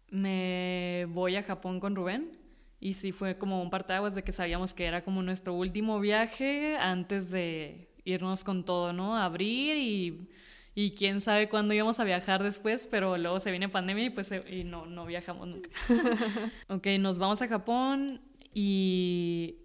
me 0.10 1.06
voy 1.10 1.36
a 1.36 1.44
Japón 1.44 1.80
con 1.80 1.96
Rubén 1.96 2.32
y 2.80 2.94
sí 2.94 3.12
fue 3.12 3.38
como 3.38 3.62
un 3.62 3.70
parteaguas 3.70 4.16
de 4.16 4.24
que 4.24 4.32
sabíamos 4.32 4.74
que 4.74 4.86
era 4.86 5.04
como 5.04 5.24
nuestro 5.24 5.54
último 5.54 6.00
viaje 6.00 6.78
antes 6.78 7.32
de 7.32 7.90
irnos 8.06 8.44
con 8.44 8.64
todo, 8.64 8.94
¿no? 8.94 9.18
Abrir 9.18 9.78
y, 9.78 10.30
y 10.76 10.92
quién 10.92 11.20
sabe 11.22 11.50
cuándo 11.50 11.74
íbamos 11.74 12.00
a 12.00 12.04
viajar 12.04 12.44
después, 12.44 12.88
pero 12.90 13.18
luego 13.18 13.40
se 13.40 13.52
viene 13.52 13.68
pandemia 13.68 14.06
y 14.06 14.10
pues 14.12 14.32
y 14.50 14.64
no, 14.64 14.86
no 14.86 15.06
viajamos 15.06 15.48
nunca. 15.48 15.70
ok, 16.70 16.88
nos 17.00 17.18
vamos 17.18 17.42
a 17.42 17.48
Japón 17.48 18.22
y 18.54 19.58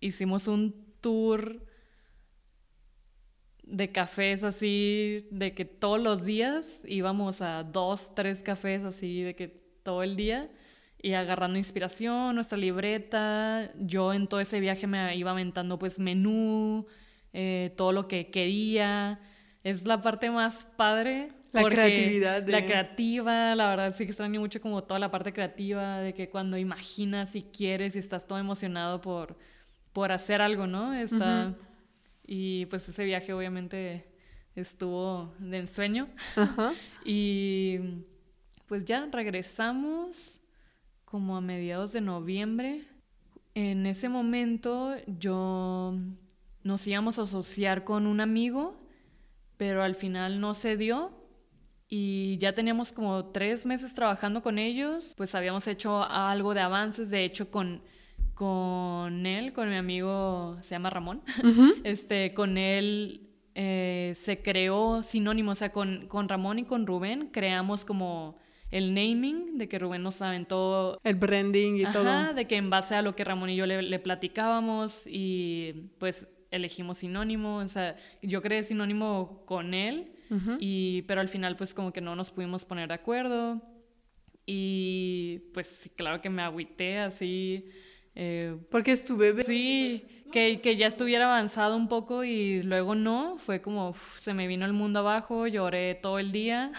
hicimos 0.00 0.46
un 0.46 0.74
tour 1.00 1.66
de 3.62 3.92
cafés 3.92 4.44
así, 4.44 5.26
de 5.30 5.54
que 5.54 5.64
todos 5.64 6.00
los 6.00 6.24
días 6.24 6.82
íbamos 6.86 7.42
a 7.42 7.64
dos, 7.64 8.14
tres 8.14 8.42
cafés 8.42 8.84
así, 8.84 9.22
de 9.22 9.34
que 9.34 9.48
todo 9.48 10.02
el 10.02 10.16
día 10.16 10.50
y 11.00 11.12
agarrando 11.14 11.58
inspiración, 11.58 12.34
nuestra 12.34 12.58
libreta. 12.58 13.70
Yo 13.78 14.12
en 14.12 14.26
todo 14.26 14.40
ese 14.40 14.60
viaje 14.60 14.86
me 14.86 15.14
iba 15.16 15.30
aventando 15.30 15.78
pues 15.78 15.98
menú, 15.98 16.86
eh, 17.32 17.72
todo 17.76 17.92
lo 17.92 18.08
que 18.08 18.30
quería. 18.30 19.20
Es 19.64 19.86
la 19.86 20.00
parte 20.02 20.30
más 20.30 20.64
padre. 20.76 21.30
La 21.52 21.64
creatividad 21.64 22.42
de- 22.42 22.52
La 22.52 22.64
creativa, 22.66 23.54
la 23.54 23.70
verdad 23.70 23.94
sí 23.94 24.04
que 24.04 24.10
extraño 24.10 24.38
mucho 24.40 24.60
como 24.60 24.84
toda 24.84 25.00
la 25.00 25.10
parte 25.10 25.32
creativa, 25.32 25.98
de 26.00 26.12
que 26.14 26.28
cuando 26.28 26.58
imaginas 26.58 27.34
y 27.34 27.42
quieres 27.42 27.96
y 27.96 27.98
estás 28.00 28.26
todo 28.26 28.38
emocionado 28.38 29.00
por, 29.00 29.36
por 29.92 30.12
hacer 30.12 30.42
algo, 30.42 30.66
¿no? 30.66 30.94
Está... 30.94 31.54
Y 32.30 32.66
pues 32.66 32.86
ese 32.88 33.04
viaje 33.04 33.32
obviamente 33.32 34.04
estuvo 34.54 35.32
de 35.38 35.58
ensueño. 35.58 36.08
Ajá. 36.36 36.74
Y 37.04 37.78
pues 38.66 38.84
ya 38.84 39.06
regresamos 39.10 40.37
como 41.10 41.38
a 41.38 41.40
mediados 41.40 41.92
de 41.92 42.02
noviembre. 42.02 42.84
En 43.54 43.86
ese 43.86 44.10
momento 44.10 44.94
yo 45.06 45.94
nos 46.62 46.86
íbamos 46.86 47.18
a 47.18 47.22
asociar 47.22 47.84
con 47.84 48.06
un 48.06 48.20
amigo, 48.20 48.78
pero 49.56 49.82
al 49.82 49.94
final 49.94 50.38
no 50.38 50.52
se 50.52 50.76
dio. 50.76 51.12
Y 51.88 52.36
ya 52.36 52.52
teníamos 52.52 52.92
como 52.92 53.24
tres 53.26 53.64
meses 53.64 53.94
trabajando 53.94 54.42
con 54.42 54.58
ellos, 54.58 55.14
pues 55.16 55.34
habíamos 55.34 55.66
hecho 55.66 56.04
algo 56.04 56.52
de 56.52 56.60
avances, 56.60 57.08
de 57.08 57.24
hecho 57.24 57.50
con, 57.50 57.80
con 58.34 59.24
él, 59.24 59.54
con 59.54 59.70
mi 59.70 59.76
amigo, 59.76 60.58
se 60.60 60.74
llama 60.74 60.90
Ramón, 60.90 61.22
este, 61.84 62.34
con 62.34 62.58
él 62.58 63.30
eh, 63.54 64.12
se 64.14 64.42
creó 64.42 65.02
sinónimo, 65.02 65.52
o 65.52 65.54
sea, 65.54 65.72
con, 65.72 66.06
con 66.06 66.28
Ramón 66.28 66.58
y 66.58 66.64
con 66.64 66.86
Rubén 66.86 67.30
creamos 67.32 67.86
como 67.86 68.36
el 68.70 68.92
naming, 68.94 69.56
de 69.58 69.68
que 69.68 69.78
Rubén 69.78 70.02
nos 70.02 70.20
aventó 70.22 70.98
El 71.04 71.16
branding 71.16 71.76
y 71.76 71.84
Ajá, 71.84 71.92
todo. 71.92 72.34
de 72.34 72.46
que 72.46 72.56
en 72.56 72.68
base 72.70 72.94
a 72.94 73.02
lo 73.02 73.14
que 73.16 73.24
Ramón 73.24 73.50
y 73.50 73.56
yo 73.56 73.66
le, 73.66 73.82
le 73.82 73.98
platicábamos 73.98 75.04
y 75.06 75.90
pues 75.98 76.26
elegimos 76.50 76.98
sinónimo, 76.98 77.56
o 77.58 77.68
sea, 77.68 77.96
yo 78.22 78.40
creé 78.42 78.62
sinónimo 78.62 79.42
con 79.46 79.74
él, 79.74 80.12
y, 80.60 81.02
pero 81.02 81.22
al 81.22 81.28
final 81.28 81.56
pues 81.56 81.72
como 81.72 81.90
que 81.92 82.02
no 82.02 82.14
nos 82.14 82.30
pudimos 82.30 82.64
poner 82.66 82.88
de 82.88 82.94
acuerdo 82.94 83.62
y 84.46 85.40
pues 85.54 85.90
claro 85.96 86.20
que 86.20 86.30
me 86.30 86.42
agüité 86.42 86.98
así, 86.98 87.68
eh, 88.14 88.56
Porque 88.70 88.92
es 88.92 89.04
tu 89.04 89.16
bebé. 89.16 89.44
sí, 89.44 90.04
que, 90.32 90.60
que 90.60 90.76
ya 90.76 90.86
estuviera 90.86 91.24
avanzado 91.26 91.76
un 91.76 91.88
poco 91.88 92.24
y 92.24 92.62
luego 92.62 92.94
no, 92.94 93.36
fue 93.38 93.60
como 93.60 93.90
uf, 93.90 94.18
se 94.18 94.34
me 94.34 94.46
vino 94.46 94.66
el 94.66 94.72
mundo 94.72 95.00
abajo, 95.00 95.46
lloré 95.46 95.94
todo 95.94 96.18
el 96.18 96.32
día. 96.32 96.72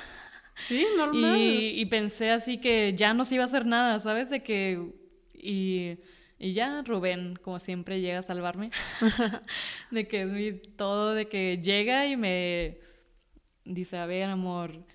Sí, 0.65 0.85
normal. 0.97 1.37
Y, 1.39 1.79
y 1.81 1.85
pensé 1.85 2.31
así 2.31 2.59
que 2.59 2.93
ya 2.95 3.13
no 3.13 3.25
se 3.25 3.35
iba 3.35 3.43
a 3.43 3.47
hacer 3.47 3.65
nada, 3.65 3.99
¿sabes? 3.99 4.29
De 4.29 4.43
que... 4.43 4.93
Y, 5.33 5.97
y 6.37 6.53
ya 6.53 6.81
Rubén, 6.83 7.37
como 7.41 7.59
siempre, 7.59 8.01
llega 8.01 8.19
a 8.19 8.23
salvarme. 8.23 8.71
de 9.91 10.07
que 10.07 10.21
es 10.23 10.27
mi 10.27 10.51
todo, 10.53 11.13
de 11.13 11.27
que 11.27 11.59
llega 11.61 12.07
y 12.07 12.17
me 12.17 12.79
dice, 13.65 13.97
a 13.97 14.05
ver, 14.05 14.23
amor, 14.29 14.85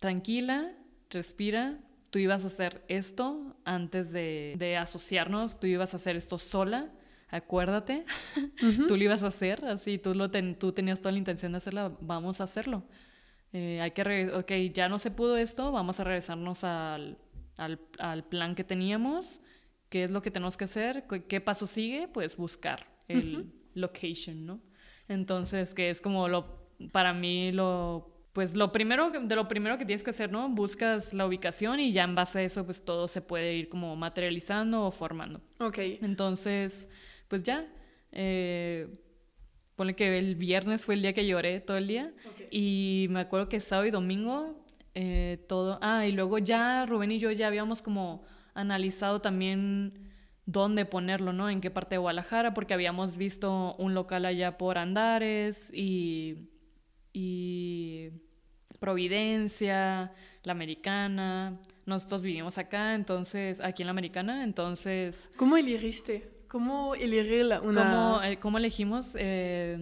tranquila, 0.00 0.72
respira. 1.10 1.78
Tú 2.10 2.18
ibas 2.18 2.44
a 2.44 2.46
hacer 2.46 2.82
esto 2.88 3.56
antes 3.64 4.10
de, 4.10 4.54
de 4.58 4.76
asociarnos, 4.78 5.60
tú 5.60 5.66
ibas 5.66 5.92
a 5.92 5.98
hacer 5.98 6.16
esto 6.16 6.38
sola, 6.38 6.90
acuérdate. 7.28 8.06
Tú 8.88 8.96
lo 8.96 9.04
ibas 9.04 9.22
a 9.22 9.26
hacer, 9.26 9.62
así, 9.66 9.98
tú, 9.98 10.14
lo 10.14 10.30
ten- 10.30 10.58
tú 10.58 10.72
tenías 10.72 11.00
toda 11.00 11.12
la 11.12 11.18
intención 11.18 11.52
de 11.52 11.58
hacerla, 11.58 11.92
vamos 12.00 12.40
a 12.40 12.44
hacerlo. 12.44 12.84
Eh, 13.52 13.80
hay 13.80 13.92
que, 13.92 14.30
ok, 14.34 14.52
ya 14.74 14.88
no 14.88 14.98
se 14.98 15.10
pudo 15.10 15.36
esto, 15.36 15.72
vamos 15.72 16.00
a 16.00 16.04
regresarnos 16.04 16.64
al, 16.64 17.18
al, 17.56 17.80
al 17.98 18.24
plan 18.24 18.54
que 18.54 18.64
teníamos. 18.64 19.40
¿Qué 19.88 20.04
es 20.04 20.10
lo 20.10 20.20
que 20.20 20.30
tenemos 20.30 20.56
que 20.56 20.64
hacer? 20.64 21.06
¿Qué, 21.08 21.24
qué 21.24 21.40
paso 21.40 21.66
sigue? 21.66 22.08
Pues 22.08 22.36
buscar 22.36 22.86
el 23.08 23.50
location, 23.74 24.44
¿no? 24.44 24.60
Entonces, 25.08 25.72
que 25.72 25.88
es 25.88 26.02
como 26.02 26.28
lo, 26.28 26.68
para 26.92 27.14
mí 27.14 27.50
lo, 27.52 28.28
pues 28.34 28.54
lo 28.54 28.70
primero, 28.70 29.10
de 29.10 29.34
lo 29.34 29.48
primero 29.48 29.78
que 29.78 29.86
tienes 29.86 30.04
que 30.04 30.10
hacer, 30.10 30.30
¿no? 30.30 30.48
Buscas 30.50 31.14
la 31.14 31.26
ubicación 31.26 31.80
y 31.80 31.90
ya 31.90 32.04
en 32.04 32.14
base 32.14 32.40
a 32.40 32.42
eso, 32.42 32.66
pues 32.66 32.84
todo 32.84 33.08
se 33.08 33.22
puede 33.22 33.54
ir 33.56 33.70
como 33.70 33.96
materializando 33.96 34.84
o 34.84 34.90
formando. 34.90 35.40
Ok. 35.58 35.78
Entonces, 36.02 36.86
pues 37.28 37.42
ya, 37.42 37.66
eh, 38.12 38.86
ponle 39.78 39.94
que 39.94 40.18
el 40.18 40.34
viernes 40.34 40.84
fue 40.84 40.96
el 40.96 41.02
día 41.02 41.12
que 41.12 41.24
lloré 41.24 41.60
todo 41.60 41.76
el 41.76 41.86
día 41.86 42.12
y 42.50 43.06
me 43.10 43.20
acuerdo 43.20 43.48
que 43.48 43.60
sábado 43.60 43.86
y 43.86 43.92
domingo 43.92 44.56
eh, 44.96 45.38
todo, 45.48 45.78
ah, 45.80 46.04
y 46.04 46.10
luego 46.10 46.38
ya 46.38 46.84
Rubén 46.84 47.12
y 47.12 47.20
yo 47.20 47.30
ya 47.30 47.46
habíamos 47.46 47.80
como 47.80 48.24
analizado 48.54 49.20
también 49.20 50.10
dónde 50.46 50.84
ponerlo, 50.84 51.32
¿no? 51.32 51.48
En 51.48 51.60
qué 51.60 51.70
parte 51.70 51.94
de 51.94 51.98
Guadalajara, 51.98 52.54
porque 52.54 52.74
habíamos 52.74 53.16
visto 53.16 53.76
un 53.78 53.94
local 53.94 54.24
allá 54.24 54.58
por 54.58 54.78
Andares 54.78 55.70
y, 55.72 56.48
y 57.12 58.10
Providencia, 58.80 60.12
la 60.42 60.52
Americana. 60.52 61.60
Nosotros 61.86 62.22
vivimos 62.22 62.58
acá, 62.58 62.96
entonces, 62.96 63.60
aquí 63.60 63.82
en 63.82 63.86
la 63.86 63.92
Americana, 63.92 64.42
entonces 64.42 65.30
¿Cómo 65.36 65.56
elegiste? 65.56 66.37
¿Cómo 66.48 66.94
elegir 66.94 67.44
la- 67.44 67.60
una... 67.60 67.82
¿Cómo, 67.82 68.22
eh, 68.22 68.38
cómo 68.38 68.58
elegimos? 68.58 69.12
Eh, 69.18 69.78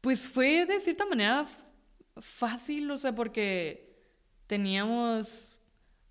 pues 0.00 0.26
fue 0.28 0.66
de 0.66 0.80
cierta 0.80 1.06
manera 1.06 1.46
fácil, 2.18 2.90
o 2.90 2.98
sea, 2.98 3.14
porque 3.14 3.94
teníamos 4.46 5.48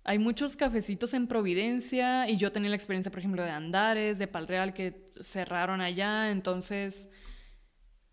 hay 0.04 0.18
muchos 0.18 0.56
cafecitos 0.56 1.14
en 1.14 1.28
Providencia 1.28 2.28
y 2.28 2.36
yo 2.36 2.50
tenía 2.50 2.70
la 2.70 2.74
experiencia, 2.76 3.10
por 3.12 3.20
ejemplo, 3.20 3.42
de 3.44 3.50
Andares, 3.50 4.18
de 4.18 4.26
Palreal, 4.26 4.74
que 4.74 5.08
cerraron 5.20 5.80
allá, 5.80 6.30
entonces, 6.32 7.08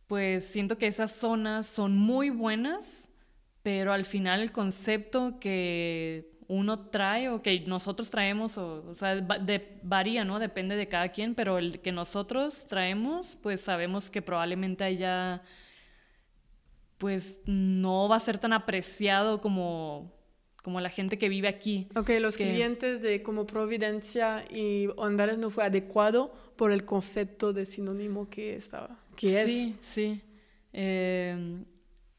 pues 0.05 0.45
siento 0.45 0.77
que 0.77 0.85
esas 0.85 1.11
zonas 1.11 1.65
son 1.65 1.97
muy 1.97 2.29
buenas, 2.29 3.09
pero 3.63 3.91
al 3.91 4.05
final 4.05 4.41
el 4.41 4.51
concepto 4.51 5.39
que 5.39 6.28
uno 6.49 6.89
trae 6.89 7.29
o 7.29 7.43
que 7.43 7.61
nosotros 7.61 8.09
traemos, 8.09 8.57
o, 8.57 8.95
sea, 8.95 9.15
de, 9.15 9.79
varía, 9.83 10.25
¿no? 10.25 10.39
Depende 10.39 10.75
de 10.75 10.87
cada 10.87 11.09
quien, 11.09 11.35
pero 11.35 11.59
el 11.59 11.79
que 11.79 11.91
nosotros 11.91 12.65
traemos, 12.67 13.37
pues 13.41 13.61
sabemos 13.61 14.09
que 14.09 14.23
probablemente 14.23 14.83
haya, 14.83 15.43
pues 16.97 17.39
no 17.45 18.09
va 18.09 18.15
a 18.15 18.19
ser 18.19 18.39
tan 18.39 18.51
apreciado 18.51 19.39
como 19.39 20.17
como 20.63 20.81
la 20.81 20.89
gente 20.89 21.17
que 21.17 21.29
vive 21.29 21.47
aquí. 21.47 21.87
Ok, 21.95 22.09
los 22.19 22.35
clientes 22.35 23.01
de 23.01 23.23
como 23.23 23.47
Providencia 23.47 24.43
y 24.51 24.89
Andares 25.01 25.37
no 25.37 25.49
fue 25.49 25.63
adecuado 25.63 26.33
por 26.57 26.73
el 26.73 26.83
concepto 26.83 27.53
de 27.53 27.65
sinónimo 27.65 28.29
que 28.29 28.55
estaba, 28.55 28.99
que 29.15 29.45
sí, 29.45 29.75
es. 29.79 29.85
Sí, 29.85 30.21
eh, 30.73 31.63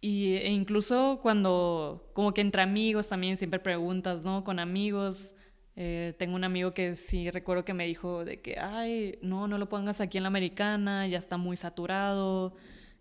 y, 0.00 0.34
e 0.34 0.50
incluso 0.50 1.18
cuando, 1.22 2.10
como 2.14 2.32
que 2.32 2.40
entre 2.40 2.62
amigos 2.62 3.08
también 3.08 3.36
siempre 3.36 3.60
preguntas, 3.60 4.22
¿no? 4.22 4.44
Con 4.44 4.58
amigos. 4.58 5.34
Eh, 5.76 6.14
tengo 6.18 6.34
un 6.34 6.44
amigo 6.44 6.74
que 6.74 6.96
sí 6.96 7.30
recuerdo 7.30 7.64
que 7.64 7.72
me 7.72 7.86
dijo 7.86 8.24
de 8.24 8.40
que, 8.40 8.58
ay, 8.58 9.18
no, 9.22 9.48
no 9.48 9.56
lo 9.56 9.68
pongas 9.68 10.00
aquí 10.00 10.18
en 10.18 10.24
la 10.24 10.28
americana, 10.28 11.06
ya 11.06 11.18
está 11.18 11.36
muy 11.36 11.56
saturado 11.56 12.54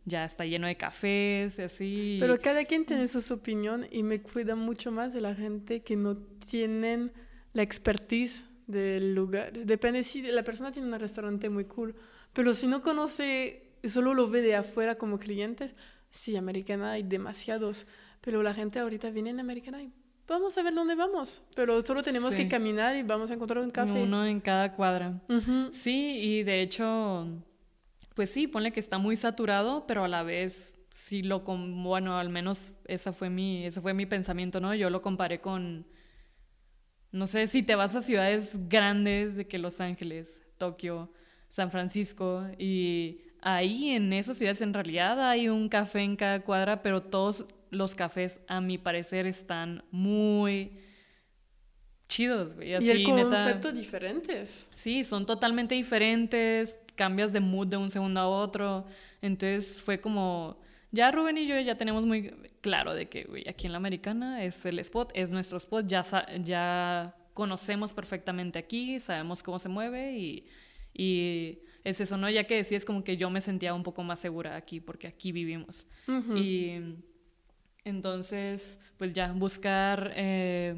ya 0.06 0.26
está 0.26 0.45
lleno 0.45 0.68
de 0.68 0.76
cafés 0.76 1.58
y 1.60 1.62
así. 1.62 2.18
Pero 2.20 2.39
cada 2.41 2.66
quien 2.66 2.86
tiene 2.86 3.08
su 3.08 3.34
opinión 3.34 3.88
y 3.91 4.04
me 4.04 4.22
cuida 4.22 4.56
mucho 4.56 4.91
más 4.91 5.14
de 5.14 5.22
la 5.22 5.36
gente 5.36 5.82
que 5.82 5.95
no 5.95 6.18
tienen 6.18 7.14
la 7.54 7.62
expertise 7.62 8.43
del 8.68 9.16
lugar. 9.16 9.54
Depende 9.54 10.04
si 10.04 10.22
la 10.24 10.43
persona 10.43 10.72
tiene 10.72 10.91
un 10.91 11.00
restaurante 11.00 11.50
muy 11.50 11.66
cool, 11.66 11.95
pero 12.34 12.54
si 12.54 12.68
no 12.68 12.82
conoce, 12.82 13.72
solo 13.88 14.14
lo 14.14 14.30
ve 14.30 14.41
de 14.41 14.56
afuera 14.56 14.95
como 14.95 15.20
clientes, 15.20 15.74
sí, 16.10 16.36
Americana 16.36 16.93
hay 16.93 17.03
demasiados, 17.03 17.88
pero 18.22 18.43
la 18.43 18.53
gente 18.53 18.80
ahorita 18.80 19.10
viene 19.10 19.30
en 19.30 19.39
Americana 19.39 19.82
y 19.84 19.91
vamos 20.28 20.57
a 20.57 20.64
ver 20.64 20.74
dónde 20.74 20.95
vamos, 20.95 21.41
pero 21.55 21.84
solo 21.86 22.03
tenemos 22.03 22.36
que 22.36 22.47
caminar 22.47 22.95
y 22.95 23.03
vamos 23.03 23.32
a 23.32 23.34
encontrar 23.34 23.64
un 23.64 23.72
café. 23.72 23.91
Uno 23.91 24.26
en 24.26 24.39
cada 24.39 24.74
cuadra. 24.74 25.22
Sí, 25.72 26.18
y 26.22 26.43
de 26.43 26.62
hecho 26.62 27.28
pues 28.20 28.32
sí, 28.32 28.47
ponle 28.47 28.74
que 28.74 28.82
está 28.82 28.97
muy 28.97 29.16
saturado, 29.16 29.88
pero 29.88 30.03
a 30.03 30.10
la 30.10 30.24
vez 30.24 30.76
sí 30.93 31.24
lo 31.24 31.45
con 31.45 31.84
bueno, 31.84 32.18
al 32.18 32.28
menos 32.28 32.74
esa 32.86 33.14
fue 33.14 33.30
mi 33.30 33.66
ese 33.66 33.80
fue 33.80 33.93
mi 33.93 34.05
pensamiento, 34.05 34.60
¿no? 34.60 34.76
Yo 34.76 34.89
lo 34.89 35.01
comparé 35.01 35.39
con 35.39 35.88
no 37.12 37.28
sé 37.28 37.47
si 37.47 37.64
te 37.64 37.76
vas 37.76 37.95
a 37.95 38.01
ciudades 38.01 38.68
grandes 38.68 39.38
de 39.38 39.47
que 39.47 39.57
Los 39.57 39.80
Ángeles, 39.80 40.41
Tokio, 40.57 41.14
San 41.47 41.72
Francisco 41.72 42.45
y 42.57 43.22
ahí 43.42 43.92
en 43.92 44.14
esas 44.14 44.38
ciudades 44.38 44.62
en 44.62 44.74
realidad 44.74 45.30
hay 45.30 45.50
un 45.50 45.70
café 45.70 46.02
en 46.02 46.16
cada 46.16 46.42
cuadra, 46.42 46.82
pero 46.82 47.02
todos 47.02 47.46
los 47.70 47.96
cafés 47.96 48.40
a 48.48 48.62
mi 48.62 48.78
parecer 48.78 49.26
están 49.26 49.84
muy 49.92 50.72
chidos, 52.08 52.54
y 52.62 52.74
el 52.74 53.04
concepto 53.04 53.72
diferentes. 53.72 54.68
Sí, 54.74 55.04
son 55.04 55.26
totalmente 55.26 55.76
diferentes 55.76 56.80
cambias 56.96 57.32
de 57.32 57.40
mood 57.40 57.68
de 57.68 57.78
un 57.78 57.92
segundo 57.92 58.20
a 58.20 58.28
otro. 58.28 58.86
Entonces 59.22 59.80
fue 59.80 60.02
como, 60.02 60.60
ya 60.92 61.12
Rubén 61.12 61.38
y 61.38 61.48
yo 61.48 61.58
ya 61.60 61.78
tenemos 61.78 62.06
muy 62.06 62.34
claro 62.62 62.94
de 62.94 63.08
que 63.08 63.46
aquí 63.48 63.68
en 63.68 63.74
la 63.74 63.78
americana 63.78 64.44
es 64.44 64.66
el 64.66 64.80
spot, 64.80 65.12
es 65.14 65.30
nuestro 65.30 65.58
spot, 65.58 65.86
ya, 65.88 66.04
ya 66.44 67.16
conocemos 67.34 67.94
perfectamente 67.94 68.60
aquí, 68.60 69.00
sabemos 69.00 69.44
cómo 69.44 69.60
se 69.60 69.70
mueve 69.70 70.18
y, 70.18 70.46
y 70.94 71.60
es 71.84 72.01
eso, 72.01 72.17
¿no? 72.17 72.30
Ya 72.30 72.45
que 72.45 72.55
decías 72.55 72.86
como 72.86 73.03
que 73.03 73.17
yo 73.17 73.30
me 73.30 73.41
sentía 73.41 73.73
un 73.73 73.84
poco 73.84 74.03
más 74.03 74.19
segura 74.19 74.55
aquí 74.55 74.80
porque 74.80 75.07
aquí 75.07 75.32
vivimos. 75.32 75.88
Y 76.36 76.95
entonces, 77.84 78.80
pues 78.97 79.13
ya 79.13 79.32
buscar 79.32 80.11
eh, 80.15 80.75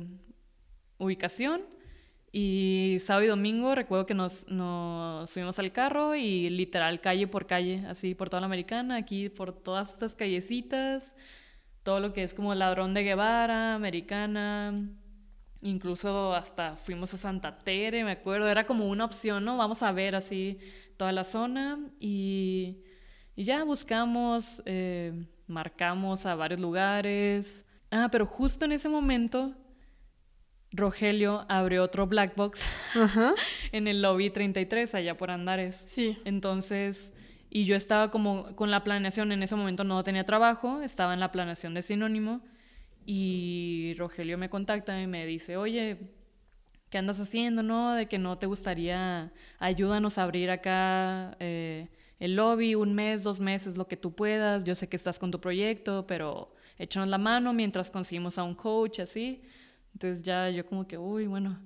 ubicación 0.98 1.62
y 2.32 2.98
sábado 3.00 3.26
y 3.26 3.28
domingo 3.28 3.76
recuerdo 3.76 4.06
que 4.06 4.14
nos, 4.14 4.48
nos, 4.48 5.30
subimos 5.30 5.60
al 5.60 5.72
carro 5.74 6.16
y 6.16 6.50
literal 6.50 7.02
calle 7.02 7.28
por 7.28 7.46
calle, 7.46 7.84
así 7.88 8.16
por 8.16 8.30
toda 8.30 8.42
la 8.42 8.46
americana, 8.46 8.96
aquí 8.96 9.28
por 9.28 9.52
todas 9.52 9.92
estas 9.92 10.16
callecitas, 10.16 11.16
todo 11.84 12.00
lo 12.00 12.14
que 12.14 12.24
es 12.24 12.34
como 12.34 12.56
Ladrón 12.56 12.94
de 12.94 13.04
Guevara, 13.04 13.76
americana, 13.76 14.88
incluso 15.62 16.34
hasta 16.34 16.78
fuimos 16.78 17.14
a 17.14 17.18
Santa 17.18 17.58
Tere, 17.58 18.04
me 18.06 18.12
acuerdo, 18.12 18.48
era 18.48 18.66
como 18.66 18.88
una 18.88 19.04
opción, 19.06 19.44
¿no? 19.44 19.58
Vamos 19.58 19.84
a 19.84 19.92
ver 19.92 20.16
así 20.16 20.60
toda 21.02 21.12
la 21.12 21.24
zona 21.24 21.80
y, 22.00 22.84
y 23.36 23.44
ya 23.44 23.64
buscamos, 23.64 24.62
eh, 24.68 25.26
marcamos 25.48 26.28
a 26.28 26.36
varios 26.36 26.60
lugares. 26.60 27.66
Ah, 27.90 28.10
pero 28.12 28.28
justo 28.28 28.66
en 28.66 28.72
ese 28.72 28.88
momento 28.88 29.56
Rogelio 30.72 31.44
abrió 31.50 31.82
otro 31.82 32.06
black 32.06 32.36
box 32.36 32.64
en 33.72 33.88
el 33.88 34.04
lobby 34.04 34.30
33, 34.30 34.94
allá 34.94 35.18
por 35.18 35.32
Andares. 35.32 35.84
Sí. 35.88 36.20
Entonces, 36.24 37.14
y 37.50 37.64
yo 37.64 37.76
estaba 37.76 38.12
como 38.12 38.56
con 38.56 38.70
la 38.70 38.84
planeación, 38.84 39.32
en 39.32 39.42
ese 39.42 39.56
momento 39.56 39.84
no 39.84 40.04
tenía 40.04 40.28
trabajo, 40.28 40.82
estaba 40.82 41.16
en 41.16 41.20
la 41.20 41.32
planeación 41.32 41.74
de 41.74 41.82
sinónimo, 41.82 42.42
y 43.08 43.96
Rogelio 43.98 44.38
me 44.38 44.52
contacta 44.52 45.02
y 45.02 45.08
me 45.08 45.26
dice, 45.26 45.58
oye, 45.58 45.98
¿qué 46.92 46.98
andas 46.98 47.20
haciendo, 47.20 47.64
no? 47.64 47.94
De 47.94 48.08
que 48.08 48.20
no 48.20 48.38
te 48.38 48.46
gustaría, 48.46 49.32
ayúdanos 49.60 50.18
a 50.18 50.24
abrir 50.24 50.52
acá 50.52 51.38
eh, 51.40 51.88
el 52.20 52.36
lobby, 52.36 52.76
un 52.76 52.94
mes, 52.94 53.24
dos 53.24 53.40
meses, 53.40 53.78
lo 53.78 53.88
que 53.88 53.96
tú 53.98 54.14
puedas, 54.14 54.66
yo 54.66 54.76
sé 54.76 54.90
que 54.90 54.98
estás 54.98 55.18
con 55.18 55.32
tu 55.32 55.40
proyecto, 55.40 56.06
pero 56.06 56.54
échanos 56.78 57.08
la 57.08 57.18
mano 57.18 57.54
mientras 57.54 57.90
conseguimos 57.90 58.38
a 58.38 58.44
un 58.44 58.54
coach, 58.54 59.00
así. 59.00 59.42
Entonces 59.94 60.22
ya 60.22 60.50
yo 60.50 60.66
como 60.66 60.86
que, 60.86 60.98
uy, 60.98 61.28
bueno, 61.28 61.58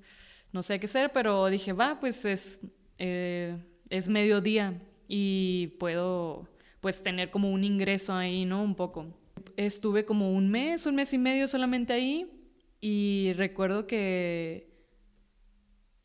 no 0.53 0.61
sé 0.61 0.79
qué 0.79 0.85
hacer, 0.85 1.11
pero 1.11 1.47
dije, 1.47 1.73
va, 1.73 1.99
pues 1.99 2.23
es, 2.23 2.59
eh, 2.99 3.57
es 3.89 4.07
mediodía 4.07 4.79
y 5.07 5.67
puedo 5.79 6.47
pues 6.81 7.01
tener 7.01 7.31
como 7.31 7.51
un 7.51 7.63
ingreso 7.63 8.13
ahí, 8.13 8.45
¿no? 8.45 8.63
Un 8.63 8.75
poco. 8.75 9.07
Estuve 9.57 10.05
como 10.05 10.31
un 10.31 10.51
mes, 10.51 10.85
un 10.85 10.95
mes 10.95 11.13
y 11.13 11.17
medio 11.17 11.47
solamente 11.47 11.93
ahí 11.93 12.29
y 12.79 13.33
recuerdo 13.33 13.87
que 13.87 14.74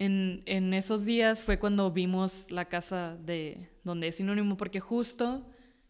en, 0.00 0.42
en 0.46 0.72
esos 0.72 1.04
días 1.04 1.44
fue 1.44 1.58
cuando 1.58 1.90
vimos 1.92 2.50
la 2.50 2.64
casa 2.64 3.18
de 3.18 3.68
donde 3.84 4.08
es 4.08 4.16
sinónimo, 4.16 4.56
porque 4.56 4.80
justo 4.80 5.46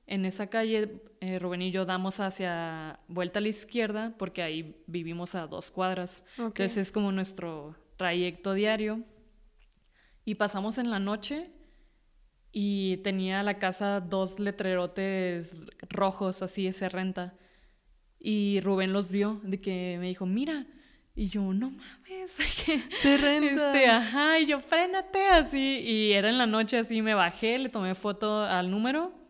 en 0.08 0.24
esa 0.24 0.48
calle, 0.48 1.00
eh, 1.20 1.38
Rubén 1.38 1.62
y 1.62 1.70
yo 1.70 1.84
damos 1.84 2.18
hacia 2.18 2.98
vuelta 3.06 3.38
a 3.38 3.42
la 3.42 3.48
izquierda 3.48 4.16
porque 4.18 4.42
ahí 4.42 4.82
vivimos 4.88 5.36
a 5.36 5.46
dos 5.46 5.70
cuadras. 5.70 6.24
Entonces 6.36 6.76
es 6.76 6.92
como 6.92 7.12
nuestro 7.12 7.76
trayecto 7.96 8.52
diario. 8.52 9.04
Y 10.24 10.34
pasamos 10.34 10.78
en 10.78 10.90
la 10.90 10.98
noche 10.98 11.48
y 12.50 12.96
tenía 13.04 13.44
la 13.44 13.60
casa 13.60 14.00
dos 14.00 14.40
letrerotes 14.40 15.56
rojos, 15.88 16.42
así, 16.42 16.66
ese 16.66 16.88
renta. 16.88 17.38
Y 18.18 18.60
Rubén 18.62 18.92
los 18.92 19.12
vio, 19.12 19.40
de 19.44 19.60
que 19.60 19.98
me 20.00 20.08
dijo, 20.08 20.26
mira. 20.26 20.66
Y 21.20 21.28
yo, 21.28 21.42
no 21.52 21.70
mames, 21.70 22.30
se 23.02 23.18
renta. 23.18 23.66
Este, 23.66 23.86
ajá, 23.86 24.38
y 24.38 24.46
yo, 24.46 24.60
frénate, 24.60 25.26
así. 25.26 25.80
Y 25.80 26.12
era 26.12 26.30
en 26.30 26.38
la 26.38 26.46
noche, 26.46 26.78
así, 26.78 27.02
me 27.02 27.12
bajé, 27.12 27.58
le 27.58 27.68
tomé 27.68 27.94
foto 27.94 28.42
al 28.42 28.70
número 28.70 29.20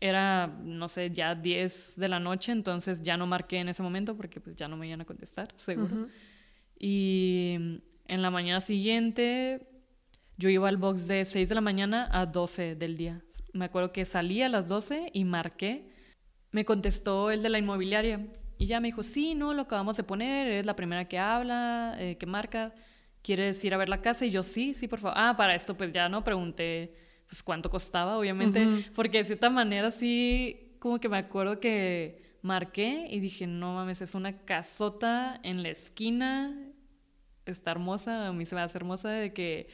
era, 0.00 0.46
no 0.62 0.88
sé, 0.88 1.10
ya 1.10 1.34
10 1.34 1.96
de 1.96 2.08
la 2.08 2.20
noche, 2.20 2.52
entonces 2.52 3.02
ya 3.02 3.16
no 3.16 3.26
marqué 3.26 3.58
en 3.58 3.68
ese 3.68 3.82
momento 3.82 4.16
porque 4.16 4.40
pues 4.40 4.54
ya 4.56 4.68
no 4.68 4.76
me 4.76 4.86
iban 4.86 5.00
a 5.00 5.04
contestar, 5.04 5.52
seguro. 5.56 6.08
Y 6.78 7.56
en 8.06 8.22
la 8.22 8.30
mañana 8.30 8.60
siguiente 8.60 9.66
yo 10.36 10.48
iba 10.48 10.68
al 10.68 10.76
box 10.76 11.08
de 11.08 11.24
6 11.24 11.48
de 11.48 11.54
la 11.54 11.60
mañana 11.60 12.08
a 12.12 12.26
12 12.26 12.76
del 12.76 12.96
día. 12.96 13.22
Me 13.52 13.64
acuerdo 13.64 13.92
que 13.92 14.04
salí 14.04 14.42
a 14.42 14.48
las 14.48 14.68
12 14.68 15.10
y 15.12 15.24
marqué. 15.24 15.90
Me 16.52 16.64
contestó 16.64 17.30
el 17.30 17.42
de 17.42 17.48
la 17.48 17.58
inmobiliaria 17.58 18.24
y 18.58 18.66
ya 18.66 18.80
me 18.80 18.88
dijo, 18.88 19.04
sí, 19.04 19.34
no, 19.34 19.54
lo 19.54 19.62
acabamos 19.62 19.96
de 19.96 20.02
poner, 20.02 20.48
es 20.48 20.66
la 20.66 20.74
primera 20.74 21.06
que 21.06 21.18
habla, 21.18 21.96
eh, 21.98 22.16
que 22.18 22.26
marca, 22.26 22.74
¿quieres 23.22 23.64
ir 23.64 23.72
a 23.72 23.76
ver 23.76 23.88
la 23.88 24.02
casa? 24.02 24.26
Y 24.26 24.30
yo, 24.30 24.42
sí, 24.42 24.74
sí, 24.74 24.88
por 24.88 24.98
favor. 24.98 25.16
Ah, 25.16 25.36
para 25.36 25.54
esto 25.54 25.76
pues 25.76 25.92
ya 25.92 26.08
no 26.08 26.24
pregunté 26.24 26.94
pues 27.28 27.42
cuánto 27.42 27.70
costaba, 27.70 28.18
obviamente, 28.18 28.66
porque 28.94 29.18
de 29.18 29.24
cierta 29.24 29.50
manera 29.50 29.90
sí, 29.90 30.76
como 30.78 30.98
que 30.98 31.08
me 31.08 31.18
acuerdo 31.18 31.60
que 31.60 32.36
marqué 32.42 33.06
y 33.10 33.20
dije, 33.20 33.46
no 33.46 33.74
mames, 33.74 34.00
es 34.00 34.14
una 34.14 34.38
casota 34.38 35.38
en 35.42 35.62
la 35.62 35.68
esquina, 35.68 36.58
está 37.44 37.70
hermosa, 37.70 38.28
a 38.28 38.32
mí 38.32 38.44
se 38.44 38.54
me 38.54 38.62
hace 38.62 38.78
hermosa, 38.78 39.10
de 39.10 39.32
que 39.34 39.68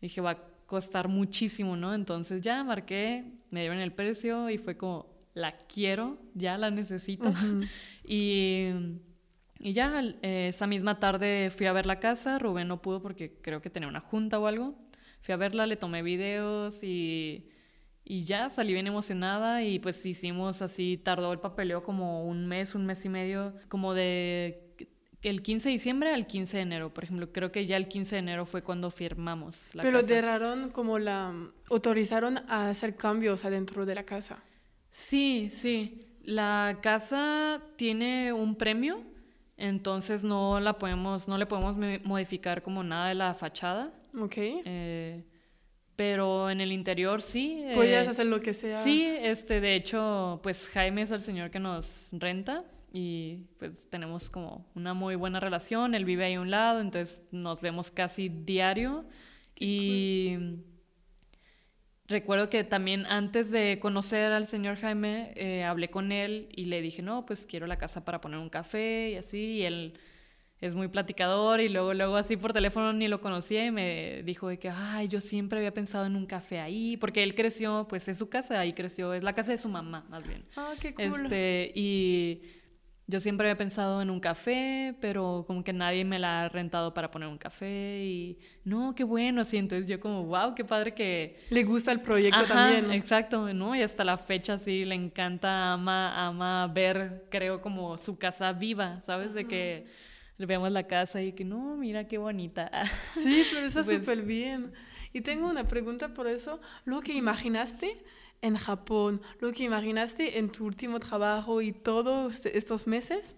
dije, 0.00 0.20
va 0.20 0.30
a 0.30 0.38
costar 0.66 1.08
muchísimo, 1.08 1.76
¿no? 1.76 1.94
Entonces 1.94 2.40
ya 2.40 2.62
marqué, 2.62 3.24
me 3.50 3.60
dieron 3.60 3.78
el 3.78 3.92
precio 3.92 4.48
y 4.48 4.56
fue 4.56 4.76
como, 4.76 5.11
la 5.34 5.56
quiero, 5.56 6.18
ya 6.34 6.58
la 6.58 6.70
necesito. 6.70 7.32
y 8.04 8.70
Y 9.58 9.74
ya 9.74 10.02
eh, 10.22 10.48
esa 10.48 10.66
misma 10.66 10.98
tarde 10.98 11.50
fui 11.56 11.66
a 11.66 11.72
ver 11.72 11.86
la 11.86 12.00
casa, 12.00 12.38
Rubén 12.38 12.66
no 12.66 12.82
pudo 12.82 13.00
porque 13.00 13.38
creo 13.40 13.62
que 13.62 13.70
tenía 13.70 13.88
una 13.88 14.00
junta 14.00 14.38
o 14.40 14.46
algo. 14.46 14.74
Fui 15.20 15.32
a 15.32 15.36
verla, 15.36 15.66
le 15.66 15.76
tomé 15.76 16.02
videos 16.02 16.82
y, 16.82 17.48
y 18.04 18.24
ya 18.24 18.50
salí 18.50 18.72
bien 18.72 18.88
emocionada 18.88 19.62
y 19.62 19.78
pues 19.78 20.04
hicimos 20.04 20.62
así, 20.62 20.96
tardó 20.96 21.32
el 21.32 21.38
papeleo 21.38 21.84
como 21.84 22.26
un 22.26 22.48
mes, 22.48 22.74
un 22.74 22.86
mes 22.86 23.04
y 23.04 23.08
medio, 23.08 23.54
como 23.68 23.94
de 23.94 24.74
el 25.22 25.42
15 25.42 25.68
de 25.68 25.72
diciembre 25.74 26.12
al 26.12 26.26
15 26.26 26.56
de 26.56 26.62
enero, 26.64 26.92
por 26.92 27.04
ejemplo. 27.04 27.32
Creo 27.32 27.52
que 27.52 27.64
ya 27.64 27.76
el 27.76 27.86
15 27.86 28.16
de 28.16 28.18
enero 28.18 28.46
fue 28.46 28.62
cuando 28.62 28.90
firmamos 28.90 29.70
la 29.74 29.84
Pero 29.84 30.02
cerraron 30.02 30.70
como 30.70 30.98
la... 30.98 31.32
autorizaron 31.70 32.38
a 32.48 32.68
hacer 32.68 32.96
cambios 32.96 33.44
adentro 33.44 33.86
de 33.86 33.94
la 33.94 34.02
casa. 34.02 34.42
Sí, 34.92 35.48
sí. 35.50 35.98
La 36.22 36.78
casa 36.82 37.60
tiene 37.76 38.32
un 38.32 38.54
premio, 38.54 39.02
entonces 39.56 40.22
no 40.22 40.60
la 40.60 40.78
podemos, 40.78 41.26
no 41.26 41.36
le 41.38 41.46
podemos 41.46 41.76
modificar 42.04 42.62
como 42.62 42.84
nada 42.84 43.08
de 43.08 43.14
la 43.16 43.34
fachada. 43.34 43.92
Ok. 44.16 44.36
Eh, 44.36 45.24
pero 45.96 46.50
en 46.50 46.60
el 46.60 46.72
interior 46.72 47.22
sí. 47.22 47.64
Podías 47.74 48.06
eh, 48.06 48.10
hacer 48.10 48.26
lo 48.26 48.40
que 48.40 48.54
sea. 48.54 48.82
Sí, 48.82 49.04
este, 49.04 49.60
de 49.60 49.74
hecho, 49.74 50.40
pues 50.42 50.68
Jaime 50.68 51.02
es 51.02 51.10
el 51.10 51.22
señor 51.22 51.50
que 51.50 51.58
nos 51.58 52.08
renta 52.12 52.64
y 52.92 53.46
pues 53.58 53.88
tenemos 53.88 54.28
como 54.28 54.66
una 54.74 54.92
muy 54.92 55.14
buena 55.14 55.40
relación, 55.40 55.94
él 55.94 56.04
vive 56.04 56.26
ahí 56.26 56.34
a 56.34 56.40
un 56.40 56.50
lado, 56.50 56.80
entonces 56.80 57.22
nos 57.32 57.62
vemos 57.62 57.90
casi 57.90 58.28
diario 58.28 59.06
y 59.58 60.36
recuerdo 62.12 62.48
que 62.48 62.62
también 62.62 63.06
antes 63.06 63.50
de 63.50 63.78
conocer 63.80 64.32
al 64.32 64.46
señor 64.46 64.76
Jaime, 64.76 65.32
eh, 65.34 65.64
hablé 65.64 65.90
con 65.90 66.12
él 66.12 66.48
y 66.54 66.66
le 66.66 66.80
dije, 66.80 67.02
no, 67.02 67.26
pues 67.26 67.46
quiero 67.46 67.66
la 67.66 67.76
casa 67.76 68.04
para 68.04 68.20
poner 68.20 68.38
un 68.38 68.48
café 68.48 69.10
y 69.10 69.16
así, 69.16 69.38
y 69.38 69.62
él 69.62 69.94
es 70.60 70.76
muy 70.76 70.86
platicador 70.86 71.60
y 71.60 71.68
luego, 71.68 71.92
luego 71.92 72.14
así 72.14 72.36
por 72.36 72.52
teléfono 72.52 72.92
ni 72.92 73.08
lo 73.08 73.20
conocía 73.20 73.66
y 73.66 73.72
me 73.72 74.22
dijo 74.22 74.46
de 74.46 74.60
que, 74.60 74.70
ay, 74.70 75.08
yo 75.08 75.20
siempre 75.20 75.58
había 75.58 75.74
pensado 75.74 76.06
en 76.06 76.14
un 76.14 76.24
café 76.24 76.60
ahí, 76.60 76.96
porque 76.96 77.24
él 77.24 77.34
creció, 77.34 77.86
pues 77.88 78.06
es 78.06 78.18
su 78.18 78.28
casa, 78.28 78.60
ahí 78.60 78.72
creció, 78.72 79.12
es 79.12 79.24
la 79.24 79.32
casa 79.32 79.50
de 79.50 79.58
su 79.58 79.68
mamá, 79.68 80.06
más 80.08 80.24
bien. 80.24 80.44
Ah, 80.56 80.74
qué 80.80 80.94
cool. 80.94 81.24
Este, 81.24 81.72
y 81.74 82.42
yo 83.06 83.20
siempre 83.20 83.48
había 83.48 83.58
pensado 83.58 84.00
en 84.00 84.10
un 84.10 84.20
café, 84.20 84.94
pero 85.00 85.44
como 85.46 85.64
que 85.64 85.72
nadie 85.72 86.04
me 86.04 86.18
la 86.18 86.44
ha 86.44 86.48
rentado 86.48 86.94
para 86.94 87.10
poner 87.10 87.28
un 87.28 87.38
café 87.38 88.04
y 88.04 88.38
no, 88.64 88.94
qué 88.94 89.04
bueno, 89.04 89.42
así 89.42 89.56
entonces 89.56 89.88
yo 89.88 89.98
como, 90.00 90.24
wow, 90.24 90.54
qué 90.54 90.64
padre 90.64 90.94
que... 90.94 91.40
Le 91.50 91.64
gusta 91.64 91.92
el 91.92 92.00
proyecto 92.00 92.44
también. 92.46 92.92
Exacto, 92.92 93.52
¿no? 93.52 93.74
Y 93.74 93.82
hasta 93.82 94.04
la 94.04 94.16
fecha 94.16 94.56
sí 94.56 94.84
le 94.84 94.94
encanta, 94.94 95.72
ama, 95.72 96.26
ama 96.26 96.68
ver, 96.68 97.26
creo, 97.28 97.60
como 97.60 97.98
su 97.98 98.16
casa 98.16 98.52
viva, 98.52 99.00
¿sabes? 99.00 99.34
De 99.34 99.46
que 99.46 99.86
le 100.38 100.46
veamos 100.46 100.70
la 100.70 100.86
casa 100.86 101.20
y 101.20 101.32
que 101.32 101.44
no, 101.44 101.76
mira 101.76 102.06
qué 102.06 102.18
bonita. 102.18 102.70
Sí, 103.14 103.44
pero 103.52 103.66
está 103.66 103.82
pues 103.84 103.98
súper 103.98 104.22
bien. 104.22 104.72
Y 105.12 105.20
tengo 105.20 105.48
una 105.48 105.66
pregunta 105.66 106.14
por 106.14 106.28
eso, 106.28 106.60
lo 106.84 107.00
que 107.00 107.12
imaginaste 107.12 108.02
en 108.42 108.56
Japón, 108.56 109.22
lo 109.40 109.52
que 109.52 109.64
imaginaste 109.64 110.38
en 110.38 110.50
tu 110.50 110.66
último 110.66 111.00
trabajo 111.00 111.62
y 111.62 111.72
todos 111.72 112.44
estos 112.44 112.86
meses, 112.86 113.34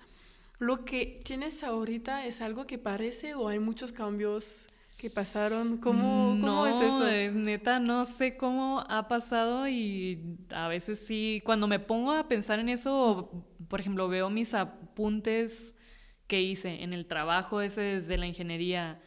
lo 0.58 0.84
que 0.84 1.20
tienes 1.24 1.62
ahorita 1.62 2.26
es 2.26 2.40
algo 2.40 2.66
que 2.66 2.78
parece 2.78 3.34
o 3.34 3.48
hay 3.48 3.58
muchos 3.58 3.92
cambios 3.92 4.50
que 4.96 5.10
pasaron. 5.10 5.76
¿Cómo, 5.76 6.38
cómo 6.40 6.66
es 6.66 6.76
eso? 6.76 7.06
Eh, 7.06 7.30
neta, 7.30 7.78
no 7.78 8.06
sé 8.06 8.36
cómo 8.38 8.82
ha 8.88 9.06
pasado 9.06 9.68
y 9.68 10.38
a 10.50 10.68
veces 10.68 11.04
sí, 11.06 11.42
cuando 11.44 11.66
me 11.66 11.78
pongo 11.78 12.12
a 12.12 12.26
pensar 12.26 12.58
en 12.58 12.70
eso, 12.70 13.30
por 13.68 13.80
ejemplo, 13.80 14.08
veo 14.08 14.30
mis 14.30 14.54
apuntes 14.54 15.74
que 16.26 16.40
hice 16.40 16.82
en 16.82 16.94
el 16.94 17.06
trabajo 17.06 17.60
ese 17.60 17.82
desde 17.82 18.16
la 18.16 18.26
ingeniería 18.26 19.02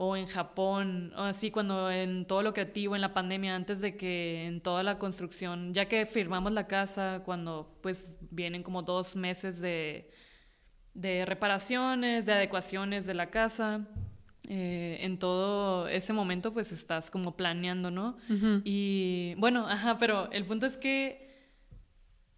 o 0.00 0.16
en 0.16 0.28
Japón, 0.28 1.12
o 1.16 1.22
así 1.22 1.50
cuando 1.50 1.90
en 1.90 2.24
todo 2.24 2.44
lo 2.44 2.52
creativo, 2.54 2.94
en 2.94 3.00
la 3.00 3.12
pandemia, 3.12 3.56
antes 3.56 3.80
de 3.80 3.96
que 3.96 4.46
en 4.46 4.60
toda 4.60 4.84
la 4.84 4.96
construcción, 4.96 5.74
ya 5.74 5.86
que 5.86 6.06
firmamos 6.06 6.52
la 6.52 6.68
casa, 6.68 7.22
cuando 7.24 7.76
pues 7.82 8.14
vienen 8.30 8.62
como 8.62 8.82
dos 8.82 9.16
meses 9.16 9.58
de, 9.58 10.08
de 10.94 11.26
reparaciones, 11.26 12.26
de 12.26 12.32
adecuaciones 12.32 13.06
de 13.06 13.14
la 13.14 13.30
casa, 13.30 13.88
eh, 14.44 14.98
en 15.00 15.18
todo 15.18 15.88
ese 15.88 16.12
momento 16.12 16.52
pues 16.52 16.70
estás 16.70 17.10
como 17.10 17.36
planeando, 17.36 17.90
¿no? 17.90 18.18
Y 18.62 19.34
bueno, 19.38 19.66
ajá, 19.66 19.98
pero 19.98 20.30
el 20.30 20.44
punto 20.44 20.64
es 20.66 20.78
que 20.78 21.50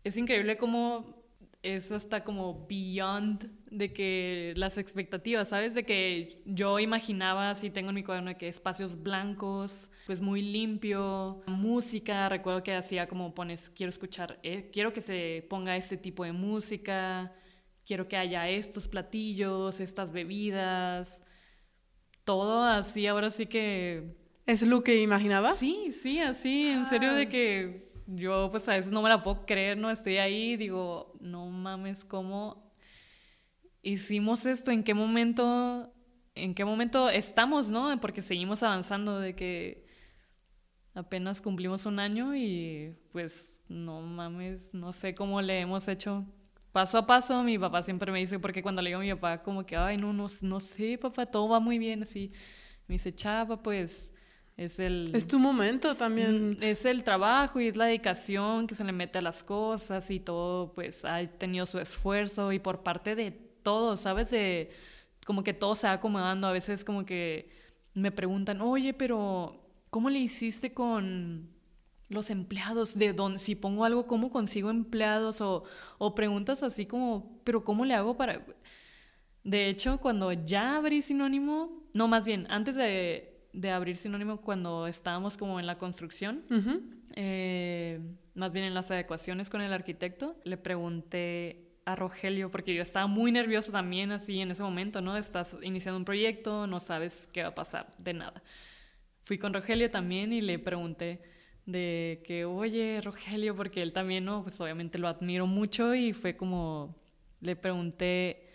es 0.03 0.17
increíble 0.17 0.57
cómo 0.57 1.23
eso 1.63 1.95
está 1.95 2.25
como 2.25 2.67
beyond 2.67 3.51
de 3.71 3.93
que 3.93 4.53
las 4.57 4.79
expectativas, 4.79 5.49
¿sabes? 5.49 5.75
De 5.75 5.85
que 5.85 6.43
yo 6.45 6.79
imaginaba, 6.81 7.51
así 7.51 7.71
tengo 7.71 7.91
en 7.91 7.95
mi 7.95 8.03
cuaderno, 8.03 8.31
de 8.31 8.37
que 8.37 8.49
espacios 8.49 9.01
blancos, 9.01 9.91
pues 10.07 10.21
muy 10.21 10.43
limpio, 10.43 11.43
música, 11.47 12.29
recuerdo 12.29 12.63
que 12.65 12.75
hacía 12.75 13.07
como 13.07 13.33
pones, 13.33 13.71
quiero 13.71 13.91
escuchar, 13.91 14.39
eh, 14.43 14.71
quiero 14.73 14.93
que 14.93 15.01
se 15.01 15.47
ponga 15.49 15.77
este 15.77 15.97
tipo 15.97 16.25
de 16.25 16.33
música, 16.33 17.33
quiero 17.87 18.09
que 18.09 18.17
haya 18.17 18.49
estos 18.49 18.89
platillos, 18.89 19.79
estas 19.79 20.13
bebidas, 20.13 21.23
todo 22.25 22.65
así, 22.65 23.07
ahora 23.07 23.31
sí 23.31 23.47
que... 23.47 24.17
¿Es 24.47 24.63
lo 24.63 24.83
que 24.83 25.01
imaginaba? 25.01 25.55
Sí, 25.55 25.93
sí, 25.93 26.19
así, 26.19 26.67
en 26.67 26.87
serio 26.87 27.15
de 27.15 27.29
que 27.29 27.89
yo 28.07 28.49
pues 28.51 28.69
a 28.69 28.73
veces 28.73 28.91
no 28.91 29.01
me 29.01 29.09
la 29.09 29.23
puedo 29.23 29.47
creer, 29.47 29.79
¿no? 29.79 29.91
Estoy 29.91 30.17
ahí 30.17 30.57
digo, 30.57 31.13
no 31.21 31.47
mames, 31.47 32.05
¿cómo 32.05 32.70
hicimos 33.83 34.47
esto? 34.47 34.71
¿En 34.71 34.83
qué 34.83 34.95
momento, 34.95 35.93
en 36.35 36.55
qué 36.55 36.65
momento 36.65 37.09
estamos, 37.09 37.69
¿no? 37.69 37.99
Porque 38.01 38.23
seguimos 38.23 38.63
avanzando 38.63 39.19
de 39.19 39.35
que 39.35 39.87
apenas 40.95 41.41
cumplimos 41.41 41.87
un 41.87 41.99
año 41.99 42.35
y 42.35 42.97
pues 43.13 43.61
no 43.69 44.03
mames, 44.03 44.75
no 44.75 44.93
sé 44.93 45.15
cómo 45.15 45.41
le 45.41 45.61
hemos 45.61 45.89
hecho. 45.89 46.25
Paso 46.73 46.99
a 46.99 47.07
paso, 47.07 47.43
mi 47.43 47.59
papá 47.59 47.83
siempre 47.83 48.13
me 48.13 48.21
dice, 48.21 48.39
porque 48.39 48.63
cuando 48.63 48.81
le 48.81 48.91
digo 48.91 49.01
a 49.01 49.03
mi 49.03 49.13
papá, 49.15 49.43
como 49.43 49.67
que, 49.67 49.77
ay, 49.77 49.97
no, 49.97 50.13
no, 50.13 50.29
no 50.43 50.61
sé, 50.61 50.99
papá, 50.99 51.27
todo 51.27 51.49
va 51.49 51.59
muy 51.59 51.79
bien, 51.79 52.03
así. 52.03 52.33
Me 52.87 52.95
dice, 52.95 53.13
chava, 53.13 53.61
pues 53.61 54.15
es 54.57 54.79
el... 54.79 55.11
Es 55.13 55.27
tu 55.27 55.41
momento 55.41 55.97
también. 55.97 56.53
Mm, 56.53 56.63
es 56.63 56.85
el 56.85 57.03
trabajo 57.03 57.61
y 57.61 57.69
es 57.69 57.77
la 57.77 57.87
dedicación 57.87 58.69
que 58.69 58.77
se 58.77 58.85
le 58.85 58.93
mete 58.93 59.19
a 59.19 59.23
las 59.23 59.43
cosas 59.43 60.11
y 60.13 60.21
todo, 60.21 60.73
pues 60.73 61.05
ha 61.05 61.27
tenido 61.27 61.67
su 61.67 61.81
esfuerzo 61.81 62.53
y 62.53 62.61
por 62.61 62.85
parte 62.85 63.17
de 63.17 63.50
todos, 63.63 64.01
¿sabes? 64.01 64.31
De, 64.31 64.71
como 65.27 65.43
que 65.45 65.55
todo 65.55 65.75
se 65.75 65.87
va 65.87 65.95
acomodando. 65.95 66.47
A 66.47 66.53
veces 66.53 66.85
como 66.85 67.05
que 67.05 67.51
me 67.95 68.11
preguntan, 68.13 68.61
oye, 68.61 68.95
pero 68.95 69.65
¿cómo 69.91 70.11
le 70.11 70.19
hiciste 70.19 70.73
con 70.75 71.51
los 72.09 72.31
empleados? 72.31 72.99
¿De 72.99 73.13
dónde? 73.13 73.39
Si 73.39 73.55
pongo 73.55 73.85
algo, 73.85 74.07
¿cómo 74.07 74.31
consigo 74.31 74.71
empleados? 74.71 75.41
O, 75.41 75.65
o 75.99 76.15
preguntas 76.15 76.63
así 76.63 76.87
como, 76.87 77.41
pero 77.45 77.65
¿cómo 77.65 77.85
le 77.85 77.95
hago 77.95 78.17
para...? 78.17 78.45
De 79.43 79.69
hecho, 79.69 79.99
cuando 79.99 80.33
ya 80.33 80.77
abrí 80.77 81.01
Sinónimo, 81.01 81.89
no, 81.95 82.09
más 82.09 82.25
bien, 82.27 82.47
antes 82.51 82.77
de 82.77 83.31
de 83.53 83.71
abrir 83.71 83.97
sinónimo 83.97 84.41
cuando 84.41 84.87
estábamos 84.87 85.37
como 85.37 85.59
en 85.59 85.67
la 85.67 85.79
construcción, 85.79 86.45
eh, 87.15 88.01
más 88.35 88.53
bien 88.53 88.65
en 88.67 88.75
las 88.75 88.91
adecuaciones 88.91 89.51
con 89.51 89.61
el 89.61 89.73
arquitecto, 89.73 90.37
le 90.45 90.57
pregunté 90.57 91.70
a 91.93 91.97
Rogelio, 91.97 92.51
porque 92.51 92.75
yo 92.75 92.83
estaba 92.83 93.07
muy 93.07 93.33
nervioso 93.33 93.73
también 93.73 94.13
así 94.13 94.41
en 94.41 94.51
ese 94.51 94.63
momento, 94.63 95.01
¿no? 95.01 95.17
Estás 95.17 95.57
iniciando 95.63 95.99
un 95.99 96.05
proyecto, 96.05 96.67
no 96.67 96.81
sabes 96.81 97.29
qué 97.33 97.43
va 97.43 97.49
a 97.49 97.55
pasar, 97.55 97.89
de 97.99 98.15
nada. 98.15 98.43
Fui 99.23 99.39
con 99.39 99.53
Rogelio 99.53 99.91
también 99.91 100.33
y 100.33 100.41
le 100.41 100.59
pregunté 100.59 101.21
de 101.67 102.23
que, 102.27 102.45
oye, 102.45 103.01
Rogelio, 103.03 103.55
porque 103.55 103.83
él 103.83 103.93
también, 103.93 104.25
¿no? 104.25 104.43
Pues 104.43 104.61
obviamente 104.61 104.99
lo 104.99 105.09
admiro 105.09 105.47
mucho 105.47 105.95
y 105.95 106.13
fue 106.13 106.37
como, 106.37 106.97
le 107.41 107.57
pregunté, 107.57 108.49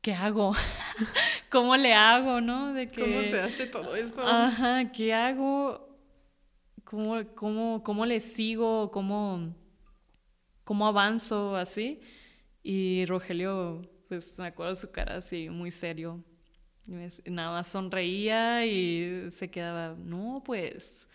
¿qué 0.00 0.14
hago? 0.14 0.54
¿Cómo 1.50 1.76
le 1.76 1.94
hago, 1.94 2.40
no? 2.40 2.72
De 2.72 2.90
que, 2.90 3.00
¿Cómo 3.00 3.20
se 3.20 3.40
hace 3.40 3.66
todo 3.66 3.94
eso? 3.94 4.26
Ajá, 4.26 4.90
¿qué 4.92 5.12
hago? 5.12 5.88
¿Cómo, 6.84 7.22
cómo, 7.34 7.82
cómo 7.82 8.06
le 8.06 8.20
sigo? 8.20 8.90
¿Cómo, 8.90 9.54
¿Cómo 10.64 10.86
avanzo 10.86 11.56
así? 11.56 12.00
Y 12.68 13.06
Rogelio, 13.06 13.88
pues 14.08 14.36
me 14.40 14.48
acuerdo 14.48 14.74
su 14.74 14.90
cara 14.90 15.18
así, 15.18 15.48
muy 15.48 15.70
serio. 15.70 16.24
nada 17.24 17.52
más 17.52 17.68
sonreía 17.68 18.66
y 18.66 19.30
se 19.30 19.48
quedaba, 19.48 19.94
no, 19.96 20.42
pues 20.44 21.06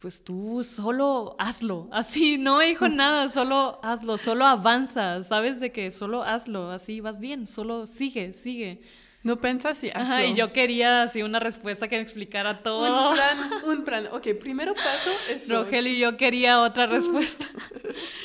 pues 0.00 0.24
tú 0.24 0.64
solo 0.64 1.36
hazlo, 1.38 1.88
así, 1.92 2.36
no 2.36 2.58
dijo 2.58 2.88
nada, 2.88 3.28
solo 3.28 3.78
hazlo, 3.84 4.18
solo 4.18 4.44
avanza, 4.44 5.22
sabes 5.22 5.60
de 5.60 5.70
que 5.70 5.92
solo 5.92 6.24
hazlo, 6.24 6.72
así 6.72 6.98
vas 6.98 7.20
bien, 7.20 7.46
solo 7.46 7.86
sigue, 7.86 8.32
sigue. 8.32 8.82
No 9.22 9.36
pensas 9.40 9.84
y 9.84 9.90
hazlo. 9.90 10.02
Ajá, 10.02 10.24
y 10.24 10.34
yo 10.34 10.52
quería 10.52 11.04
así 11.04 11.22
una 11.22 11.38
respuesta 11.38 11.86
que 11.86 11.94
me 11.94 12.02
explicara 12.02 12.64
todo. 12.64 13.10
Un 13.10 13.14
plan, 13.14 13.50
un 13.66 13.84
plan. 13.84 14.08
Ok, 14.10 14.34
primero 14.40 14.74
paso 14.74 15.10
es... 15.30 15.48
Rogelio 15.48 15.92
y 15.92 16.00
yo 16.00 16.16
quería 16.16 16.60
otra 16.60 16.86
respuesta. 16.88 17.46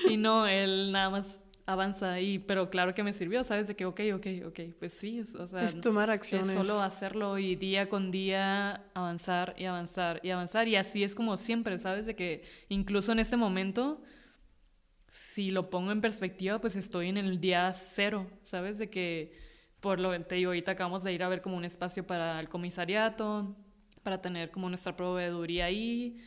y 0.10 0.18
no, 0.18 0.48
él 0.48 0.92
nada 0.92 1.12
más 1.12 1.40
avanza 1.70 2.20
y 2.20 2.40
pero 2.40 2.70
claro 2.70 2.96
que 2.96 3.04
me 3.04 3.14
sirvió, 3.14 3.44
¿sabes? 3.44 3.68
De 3.68 3.76
que, 3.76 3.86
ok, 3.86 4.02
ok, 4.16 4.28
ok, 4.48 4.60
pues 4.80 4.94
sí, 4.94 5.22
o 5.22 5.48
sea... 5.48 5.64
Es 5.64 5.80
tomar 5.80 6.10
acciones. 6.10 6.50
Es 6.50 6.54
solo 6.56 6.82
hacerlo 6.82 7.38
y 7.38 7.56
día 7.56 7.88
con 7.90 8.10
día 8.10 8.86
avanzar 8.96 9.54
y 9.56 9.66
avanzar 9.66 10.20
y 10.24 10.32
avanzar 10.32 10.68
y 10.68 10.76
así 10.76 11.04
es 11.04 11.14
como 11.14 11.38
siempre, 11.38 11.78
¿sabes? 11.78 12.08
De 12.08 12.16
que 12.16 12.44
incluso 12.70 13.12
en 13.12 13.20
este 13.20 13.38
momento, 13.38 14.02
si 15.08 15.52
lo 15.52 15.70
pongo 15.70 15.92
en 15.92 16.02
perspectiva, 16.02 16.60
pues 16.60 16.76
estoy 16.76 17.10
en 17.10 17.18
el 17.18 17.40
día 17.40 17.72
cero, 17.74 18.26
¿sabes? 18.42 18.80
De 18.80 18.90
que, 18.90 19.38
por 19.80 20.00
lo 20.00 20.12
que 20.12 20.20
te 20.22 20.36
digo, 20.36 20.50
ahorita 20.50 20.72
acabamos 20.72 21.04
de 21.04 21.14
ir 21.14 21.22
a 21.22 21.30
ver 21.30 21.42
como 21.42 21.56
un 21.56 21.66
espacio 21.66 22.06
para 22.06 22.40
el 22.40 22.50
comisariato, 22.50 23.56
para 24.02 24.22
tener 24.22 24.50
como 24.50 24.70
nuestra 24.70 24.96
proveeduría 24.96 25.66
ahí, 25.66 26.18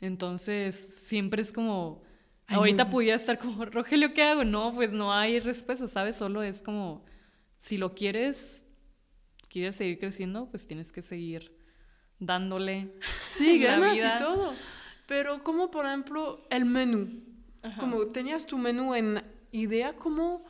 entonces 0.00 0.76
siempre 0.76 1.42
es 1.42 1.52
como 1.52 2.02
Ahorita 2.48 2.90
pudiera 2.90 3.16
estar 3.16 3.38
como, 3.38 3.64
Rogelio, 3.64 4.12
¿qué 4.12 4.22
hago? 4.22 4.44
No, 4.44 4.74
pues 4.74 4.92
no 4.92 5.12
hay 5.12 5.40
respuesta, 5.40 5.88
¿sabes? 5.88 6.16
Solo 6.16 6.42
es 6.42 6.62
como, 6.62 7.04
si 7.58 7.76
lo 7.76 7.94
quieres, 7.94 8.64
quieres 9.48 9.76
seguir 9.76 9.98
creciendo, 9.98 10.48
pues 10.50 10.66
tienes 10.66 10.92
que 10.92 11.02
seguir 11.02 11.56
dándole. 12.18 12.90
Sí, 13.36 13.58
ganas 13.58 13.96
y 13.96 14.18
todo. 14.18 14.54
Pero 15.06 15.42
como, 15.42 15.70
por 15.70 15.86
ejemplo, 15.86 16.46
el 16.50 16.64
menú. 16.64 17.22
Como 17.78 18.06
tenías 18.08 18.46
tu 18.46 18.58
menú 18.58 18.94
en 18.94 19.22
idea, 19.52 19.94
¿cómo 19.94 20.44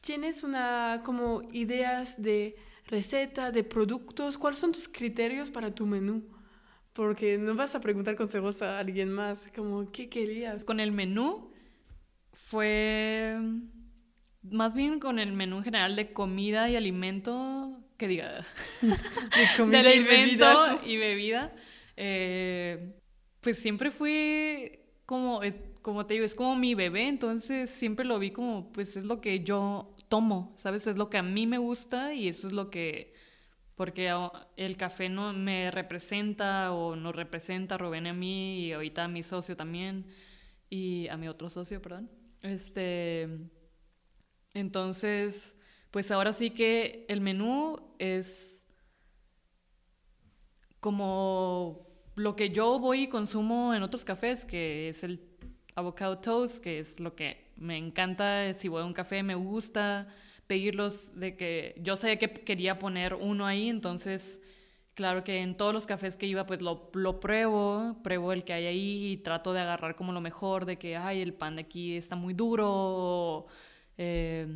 tienes 0.00 0.44
una, 0.44 1.02
como 1.04 1.42
ideas 1.52 2.20
de 2.20 2.56
receta, 2.86 3.50
de 3.50 3.64
productos? 3.64 4.38
¿Cuáles 4.38 4.60
son 4.60 4.72
tus 4.72 4.88
criterios 4.88 5.50
para 5.50 5.74
tu 5.74 5.84
menú? 5.84 6.22
Porque 6.98 7.38
no 7.38 7.54
vas 7.54 7.76
a 7.76 7.80
preguntar 7.80 8.16
consejos 8.16 8.60
a 8.60 8.80
alguien 8.80 9.12
más, 9.12 9.46
como, 9.54 9.92
¿qué 9.92 10.08
querías? 10.08 10.64
Con 10.64 10.80
el 10.80 10.90
menú 10.90 11.52
fue 12.32 13.38
más 14.42 14.74
bien 14.74 14.98
con 14.98 15.20
el 15.20 15.32
menú 15.32 15.58
en 15.58 15.62
general 15.62 15.94
de 15.94 16.12
comida 16.12 16.68
y 16.68 16.74
alimento, 16.74 17.78
que 17.98 18.08
diga, 18.08 18.44
de 18.82 19.46
comida 19.56 19.94
y 19.94 20.02
bebida. 20.02 20.80
Y 20.84 20.96
bebida. 20.96 21.54
Eh, 21.96 22.96
pues 23.42 23.60
siempre 23.60 23.92
fui 23.92 24.80
como, 25.06 25.44
es, 25.44 25.56
como 25.82 26.04
te 26.04 26.14
digo, 26.14 26.26
es 26.26 26.34
como 26.34 26.56
mi 26.56 26.74
bebé, 26.74 27.06
entonces 27.06 27.70
siempre 27.70 28.04
lo 28.04 28.18
vi 28.18 28.32
como, 28.32 28.72
pues 28.72 28.96
es 28.96 29.04
lo 29.04 29.20
que 29.20 29.44
yo 29.44 29.94
tomo, 30.08 30.52
¿sabes? 30.58 30.88
Es 30.88 30.96
lo 30.96 31.10
que 31.10 31.18
a 31.18 31.22
mí 31.22 31.46
me 31.46 31.58
gusta 31.58 32.12
y 32.12 32.26
eso 32.26 32.48
es 32.48 32.52
lo 32.52 32.70
que 32.70 33.14
porque 33.78 34.12
el 34.56 34.76
café 34.76 35.08
no 35.08 35.32
me 35.32 35.70
representa 35.70 36.72
o 36.72 36.96
nos 36.96 37.14
representa 37.14 37.76
a 37.76 37.78
Rubén 37.78 38.08
a 38.08 38.12
mí 38.12 38.58
y 38.58 38.72
ahorita 38.72 39.04
a 39.04 39.08
mi 39.08 39.22
socio 39.22 39.56
también 39.56 40.04
y 40.68 41.06
a 41.06 41.16
mi 41.16 41.28
otro 41.28 41.48
socio, 41.48 41.80
perdón. 41.80 42.10
Este, 42.42 43.28
entonces, 44.52 45.56
pues 45.92 46.10
ahora 46.10 46.32
sí 46.32 46.50
que 46.50 47.06
el 47.08 47.20
menú 47.20 47.94
es 48.00 48.66
como 50.80 51.86
lo 52.16 52.34
que 52.34 52.50
yo 52.50 52.80
voy 52.80 53.02
y 53.02 53.08
consumo 53.08 53.74
en 53.74 53.84
otros 53.84 54.04
cafés, 54.04 54.44
que 54.44 54.88
es 54.88 55.04
el 55.04 55.24
avocado 55.76 56.18
toast, 56.18 56.58
que 56.64 56.80
es 56.80 56.98
lo 56.98 57.14
que 57.14 57.52
me 57.54 57.78
encanta, 57.78 58.52
si 58.54 58.66
voy 58.66 58.82
a 58.82 58.86
un 58.86 58.92
café 58.92 59.22
me 59.22 59.36
gusta, 59.36 60.08
pedirlos 60.48 61.14
de 61.14 61.36
que 61.36 61.76
yo 61.80 61.96
sabía 61.96 62.18
que 62.18 62.32
quería 62.32 62.80
poner 62.80 63.14
uno 63.14 63.46
ahí, 63.46 63.68
entonces 63.68 64.40
claro 64.94 65.22
que 65.22 65.42
en 65.42 65.56
todos 65.56 65.72
los 65.72 65.86
cafés 65.86 66.16
que 66.16 66.26
iba 66.26 66.46
pues 66.46 66.60
lo, 66.60 66.90
lo 66.94 67.20
pruebo, 67.20 67.98
pruebo 68.02 68.32
el 68.32 68.44
que 68.44 68.54
hay 68.54 68.66
ahí 68.66 69.12
y 69.12 69.16
trato 69.18 69.52
de 69.52 69.60
agarrar 69.60 69.94
como 69.94 70.12
lo 70.12 70.20
mejor 70.20 70.64
de 70.64 70.76
que, 70.76 70.96
ay, 70.96 71.22
el 71.22 71.34
pan 71.34 71.54
de 71.56 71.62
aquí 71.62 71.96
está 71.96 72.16
muy 72.16 72.34
duro, 72.34 73.46
eh, 73.96 74.48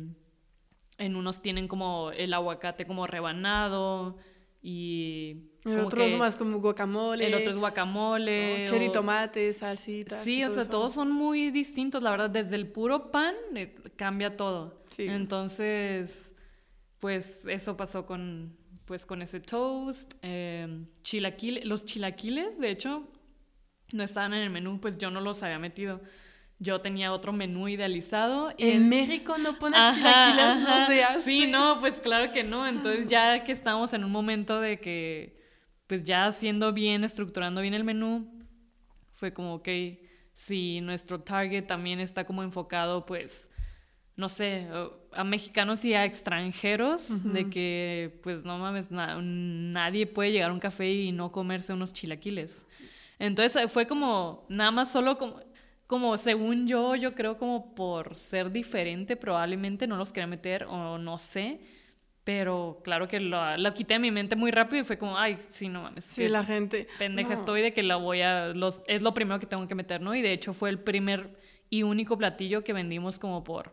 en 0.97 1.15
unos 1.15 1.41
tienen 1.41 1.67
como 1.67 2.11
el 2.11 2.33
aguacate 2.33 2.85
como 2.85 3.07
rebanado 3.07 4.17
y... 4.63 5.49
El 5.65 5.79
otro 5.79 6.03
es 6.03 6.17
más 6.17 6.35
como 6.35 6.59
guacamole. 6.59 7.27
El 7.27 7.33
otro 7.35 7.51
es 7.51 7.55
guacamole. 7.55 8.63
O 8.63 8.67
cherry 8.67 8.91
tomate, 8.91 9.53
salsita. 9.53 10.21
Sí, 10.21 10.43
o 10.43 10.49
sea, 10.49 10.67
todos 10.67 10.93
son 10.93 11.11
muy 11.11 11.51
distintos, 11.51 12.03
la 12.03 12.11
verdad. 12.11 12.29
Desde 12.29 12.55
el 12.55 12.67
puro 12.67 13.11
pan 13.11 13.33
eh, 13.55 13.75
cambia 13.95 14.35
todo. 14.35 14.81
Entonces, 14.97 16.35
pues 16.99 17.45
eso 17.45 17.77
pasó 17.77 18.05
con, 18.05 18.57
pues, 18.83 19.05
con 19.05 19.21
ese 19.21 19.39
toast. 19.39 20.13
Eh, 20.21 20.85
chilaquiles, 21.01 21.65
los 21.65 21.85
chilaquiles, 21.85 22.59
de 22.59 22.69
hecho, 22.69 23.07
no 23.93 24.03
estaban 24.03 24.33
en 24.33 24.41
el 24.41 24.49
menú, 24.49 24.81
pues 24.81 24.97
yo 24.97 25.11
no 25.11 25.21
los 25.21 25.43
había 25.43 25.59
metido. 25.59 26.01
Yo 26.59 26.79
tenía 26.81 27.11
otro 27.11 27.33
menú 27.33 27.67
idealizado. 27.67 28.53
En, 28.57 28.87
México 28.87 29.37
no 29.37 29.59
pones 29.59 29.79
chilaquiles, 29.95 30.59
no 30.61 30.87
se 30.87 31.03
hace. 31.03 31.21
Sí, 31.23 31.47
no, 31.47 31.79
pues 31.79 31.99
claro 31.99 32.31
que 32.31 32.43
no. 32.43 32.67
Entonces 32.67 33.07
ya 33.07 33.43
que 33.43 33.51
estamos 33.51 33.93
en 33.93 34.03
un 34.03 34.11
momento 34.11 34.61
de 34.61 34.79
que, 34.79 35.41
pues 35.87 36.03
ya 36.03 36.25
haciendo 36.25 36.71
bien, 36.71 37.03
estructurando 37.03 37.61
bien 37.61 37.73
el 37.73 37.83
menú, 37.83 38.31
fue 39.13 39.33
como, 39.33 39.55
ok, 39.55 39.67
si 40.33 40.81
nuestro 40.81 41.21
target 41.21 41.65
también 41.65 41.99
está 41.99 42.25
como 42.25 42.43
enfocado, 42.43 43.05
pues 43.05 43.49
no 44.15 44.29
sé, 44.29 44.67
a 45.11 45.23
mexicanos 45.23 45.83
y 45.85 45.95
a 45.95 46.05
extranjeros, 46.05 47.23
de 47.33 47.49
que, 47.49 48.19
pues 48.21 48.43
no 48.43 48.59
mames, 48.59 48.89
nadie 48.91 50.05
puede 50.05 50.31
llegar 50.31 50.51
a 50.51 50.53
un 50.53 50.59
café 50.59 50.91
y 50.91 51.11
no 51.11 51.31
comerse 51.31 51.73
unos 51.73 51.93
chilaquiles. 51.93 52.65
Entonces 53.17 53.71
fue 53.71 53.87
como, 53.87 54.45
nada 54.49 54.69
más 54.69 54.91
solo 54.91 55.17
como, 55.17 55.39
como 55.93 56.17
según 56.17 56.65
yo, 56.65 56.95
yo 56.95 57.13
creo 57.13 57.37
como 57.37 57.75
por 57.75 58.15
ser 58.15 58.51
diferente, 58.51 59.15
probablemente 59.15 59.85
no 59.85 59.95
los 59.95 60.11
quería 60.11 60.25
meter 60.25 60.63
o 60.63 60.97
no 60.97 61.19
sé. 61.19 61.59
Pero 62.23 62.81
claro 62.83 63.07
que 63.07 63.19
lo, 63.19 63.39
quité 63.75 63.93
de 63.93 63.99
mi 63.99 64.09
mente 64.09 64.35
muy 64.35 64.49
rápido 64.49 64.81
y 64.81 64.85
fue 64.85 64.97
como, 64.97 65.19
ay, 65.19 65.37
sí, 65.51 65.69
no 65.69 65.83
mames. 65.83 66.05
Sí, 66.05 66.27
la 66.29 66.43
gente. 66.45 66.87
Pendeja 66.97 67.35
estoy 67.35 67.61
de 67.61 67.73
que 67.73 67.83
la 67.83 67.97
voy 67.97 68.21
a. 68.21 68.55
Los, 68.55 68.81
es 68.87 69.03
lo 69.03 69.13
primero 69.13 69.39
que 69.39 69.45
tengo 69.45 69.67
que 69.67 69.75
meter, 69.75 70.01
¿no? 70.01 70.15
Y 70.15 70.23
de 70.23 70.33
hecho 70.33 70.55
fue 70.55 70.71
el 70.71 70.79
primer 70.79 71.37
y 71.69 71.83
único 71.83 72.17
platillo 72.17 72.63
que 72.63 72.73
vendimos 72.73 73.19
como 73.19 73.43
por 73.43 73.71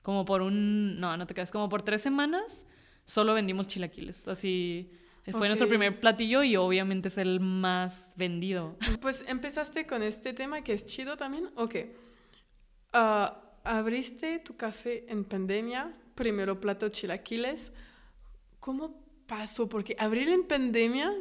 como 0.00 0.24
por 0.24 0.40
un, 0.40 0.98
no, 0.98 1.14
no 1.18 1.26
te 1.26 1.34
quedas, 1.34 1.50
como 1.50 1.68
por 1.68 1.82
tres 1.82 2.00
semanas 2.00 2.66
solo 3.04 3.34
vendimos 3.34 3.66
chilaquiles. 3.66 4.26
Así 4.28 4.90
fue 5.32 5.48
nuestro 5.48 5.68
primer 5.68 6.00
platillo 6.00 6.42
y 6.42 6.56
obviamente 6.56 7.08
es 7.08 7.18
el 7.18 7.40
más 7.40 8.12
vendido. 8.16 8.76
Pues 9.00 9.24
empezaste 9.26 9.86
con 9.86 10.02
este 10.02 10.32
tema 10.32 10.62
que 10.62 10.72
es 10.72 10.86
chido 10.86 11.16
también. 11.16 11.50
Ok. 11.56 11.76
Uh, 12.92 13.28
abriste 13.64 14.38
tu 14.38 14.56
café 14.56 15.04
en 15.10 15.24
pandemia, 15.24 15.94
primero 16.14 16.60
plato 16.60 16.88
chilaquiles. 16.88 17.72
¿Cómo 18.60 19.02
pasó? 19.26 19.68
Porque 19.68 19.96
abrir 19.98 20.28
en 20.28 20.46
pandemia, 20.46 21.12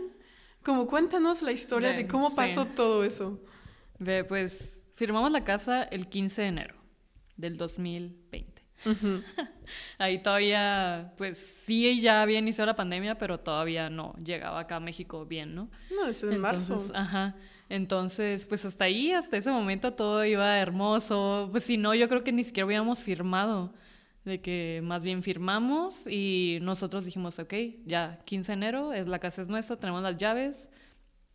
como 0.63 0.87
cuéntanos 0.87 1.41
la 1.41 1.51
historia 1.51 1.93
de 1.93 2.07
cómo 2.07 2.35
pasó 2.35 2.65
todo 2.65 3.03
eso. 3.03 3.39
Ve, 3.99 4.23
pues 4.23 4.81
firmamos 4.95 5.31
la 5.31 5.43
casa 5.43 5.83
el 5.83 6.07
15 6.07 6.41
de 6.41 6.47
enero 6.47 6.75
del 7.37 7.57
2020. 7.57 8.52
Ahí 9.97 10.21
todavía, 10.21 11.13
pues 11.17 11.37
sí, 11.37 12.01
ya 12.01 12.21
había 12.21 12.39
iniciado 12.39 12.67
la 12.67 12.75
pandemia, 12.75 13.17
pero 13.17 13.39
todavía 13.39 13.89
no 13.89 14.15
llegaba 14.23 14.59
acá 14.59 14.77
a 14.77 14.79
México 14.79 15.25
bien, 15.25 15.55
¿no? 15.55 15.69
No, 15.95 16.07
eso 16.07 16.29
es 16.29 16.35
en 16.35 16.41
marzo. 16.41 16.77
Ajá. 16.93 17.35
Entonces, 17.69 18.45
pues 18.45 18.65
hasta 18.65 18.85
ahí, 18.85 19.11
hasta 19.11 19.37
ese 19.37 19.49
momento 19.51 19.93
todo 19.93 20.23
iba 20.25 20.59
hermoso. 20.59 21.49
Pues 21.51 21.63
si 21.63 21.77
no, 21.77 21.95
yo 21.95 22.07
creo 22.09 22.23
que 22.23 22.31
ni 22.31 22.43
siquiera 22.43 22.65
habíamos 22.65 23.01
firmado. 23.01 23.73
De 24.25 24.39
que 24.41 24.79
más 24.83 25.03
bien 25.03 25.21
firmamos 25.21 26.07
y 26.07 26.59
nosotros 26.61 27.03
dijimos, 27.03 27.39
ok, 27.39 27.53
ya 27.85 28.21
15 28.23 28.51
de 28.51 28.53
enero, 28.53 28.93
es, 28.93 29.05
la 29.05 29.19
casa 29.19 29.41
es 29.41 29.49
nuestra, 29.49 29.75
tenemos 29.75 30.01
las 30.01 30.15
llaves. 30.15 30.69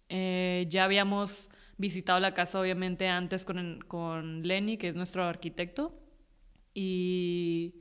Eh, 0.09 0.65
ya 0.71 0.85
habíamos 0.85 1.51
visitado 1.77 2.19
la 2.19 2.33
casa, 2.33 2.59
obviamente, 2.61 3.09
antes 3.09 3.45
con, 3.45 3.85
con 3.87 4.43
Lenny, 4.43 4.79
que 4.79 4.89
es 4.89 4.95
nuestro 4.95 5.25
arquitecto. 5.25 5.93
Y 6.75 7.75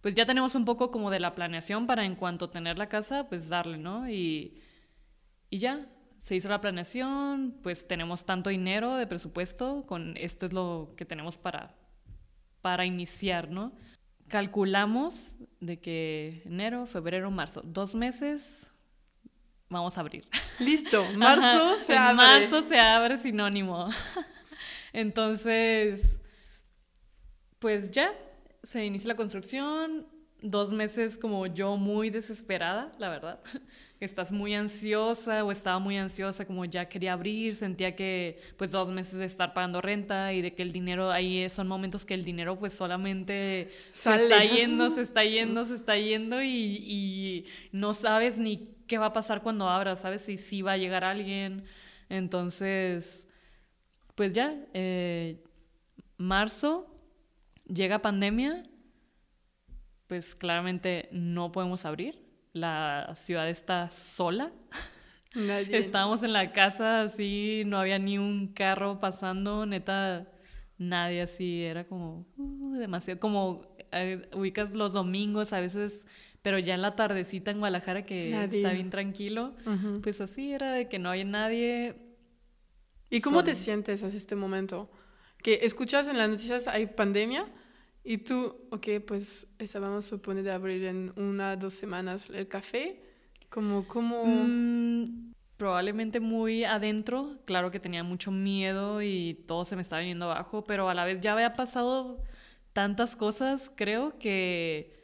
pues 0.00 0.14
ya 0.14 0.26
tenemos 0.26 0.54
un 0.54 0.64
poco 0.64 0.90
como 0.90 1.10
de 1.10 1.20
la 1.20 1.34
planeación 1.34 1.86
para 1.86 2.04
en 2.04 2.14
cuanto 2.14 2.50
tener 2.50 2.76
la 2.78 2.88
casa, 2.88 3.28
pues 3.28 3.48
darle, 3.48 3.78
¿no? 3.78 4.08
Y, 4.08 4.60
y 5.50 5.58
ya, 5.58 5.88
se 6.24 6.36
hizo 6.36 6.48
la 6.48 6.60
planeación, 6.60 7.58
pues 7.62 7.86
tenemos 7.86 8.24
tanto 8.24 8.50
dinero 8.50 8.96
de 8.96 9.06
presupuesto, 9.06 9.84
con 9.86 10.16
esto 10.16 10.46
es 10.46 10.52
lo 10.52 10.94
que 10.96 11.04
tenemos 11.04 11.36
para, 11.36 11.74
para 12.62 12.86
iniciar, 12.86 13.50
¿no? 13.50 13.72
Calculamos 14.28 15.36
de 15.60 15.80
que 15.80 16.42
enero, 16.46 16.86
febrero, 16.86 17.30
marzo, 17.30 17.60
dos 17.62 17.94
meses, 17.94 18.72
vamos 19.68 19.98
a 19.98 20.00
abrir. 20.00 20.26
Listo, 20.58 21.04
marzo 21.16 21.76
se 21.84 21.96
abre. 21.96 22.16
Marzo 22.16 22.62
se 22.62 22.80
abre 22.80 23.18
sinónimo. 23.18 23.90
Entonces, 24.94 26.20
pues 27.64 27.90
ya, 27.90 28.12
se 28.62 28.84
inicia 28.84 29.08
la 29.08 29.16
construcción, 29.16 30.06
dos 30.42 30.70
meses 30.70 31.16
como 31.16 31.46
yo 31.46 31.78
muy 31.78 32.10
desesperada, 32.10 32.92
la 32.98 33.08
verdad. 33.08 33.40
estás 34.00 34.30
muy 34.30 34.52
ansiosa 34.52 35.42
o 35.42 35.50
estaba 35.50 35.78
muy 35.78 35.96
ansiosa, 35.96 36.44
como 36.44 36.66
ya 36.66 36.90
quería 36.90 37.14
abrir, 37.14 37.56
sentía 37.56 37.96
que 37.96 38.38
pues 38.58 38.70
dos 38.70 38.90
meses 38.90 39.14
de 39.14 39.24
estar 39.24 39.54
pagando 39.54 39.80
renta 39.80 40.34
y 40.34 40.42
de 40.42 40.54
que 40.54 40.60
el 40.60 40.72
dinero, 40.72 41.10
ahí 41.10 41.48
son 41.48 41.66
momentos 41.66 42.04
que 42.04 42.12
el 42.12 42.22
dinero 42.22 42.58
pues 42.58 42.74
solamente 42.74 43.70
se 43.94 44.14
está 44.14 44.44
yendo, 44.44 44.90
se 44.90 45.00
está 45.00 45.24
yendo, 45.24 45.64
se 45.64 45.76
está 45.76 45.96
yendo 45.96 46.42
y, 46.42 46.50
y, 46.50 47.46
no 47.72 47.94
sabes 47.94 48.36
ni 48.36 48.76
qué 48.86 48.98
va 48.98 49.06
a 49.06 49.12
pasar 49.14 49.42
cuando 49.42 49.70
abras, 49.70 50.02
¿sabes? 50.02 50.20
Si, 50.20 50.36
si 50.36 50.60
va 50.60 50.72
a 50.72 50.76
llegar 50.76 51.02
alguien. 51.02 51.64
Entonces, 52.10 53.26
pues 54.16 54.34
ya, 54.34 54.54
eh, 54.74 55.42
marzo, 56.18 56.93
llega 57.66 58.02
pandemia, 58.02 58.64
pues 60.06 60.34
claramente 60.34 61.08
no 61.12 61.52
podemos 61.52 61.84
abrir 61.84 62.24
la 62.54 63.12
ciudad 63.16 63.50
está 63.50 63.90
sola. 63.90 64.52
Estábamos 65.34 66.22
en 66.22 66.32
la 66.32 66.52
casa 66.52 67.02
así, 67.02 67.64
no 67.66 67.78
había 67.78 67.98
ni 67.98 68.16
un 68.16 68.54
carro 68.54 69.00
pasando, 69.00 69.66
neta, 69.66 70.28
nadie 70.78 71.22
así, 71.22 71.62
era 71.64 71.84
como 71.84 72.24
uh, 72.36 72.76
demasiado, 72.76 73.18
como 73.18 73.76
eh, 73.90 74.28
ubicas 74.32 74.74
los 74.74 74.92
domingos 74.92 75.52
a 75.52 75.58
veces, 75.58 76.06
pero 76.40 76.60
ya 76.60 76.74
en 76.74 76.82
la 76.82 76.94
tardecita 76.94 77.50
en 77.50 77.58
Guadalajara 77.58 78.06
que 78.06 78.30
está 78.44 78.70
bien 78.70 78.90
tranquilo, 78.90 79.56
pues 80.02 80.20
así 80.20 80.52
era 80.52 80.72
de 80.72 80.88
que 80.88 81.00
no 81.00 81.10
había 81.10 81.24
nadie. 81.24 81.96
¿Y 83.10 83.20
cómo 83.20 83.42
te 83.42 83.56
sientes 83.56 84.04
a 84.04 84.08
este 84.08 84.36
momento? 84.36 84.88
Que 85.44 85.60
escuchas 85.62 86.08
en 86.08 86.16
las 86.16 86.30
noticias 86.30 86.66
hay 86.66 86.86
pandemia, 86.86 87.44
y 88.02 88.18
tú, 88.18 88.54
ok, 88.70 88.86
pues 89.06 89.46
estábamos 89.58 90.06
supone 90.06 90.42
de 90.42 90.52
abrir 90.52 90.84
en 90.84 91.12
una, 91.16 91.56
dos 91.56 91.72
semanas 91.74 92.28
el 92.30 92.48
café. 92.48 93.02
Como, 93.48 93.86
como... 93.86 94.24
Mm, 94.24 95.32
probablemente 95.56 96.20
muy 96.20 96.64
adentro. 96.64 97.38
Claro 97.44 97.70
que 97.70 97.80
tenía 97.80 98.02
mucho 98.02 98.30
miedo 98.30 99.00
y 99.00 99.42
todo 99.46 99.64
se 99.64 99.76
me 99.76 99.82
estaba 99.82 100.00
viniendo 100.00 100.30
abajo, 100.30 100.64
pero 100.64 100.90
a 100.90 100.94
la 100.94 101.06
vez 101.06 101.20
ya 101.20 101.32
había 101.32 101.54
pasado 101.54 102.22
tantas 102.74 103.16
cosas, 103.16 103.70
creo 103.74 104.18
que, 104.18 104.94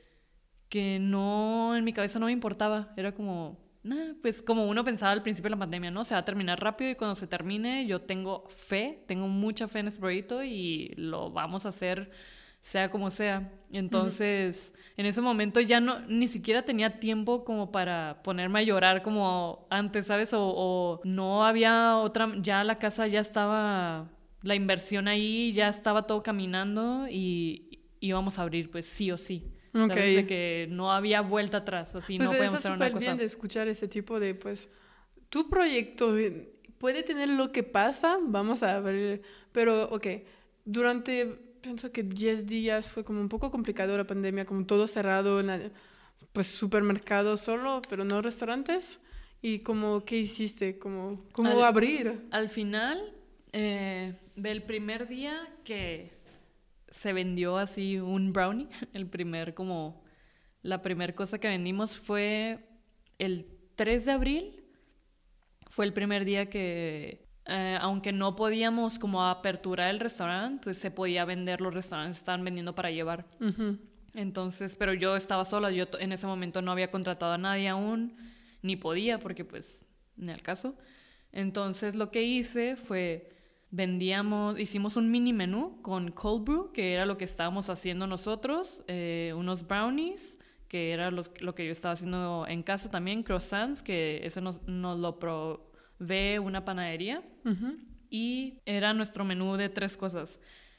que 0.68 0.98
no, 1.00 1.76
en 1.76 1.84
mi 1.84 1.92
cabeza 1.92 2.18
no 2.18 2.26
me 2.26 2.32
importaba. 2.32 2.92
Era 2.96 3.12
como, 3.12 3.58
nah, 3.82 4.14
pues 4.22 4.42
como 4.42 4.68
uno 4.68 4.84
pensaba 4.84 5.12
al 5.12 5.22
principio 5.22 5.48
de 5.48 5.56
la 5.56 5.60
pandemia, 5.60 5.90
¿no? 5.90 6.04
Se 6.04 6.14
va 6.14 6.20
a 6.20 6.24
terminar 6.24 6.60
rápido 6.60 6.90
y 6.90 6.94
cuando 6.94 7.14
se 7.14 7.26
termine 7.26 7.86
yo 7.86 8.02
tengo 8.02 8.48
fe, 8.48 9.04
tengo 9.06 9.28
mucha 9.28 9.68
fe 9.68 9.80
en 9.80 9.88
este 9.88 10.00
proyecto 10.00 10.42
y 10.44 10.92
lo 10.96 11.30
vamos 11.30 11.66
a 11.66 11.70
hacer 11.70 12.10
sea 12.60 12.90
como 12.90 13.10
sea. 13.10 13.50
Entonces, 13.72 14.74
en 14.96 15.06
ese 15.06 15.20
momento 15.20 15.60
ya 15.60 15.80
no, 15.80 16.00
ni 16.00 16.28
siquiera 16.28 16.62
tenía 16.64 17.00
tiempo 17.00 17.44
como 17.44 17.72
para 17.72 18.22
ponerme 18.22 18.60
a 18.60 18.62
llorar 18.62 19.02
como 19.02 19.66
antes, 19.70 20.06
¿sabes? 20.06 20.30
O, 20.32 21.00
no 21.04 21.44
había 21.44 21.96
otra, 21.96 22.32
ya 22.38 22.64
la 22.64 22.78
casa 22.78 23.06
ya 23.06 23.20
estaba, 23.20 24.10
la 24.42 24.54
inversión 24.54 25.08
ahí, 25.08 25.52
ya 25.52 25.68
estaba 25.68 26.06
todo 26.06 26.22
caminando 26.22 27.06
y 27.08 27.80
íbamos 28.00 28.38
a 28.38 28.42
abrir, 28.42 28.70
pues 28.70 28.86
sí 28.86 29.10
o 29.10 29.18
sí. 29.18 29.52
¿Sabes? 29.72 30.16
De 30.16 30.26
que 30.26 30.66
no 30.70 30.92
había 30.92 31.20
vuelta 31.20 31.58
atrás, 31.58 31.94
así 31.94 32.16
pues 32.16 32.28
no 32.28 32.34
podemos 32.34 32.56
hacer 32.56 32.72
una 32.72 32.90
cosa. 32.90 32.98
bien 32.98 33.16
de 33.18 33.24
escuchar 33.24 33.68
ese 33.68 33.86
tipo 33.86 34.18
de, 34.18 34.34
pues, 34.34 34.68
tu 35.28 35.48
proyecto 35.48 36.16
puede 36.78 37.02
tener 37.02 37.28
lo 37.28 37.52
que 37.52 37.62
pasa, 37.62 38.18
vamos 38.20 38.62
a 38.62 38.76
abrir, 38.76 39.22
pero, 39.52 39.84
ok, 39.90 40.06
durante 40.64 41.38
pienso 41.60 41.92
que 41.92 42.02
10 42.02 42.46
días 42.46 42.88
fue 42.88 43.04
como 43.04 43.20
un 43.20 43.28
poco 43.28 43.50
complicado 43.50 43.96
la 43.96 44.06
pandemia, 44.06 44.44
como 44.44 44.64
todo 44.66 44.86
cerrado, 44.86 45.42
pues 46.32 46.46
supermercados 46.46 47.40
solo, 47.40 47.82
pero 47.88 48.04
no 48.04 48.22
restaurantes. 48.22 48.98
¿Y 49.42 49.60
como 49.60 50.04
qué 50.04 50.18
hiciste? 50.18 50.78
¿Cómo, 50.78 51.24
cómo 51.32 51.64
abrir? 51.64 52.26
Al 52.30 52.48
final, 52.48 53.14
eh, 53.52 54.14
del 54.36 54.62
primer 54.62 55.08
día 55.08 55.48
que 55.64 56.10
se 56.90 57.12
vendió 57.12 57.56
así 57.56 57.98
un 57.98 58.32
brownie, 58.32 58.68
el 58.92 59.06
primer 59.06 59.54
como, 59.54 60.02
la 60.62 60.82
primera 60.82 61.12
cosa 61.12 61.38
que 61.38 61.48
vendimos 61.48 61.96
fue 61.96 62.68
el 63.18 63.46
3 63.76 64.04
de 64.04 64.12
abril, 64.12 64.64
fue 65.68 65.86
el 65.86 65.92
primer 65.92 66.24
día 66.24 66.50
que 66.50 67.30
eh, 67.46 67.78
aunque 67.80 68.12
no 68.12 68.36
podíamos 68.36 68.98
como 68.98 69.26
aperturar 69.26 69.90
el 69.90 69.98
restaurante, 69.98 70.60
pues 70.62 70.78
se 70.78 70.90
podía 70.90 71.24
vender, 71.24 71.60
los 71.60 71.74
restaurantes 71.74 72.18
estaban 72.18 72.44
vendiendo 72.44 72.74
para 72.74 72.90
llevar. 72.90 73.26
Entonces, 74.14 74.76
pero 74.76 74.92
yo 74.92 75.16
estaba 75.16 75.44
sola, 75.44 75.70
yo 75.70 75.86
en 75.98 76.12
ese 76.12 76.26
momento 76.26 76.62
no 76.62 76.72
había 76.72 76.90
contratado 76.90 77.32
a 77.32 77.38
nadie 77.38 77.68
aún, 77.68 78.16
ni 78.62 78.76
podía 78.76 79.18
porque 79.18 79.44
pues, 79.44 79.86
ni 80.16 80.30
al 80.30 80.42
caso. 80.42 80.76
Entonces 81.32 81.94
lo 81.94 82.10
que 82.10 82.22
hice 82.22 82.76
fue, 82.76 83.30
vendíamos, 83.70 84.58
hicimos 84.58 84.96
un 84.96 85.10
mini 85.10 85.32
menú 85.32 85.80
con 85.82 86.10
cold 86.10 86.44
brew, 86.44 86.72
que 86.72 86.94
era 86.94 87.06
lo 87.06 87.16
que 87.16 87.24
estábamos 87.24 87.70
haciendo 87.70 88.06
nosotros, 88.06 88.82
eh, 88.88 89.32
unos 89.36 89.66
brownies, 89.66 90.38
que 90.68 90.92
era 90.92 91.10
lo 91.10 91.54
que 91.54 91.66
yo 91.66 91.72
estaba 91.72 91.94
haciendo 91.94 92.46
en 92.48 92.62
casa 92.62 92.90
también, 92.90 93.22
croissants, 93.22 93.82
que 93.82 94.20
eso 94.24 94.40
nos, 94.40 94.62
nos 94.68 94.98
lo 94.98 95.18
pro, 95.18 95.72
ve 95.98 96.38
una 96.38 96.64
panadería 96.64 97.22
y 98.08 98.60
era 98.66 98.94
nuestro 98.94 99.24
menú 99.24 99.56
de 99.56 99.68
tres 99.68 99.96
cosas. 99.96 100.38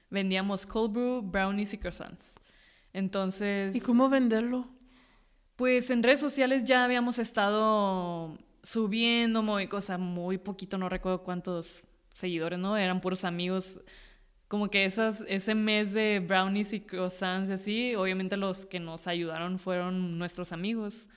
Vendíamos 0.09 0.65
cold 0.65 0.93
brew, 0.93 1.21
brownies 1.21 1.73
y 1.73 1.77
croissants. 1.77 2.35
Entonces... 2.93 3.75
¿Y 3.75 3.81
cómo 3.81 4.09
venderlo? 4.09 4.67
Pues 5.57 5.89
en 5.91 6.03
redes 6.03 6.19
sociales 6.19 6.63
ya 6.63 6.83
habíamos 6.85 7.19
estado 7.19 8.37
subiendo 8.63 9.43
muy 9.43 9.67
cosa, 9.67 9.97
muy 9.97 10.37
poquito, 10.37 10.77
no 10.77 10.87
recuerdo 10.89 11.23
cuántos 11.23 11.83
seguidores, 12.11 12.59
¿no? 12.59 12.77
Eran 12.77 13.01
puros 13.01 13.23
amigos. 13.23 13.79
Como 14.47 14.69
que 14.69 14.85
esas, 14.85 15.23
ese 15.27 15.55
mes 15.55 15.93
de 15.93 16.19
brownies 16.19 16.73
y 16.73 16.81
croissants 16.81 17.49
y 17.49 17.53
así, 17.53 17.95
obviamente 17.95 18.35
los 18.37 18.65
que 18.65 18.79
nos 18.79 19.07
ayudaron 19.07 19.59
fueron 19.59 20.17
nuestros 20.17 20.51
amigos 20.51 21.09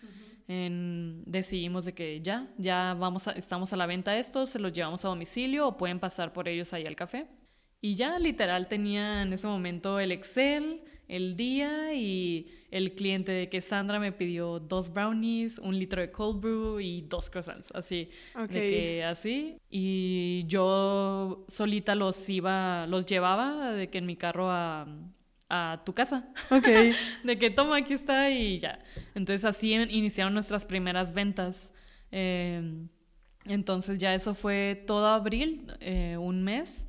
decidimos 0.46 1.86
de 1.86 1.94
que 1.94 2.20
ya, 2.20 2.48
ya 2.58 2.94
vamos 2.98 3.28
a, 3.28 3.32
estamos 3.32 3.72
a 3.72 3.76
la 3.76 3.86
venta 3.86 4.16
estos, 4.18 4.50
se 4.50 4.58
los 4.58 4.72
llevamos 4.72 5.04
a 5.04 5.08
domicilio 5.08 5.66
o 5.66 5.76
pueden 5.76 5.98
pasar 5.98 6.32
por 6.32 6.48
ellos 6.48 6.72
ahí 6.72 6.84
al 6.84 6.96
café. 6.96 7.26
Y 7.80 7.94
ya 7.94 8.18
literal 8.18 8.68
tenía 8.68 9.22
en 9.22 9.32
ese 9.32 9.46
momento 9.46 10.00
el 10.00 10.12
Excel, 10.12 10.82
el 11.14 11.36
día 11.36 11.94
y 11.94 12.48
el 12.70 12.94
cliente 12.94 13.30
de 13.30 13.48
que 13.48 13.60
Sandra 13.60 14.00
me 14.00 14.10
pidió 14.10 14.58
dos 14.58 14.92
brownies, 14.92 15.58
un 15.60 15.78
litro 15.78 16.00
de 16.00 16.10
cold 16.10 16.40
brew 16.40 16.80
y 16.80 17.02
dos 17.02 17.30
croissants, 17.30 17.70
así, 17.72 18.10
de 18.34 18.48
que 18.48 19.04
así. 19.04 19.56
Y 19.70 20.44
yo 20.48 21.46
solita 21.48 21.94
los 21.94 22.28
iba, 22.28 22.86
los 22.88 23.06
llevaba 23.06 23.72
de 23.72 23.88
que 23.90 23.98
en 23.98 24.06
mi 24.06 24.16
carro 24.16 24.50
a, 24.50 24.88
a 25.48 25.82
tu 25.84 25.94
casa. 25.94 26.28
Ok. 26.50 26.66
de 27.24 27.38
que 27.38 27.50
toma, 27.50 27.76
aquí 27.76 27.94
está 27.94 28.30
y 28.30 28.58
ya. 28.58 28.80
Entonces 29.14 29.44
así 29.44 29.72
iniciaron 29.72 30.34
nuestras 30.34 30.64
primeras 30.64 31.14
ventas. 31.14 31.72
Em, 32.10 32.88
entonces 33.44 33.98
ya 33.98 34.14
eso 34.14 34.34
fue 34.34 34.82
todo 34.86 35.06
abril, 35.06 35.66
eh, 35.80 36.16
un 36.16 36.42
mes, 36.42 36.86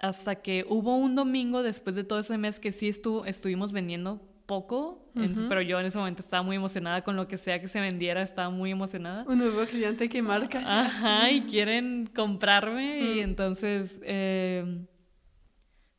hasta 0.00 0.36
que 0.36 0.64
hubo 0.68 0.96
un 0.96 1.14
domingo 1.14 1.62
después 1.62 1.96
de 1.96 2.04
todo 2.04 2.20
ese 2.20 2.38
mes 2.38 2.58
que 2.58 2.72
sí 2.72 2.88
estuvimos 2.88 3.72
vendiendo 3.72 4.20
poco, 4.46 5.12
pero 5.48 5.62
yo 5.62 5.78
en 5.78 5.86
ese 5.86 5.98
momento 5.98 6.22
estaba 6.22 6.42
muy 6.42 6.56
emocionada 6.56 7.04
con 7.04 7.14
lo 7.14 7.28
que 7.28 7.38
sea 7.38 7.60
que 7.60 7.68
se 7.68 7.78
vendiera, 7.78 8.22
estaba 8.22 8.50
muy 8.50 8.72
emocionada. 8.72 9.24
Un 9.28 9.38
nuevo 9.38 9.64
cliente 9.66 10.08
que 10.08 10.22
marca. 10.22 10.62
Ajá, 10.66 11.30
y 11.30 11.42
quieren 11.42 12.10
comprarme 12.12 13.14
y 13.14 13.20
entonces, 13.20 14.00
em, 14.02 14.86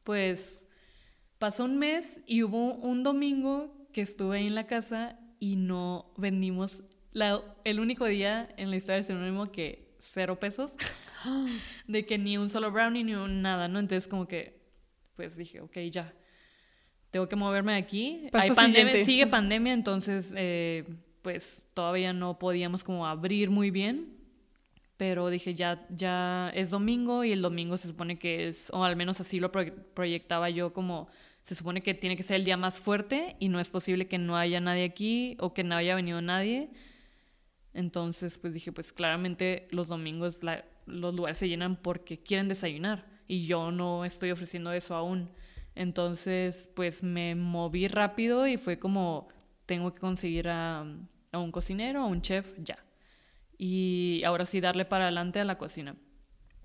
pues 0.04 0.68
Pasó 1.42 1.64
un 1.64 1.80
mes 1.80 2.20
y 2.28 2.44
hubo 2.44 2.76
un 2.76 3.02
domingo 3.02 3.88
que 3.94 4.02
estuve 4.02 4.38
ahí 4.38 4.46
en 4.46 4.54
la 4.54 4.68
casa 4.68 5.18
y 5.40 5.56
no 5.56 6.14
vendimos 6.16 6.84
la, 7.14 7.42
el 7.64 7.80
único 7.80 8.06
día 8.06 8.48
en 8.58 8.70
la 8.70 8.76
historia 8.76 8.98
del 8.98 9.06
sinónimo 9.06 9.52
que 9.52 9.98
cero 9.98 10.40
pesos, 10.40 10.72
de 11.88 12.06
que 12.06 12.18
ni 12.18 12.38
un 12.38 12.50
solo 12.50 12.72
brownie 12.72 13.04
ni 13.04 13.16
un 13.16 13.42
nada, 13.42 13.68
¿no? 13.68 13.80
Entonces 13.80 14.08
como 14.08 14.28
que, 14.28 14.62
pues 15.16 15.36
dije, 15.36 15.62
ok, 15.62 15.78
ya, 15.90 16.14
tengo 17.12 17.28
que 17.28 17.36
moverme 17.36 17.74
de 17.74 17.78
aquí. 17.80 18.28
Hay 18.34 18.52
pandemia, 18.52 19.06
sigue 19.06 19.28
pandemia, 19.28 19.74
entonces 19.74 20.34
eh, 20.36 20.86
pues 21.22 21.68
todavía 21.74 22.14
no 22.14 22.40
podíamos 22.40 22.84
como 22.84 23.06
abrir 23.06 23.50
muy 23.50 23.70
bien, 23.70 24.18
pero 24.98 25.30
dije, 25.30 25.54
ya, 25.54 25.86
ya 25.90 26.52
es 26.56 26.70
domingo 26.70 27.24
y 27.24 27.32
el 27.32 27.42
domingo 27.42 27.78
se 27.78 27.88
supone 27.88 28.18
que 28.18 28.48
es, 28.48 28.70
o 28.72 28.84
al 28.84 28.96
menos 28.96 29.20
así 29.20 29.40
lo 29.40 29.52
proyectaba 29.52 30.50
yo 30.50 30.74
como 30.74 31.10
se 31.44 31.56
supone 31.56 31.82
que 31.82 31.94
tiene 31.94 32.16
que 32.16 32.24
ser 32.24 32.36
el 32.36 32.46
día 32.46 32.56
más 32.56 32.80
fuerte 32.80 33.36
y 33.40 33.50
no 33.50 33.60
es 33.60 33.70
posible 33.70 34.08
que 34.08 34.20
no 34.20 34.38
haya 34.38 34.62
nadie 34.62 34.84
aquí 34.84 35.36
o 35.40 35.54
que 35.54 35.64
no 35.64 35.76
haya 35.76 35.96
venido 35.96 36.22
nadie. 36.22 36.70
Entonces, 37.74 38.38
pues 38.38 38.54
dije, 38.54 38.72
pues 38.72 38.94
claramente 38.94 39.68
los 39.72 39.88
domingos 39.88 40.40
los 40.92 41.16
lugares 41.16 41.38
se 41.38 41.48
llenan 41.48 41.76
porque 41.76 42.22
quieren 42.22 42.48
desayunar 42.48 43.06
y 43.28 43.46
yo 43.46 43.72
no 43.72 44.06
estoy 44.06 44.32
ofreciendo 44.32 44.74
eso 44.74 44.94
aún. 44.94 45.30
Entonces, 45.74 46.70
pues 46.76 47.02
me 47.02 47.34
moví 47.34 47.88
rápido 47.88 48.46
y 48.46 48.58
fue 48.58 48.78
como, 48.78 49.30
tengo 49.66 49.94
que 49.94 50.00
conseguir 50.00 50.50
a, 50.50 50.86
un 51.34 51.52
cocinero, 51.52 52.02
a 52.02 52.06
un 52.06 52.22
chef, 52.22 52.54
ya. 52.58 52.78
Y 53.58 54.22
ahora 54.26 54.46
sí 54.46 54.60
darle 54.60 54.84
para 54.84 55.06
adelante 55.06 55.40
a 55.40 55.46
la 55.46 55.58
cocina. 55.58 55.96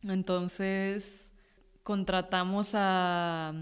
Entonces, 0.02 1.32
contratamos 1.84 2.70
a, 2.74 3.54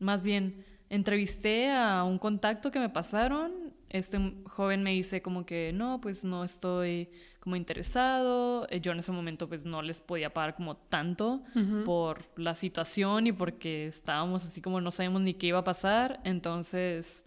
más 0.00 0.24
bien, 0.24 0.64
entrevisté 0.88 1.70
a 1.70 2.02
un 2.02 2.18
contacto 2.18 2.72
que 2.72 2.80
me 2.80 2.88
pasaron. 2.88 3.72
Este 3.88 4.18
joven 4.46 4.82
me 4.82 4.90
dice 4.90 5.22
como 5.22 5.46
que 5.46 5.72
no, 5.72 6.00
pues 6.00 6.24
no 6.24 6.42
estoy 6.42 7.08
como 7.42 7.56
interesado. 7.56 8.68
Eh, 8.70 8.80
yo 8.80 8.92
en 8.92 9.00
ese 9.00 9.10
momento 9.10 9.48
pues 9.48 9.64
no 9.64 9.82
les 9.82 10.00
podía 10.00 10.32
pagar 10.32 10.54
como 10.54 10.76
tanto 10.76 11.42
por 11.84 12.24
la 12.36 12.54
situación 12.54 13.26
y 13.26 13.32
porque 13.32 13.88
estábamos 13.88 14.44
así 14.44 14.62
como 14.62 14.80
no 14.80 14.92
sabemos 14.92 15.22
ni 15.22 15.34
qué 15.34 15.48
iba 15.48 15.58
a 15.58 15.64
pasar. 15.64 16.20
Entonces 16.22 17.24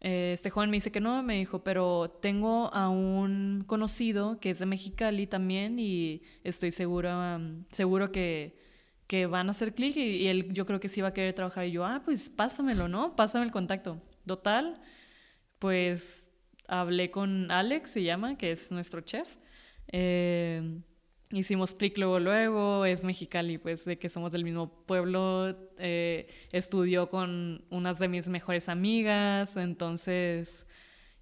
eh, 0.00 0.32
este 0.34 0.50
joven 0.50 0.70
me 0.70 0.76
dice 0.78 0.90
que 0.90 1.00
no, 1.00 1.22
me 1.22 1.38
dijo, 1.38 1.62
pero 1.62 2.10
tengo 2.20 2.72
a 2.74 2.88
un 2.88 3.62
conocido 3.66 4.40
que 4.40 4.50
es 4.50 4.58
de 4.58 4.66
Mexicali 4.66 5.28
también 5.28 5.78
y 5.78 6.22
estoy 6.42 6.72
segura, 6.72 7.40
seguro 7.70 8.10
que, 8.10 8.58
que 9.06 9.26
van 9.26 9.46
a 9.46 9.52
hacer 9.52 9.72
clic 9.72 9.96
y, 9.96 10.26
él 10.26 10.52
yo 10.52 10.66
creo 10.66 10.80
que 10.80 10.88
sí 10.88 11.00
va 11.00 11.08
a 11.08 11.14
querer 11.14 11.34
trabajar. 11.34 11.66
Y 11.66 11.72
yo, 11.72 11.84
ah, 11.86 12.02
pues 12.04 12.28
pásamelo, 12.28 12.88
¿no? 12.88 13.14
Pásame 13.14 13.44
el 13.44 13.52
contacto. 13.52 14.02
Total, 14.26 14.80
pues 15.60 16.27
hablé 16.68 17.10
con 17.10 17.50
Alex, 17.50 17.90
se 17.90 18.02
llama, 18.04 18.38
que 18.38 18.52
es 18.52 18.70
nuestro 18.70 19.00
chef. 19.00 19.26
Eh, 19.88 20.80
hicimos 21.32 21.74
clic 21.74 21.98
luego, 21.98 22.20
luego, 22.20 22.84
es 22.84 23.04
Mexicali, 23.04 23.58
pues 23.58 23.84
de 23.84 23.98
que 23.98 24.08
somos 24.08 24.32
del 24.32 24.44
mismo 24.44 24.84
pueblo, 24.86 25.56
eh, 25.78 26.28
estudió 26.52 27.08
con 27.08 27.64
unas 27.70 27.98
de 27.98 28.08
mis 28.08 28.28
mejores 28.28 28.68
amigas, 28.68 29.56
entonces, 29.56 30.66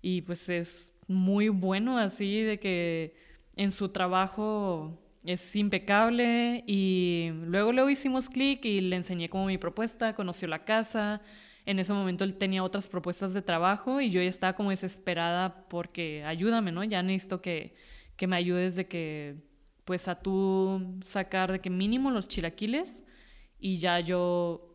y 0.02 0.22
pues 0.22 0.48
es 0.48 0.90
muy 1.08 1.48
bueno 1.48 1.98
así 1.98 2.42
de 2.42 2.58
que 2.58 3.16
en 3.54 3.72
su 3.72 3.88
trabajo 3.90 4.98
es 5.24 5.56
impecable 5.56 6.62
y 6.66 7.30
luego 7.46 7.72
luego 7.72 7.90
hicimos 7.90 8.28
clic 8.28 8.64
y 8.64 8.80
le 8.80 8.96
enseñé 8.96 9.28
como 9.28 9.46
mi 9.46 9.58
propuesta, 9.58 10.14
conoció 10.14 10.46
la 10.48 10.64
casa, 10.64 11.20
en 11.66 11.80
ese 11.80 11.92
momento 11.92 12.24
él 12.24 12.36
tenía 12.36 12.62
otras 12.62 12.86
propuestas 12.86 13.34
de 13.34 13.42
trabajo 13.42 14.00
y 14.00 14.10
yo 14.10 14.22
ya 14.22 14.28
estaba 14.28 14.54
como 14.54 14.70
desesperada 14.70 15.66
porque 15.68 16.24
ayúdame, 16.24 16.70
¿no? 16.70 16.84
Ya 16.84 17.02
necesito 17.02 17.42
que, 17.42 17.74
que 18.16 18.28
me 18.28 18.36
ayudes 18.36 18.76
de 18.76 18.86
que 18.86 19.36
pues 19.84 20.08
a 20.08 20.14
tú 20.14 20.98
sacar 21.04 21.52
de 21.52 21.60
que 21.60 21.68
mínimo 21.68 22.10
los 22.10 22.28
chilaquiles 22.28 23.02
y 23.58 23.76
ya 23.76 24.00
yo 24.00 24.72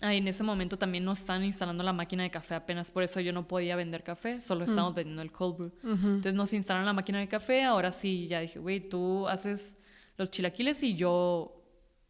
ahí 0.00 0.18
en 0.18 0.28
ese 0.28 0.44
momento 0.44 0.78
también 0.78 1.04
no 1.04 1.12
están 1.12 1.44
instalando 1.44 1.82
la 1.82 1.92
máquina 1.92 2.22
de 2.22 2.30
café 2.30 2.54
apenas, 2.54 2.90
por 2.90 3.02
eso 3.02 3.18
yo 3.20 3.32
no 3.32 3.48
podía 3.48 3.74
vender 3.74 4.04
café, 4.04 4.40
solo 4.40 4.60
mm. 4.60 4.68
estábamos 4.68 4.94
vendiendo 4.94 5.22
el 5.22 5.32
cold 5.32 5.56
brew. 5.56 5.72
Entonces 5.82 6.34
nos 6.34 6.52
instalan 6.52 6.86
la 6.86 6.92
máquina 6.92 7.18
de 7.18 7.26
café, 7.26 7.64
ahora 7.64 7.90
sí, 7.90 8.28
ya 8.28 8.40
dije, 8.40 8.60
güey, 8.60 8.88
tú 8.88 9.26
haces 9.26 9.76
los 10.16 10.30
chilaquiles 10.30 10.82
y 10.84 10.94
yo 10.94 11.57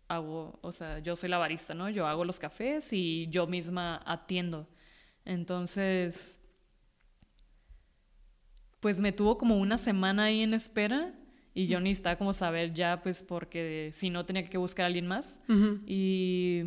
hago, 0.09 0.59
o 0.63 0.73
sea, 0.73 0.99
yo 0.99 1.17
soy 1.17 1.29
la 1.29 1.39
barista, 1.39 1.75
¿no? 1.75 1.89
Yo 1.91 2.07
hago 2.07 2.25
los 2.25 2.39
cafés 2.39 2.93
y 2.93 3.29
yo 3.29 3.47
misma 3.47 4.03
atiendo. 4.05 4.67
Entonces, 5.25 6.41
pues 8.81 8.99
me 8.99 9.13
tuvo 9.13 9.39
como 9.39 9.59
una 9.59 9.79
semana 9.79 10.25
ahí 10.25 10.43
en 10.43 10.55
espera 10.55 11.15
y 11.55 11.67
yo 11.67 11.81
necesitaba 11.81 12.17
como 12.17 12.33
saber 12.33 12.73
ya, 12.73 13.03
pues 13.03 13.23
porque 13.23 13.91
si 13.93 14.11
no 14.11 14.25
tenía 14.25 14.49
que 14.49 14.59
buscar 14.59 14.85
a 14.85 14.87
alguien 14.87 15.07
más. 15.07 15.41
y, 15.87 16.63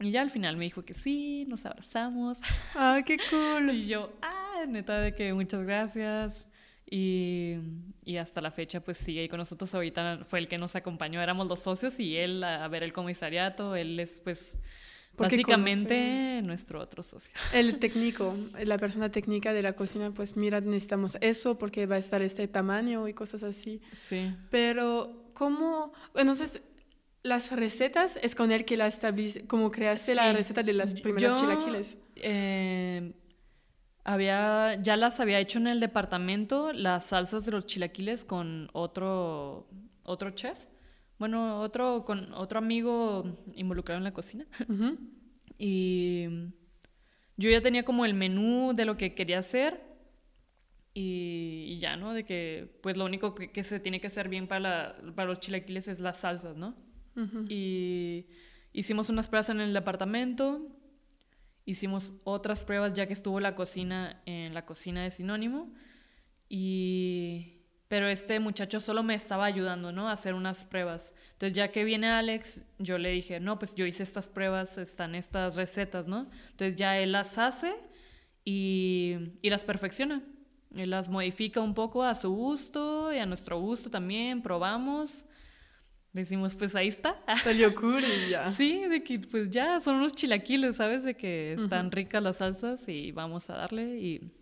y, 0.00 0.10
ya 0.10 0.22
al 0.22 0.30
final 0.30 0.56
me 0.56 0.64
dijo 0.64 0.84
que 0.84 0.94
sí, 0.94 1.44
nos 1.46 1.64
abrazamos. 1.66 2.40
¡Ah, 2.74 3.02
qué 3.04 3.18
cool! 3.30 3.70
y 3.74 3.86
yo, 3.86 4.12
ah, 4.22 4.64
neta 4.66 4.98
de 4.98 5.14
que 5.14 5.32
muchas 5.32 5.62
gracias. 5.62 6.48
Y, 6.90 7.56
y, 8.04 8.16
hasta 8.16 8.40
la 8.40 8.50
fecha, 8.50 8.80
pues 8.80 8.96
sigue 8.96 9.20
ahí 9.20 9.28
con 9.28 9.38
nosotros. 9.38 9.74
Ahorita 9.74 10.24
fue 10.28 10.38
el 10.38 10.48
que 10.48 10.56
nos 10.56 10.74
acompañó, 10.74 11.20
éramos 11.20 11.46
los 11.46 11.60
socios 11.60 12.00
y 12.00 12.16
él 12.16 12.42
a 12.42 12.66
ver 12.68 12.82
el 12.82 12.92
comisariato. 12.92 13.76
Él 13.76 14.00
es, 14.00 14.20
pues, 14.20 14.58
Básicamente 15.18 16.40
nuestro 16.42 16.80
otro 16.80 17.02
socio. 17.02 17.34
El 17.52 17.78
técnico, 17.80 18.34
la 18.64 18.78
persona 18.78 19.10
técnica 19.10 19.52
de 19.52 19.62
la 19.62 19.74
cocina, 19.74 20.12
pues 20.12 20.36
mira, 20.36 20.60
necesitamos 20.60 21.16
eso 21.20 21.58
porque 21.58 21.86
va 21.86 21.96
a 21.96 21.98
estar 21.98 22.22
este 22.22 22.46
tamaño 22.48 23.08
y 23.08 23.14
cosas 23.14 23.42
así. 23.42 23.82
Sí. 23.92 24.34
Pero, 24.50 25.30
¿cómo? 25.34 25.92
Entonces, 26.14 26.62
las 27.22 27.50
recetas 27.50 28.18
es 28.22 28.34
con 28.34 28.52
él 28.52 28.64
que 28.64 28.76
la 28.76 28.86
estableces, 28.86 29.44
como 29.46 29.70
creaste 29.70 30.14
la 30.14 30.32
receta 30.32 30.62
de 30.62 30.72
las 30.72 30.94
primeras 30.94 31.40
chilaquiles. 31.40 31.96
Eh, 32.16 33.12
había, 34.08 34.80
ya 34.82 34.96
las 34.96 35.20
había 35.20 35.38
hecho 35.38 35.58
en 35.58 35.66
el 35.66 35.80
departamento, 35.80 36.72
las 36.72 37.04
salsas 37.04 37.44
de 37.44 37.52
los 37.52 37.66
chilaquiles 37.66 38.24
con 38.24 38.70
otro, 38.72 39.68
otro 40.02 40.30
chef. 40.30 40.64
Bueno, 41.18 41.60
otro, 41.60 42.06
con 42.06 42.32
otro 42.32 42.58
amigo 42.58 43.44
involucrado 43.54 43.98
en 43.98 44.04
la 44.04 44.12
cocina. 44.12 44.46
Y 45.60 46.28
yo 47.36 47.50
ya 47.50 47.60
tenía 47.60 47.84
como 47.84 48.04
el 48.04 48.14
menú 48.14 48.74
de 48.76 48.84
lo 48.84 48.96
que 48.96 49.16
quería 49.16 49.40
hacer. 49.40 49.82
Y, 50.94 51.76
ya, 51.80 51.96
¿no? 51.96 52.14
De 52.14 52.24
que, 52.24 52.78
pues 52.80 52.96
lo 52.96 53.04
único 53.04 53.34
que, 53.34 53.64
se 53.64 53.80
tiene 53.80 54.00
que 54.00 54.06
hacer 54.06 54.28
bien 54.28 54.46
para, 54.46 54.94
para 55.16 55.30
los 55.30 55.40
chilaquiles 55.40 55.88
es 55.88 55.98
las 55.98 56.18
salsas, 56.18 56.56
¿no? 56.56 56.76
Y 57.48 58.26
hicimos 58.72 59.10
unas 59.10 59.26
pruebas 59.26 59.48
en 59.48 59.60
el 59.60 59.74
departamento. 59.74 60.64
Hicimos 61.68 62.14
otras 62.24 62.64
pruebas 62.64 62.94
ya 62.94 63.06
que 63.06 63.12
estuvo 63.12 63.40
la 63.40 63.54
cocina 63.54 64.22
en 64.24 64.54
la 64.54 64.64
cocina 64.64 65.02
de 65.02 65.10
Sinónimo. 65.10 65.70
Y 66.48 67.58
pero 67.88 68.08
este 68.08 68.40
muchacho 68.40 68.80
solo 68.80 69.02
me 69.02 69.14
estaba 69.14 69.44
ayudando, 69.44 69.92
¿no? 69.92 70.08
A 70.08 70.12
hacer 70.12 70.32
unas 70.32 70.64
pruebas. 70.64 71.12
Entonces, 71.32 71.54
ya 71.54 71.70
que 71.70 71.84
viene 71.84 72.08
Alex, 72.08 72.62
yo 72.78 72.96
le 72.96 73.10
dije, 73.10 73.38
no, 73.38 73.58
pues 73.58 73.74
yo 73.74 73.84
hice 73.84 74.02
estas 74.02 74.30
pruebas, 74.30 74.78
están 74.78 75.14
estas 75.14 75.56
recetas, 75.56 76.06
¿no? 76.06 76.30
Entonces 76.52 76.76
ya 76.76 76.98
él 76.98 77.12
las 77.12 77.36
hace 77.36 77.74
y, 78.46 79.34
y 79.42 79.50
las 79.50 79.62
perfecciona. 79.62 80.22
Él 80.74 80.88
las 80.88 81.10
modifica 81.10 81.60
un 81.60 81.74
poco 81.74 82.02
a 82.02 82.14
su 82.14 82.30
gusto 82.30 83.12
y 83.12 83.18
a 83.18 83.26
nuestro 83.26 83.60
gusto 83.60 83.90
también, 83.90 84.40
probamos. 84.40 85.26
Decimos, 86.18 86.54
pues 86.56 86.74
ahí 86.74 86.88
está. 86.88 87.16
Salió 87.44 87.74
cool 87.74 88.02
y 88.02 88.30
ya. 88.30 88.46
Sí, 88.50 88.84
de 88.86 89.04
que 89.04 89.20
pues 89.20 89.50
ya 89.50 89.78
son 89.78 89.96
unos 89.96 90.14
chilaquiles, 90.14 90.76
¿sabes? 90.76 91.04
De 91.04 91.14
que 91.14 91.52
están 91.52 91.92
ricas 91.92 92.22
las 92.22 92.38
salsas 92.38 92.88
y 92.88 93.12
vamos 93.12 93.48
a 93.50 93.56
darle 93.56 93.98
y 93.98 94.32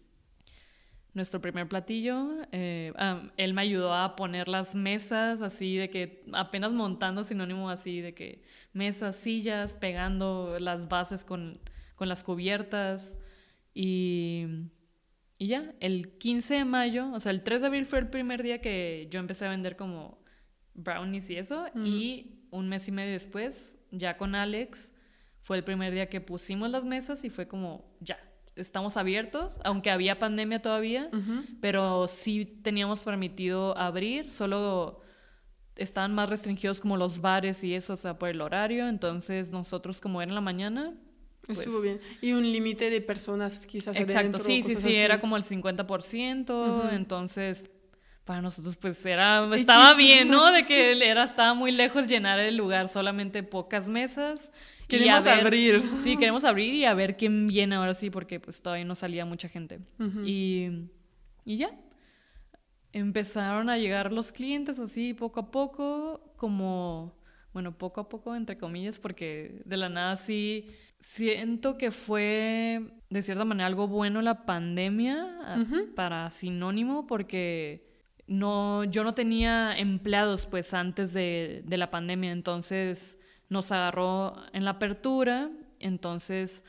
nuestro 1.13 1.41
primer 1.41 1.69
platillo. 1.69 2.29
Eh, 2.53 2.93
él 3.37 3.53
me 3.53 3.61
ayudó 3.61 3.93
a 3.93 4.17
poner 4.17 4.49
las 4.49 4.75
mesas 4.75 5.43
así 5.43 5.77
de 5.77 5.91
que 5.91 6.25
apenas 6.33 6.73
montando 6.73 7.25
sinónimo 7.25 7.69
así 7.69 8.01
de 8.01 8.15
que 8.15 8.43
mesas, 8.73 9.17
sillas, 9.17 9.75
pegando 9.75 10.59
las 10.59 10.89
bases 10.89 11.25
con, 11.25 11.61
con 11.97 12.09
las 12.09 12.23
cubiertas 12.23 13.19
y, 13.75 14.47
y 15.37 15.49
ya, 15.49 15.75
el 15.81 16.17
15 16.17 16.55
de 16.55 16.65
mayo, 16.65 17.13
o 17.13 17.21
sea, 17.21 17.33
el 17.33 17.43
3 17.43 17.61
de 17.61 17.67
abril 17.67 17.85
fue 17.85 17.99
el 17.99 18.09
primer 18.09 18.43
día 18.43 18.63
que 18.63 19.09
yo 19.11 19.21
empecé 19.21 19.45
a 19.45 19.51
vender 19.51 19.77
como 19.77 20.25
brownies 20.77 21.31
y 21.31 21.37
eso 21.37 21.67
y 21.75 22.37
un 22.51 22.69
mes 22.69 22.87
y 22.89 22.93
medio 22.93 23.13
después, 23.13 23.75
ya 23.91 24.17
con 24.17 24.35
Alex, 24.35 24.93
fue 25.41 25.57
el 25.57 25.65
primer 25.65 25.93
día 25.93 26.09
que 26.09 26.21
pusimos 26.21 26.71
las 26.71 26.85
mesas 26.85 27.25
y 27.25 27.31
fue 27.31 27.47
como, 27.47 27.85
ya, 28.01 28.19
estamos 28.57 28.97
abiertos, 28.97 29.59
aunque 29.65 29.91
había 29.91 30.19
pandemia 30.19 30.61
todavía, 30.61 31.11
pero 31.61 32.09
sí 32.09 32.47
teníamos 32.63 33.03
permitido 33.03 33.77
abrir, 33.77 34.31
solo 34.31 35.01
estaban 35.77 36.15
más 36.15 36.31
restringidos 36.31 36.81
como 36.81 36.97
los 36.97 37.21
bares 37.21 37.63
y 37.63 37.75
eso, 37.75 37.93
o 37.93 37.97
sea, 37.97 38.19
por 38.19 38.31
el 38.31 38.41
horario, 38.41 38.89
entonces 38.89 39.51
nosotros 39.51 40.01
como 40.01 40.23
era 40.23 40.31
en 40.31 40.35
la 40.35 40.41
mañana... 40.41 40.95
Pues 41.43 41.61
Estuvo 41.61 41.81
bien. 41.81 42.01
Y 42.21 42.33
un 42.33 42.43
límite 42.43 42.91
de 42.91 43.01
personas 43.01 43.67
quizás 43.67 43.97
Exacto, 43.97 44.39
sí, 44.39 44.65
sí, 44.65 44.75
sí, 44.75 44.97
era 44.97 45.21
como 45.21 45.37
el 45.37 45.45
50%, 45.45 46.93
entonces 46.93 47.71
para 48.27 48.43
nosotros 48.43 48.77
pues 48.77 49.07
era 49.07 49.49
estaba 49.55 49.95
bien, 49.95 50.29
¿no? 50.29 50.53
De 50.53 50.67
que 50.67 50.93
era 50.93 51.25
estaba 51.25 51.55
muy 51.55 51.73
lejos 51.73 52.07
llenar 52.07 52.39
el 52.39 52.59
lugar, 52.59 52.89
solamente 52.89 53.43
pocas 53.43 53.89
mesas 53.89 54.53
Queremos 54.89 55.27
abrir. 55.27 55.83
Sí, 55.97 56.17
queremos 56.17 56.45
abrir 56.45 56.75
y 56.75 56.85
a 56.85 56.95
ver 56.95 57.17
quién 57.17 57.47
viene 57.47 57.75
ahora 57.75 57.95
sí, 57.95 58.11
porque 58.11 58.39
pues 58.41 58.63
todavía 58.63 58.85
no 58.85 58.95
salía 58.95 59.25
mucha 59.25 59.49
gente. 59.49 59.81
y, 60.25 60.69
y 61.45 61.57
ya. 61.57 61.71
Empezaron 62.93 63.69
a 63.69 63.77
llegar 63.77 64.13
los 64.13 64.33
clientes 64.33 64.79
así 64.79 65.13
poco 65.13 65.41
a 65.41 65.51
poco, 65.51 66.33
como, 66.37 67.19
bueno, 67.53 67.77
poco 67.77 68.01
a 68.01 68.09
poco, 68.09 68.35
entre 68.35 68.57
comillas, 68.57 68.99
porque 68.99 69.61
de 69.65 69.77
la 69.77 69.89
nada 69.89 70.17
sí 70.17 70.71
siento 70.99 71.77
que 71.77 71.91
fue 71.91 72.81
de 73.11 73.23
cierta 73.23 73.45
manera 73.45 73.67
algo 73.67 73.87
bueno 73.87 74.23
la 74.23 74.47
pandemia 74.47 75.57
para 75.95 76.31
sinónimo, 76.31 77.07
porque 77.07 77.86
no, 78.27 78.85
yo 78.85 79.05
no 79.05 79.15
tenía 79.15 79.77
empleados 79.77 80.47
pues 80.47 80.75
antes 80.75 81.13
de, 81.13 81.63
de 81.65 81.77
la 81.77 81.91
pandemia, 81.91 82.33
entonces 82.33 83.19
nos 83.49 83.73
agarró 83.73 84.37
en 84.53 84.65
la 84.65 84.73
apertura. 84.73 85.51
Entonces 85.79 86.65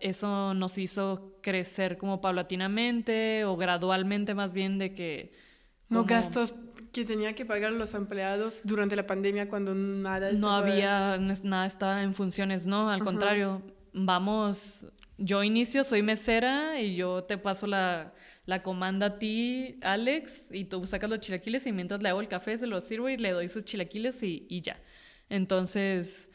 eso 0.00 0.54
nos 0.54 0.78
hizo 0.78 1.36
crecer 1.42 1.98
como 1.98 2.20
paulatinamente 2.20 3.44
o 3.44 3.56
gradualmente 3.56 4.34
más 4.34 4.52
bien 4.52 4.78
de 4.78 4.94
que... 4.94 5.32
No 5.88 6.04
gastos 6.04 6.54
que 6.92 7.04
tenía 7.04 7.34
que 7.34 7.44
pagar 7.44 7.72
los 7.72 7.92
empleados 7.94 8.60
durante 8.64 8.96
la 8.96 9.06
pandemia 9.06 9.48
cuando 9.48 9.74
nada 9.74 10.30
estaba... 10.30 10.40
No 10.40 10.56
había, 10.56 11.18
nada 11.18 11.66
estaba 11.66 12.02
en 12.02 12.14
funciones, 12.14 12.66
no, 12.66 12.88
al 12.88 13.02
contrario, 13.02 13.62
vamos, 13.92 14.86
yo 15.18 15.42
inicio, 15.42 15.84
soy 15.84 16.02
mesera 16.02 16.80
y 16.80 16.94
yo 16.94 17.24
te 17.24 17.36
paso 17.36 17.66
la, 17.66 18.14
la 18.46 18.62
comanda 18.62 19.06
a 19.06 19.18
ti, 19.18 19.78
Alex, 19.82 20.48
y 20.52 20.64
tú 20.64 20.86
sacas 20.86 21.08
los 21.10 21.20
chilaquiles 21.20 21.66
y 21.66 21.72
mientras 21.72 22.02
le 22.02 22.08
hago 22.10 22.20
el 22.20 22.28
café 22.28 22.58
se 22.58 22.66
los 22.66 22.84
sirvo 22.84 23.08
y 23.08 23.16
le 23.16 23.30
doy 23.30 23.48
sus 23.48 23.64
chilaquiles 23.64 24.22
y, 24.22 24.46
y 24.48 24.60
ya. 24.60 24.80
Entonces 25.28 26.30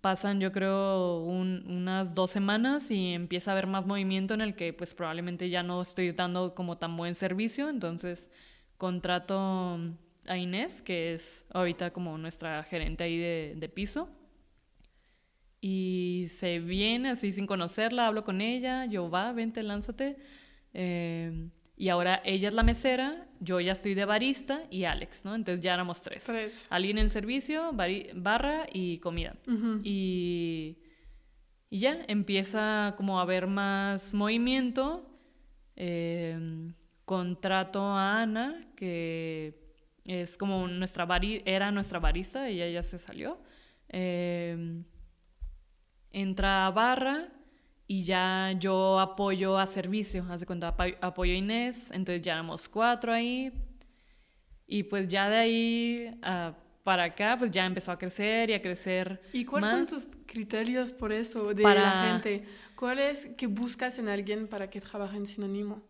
pasan 0.00 0.40
yo 0.40 0.52
creo 0.52 1.20
unas 1.24 2.14
dos 2.14 2.30
semanas 2.30 2.90
y 2.90 3.14
empieza 3.14 3.50
a 3.50 3.54
haber 3.54 3.66
más 3.66 3.86
movimiento 3.86 4.34
en 4.34 4.42
el 4.42 4.54
que 4.54 4.72
pues 4.74 4.94
probablemente 4.94 5.48
ya 5.48 5.62
no 5.62 5.80
estoy 5.80 6.12
dando 6.12 6.54
como 6.54 6.76
tan 6.78 6.96
buen 6.96 7.14
servicio, 7.14 7.68
entonces 7.70 8.30
contrato 8.76 9.78
a 10.26 10.36
Inés, 10.36 10.82
que 10.82 11.14
es 11.14 11.46
ahorita 11.50 11.92
como 11.92 12.18
nuestra 12.18 12.62
gerente 12.62 13.04
ahí 13.04 13.18
de, 13.18 13.54
de 13.56 13.68
piso. 13.68 14.10
Y 15.60 16.26
se 16.28 16.60
viene 16.60 17.10
así 17.10 17.32
sin 17.32 17.46
conocerla, 17.46 18.06
hablo 18.06 18.22
con 18.24 18.40
ella, 18.40 18.86
yo 18.86 19.10
va, 19.10 19.32
vente, 19.32 19.62
lánzate. 19.62 20.16
Eh, 20.80 21.48
y 21.76 21.88
ahora 21.88 22.22
ella 22.24 22.46
es 22.46 22.54
la 22.54 22.62
mesera, 22.62 23.26
yo 23.40 23.58
ya 23.58 23.72
estoy 23.72 23.94
de 23.94 24.04
barista 24.04 24.62
y 24.70 24.84
Alex, 24.84 25.24
¿no? 25.24 25.34
Entonces 25.34 25.60
ya 25.60 25.74
éramos 25.74 26.02
tres. 26.02 26.22
tres. 26.24 26.66
Alguien 26.70 26.98
en 26.98 27.10
servicio, 27.10 27.72
barra 27.72 28.66
y 28.72 28.98
comida. 28.98 29.34
y, 29.82 30.78
y, 31.68 31.78
ya 31.80 31.98
empieza 32.06 32.94
como 32.96 33.18
a 33.18 33.22
haber 33.22 33.48
más 33.48 34.14
movimiento. 34.14 35.04
Em, 35.74 36.74
contrato 37.04 37.82
a 37.82 38.22
Ana, 38.22 38.60
que 38.76 39.58
es 40.04 40.36
como 40.36 40.68
nuestra 40.68 41.08
era 41.44 41.72
nuestra 41.72 41.98
barista, 41.98 42.48
ella 42.48 42.68
ya 42.68 42.84
se 42.84 42.98
salió. 42.98 43.40
Em, 43.88 44.84
entra 46.12 46.66
a 46.66 46.70
barra 46.70 47.32
y 47.90 48.02
ya 48.02 48.52
yo 48.52 49.00
apoyo 49.00 49.58
a 49.58 49.66
servicio, 49.66 50.24
hace 50.28 50.44
cuando 50.44 50.66
apoyo 50.66 51.32
a 51.32 51.36
Inés, 51.36 51.90
entonces 51.90 52.20
ya 52.20 52.34
éramos 52.34 52.68
cuatro 52.68 53.14
ahí. 53.14 53.50
Y 54.66 54.82
pues 54.82 55.08
ya 55.08 55.30
de 55.30 55.36
ahí 55.36 56.20
para 56.84 57.04
acá, 57.04 57.36
pues 57.38 57.50
ya 57.50 57.64
empezó 57.64 57.90
a 57.90 57.98
crecer 57.98 58.50
y 58.50 58.52
a 58.52 58.60
crecer. 58.60 59.22
¿Y 59.32 59.46
cuáles 59.46 59.70
son 59.70 59.86
tus 59.86 60.06
criterios 60.26 60.92
por 60.92 61.12
eso 61.12 61.54
de 61.54 61.62
la 61.62 62.20
gente? 62.20 62.44
¿Cuál 62.76 62.98
es 62.98 63.24
que 63.38 63.46
buscas 63.46 63.98
en 63.98 64.08
alguien 64.08 64.48
para 64.48 64.68
que 64.68 64.82
trabaje 64.82 65.16
en 65.16 65.26
sinónimo? 65.26 65.82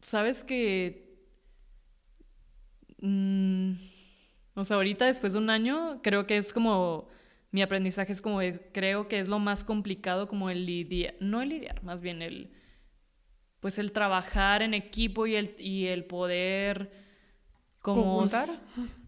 Sabes 0.00 0.42
que. 0.42 1.04
Mm, 3.02 3.72
o 4.54 4.64
sea, 4.64 4.76
ahorita 4.76 5.04
después 5.04 5.34
de 5.34 5.38
un 5.38 5.50
año, 5.50 6.00
creo 6.02 6.26
que 6.26 6.38
es 6.38 6.50
como 6.54 7.08
mi 7.50 7.62
aprendizaje 7.62 8.12
es 8.12 8.20
como, 8.20 8.40
creo 8.72 9.08
que 9.08 9.18
es 9.20 9.28
lo 9.28 9.38
más 9.38 9.64
complicado 9.64 10.28
como 10.28 10.50
el 10.50 10.66
lidiar, 10.66 11.14
no 11.20 11.42
el 11.42 11.50
lidiar, 11.50 11.82
más 11.82 12.02
bien 12.02 12.22
el, 12.22 12.50
pues 13.60 13.78
el 13.78 13.92
trabajar 13.92 14.62
en 14.62 14.74
equipo 14.74 15.26
y 15.26 15.36
el, 15.36 15.54
y 15.58 15.86
el 15.86 16.04
poder 16.04 16.92
como... 17.80 18.26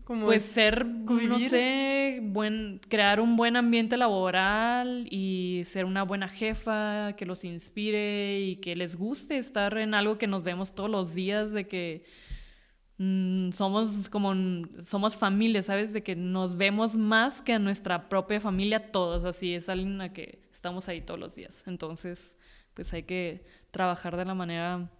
Como 0.04 0.24
pues 0.24 0.42
ser, 0.42 0.86
no 0.86 1.38
sé, 1.38 2.20
buen, 2.22 2.80
crear 2.88 3.20
un 3.20 3.36
buen 3.36 3.56
ambiente 3.56 3.98
laboral 3.98 5.06
y 5.10 5.60
ser 5.66 5.84
una 5.84 6.02
buena 6.02 6.28
jefa 6.28 7.12
que 7.14 7.26
los 7.26 7.44
inspire 7.44 8.40
y 8.40 8.56
que 8.56 8.74
les 8.74 8.96
guste 8.96 9.36
estar 9.36 9.76
en 9.76 9.92
algo 9.92 10.16
que 10.16 10.26
nos 10.26 10.42
vemos 10.42 10.74
todos 10.74 10.88
los 10.88 11.14
días, 11.14 11.52
de 11.52 11.68
que 11.68 12.04
Mm, 12.98 13.52
somos 13.52 14.08
como, 14.08 14.34
somos 14.82 15.16
familia, 15.16 15.62
¿sabes? 15.62 15.92
De 15.92 16.02
que 16.02 16.16
nos 16.16 16.56
vemos 16.56 16.96
más 16.96 17.40
que 17.42 17.52
a 17.54 17.58
nuestra 17.60 18.08
propia 18.08 18.40
familia 18.40 18.90
todos, 18.90 19.24
así 19.24 19.54
es 19.54 19.68
alguien 19.68 20.00
a 20.00 20.12
que 20.12 20.40
estamos 20.52 20.88
ahí 20.88 21.00
todos 21.00 21.20
los 21.20 21.34
días. 21.36 21.64
Entonces, 21.66 22.36
pues 22.74 22.92
hay 22.92 23.04
que 23.04 23.46
trabajar 23.70 24.16
de 24.16 24.24
la 24.24 24.34
manera 24.34 24.90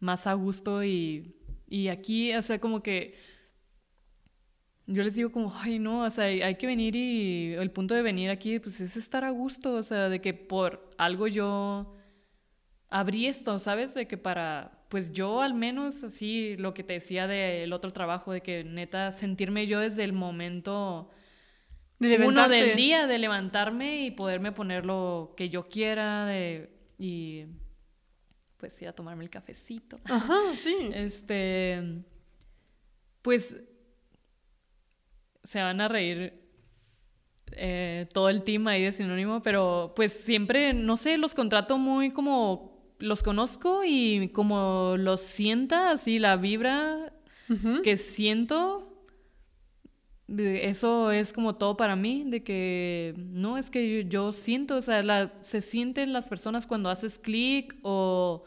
más 0.00 0.26
a 0.28 0.34
gusto 0.34 0.84
y, 0.84 1.34
y 1.68 1.88
aquí, 1.88 2.34
o 2.34 2.42
sea, 2.42 2.60
como 2.60 2.82
que 2.82 3.16
yo 4.86 5.02
les 5.02 5.14
digo 5.16 5.30
como, 5.32 5.52
ay, 5.54 5.78
no, 5.78 6.04
o 6.04 6.10
sea, 6.10 6.24
hay 6.24 6.54
que 6.54 6.66
venir 6.66 6.96
y 6.96 7.54
el 7.54 7.70
punto 7.72 7.94
de 7.94 8.02
venir 8.02 8.30
aquí, 8.30 8.58
pues 8.60 8.80
es 8.80 8.96
estar 8.96 9.24
a 9.24 9.30
gusto, 9.30 9.74
o 9.74 9.82
sea, 9.82 10.08
de 10.08 10.20
que 10.20 10.34
por 10.34 10.94
algo 10.98 11.26
yo 11.26 11.94
abrí 12.88 13.26
esto, 13.26 13.58
¿sabes? 13.58 13.94
De 13.94 14.06
que 14.06 14.16
para 14.16 14.77
pues 14.88 15.12
yo 15.12 15.42
al 15.42 15.54
menos 15.54 16.02
así 16.02 16.56
lo 16.56 16.74
que 16.74 16.82
te 16.82 16.94
decía 16.94 17.26
del 17.26 17.72
otro 17.72 17.92
trabajo, 17.92 18.32
de 18.32 18.40
que 18.40 18.64
neta 18.64 19.12
sentirme 19.12 19.66
yo 19.66 19.80
desde 19.80 20.04
el 20.04 20.12
momento 20.12 21.10
uno 22.00 22.48
del 22.48 22.76
día, 22.76 23.06
de 23.06 23.18
levantarme 23.18 24.04
y 24.04 24.10
poderme 24.10 24.52
poner 24.52 24.86
lo 24.86 25.34
que 25.36 25.48
yo 25.48 25.68
quiera 25.68 26.26
de, 26.26 26.70
y 26.98 27.46
pues 28.56 28.80
ir 28.80 28.88
a 28.88 28.92
tomarme 28.92 29.24
el 29.24 29.30
cafecito. 29.30 29.98
Ajá, 30.04 30.38
sí. 30.56 30.90
Este, 30.94 32.02
pues 33.22 33.62
se 35.44 35.62
van 35.62 35.80
a 35.80 35.88
reír 35.88 36.34
eh, 37.52 38.06
todo 38.12 38.28
el 38.28 38.42
team 38.42 38.66
ahí 38.68 38.84
de 38.84 38.92
sinónimo, 38.92 39.42
pero 39.42 39.92
pues 39.96 40.12
siempre, 40.12 40.72
no 40.72 40.96
sé, 40.96 41.18
los 41.18 41.34
contrato 41.34 41.78
muy 41.78 42.10
como 42.10 42.77
los 42.98 43.22
conozco 43.22 43.82
y 43.84 44.30
como 44.30 44.96
los 44.98 45.20
sienta, 45.20 45.90
así 45.90 46.18
la 46.18 46.36
vibra 46.36 47.12
que 47.82 47.96
siento, 47.96 49.06
eso 50.28 51.10
es 51.10 51.32
como 51.32 51.56
todo 51.56 51.76
para 51.78 51.96
mí, 51.96 52.24
de 52.26 52.42
que 52.42 53.14
no, 53.16 53.56
es 53.56 53.70
que 53.70 54.04
yo, 54.04 54.32
siento, 54.32 54.76
o 54.76 54.82
sea, 54.82 55.32
se 55.40 55.62
sienten 55.62 56.12
las 56.12 56.28
personas 56.28 56.66
cuando 56.66 56.90
haces 56.90 57.18
clic 57.18 57.76
o, 57.82 58.44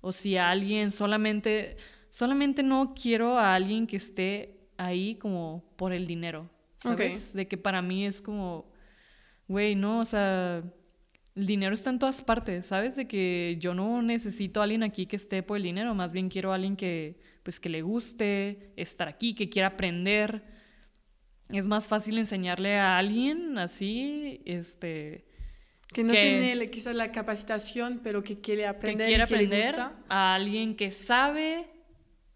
o 0.00 0.12
si 0.12 0.36
alguien 0.36 0.92
solamente, 0.92 1.76
solamente 2.10 2.62
no 2.62 2.94
quiero 2.94 3.38
a 3.38 3.54
alguien 3.54 3.88
que 3.88 3.96
esté 3.96 4.68
ahí 4.76 5.16
como 5.16 5.64
por 5.76 5.92
el 5.92 6.06
dinero, 6.06 6.48
¿sabes? 6.78 7.32
De 7.32 7.48
que 7.48 7.56
para 7.56 7.82
mí 7.82 8.06
es 8.06 8.22
como, 8.22 8.70
güey, 9.48 9.74
no, 9.74 9.98
o 9.98 10.04
sea 10.04 10.62
el 11.34 11.46
dinero 11.46 11.74
está 11.74 11.90
en 11.90 11.98
todas 11.98 12.22
partes, 12.22 12.66
¿sabes? 12.66 12.94
De 12.96 13.08
que 13.08 13.56
yo 13.58 13.74
no 13.74 14.02
necesito 14.02 14.60
a 14.60 14.64
alguien 14.64 14.82
aquí 14.82 15.06
que 15.06 15.16
esté 15.16 15.42
por 15.42 15.56
el 15.56 15.64
dinero, 15.64 15.94
más 15.94 16.12
bien 16.12 16.28
quiero 16.28 16.52
a 16.52 16.54
alguien 16.54 16.76
que, 16.76 17.18
pues, 17.42 17.58
que 17.58 17.68
le 17.68 17.82
guste 17.82 18.72
estar 18.76 19.08
aquí, 19.08 19.34
que 19.34 19.48
quiera 19.48 19.68
aprender. 19.68 20.44
Es 21.50 21.66
más 21.66 21.86
fácil 21.86 22.18
enseñarle 22.18 22.78
a 22.78 22.98
alguien 22.98 23.58
así, 23.58 24.42
este... 24.44 25.26
Que 25.88 26.02
no 26.02 26.12
tiene 26.12 26.70
quizás 26.70 26.96
la 26.96 27.12
capacitación, 27.12 28.00
pero 28.02 28.24
que 28.24 28.40
quiere 28.40 28.66
aprender. 28.66 29.06
Que 29.06 29.10
quiere 29.10 29.22
aprender 29.22 29.76
a 30.08 30.34
alguien 30.34 30.74
que 30.74 30.90
sabe, 30.90 31.68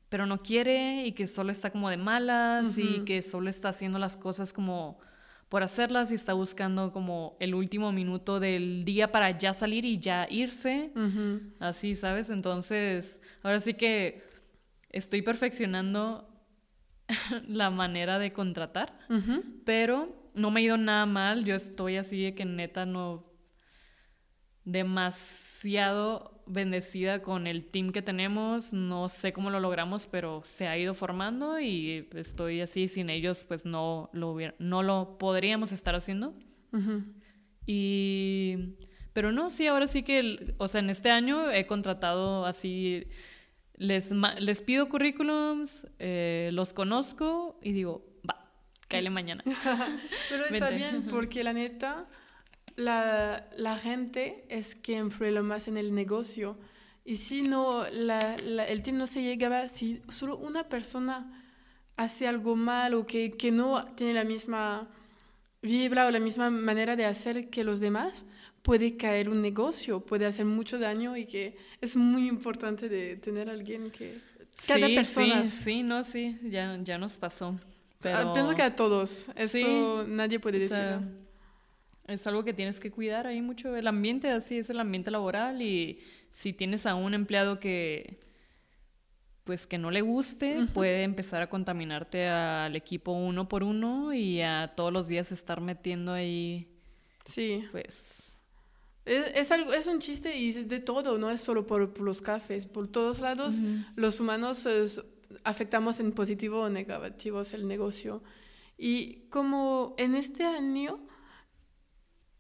pero 0.09 0.27
no 0.27 0.43
quiere 0.43 1.07
y 1.07 1.13
que 1.13 1.27
solo 1.27 1.51
está 1.51 1.71
como 1.71 1.91
de 1.91 1.97
malas 1.97 2.79
y 2.79 3.01
que 3.05 3.21
solo 3.21 3.51
está 3.51 3.71
haciendo 3.71 3.99
las 3.99 4.17
cosas 4.17 4.53
como 4.53 5.01
por 5.49 5.63
hacerlas 5.63 6.11
y 6.11 6.15
está 6.15 6.35
buscando 6.35 6.93
como 6.93 7.37
el 7.41 7.55
último 7.55 7.91
minuto 7.91 8.39
del 8.39 8.85
día 8.85 9.11
para 9.11 9.31
ya 9.37 9.55
salir 9.55 9.85
y 9.85 9.99
ya 9.99 10.27
irse. 10.31 10.93
Así, 11.59 11.95
¿sabes? 11.95 12.31
Entonces, 12.31 13.21
ahora 13.43 13.61
sí 13.61 13.75
que 13.75 14.23
estoy 14.91 15.23
perfeccionando 15.23 16.29
la 17.49 17.71
manera 17.71 18.19
de 18.19 18.33
contratar, 18.33 18.99
pero 19.65 20.31
no 20.35 20.51
me 20.51 20.61
ha 20.61 20.65
ido 20.65 20.77
nada 20.77 21.07
mal. 21.07 21.45
Yo 21.45 21.55
estoy 21.55 21.97
así 21.97 22.23
de 22.25 22.35
que 22.35 22.45
neta 22.45 22.85
no 22.85 23.27
demasiado 24.65 26.38
bendecida 26.49 27.23
con 27.23 27.47
el 27.47 27.65
team 27.65 27.93
que 27.93 28.03
tenemos. 28.03 28.73
No 28.73 29.09
sé 29.09 29.33
cómo 29.33 29.51
lo 29.51 29.61
logramos, 29.61 30.07
pero 30.07 30.43
se 30.45 30.69
ha 30.69 30.77
ido 30.77 30.95
formando 30.95 31.61
y 31.61 32.09
estoy 32.15 32.61
así. 32.61 32.89
Sin 32.89 33.11
ellos, 33.11 33.45
pues 33.47 33.65
no 33.65 34.11
lo, 34.13 34.37
no 34.59 34.83
lo 34.83 35.19
podríamos 35.19 35.73
estar 35.73 35.95
haciendo. 35.95 36.35
Y. 37.67 38.77
Pero 39.13 39.33
no, 39.33 39.51
sí, 39.51 39.67
ahora 39.67 39.89
sí 39.89 40.05
que, 40.05 40.55
o 40.59 40.69
sea, 40.69 40.81
en 40.81 40.91
este 40.91 41.11
año 41.11 41.51
he 41.51 41.67
contratado 41.67 42.47
así, 42.47 43.09
les, 43.75 44.13
les 44.13 44.61
pido 44.61 44.89
currículums, 44.89 45.89
eh, 45.99 46.51
los 46.53 46.73
conozco 46.73 47.59
y 47.61 47.73
digo, 47.73 48.07
va, 48.29 48.49
cáele 48.87 49.11
mañana. 49.19 49.43
pero 50.31 50.45
está 50.45 50.71
bien, 50.71 51.07
porque 51.11 51.43
la 51.43 51.53
neta, 51.53 52.07
la, 52.79 53.45
la, 53.57 53.77
gente 53.77 54.45
es 54.49 54.77
quien 54.77 55.07
influye 55.07 55.43
más 55.43 55.67
en 55.67 55.77
el 55.77 55.95
negocio. 55.95 56.57
Y 57.05 57.17
si 57.17 57.43
no, 57.43 57.85
la, 57.91 58.37
el 58.37 58.83
team 58.83 58.99
no 58.99 59.07
se 59.07 59.21
llegaba, 59.21 59.69
si 59.69 60.01
solo 60.09 60.37
una 60.37 60.69
persona 60.69 61.45
hace 61.97 62.29
algo 62.29 62.55
mal 62.55 62.95
o 62.95 63.05
que, 63.05 63.33
que 63.33 63.51
no 63.51 63.85
tiene 63.97 64.15
la 64.15 64.25
misma 64.25 64.89
vibra 65.61 66.07
o 66.07 66.11
la 66.13 66.21
misma 66.21 66.51
manera 66.51 66.95
de 66.95 67.05
hacer 67.05 67.51
que 67.51 67.65
los 67.65 67.81
demás, 67.81 68.25
puede 68.63 68.97
caer 68.97 69.29
un 69.29 69.43
negocio, 69.43 70.01
puede 70.01 70.27
hacer 70.27 70.45
mucho 70.45 70.79
daño 70.79 71.17
y 71.17 71.27
que 71.27 71.57
es 71.81 71.97
muy 71.97 72.29
importante 72.29 72.89
de 72.89 73.17
tener 73.17 73.49
a 73.51 73.53
alguien 73.53 73.91
que... 73.91 74.21
Cada 74.67 74.87
persona. 74.87 75.47
Sí, 75.47 75.65
sí, 75.65 75.83
no, 75.83 76.05
sí, 76.05 76.39
ya, 76.45 76.79
ya 76.83 76.99
nos 76.99 77.17
pasó. 77.17 77.59
Ah, 77.59 77.65
pero... 78.01 78.33
Pienso 78.35 78.55
que 78.55 78.63
a 78.63 78.77
todos, 78.77 79.25
eso 79.35 80.05
nadie 80.07 80.39
puede 80.39 80.61
decir. 80.61 81.28
Es 82.09 82.27
algo 82.27 82.43
que 82.43 82.55
tienes 82.55 82.81
que 82.81 82.91
cuidar 82.91 83.27
ahí 83.27 83.43
mucho. 83.43 83.77
El 83.77 83.87
ambiente 83.87 84.31
así 84.31 84.59
es 84.59 84.71
el 84.71 84.81
ambiente 84.81 85.11
laboral 85.11 85.63
y 85.63 86.01
si 86.33 86.53
tienes 86.53 86.87
a 86.87 86.95
un 86.95 87.15
empleado 87.15 87.61
que 87.61 88.19
pues 89.45 89.67
que 89.67 89.79
no 89.79 89.91
le 89.91 90.03
guste, 90.03 90.67
puede 90.75 91.05
empezar 91.05 91.41
a 91.41 91.49
contaminarte 91.49 92.29
al 92.29 92.77
equipo 92.77 93.13
uno 93.13 93.49
por 93.49 93.63
uno 93.63 94.13
y 94.13 94.43
a 94.43 94.75
todos 94.77 94.93
los 94.93 95.09
días 95.09 95.33
estar 95.33 95.63
metiendo 95.63 96.13
ahí. 96.13 96.69
Sí. 97.25 97.65
Pues. 97.71 98.35
Es, 99.07 99.51
algo, 99.51 99.73
es 99.73 99.87
un 99.87 100.01
chiste 100.01 100.37
y 100.37 100.51
es 100.51 100.69
de 100.69 100.81
todo, 100.81 101.17
no 101.17 101.31
es 101.31 101.41
solo 101.41 101.67
por, 101.67 101.99
los 101.99 102.21
cafés. 102.21 102.67
Por 102.67 102.89
todos 102.89 103.21
lados, 103.21 103.55
los 103.97 104.21
humanos 104.21 104.69
afectamos 105.45 105.99
en 105.99 106.13
positivo 106.13 106.61
o 106.61 106.69
negativo 106.69 107.43
el 107.51 107.67
negocio. 107.67 108.23
Y 108.77 109.29
como 109.31 109.95
en 109.97 110.15
este 110.15 110.45
año, 110.45 111.08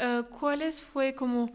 uh, 0.01 0.25
¿cuáles 0.25 0.83
fue 0.83 1.15
como 1.15 1.51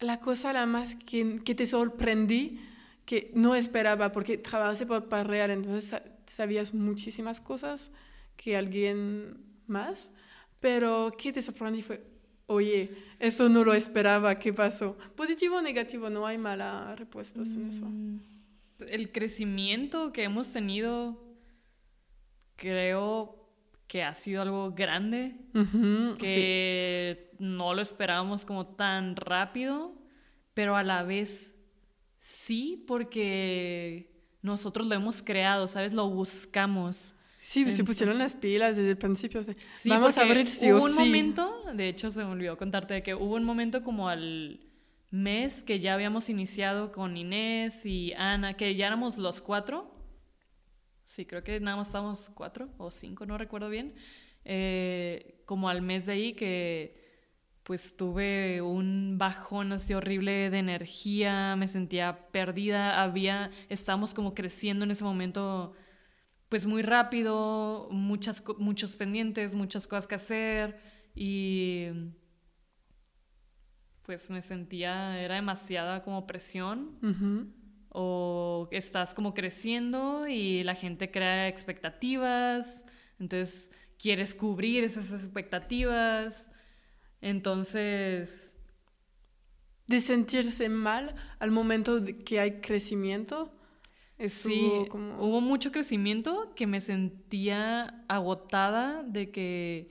la 0.00 0.20
cosa 0.20 0.52
la 0.52 0.66
más 0.66 0.94
que, 0.94 1.40
que 1.44 1.54
te 1.54 1.66
sorprendí? 1.66 2.60
que 3.06 3.30
no 3.34 3.54
esperaba, 3.54 4.12
porque 4.12 4.36
trabajaste 4.36 4.84
por 4.84 5.08
Parreal, 5.08 5.52
entonces 5.52 6.02
sabías 6.26 6.74
muchísimas 6.74 7.40
cosas 7.40 7.90
que 8.36 8.56
alguien 8.56 9.38
más, 9.68 10.10
pero 10.60 11.14
¿qué 11.16 11.32
te 11.32 11.40
sorprendió? 11.40 11.84
Fue, 11.84 12.04
oye, 12.46 12.90
eso 13.20 13.48
no 13.48 13.64
lo 13.64 13.72
esperaba, 13.72 14.38
¿qué 14.38 14.52
pasó? 14.52 14.98
Positivo 15.14 15.56
o 15.56 15.62
negativo, 15.62 16.10
no 16.10 16.26
hay 16.26 16.36
malas 16.36 16.98
respuestas 16.98 17.54
en 17.54 17.68
eso. 17.68 17.86
Mm, 17.86 18.18
el 18.88 19.12
crecimiento 19.12 20.12
que 20.12 20.24
hemos 20.24 20.52
tenido, 20.52 21.16
creo 22.56 23.35
que 23.86 24.02
ha 24.02 24.14
sido 24.14 24.42
algo 24.42 24.72
grande, 24.72 25.36
que 26.18 27.30
no 27.38 27.74
lo 27.74 27.82
esperábamos 27.82 28.44
como 28.44 28.66
tan 28.66 29.16
rápido, 29.16 29.94
pero 30.54 30.76
a 30.76 30.82
la 30.82 31.02
vez 31.02 31.56
Sí, 32.26 32.84
porque 32.88 34.10
nosotros 34.42 34.88
lo 34.88 34.96
hemos 34.96 35.22
creado, 35.22 35.68
¿sabes? 35.68 35.92
Lo 35.92 36.10
buscamos. 36.10 37.14
Sí, 37.40 37.70
se 37.70 37.84
pusieron 37.84 38.18
las 38.18 38.34
pilas 38.34 38.76
desde 38.76 38.90
el 38.90 38.98
principio. 38.98 39.42
Vamos 39.84 40.18
a 40.18 40.22
abrir 40.22 40.48
sí 40.48 40.72
hubo 40.72 40.84
un 40.84 40.94
momento, 40.94 41.62
de 41.72 41.88
hecho 41.88 42.10
se 42.10 42.24
me 42.24 42.32
olvidó 42.32 42.56
contarte 42.56 42.94
de 42.94 43.02
que 43.04 43.14
hubo 43.14 43.36
un 43.36 43.44
momento 43.44 43.84
como 43.84 44.08
al 44.08 44.58
mes 45.12 45.62
que 45.62 45.78
ya 45.78 45.94
habíamos 45.94 46.28
iniciado 46.28 46.90
con 46.90 47.16
Inés 47.16 47.86
y 47.86 48.12
Ana, 48.14 48.54
que 48.54 48.74
ya 48.74 48.88
éramos 48.88 49.18
los 49.18 49.40
cuatro. 49.40 49.88
Sí, 51.06 51.24
creo 51.24 51.44
que 51.44 51.60
nada 51.60 51.76
más 51.76 51.86
estábamos 51.86 52.28
cuatro 52.34 52.68
o 52.78 52.90
cinco, 52.90 53.26
no 53.26 53.38
recuerdo 53.38 53.70
bien. 53.70 53.94
Eh, 54.44 55.40
como 55.46 55.68
al 55.68 55.80
mes 55.80 56.06
de 56.06 56.12
ahí 56.12 56.32
que 56.34 57.00
pues 57.62 57.96
tuve 57.96 58.60
un 58.60 59.16
bajón 59.16 59.72
así 59.72 59.94
horrible 59.94 60.50
de 60.50 60.58
energía, 60.58 61.54
me 61.56 61.68
sentía 61.68 62.28
perdida, 62.32 63.02
había, 63.02 63.50
estábamos 63.68 64.14
como 64.14 64.34
creciendo 64.34 64.84
en 64.84 64.90
ese 64.90 65.04
momento 65.04 65.74
pues 66.48 66.66
muy 66.66 66.82
rápido, 66.82 67.88
muchas, 67.92 68.42
muchos 68.58 68.96
pendientes, 68.96 69.54
muchas 69.54 69.86
cosas 69.86 70.08
que 70.08 70.16
hacer 70.16 70.80
y 71.14 71.86
pues 74.02 74.28
me 74.28 74.42
sentía, 74.42 75.20
era 75.20 75.36
demasiada 75.36 76.02
como 76.02 76.26
presión. 76.26 76.98
O 77.98 78.68
estás 78.72 79.14
como 79.14 79.32
creciendo 79.32 80.26
y 80.26 80.62
la 80.64 80.74
gente 80.74 81.10
crea 81.10 81.48
expectativas, 81.48 82.84
entonces 83.18 83.70
quieres 83.98 84.34
cubrir 84.34 84.84
esas 84.84 85.10
expectativas 85.12 86.50
entonces... 87.20 88.52
De 89.86 90.00
sentirse 90.00 90.68
mal 90.68 91.14
al 91.38 91.52
momento 91.52 92.00
de 92.00 92.18
que 92.18 92.40
hay 92.40 92.60
crecimiento. 92.60 93.52
sí, 94.26 94.60
hubo 94.90 95.40
mucho 95.40 95.70
crecimiento 95.70 96.52
que 96.56 96.66
me 96.66 96.80
sentía 96.80 98.04
agotada 98.08 99.04
de 99.04 99.30
que 99.30 99.88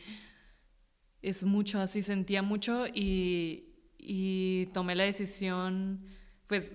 es 1.21 1.45
mucho, 1.45 1.79
así 1.79 2.01
sentía 2.01 2.41
mucho 2.41 2.87
y, 2.87 3.69
y 3.97 4.65
tomé 4.73 4.95
la 4.95 5.05
decisión, 5.05 6.05
pues 6.47 6.73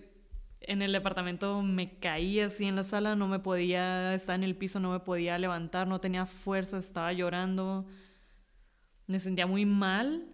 en 0.71 0.83
el 0.83 0.93
departamento 0.93 1.63
me 1.63 1.99
caí 1.99 2.41
así 2.41 2.65
en 2.67 2.77
la 2.77 2.85
sala, 2.85 3.17
no 3.17 3.29
me 3.29 3.39
podía 3.39 4.15
estar 4.15 4.35
en 4.37 4.45
el 4.45 4.57
piso, 4.57 4.81
no 4.81 4.93
me 4.93 5.01
podía 5.01 5.39
levantar, 5.39 5.87
no 5.87 6.01
tenía 6.01 6.27
fuerza, 6.27 6.79
estaba 6.79 7.13
llorando, 7.13 7.87
me 9.07 9.19
sentía 9.19 9.47
muy 9.47 9.67
mal 9.67 10.27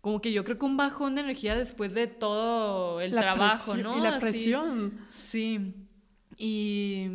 como 0.00 0.20
que 0.20 0.32
yo 0.32 0.44
creo 0.44 0.58
que 0.58 0.66
un 0.66 0.76
bajón 0.76 1.14
de 1.14 1.22
energía 1.22 1.56
después 1.56 1.94
de 1.94 2.06
todo 2.06 3.00
el 3.00 3.12
trabajo, 3.12 3.74
¿no? 3.74 3.96
Y 3.96 4.02
la 4.02 4.18
presión. 4.18 5.00
sí. 5.08 5.74
Y. 6.36 7.08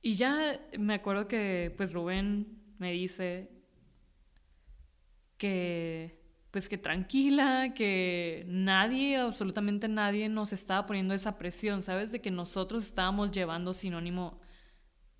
Y 0.00 0.14
ya 0.14 0.60
me 0.78 0.94
acuerdo 0.94 1.26
que 1.26 1.74
pues 1.76 1.92
Rubén 1.92 2.60
me 2.78 2.92
dice 2.92 3.50
que 5.36 6.21
pues 6.52 6.68
que 6.68 6.78
tranquila, 6.78 7.74
que 7.74 8.44
nadie, 8.46 9.16
absolutamente 9.16 9.88
nadie 9.88 10.28
nos 10.28 10.52
estaba 10.52 10.86
poniendo 10.86 11.14
esa 11.14 11.36
presión, 11.38 11.82
¿sabes? 11.82 12.12
De 12.12 12.20
que 12.20 12.30
nosotros 12.30 12.84
estábamos 12.84 13.32
llevando 13.32 13.74
sinónimo 13.74 14.40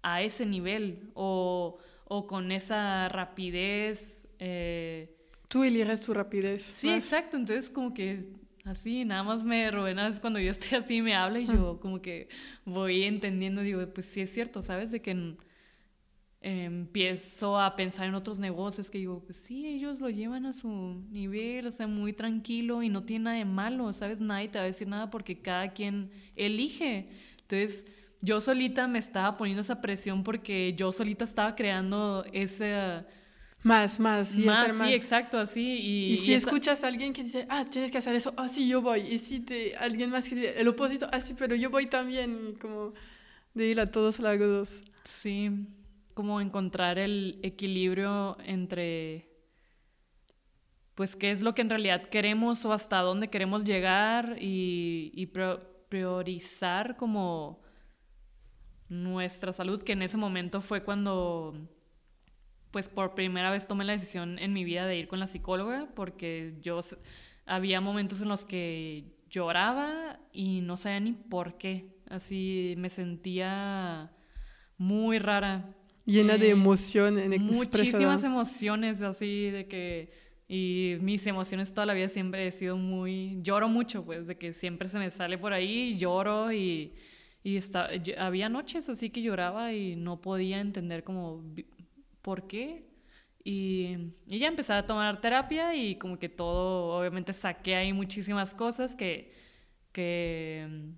a 0.02 0.22
ese 0.22 0.46
nivel 0.46 1.10
o, 1.14 1.78
o 2.04 2.26
con 2.28 2.52
esa 2.52 3.08
rapidez 3.08 4.28
eh, 4.38 5.16
Tú 5.52 5.62
eliges 5.62 6.00
tu 6.00 6.14
rapidez. 6.14 6.62
Sí, 6.62 6.88
exacto. 6.88 7.36
Entonces, 7.36 7.68
como 7.68 7.92
que 7.92 8.24
así, 8.64 9.04
nada 9.04 9.22
más 9.22 9.44
me 9.44 9.68
es 9.68 10.18
cuando 10.18 10.40
yo 10.40 10.50
estoy 10.50 10.78
así, 10.78 11.02
me 11.02 11.14
habla 11.14 11.40
y 11.40 11.46
yo 11.46 11.78
como 11.78 12.00
que 12.00 12.28
voy 12.64 13.04
entendiendo, 13.04 13.60
digo, 13.60 13.86
pues 13.92 14.06
sí 14.06 14.22
es 14.22 14.32
cierto, 14.32 14.62
¿sabes? 14.62 14.90
De 14.90 15.02
que 15.02 15.36
empiezo 16.42 17.58
a 17.58 17.76
pensar 17.76 18.06
en 18.06 18.14
otros 18.14 18.38
negocios 18.38 18.90
que 18.90 18.98
digo, 18.98 19.22
pues 19.24 19.36
sí, 19.36 19.66
ellos 19.66 20.00
lo 20.00 20.10
llevan 20.10 20.44
a 20.46 20.52
su 20.52 20.68
nivel, 21.10 21.66
o 21.66 21.70
sea, 21.70 21.86
muy 21.86 22.12
tranquilo 22.12 22.82
y 22.82 22.88
no 22.88 23.04
tiene 23.04 23.24
nada 23.24 23.36
de 23.36 23.44
malo, 23.44 23.92
¿sabes? 23.92 24.20
Nadie 24.20 24.48
te 24.48 24.58
va 24.58 24.64
a 24.64 24.66
decir 24.66 24.88
nada 24.88 25.10
porque 25.10 25.40
cada 25.40 25.72
quien 25.72 26.10
elige. 26.34 27.08
Entonces, 27.42 27.86
yo 28.20 28.40
solita 28.40 28.88
me 28.88 28.98
estaba 28.98 29.36
poniendo 29.36 29.62
esa 29.62 29.80
presión 29.80 30.24
porque 30.24 30.74
yo 30.76 30.92
solita 30.92 31.24
estaba 31.24 31.54
creando 31.54 32.24
ese 32.32 33.04
más, 33.62 34.00
más. 34.00 34.36
Y 34.36 34.44
más, 34.44 34.76
sí, 34.76 34.92
exacto, 34.92 35.38
así. 35.38 35.62
Y, 35.62 36.14
y 36.14 36.16
si 36.16 36.34
escuchas 36.34 36.82
a 36.82 36.88
alguien 36.88 37.12
que 37.12 37.22
dice, 37.22 37.46
ah, 37.48 37.64
tienes 37.64 37.90
que 37.90 37.98
hacer 37.98 38.16
eso, 38.16 38.34
ah, 38.36 38.48
sí, 38.48 38.68
yo 38.68 38.82
voy. 38.82 39.00
Y 39.00 39.18
si 39.18 39.40
te, 39.40 39.76
alguien 39.76 40.10
más 40.10 40.28
que 40.28 40.34
dice 40.34 40.60
el 40.60 40.66
opuesto, 40.68 41.08
ah, 41.12 41.20
sí, 41.20 41.34
pero 41.38 41.54
yo 41.54 41.70
voy 41.70 41.86
también. 41.86 42.50
Y 42.50 42.58
como 42.58 42.92
de 43.54 43.68
ir 43.68 43.80
a 43.80 43.90
todos 43.90 44.18
lados. 44.18 44.80
Sí, 45.04 45.50
como 46.14 46.40
encontrar 46.40 46.98
el 46.98 47.38
equilibrio 47.42 48.36
entre, 48.44 49.28
pues, 50.94 51.16
qué 51.16 51.30
es 51.30 51.42
lo 51.42 51.54
que 51.54 51.62
en 51.62 51.70
realidad 51.70 52.08
queremos 52.08 52.64
o 52.64 52.72
hasta 52.72 52.98
dónde 53.00 53.28
queremos 53.28 53.64
llegar 53.64 54.36
y, 54.40 55.30
priorizar 55.88 56.96
como 56.96 57.60
nuestra 58.88 59.52
salud, 59.52 59.82
que 59.82 59.92
en 59.92 60.02
ese 60.02 60.16
momento 60.16 60.60
fue 60.62 60.82
cuando 60.84 61.54
pues 62.70 62.88
por 62.88 63.14
primera 63.14 63.50
vez 63.50 63.68
tomé 63.68 63.84
la 63.84 63.92
decisión 63.92 64.38
en 64.38 64.54
mi 64.54 64.64
vida 64.64 64.86
de 64.86 64.96
ir 64.96 65.06
con 65.06 65.20
la 65.20 65.26
psicóloga 65.26 65.88
porque 65.94 66.56
yo 66.62 66.80
había 67.44 67.82
momentos 67.82 68.22
en 68.22 68.30
los 68.30 68.46
que 68.46 69.12
lloraba 69.28 70.20
y 70.32 70.60
no 70.60 70.76
sabía 70.76 71.00
ni 71.00 71.12
por 71.12 71.58
qué. 71.58 71.92
Así 72.08 72.74
me 72.76 72.88
sentía 72.88 74.12
muy 74.76 75.18
rara. 75.18 75.74
Llena 76.04 76.38
de 76.38 76.50
emociones. 76.50 77.40
Muchísimas 77.40 78.24
emociones 78.24 79.00
así 79.00 79.50
de 79.50 79.66
que... 79.66 80.32
Y 80.48 80.98
mis 81.00 81.26
emociones 81.26 81.72
toda 81.72 81.86
la 81.86 81.94
vida 81.94 82.08
siempre 82.08 82.46
he 82.46 82.52
sido 82.52 82.76
muy... 82.76 83.38
Lloro 83.42 83.68
mucho, 83.68 84.04
pues, 84.04 84.26
de 84.26 84.36
que 84.36 84.52
siempre 84.52 84.88
se 84.88 84.98
me 84.98 85.08
sale 85.10 85.38
por 85.38 85.52
ahí, 85.52 85.96
lloro 85.96 86.52
y... 86.52 86.92
Y 87.44 87.56
está, 87.56 87.88
había 88.18 88.48
noches 88.48 88.88
así 88.88 89.10
que 89.10 89.20
lloraba 89.20 89.72
y 89.72 89.96
no 89.96 90.20
podía 90.20 90.60
entender 90.60 91.02
como 91.02 91.42
por 92.22 92.46
qué. 92.46 92.86
Y, 93.44 94.12
y, 94.28 94.38
ya 94.38 94.46
empecé 94.46 94.72
a 94.72 94.86
tomar 94.86 95.20
terapia 95.20 95.74
y 95.74 95.96
como 95.96 96.18
que 96.18 96.28
todo, 96.28 96.96
obviamente 96.96 97.32
saqué 97.32 97.74
ahí 97.74 97.92
muchísimas 97.92 98.54
cosas 98.54 98.94
que, 98.94 99.32
que, 99.90 100.92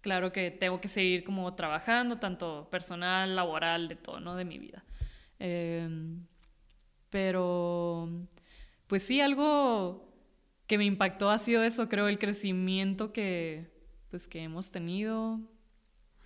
claro 0.00 0.32
que 0.32 0.50
tengo 0.50 0.80
que 0.80 0.88
seguir 0.88 1.24
como 1.24 1.54
trabajando, 1.54 2.18
tanto 2.18 2.68
personal, 2.70 3.36
laboral, 3.36 3.88
de 3.88 3.96
todo, 3.96 4.20
¿no? 4.20 4.36
De 4.36 4.44
mi 4.44 4.58
vida. 4.58 4.84
Em, 5.38 6.26
pero, 7.10 8.08
pues 8.86 9.02
sí, 9.02 9.20
algo 9.20 10.08
que 10.66 10.78
me 10.78 10.84
impactó 10.84 11.30
ha 11.30 11.38
sido 11.38 11.62
eso, 11.64 11.88
creo, 11.88 12.08
el 12.08 12.18
crecimiento 12.18 13.12
que, 13.12 13.70
pues, 14.10 14.28
que 14.28 14.40
hemos 14.40 14.70
tenido. 14.70 15.40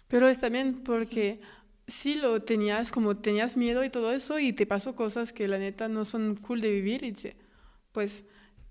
Pero 0.08 0.28
es 0.28 0.40
también 0.40 0.82
porque 0.84 1.40
sí 1.86 2.16
lo 2.16 2.42
tenías, 2.42 2.92
como 2.92 3.16
tenías 3.16 3.56
miedo 3.56 3.84
y 3.84 3.90
todo 3.90 4.12
eso, 4.12 4.38
y 4.38 4.52
te 4.52 4.66
pasó 4.66 4.94
cosas 4.96 5.32
que 5.32 5.48
la 5.48 5.58
neta 5.58 5.88
no 5.88 6.04
son 6.04 6.36
cool 6.36 6.60
de 6.60 6.70
vivir, 6.70 7.04
y 7.04 7.12
dice, 7.12 7.36
pues 7.92 8.24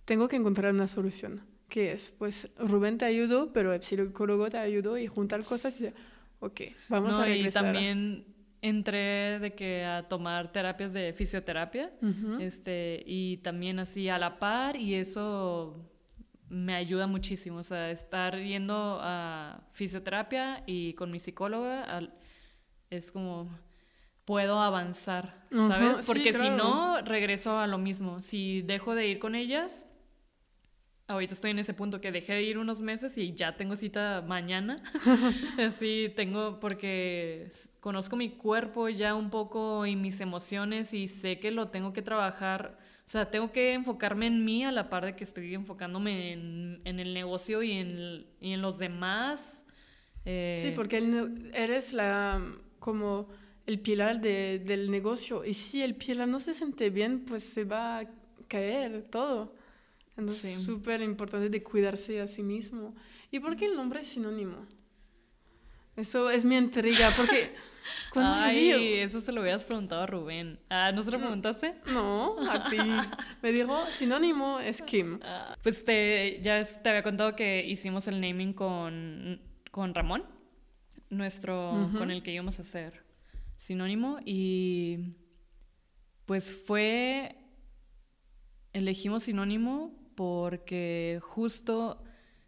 tengo 0.05 0.27
que 0.27 0.35
encontrar 0.35 0.73
una 0.73 0.87
solución. 0.87 1.52
¿Qué 1.73 1.91
es? 1.91 2.13
Pues 2.19 2.51
Rubén 2.59 2.99
te 2.99 3.05
ayudó, 3.05 3.51
pero 3.51 3.73
el 3.73 3.81
psicólogo 3.81 4.47
te 4.47 4.59
ayudó 4.59 4.95
y 4.95 5.07
juntar 5.07 5.43
cosas 5.43 5.81
y 5.81 5.91
ok, 6.39 6.61
vamos 6.87 7.13
a 7.13 7.25
regresar. 7.25 7.63
Y 7.63 7.65
también 7.65 8.25
entré 8.61 9.39
de 9.39 9.55
que 9.55 9.83
a 9.83 10.07
tomar 10.07 10.51
terapias 10.51 10.93
de 10.93 11.13
fisioterapia, 11.13 11.91
este, 12.39 13.01
y 13.07 13.37
también 13.37 13.79
así 13.79 14.07
a 14.07 14.19
la 14.19 14.37
par, 14.37 14.75
y 14.75 14.93
eso 14.93 15.75
me 16.47 16.75
ayuda 16.75 17.07
muchísimo, 17.07 17.57
o 17.57 17.63
sea, 17.63 17.89
estar 17.89 18.37
yendo 18.37 18.99
a 19.01 19.63
fisioterapia 19.71 20.61
y 20.67 20.93
con 20.93 21.09
mi 21.09 21.17
psicóloga 21.17 22.07
es 22.91 23.11
como 23.11 23.49
puedo 24.25 24.61
avanzar, 24.61 25.47
¿sabes? 25.49 26.05
Porque 26.05 26.35
si 26.35 26.51
no, 26.51 27.01
regreso 27.01 27.57
a 27.57 27.65
lo 27.65 27.79
mismo. 27.79 28.21
Si 28.21 28.61
dejo 28.61 28.93
de 28.93 29.07
ir 29.07 29.17
con 29.17 29.33
ellas, 29.33 29.87
ahorita 31.07 31.33
estoy 31.33 31.51
en 31.51 31.59
ese 31.59 31.73
punto 31.73 32.01
que 32.01 32.11
dejé 32.11 32.33
de 32.33 32.43
ir 32.43 32.57
unos 32.57 32.81
meses 32.81 33.17
y 33.17 33.33
ya 33.33 33.55
tengo 33.57 33.75
cita 33.75 34.23
mañana. 34.25 34.81
Así 35.59 36.11
tengo, 36.15 36.59
porque 36.59 37.49
conozco 37.79 38.15
mi 38.15 38.31
cuerpo 38.31 38.89
ya 38.89 39.15
un 39.15 39.29
poco 39.29 39.85
y 39.85 39.95
mis 39.95 40.21
emociones 40.21 40.93
y 40.93 41.07
sé 41.07 41.39
que 41.39 41.51
lo 41.51 41.69
tengo 41.69 41.93
que 41.93 42.01
trabajar. 42.01 42.77
O 43.05 43.09
sea, 43.09 43.29
tengo 43.29 43.51
que 43.51 43.73
enfocarme 43.73 44.27
en 44.27 44.45
mí 44.45 44.63
a 44.63 44.71
la 44.71 44.89
par 44.89 45.05
de 45.05 45.15
que 45.15 45.23
estoy 45.23 45.53
enfocándome 45.53 46.33
en, 46.33 46.81
el 46.85 47.13
negocio 47.13 47.61
y 47.61 47.73
en, 47.73 48.25
y 48.39 48.53
en 48.53 48.61
los 48.61 48.77
demás. 48.77 49.65
Sí, 50.25 50.71
porque 50.73 51.03
eres 51.53 51.91
la 51.91 52.41
como 52.79 53.27
el 53.65 53.79
pilar 53.79 54.21
del 54.21 54.89
negocio 54.89 55.43
y 55.45 55.53
si 55.53 55.81
el 55.81 55.95
pilar 55.95 56.27
no 56.27 56.39
se 56.39 56.53
siente 56.53 56.89
bien, 56.89 57.25
pues 57.25 57.43
se 57.43 57.65
va 57.65 57.99
a 57.99 58.09
caer 58.47 59.03
todo. 59.09 59.53
Entonces 60.15 60.57
es 60.57 60.63
súper 60.63 61.01
importante 61.01 61.49
de 61.49 61.63
cuidarse 61.63 62.21
a 62.21 62.27
sí 62.27 62.43
mismo. 62.43 62.95
¿Y 63.31 63.39
por 63.39 63.55
qué 63.55 63.65
el 63.65 63.75
nombre 63.75 64.01
es 64.01 64.07
sinónimo? 64.07 64.67
Eso 65.95 66.29
es 66.29 66.43
mi 66.43 66.55
intriga, 66.55 67.11
porque 67.15 67.53
cuando 68.13 68.33
Ay, 68.33 68.99
eso 68.99 69.21
se 69.21 69.31
lo 69.31 69.41
hubieras 69.41 69.63
preguntado 69.63 70.01
a 70.03 70.05
Rubén. 70.05 70.59
Ah, 70.69 70.91
¿no 70.91 71.03
se 71.03 71.11
lo 71.11 71.19
preguntaste? 71.19 71.75
No, 71.87 72.35
a 72.49 72.69
ti. 72.69 72.77
Me 73.41 73.51
dijo, 73.51 73.75
sinónimo 73.97 74.59
es 74.59 74.81
Kim. 74.81 75.19
Ah, 75.23 75.57
pues 75.61 75.83
te, 75.83 76.41
ya 76.41 76.63
te 76.63 76.89
había 76.89 77.03
contado 77.03 77.35
que 77.35 77.65
hicimos 77.65 78.07
el 78.07 78.21
naming 78.21 78.53
con, 78.53 79.41
con 79.71 79.93
Ramón, 79.93 80.25
nuestro, 81.09 81.89
con 81.97 82.11
el 82.11 82.23
que 82.23 82.31
íbamos 82.31 82.59
a 82.59 82.63
hacer 82.63 83.03
sinónimo, 83.57 84.19
y 84.25 85.15
pues 86.25 86.63
fue, 86.65 87.37
elegimos 88.73 89.23
sinónimo 89.23 90.02
porque 90.15 91.19
justo 91.21 92.03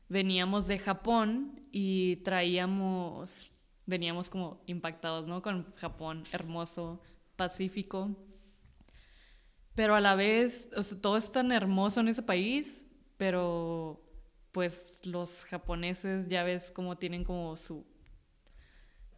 veníamos 0.09 0.67
de 0.67 0.79
Japón 0.79 1.61
y 1.71 2.17
traíamos, 2.17 3.51
veníamos 3.85 4.29
como 4.29 4.61
impactados, 4.65 5.27
¿no? 5.27 5.41
Con 5.41 5.65
Japón, 5.75 6.23
hermoso, 6.31 7.01
pacífico. 7.35 8.15
Pero 9.75 9.95
a 9.95 10.01
la 10.01 10.15
vez, 10.15 10.69
o 10.75 10.83
sea, 10.83 10.99
todo 11.01 11.17
es 11.17 11.31
tan 11.31 11.51
hermoso 11.51 11.99
en 11.99 12.07
ese 12.07 12.21
país, 12.21 12.85
pero 13.17 14.01
pues 14.51 15.01
los 15.03 15.43
japoneses 15.45 16.29
ya 16.29 16.43
ves 16.43 16.71
como 16.71 16.97
tienen 16.97 17.25
como 17.25 17.57
su 17.57 17.85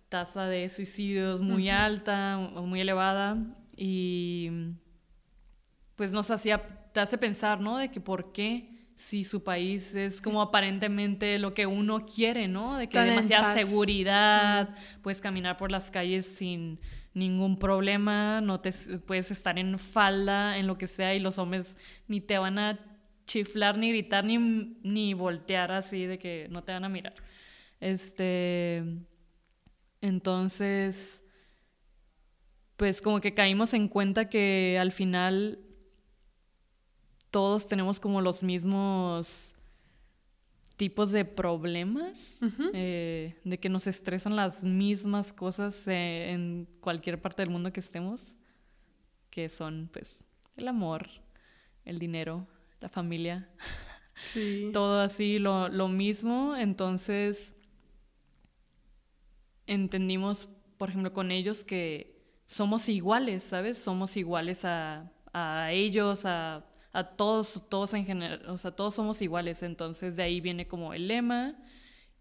tasa 0.10 0.48
de 0.48 0.68
suicidios 0.69 1.41
muy 1.41 1.69
alta, 1.69 2.38
muy 2.38 2.82
elevada 2.82 3.38
y 3.76 4.49
pues 5.95 6.11
nos 6.11 6.32
hacía 6.32 6.86
te 6.98 7.02
hace 7.02 7.19
pensar, 7.19 7.61
¿no? 7.61 7.78
De 7.78 7.91
que 7.91 8.02
por 8.02 8.32
qué 8.32 8.72
si 8.95 9.24
su 9.24 9.44
país 9.44 9.94
es 9.94 10.19
como 10.19 10.41
aparentemente 10.41 11.38
lo 11.38 11.53
que 11.53 11.68
uno 11.68 12.07
quiere, 12.07 12.48
¿no? 12.48 12.76
De 12.76 12.90
que 12.90 12.98
hay 12.98 13.10
demasiada 13.11 13.53
seguridad, 13.53 14.76
puedes 15.03 15.22
caminar 15.22 15.57
por 15.57 15.69
las 15.69 15.91
calles 15.91 16.26
sin 16.26 16.80
ningún 17.14 17.60
problema, 17.60 18.41
no 18.41 18.61
te 18.61 18.72
puedes 19.06 19.30
estar 19.30 19.60
en 19.60 19.78
falda, 19.78 20.57
en 20.57 20.65
lo 20.65 20.80
que 20.80 20.88
sea, 20.88 21.14
y 21.14 21.19
los 21.19 21.38
hombres 21.38 21.78
ni 22.07 22.19
te 22.19 22.40
van 22.40 22.57
a 22.57 22.80
chiflar, 23.28 23.78
ni 23.78 23.90
gritar, 23.91 24.26
ni, 24.26 24.40
ni 24.82 25.14
voltear 25.14 25.72
así 25.72 26.07
de 26.07 26.18
que 26.18 26.48
no 26.49 26.64
te 26.64 26.72
van 26.72 26.84
a 26.84 26.90
mirar. 26.90 27.14
Este. 27.80 28.84
Entonces. 30.02 31.24
Pues 32.76 33.03
como 33.03 33.22
que 33.22 33.36
caímos 33.36 33.76
en 33.76 33.88
cuenta 33.88 34.30
que 34.30 34.78
al 34.80 34.91
final 34.91 35.66
todos 37.38 37.68
tenemos 37.68 37.99
como 37.99 38.19
los 38.19 38.41
mismos 38.41 39.53
tipos 40.76 41.11
de 41.11 41.23
problemas, 41.23 42.39
eh, 42.73 43.35
de 43.43 43.59
que 43.59 43.69
nos 43.69 43.85
estresan 43.85 44.35
las 44.35 44.64
mismas 44.64 45.34
cosas 45.34 45.88
eh, 45.88 46.31
en 46.31 46.68
cualquier 46.80 47.22
parte 47.22 47.43
del 47.43 47.51
mundo 47.51 47.72
que 47.72 47.80
estemos, 47.80 48.35
que 49.30 49.49
son 49.49 49.88
pues 49.93 50.23
el 50.55 50.68
amor, 50.68 51.09
el 51.85 51.99
dinero, 51.99 52.47
la 52.81 52.89
familia, 52.89 53.47
todo 54.73 54.99
así, 54.99 55.38
lo, 55.38 55.69
lo 55.69 55.89
mismo, 55.89 56.55
entonces 56.57 57.53
entendimos, 59.68 60.49
por 60.80 60.89
ejemplo, 60.89 61.14
con 61.14 61.30
ellos 61.30 61.64
que 61.64 62.19
somos 62.47 62.89
iguales, 62.89 63.43
¿sabes? 63.43 63.77
Somos 63.77 64.18
iguales 64.18 64.65
a, 64.65 65.11
a 65.34 65.72
ellos, 65.72 66.26
a 66.26 66.65
a 66.98 67.03
todos, 67.03 67.61
todos 67.69 67.94
en 67.94 68.07
general, 68.07 68.41
o 68.48 68.57
sea, 68.57 68.72
todos 68.72 68.95
somos 68.95 69.22
iguales, 69.22 69.61
entonces 69.61 70.15
de 70.15 70.24
ahí 70.24 70.41
viene 70.41 70.68
como 70.68 70.95
el 70.95 71.07
lema 71.07 71.56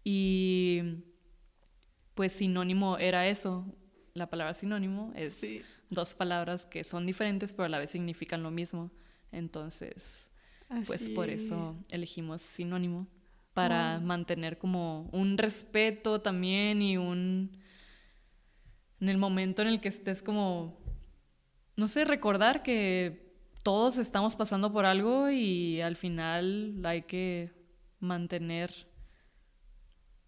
y 0.03 1.03
pues 2.13 2.33
sinónimo 2.33 2.99
era 2.99 3.27
eso, 3.27 3.65
la 4.13 4.29
palabra 4.29 4.53
sinónimo 4.53 5.13
es 5.15 5.41
dos 5.89 6.13
palabras 6.13 6.67
que 6.67 6.83
son 6.83 7.07
diferentes 7.07 7.53
pero 7.53 7.63
a 7.63 7.69
la 7.69 7.79
vez 7.79 7.89
significan 7.89 8.43
lo 8.43 8.51
mismo, 8.51 8.91
entonces 9.31 10.29
pues 10.85 11.09
por 11.09 11.31
eso 11.31 11.75
elegimos 11.89 12.43
sinónimo 12.43 13.07
para 13.55 13.99
mantener 13.99 14.59
como 14.59 15.09
un 15.11 15.39
respeto 15.39 16.21
también 16.21 16.83
y 16.83 16.97
un 16.97 17.57
en 18.99 19.09
el 19.09 19.17
momento 19.17 19.63
en 19.63 19.69
el 19.69 19.81
que 19.81 19.89
estés 19.89 20.21
como 20.21 20.77
no 21.75 21.87
sé, 21.87 22.05
recordar 22.05 22.61
que 22.61 23.26
todos 23.63 23.97
estamos 23.97 24.35
pasando 24.35 24.71
por 24.71 24.85
algo 24.85 25.29
y 25.29 25.81
al 25.81 25.95
final 25.95 26.79
hay 26.83 27.03
que 27.03 27.51
mantener 27.99 28.87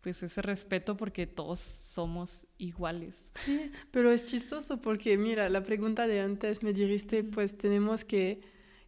pues 0.01 0.23
ese 0.23 0.41
respeto 0.41 0.95
porque 0.95 1.27
todos 1.27 1.60
somos 1.60 2.45
iguales. 2.57 3.15
Sí, 3.35 3.72
pero 3.91 4.11
es 4.11 4.23
chistoso 4.23 4.81
porque 4.81 5.18
mira, 5.18 5.49
la 5.49 5.64
pregunta 5.64 6.07
de 6.07 6.22
antes 6.22 6.64
me 6.64 6.73
dijiste 6.73 7.23
pues 7.23 7.57
tenemos 7.57 8.06
que, 8.06 8.41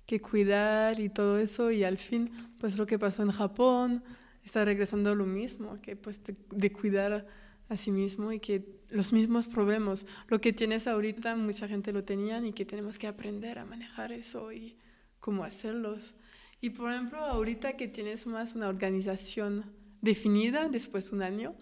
que 0.06 0.22
cuidar 0.22 1.00
y 1.00 1.10
todo 1.10 1.38
eso 1.38 1.72
y 1.72 1.84
al 1.84 1.98
fin 1.98 2.32
pues 2.60 2.78
lo 2.78 2.86
que 2.86 2.98
pasó 2.98 3.24
en 3.24 3.32
Japón 3.32 4.04
está 4.44 4.66
regresando 4.66 5.12
a 5.12 5.16
lo 5.16 5.26
mismo, 5.26 5.80
que 5.82 5.96
pues 5.96 6.20
de 6.24 6.72
cuidar 6.72 7.28
a 7.72 7.78
sí 7.78 7.90
mismo 7.90 8.34
y 8.34 8.40
que 8.40 8.82
los 8.90 9.14
mismos 9.14 9.48
problemas, 9.48 10.06
lo 10.28 10.42
que 10.42 10.52
tienes 10.52 10.88
ahorita, 10.88 11.38
mucha 11.38 11.70
gente 11.70 11.94
lo 11.94 12.04
tenían 12.04 12.46
y 12.46 12.52
que 12.52 12.66
tenemos 12.66 13.00
que 13.00 13.08
aprender 13.08 13.60
a 13.60 13.66
manejar 13.66 14.12
eso 14.12 14.52
y 14.52 14.78
cómo 15.22 15.46
hacerlos. 15.46 16.14
Y 16.60 16.72
por 16.72 16.92
ejemplo, 16.92 17.20
ahorita 17.20 17.78
que 17.78 17.88
tienes 17.88 18.28
más 18.28 18.56
una 18.56 18.68
organización 18.68 19.72
definida 20.02 20.68
después 20.68 21.10
de 21.10 21.16
un 21.16 21.24
año, 21.24 21.56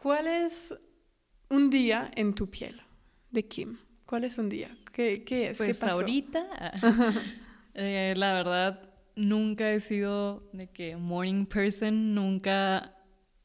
¿cuál 0.00 0.26
es 0.26 0.74
un 1.48 1.70
día 1.70 2.10
en 2.16 2.34
tu 2.34 2.50
piel 2.50 2.82
de 3.30 3.46
Kim? 3.46 3.78
¿Cuál 4.04 4.24
es 4.24 4.38
un 4.38 4.48
día? 4.48 4.76
¿Qué, 4.92 5.22
qué 5.22 5.50
es? 5.50 5.58
Pues 5.58 5.78
¿Qué 5.78 5.86
pasó? 5.86 5.94
ahorita, 5.94 6.72
eh, 7.74 8.14
la 8.16 8.34
verdad, 8.34 8.90
nunca 9.14 9.70
he 9.70 9.78
sido 9.78 10.50
de 10.52 10.66
que 10.66 10.96
morning 10.96 11.46
person, 11.46 12.16
nunca 12.16 12.96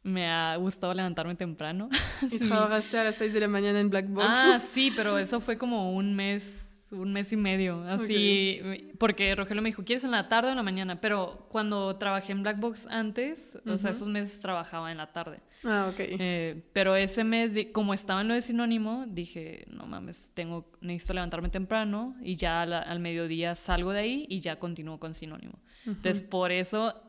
me 0.08 0.26
ha 0.26 0.56
gustado 0.56 0.94
levantarme 0.94 1.36
temprano. 1.36 1.90
¿Y 2.32 2.40
trabajaste 2.40 2.98
a 2.98 3.04
las 3.04 3.16
6 3.16 3.34
de 3.34 3.40
la 3.42 3.48
mañana 3.48 3.80
en 3.80 3.90
Black 3.90 4.08
Box? 4.08 4.26
Ah, 4.28 4.60
sí, 4.62 4.92
pero 4.96 5.18
eso 5.18 5.40
fue 5.40 5.58
como 5.58 5.94
un 5.94 6.16
mes 6.16 6.64
un 6.90 7.12
mes 7.12 7.34
y 7.34 7.36
medio, 7.36 7.84
así, 7.84 8.62
porque 8.98 9.36
Rogelio 9.36 9.62
me 9.62 9.70
dijo, 9.70 9.84
¿quieres 9.84 10.06
en 10.06 10.12
la 10.12 10.30
tarde 10.30 10.48
o 10.48 10.52
en 10.52 10.58
la 10.58 10.64
mañana? 10.64 11.02
Pero 11.02 11.46
cuando 11.50 11.98
trabajé 11.98 12.32
en 12.32 12.44
Black 12.44 12.62
Box 12.62 12.88
antes, 12.90 13.60
o 13.66 13.78
sea, 13.78 13.92
esos 13.92 14.08
meses 14.08 14.40
trabajaba 14.40 14.90
en 14.90 14.98
la 14.98 15.12
tarde. 15.12 15.42
Ah, 15.66 15.90
ok. 15.92 16.00
Eh, 16.00 16.64
pero 16.72 16.96
ese 16.96 17.26
mes, 17.26 17.54
como 17.74 17.94
estaba 17.94 18.22
en 18.22 18.30
lo 18.30 18.36
de 18.36 18.42
sinónimo, 18.42 19.06
dije, 19.06 19.66
no 19.70 19.86
mames, 19.86 20.32
tengo, 20.34 20.72
necesito 20.80 21.14
levantarme 21.14 21.50
temprano 21.50 22.16
y 22.22 22.38
ya 22.38 22.62
al, 22.62 23.00
mediodía 23.02 23.56
salgo 23.56 23.92
de 23.92 24.00
ahí 24.00 24.26
y 24.30 24.40
ya 24.40 24.58
continúo 24.58 24.98
con 24.98 25.14
sinónimo. 25.14 25.60
Entonces, 25.86 26.22
por 26.22 26.54
eso 26.54 27.07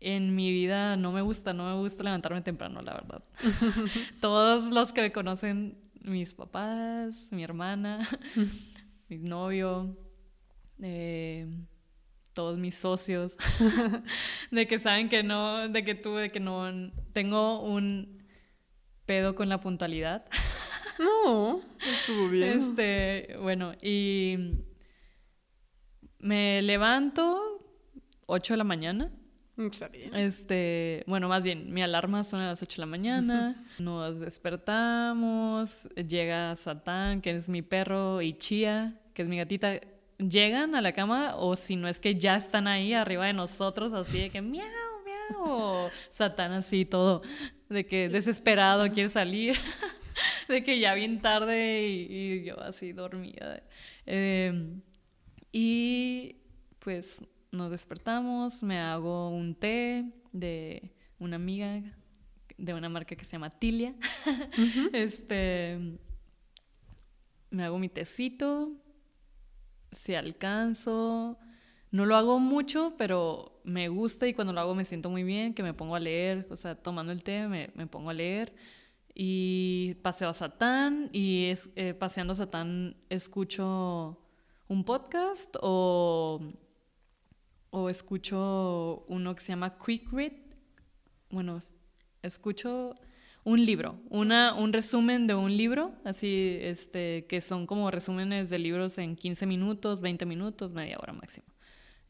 en 0.00 0.34
mi 0.34 0.52
vida 0.52 0.96
no 0.96 1.12
me 1.12 1.22
gusta, 1.22 1.52
no 1.52 1.74
me 1.74 1.80
gusta 1.80 2.04
levantarme 2.04 2.40
temprano, 2.42 2.82
la 2.82 2.94
verdad. 2.94 3.22
Todos 4.20 4.70
los 4.72 4.92
que 4.92 5.02
me 5.02 5.12
conocen, 5.12 5.78
mis 6.02 6.34
papás, 6.34 7.26
mi 7.30 7.42
hermana, 7.42 8.08
mi 9.08 9.18
novio, 9.18 9.96
eh, 10.80 11.46
todos 12.32 12.56
mis 12.56 12.76
socios, 12.76 13.36
de 14.52 14.68
que 14.68 14.78
saben 14.78 15.08
que 15.08 15.24
no, 15.24 15.68
de 15.68 15.84
que 15.84 15.96
tú, 15.96 16.14
de 16.14 16.30
que 16.30 16.38
no, 16.38 16.70
tengo 17.12 17.60
un 17.60 18.22
pedo 19.06 19.34
con 19.34 19.48
la 19.48 19.60
puntualidad. 19.60 20.24
No, 21.00 21.60
estuvo 21.80 22.28
bien. 22.28 22.60
Este, 22.60 23.36
bueno, 23.40 23.72
y 23.82 24.62
me 26.20 26.62
levanto 26.62 27.58
8 28.26 28.52
de 28.52 28.56
la 28.58 28.64
mañana. 28.64 29.10
Está 29.58 29.88
bien. 29.88 30.14
Este, 30.14 31.02
bueno, 31.06 31.28
más 31.28 31.42
bien, 31.42 31.72
mi 31.72 31.82
alarma 31.82 32.22
son 32.22 32.40
a 32.40 32.46
las 32.46 32.62
8 32.62 32.76
de 32.76 32.80
la 32.80 32.86
mañana. 32.86 33.66
Nos 33.78 34.20
despertamos. 34.20 35.88
Llega 35.96 36.54
Satán, 36.54 37.20
que 37.20 37.32
es 37.32 37.48
mi 37.48 37.62
perro, 37.62 38.22
y 38.22 38.34
Chía, 38.34 39.00
que 39.14 39.22
es 39.22 39.28
mi 39.28 39.36
gatita. 39.36 39.80
Llegan 40.18 40.76
a 40.76 40.80
la 40.80 40.92
cama, 40.92 41.34
o 41.36 41.56
si 41.56 41.74
no 41.74 41.88
es 41.88 41.98
que 41.98 42.14
ya 42.14 42.36
están 42.36 42.68
ahí 42.68 42.94
arriba 42.94 43.26
de 43.26 43.32
nosotros, 43.32 43.92
así 43.92 44.20
de 44.20 44.30
que 44.30 44.40
miau, 44.40 44.64
miau. 45.04 45.90
Satán 46.12 46.52
así 46.52 46.84
todo, 46.84 47.22
de 47.68 47.84
que 47.84 48.08
desesperado 48.08 48.88
quiere 48.92 49.08
salir. 49.08 49.56
de 50.48 50.62
que 50.62 50.78
ya 50.78 50.94
bien 50.94 51.20
tarde 51.20 51.86
y, 51.88 52.44
yo 52.44 52.60
así 52.60 52.92
dormida. 52.92 53.62
Em, 54.06 54.80
y 55.52 56.36
pues 56.78 57.22
nos 57.50 57.70
despertamos, 57.70 58.62
me 58.62 58.78
hago 58.78 59.30
un 59.30 59.54
té 59.54 60.04
de 60.32 60.92
una 61.18 61.36
amiga 61.36 61.82
de 62.56 62.74
una 62.74 62.88
marca 62.88 63.16
que 63.16 63.24
se 63.24 63.32
llama 63.32 63.50
Tilia. 63.50 63.94
Este 64.92 65.78
me 67.50 67.64
hago 67.64 67.78
mi 67.78 67.88
tecito, 67.88 68.72
si 69.92 70.14
alcanzo. 70.14 71.38
No 71.90 72.04
lo 72.04 72.16
hago 72.16 72.38
mucho, 72.38 72.94
pero 72.98 73.60
me 73.64 73.88
gusta 73.88 74.26
y 74.26 74.34
cuando 74.34 74.52
lo 74.52 74.60
hago 74.60 74.74
me 74.74 74.84
siento 74.84 75.08
muy 75.08 75.24
bien, 75.24 75.54
que 75.54 75.62
me 75.62 75.72
pongo 75.72 75.94
a 75.94 76.00
leer, 76.00 76.46
o 76.50 76.56
sea, 76.56 76.74
tomando 76.74 77.12
el 77.12 77.22
té 77.22 77.48
me, 77.48 77.70
me 77.74 77.86
pongo 77.86 78.10
a 78.10 78.14
leer 78.14 78.54
y 79.20 79.94
paseo 80.02 80.28
a 80.28 80.32
Satán 80.32 81.10
y 81.12 81.46
es, 81.46 81.68
eh, 81.74 81.92
paseando 81.92 82.34
a 82.34 82.36
Satán 82.36 82.96
escucho 83.08 84.16
un 84.68 84.84
podcast 84.84 85.56
o, 85.60 86.40
o 87.70 87.88
escucho 87.90 89.04
uno 89.08 89.34
que 89.34 89.42
se 89.42 89.48
llama 89.48 89.76
Quick 89.78 90.12
Read. 90.12 90.32
Bueno, 91.30 91.60
escucho 92.22 92.94
un 93.44 93.64
libro, 93.64 93.98
una, 94.10 94.54
un 94.54 94.72
resumen 94.72 95.26
de 95.26 95.34
un 95.34 95.56
libro, 95.56 95.92
así, 96.04 96.58
este, 96.60 97.26
que 97.26 97.40
son 97.40 97.66
como 97.66 97.90
resúmenes 97.90 98.50
de 98.50 98.58
libros 98.58 98.98
en 98.98 99.16
15 99.16 99.46
minutos, 99.46 100.00
20 100.00 100.26
minutos, 100.26 100.72
media 100.72 100.98
hora 101.00 101.12
máximo. 101.12 101.46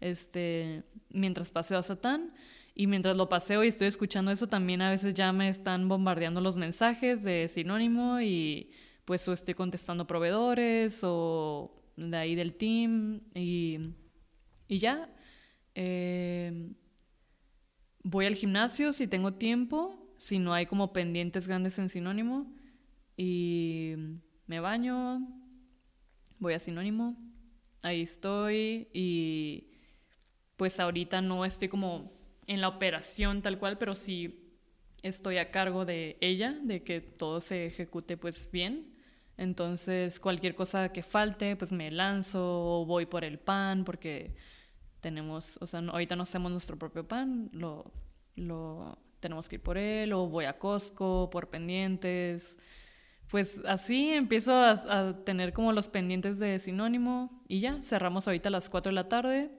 Este, 0.01 0.85
mientras 1.11 1.51
paseo 1.51 1.79
a 1.79 1.83
Satán 1.83 2.33
y 2.75 2.87
mientras 2.87 3.17
lo 3.17 3.29
paseo 3.29 3.65
y 3.65 3.69
estoy 3.69 3.89
escuchando 3.89 4.31
eso, 4.31 4.47
también 4.49 4.83
a 4.83 4.91
veces 4.91 5.15
ya 5.15 5.33
me 5.33 5.49
están 5.49 5.89
bombardeando 5.89 6.41
los 6.41 6.57
mensajes 6.57 7.23
de 7.23 7.49
sinónimo 7.49 8.21
y 8.21 8.71
pues 9.05 9.27
estoy 9.29 9.55
contestando 9.55 10.07
proveedores 10.07 11.01
o 11.03 11.73
de 11.97 12.17
ahí 12.17 12.35
del 12.35 12.55
team 12.55 13.21
y, 13.35 13.79
y 14.69 14.79
ya. 14.79 15.09
Eh, 15.81 16.73
voy 18.03 18.27
al 18.27 18.35
gimnasio 18.35 18.93
si 18.93 19.07
tengo 19.07 19.35
tiempo, 19.35 20.13
si 20.17 20.41
no 20.41 20.53
hay 20.53 20.67
como 20.67 20.93
pendientes 20.93 21.47
grandes 21.47 21.79
en 21.79 21.89
sinónimo 21.89 22.53
y 23.17 23.95
me 24.49 24.59
baño, 24.59 25.25
voy 26.41 26.55
a 26.55 26.59
sinónimo, 26.59 27.17
ahí 27.83 28.03
estoy 28.03 28.89
y 28.93 29.69
pues 30.57 30.81
ahorita 30.81 31.23
no 31.23 31.45
estoy 31.45 31.69
como 31.69 32.13
en 32.49 32.61
la 32.61 32.67
operación 32.67 33.41
tal 33.41 33.61
cual, 33.61 33.79
pero 33.79 33.95
sí 33.95 34.51
estoy 35.03 35.39
a 35.39 35.53
cargo 35.53 35.85
de 35.85 36.19
ella, 36.21 36.59
de 36.61 36.83
que 36.83 37.01
todo 37.01 37.41
se 37.41 37.67
ejecute 37.67 38.17
pues 38.17 38.51
bien. 38.51 38.97
Entonces, 39.37 40.19
cualquier 40.19 40.57
cosa 40.57 40.93
que 40.93 41.05
falte, 41.05 41.55
pues 41.55 41.71
me 41.71 41.93
lanzo 41.93 42.41
o 42.43 42.85
voy 42.85 43.07
por 43.07 43.23
el 43.23 43.39
pan, 43.39 43.85
porque 43.85 44.35
tenemos, 45.01 45.59
o 45.61 45.67
sea, 45.67 45.81
ahorita 45.81 46.17
no 46.17 46.25
hacemos 46.25 46.51
nuestro 46.53 46.79
propio 46.79 47.07
pan, 47.07 47.51
lo, 47.53 47.91
lo 48.37 48.99
tenemos 49.21 49.49
que 49.49 49.57
ir 49.57 49.63
por 49.63 49.79
él, 49.79 50.13
o 50.13 50.29
voy 50.29 50.45
a 50.45 50.59
Costco 50.59 51.31
por 51.31 51.49
pendientes. 51.49 52.59
Pues 53.29 53.61
así 53.67 54.11
empiezo 54.11 54.53
a, 54.53 54.71
a 54.71 55.25
tener 55.25 55.53
como 55.53 55.73
los 55.73 55.89
pendientes 55.89 56.39
de 56.39 56.59
sinónimo 56.59 57.43
y 57.47 57.61
ya, 57.61 57.83
cerramos 57.83 58.27
ahorita 58.27 58.49
a 58.49 58.53
las 58.53 58.71
4 58.71 58.91
de 58.91 58.95
la 58.95 59.09
tarde. 59.09 59.51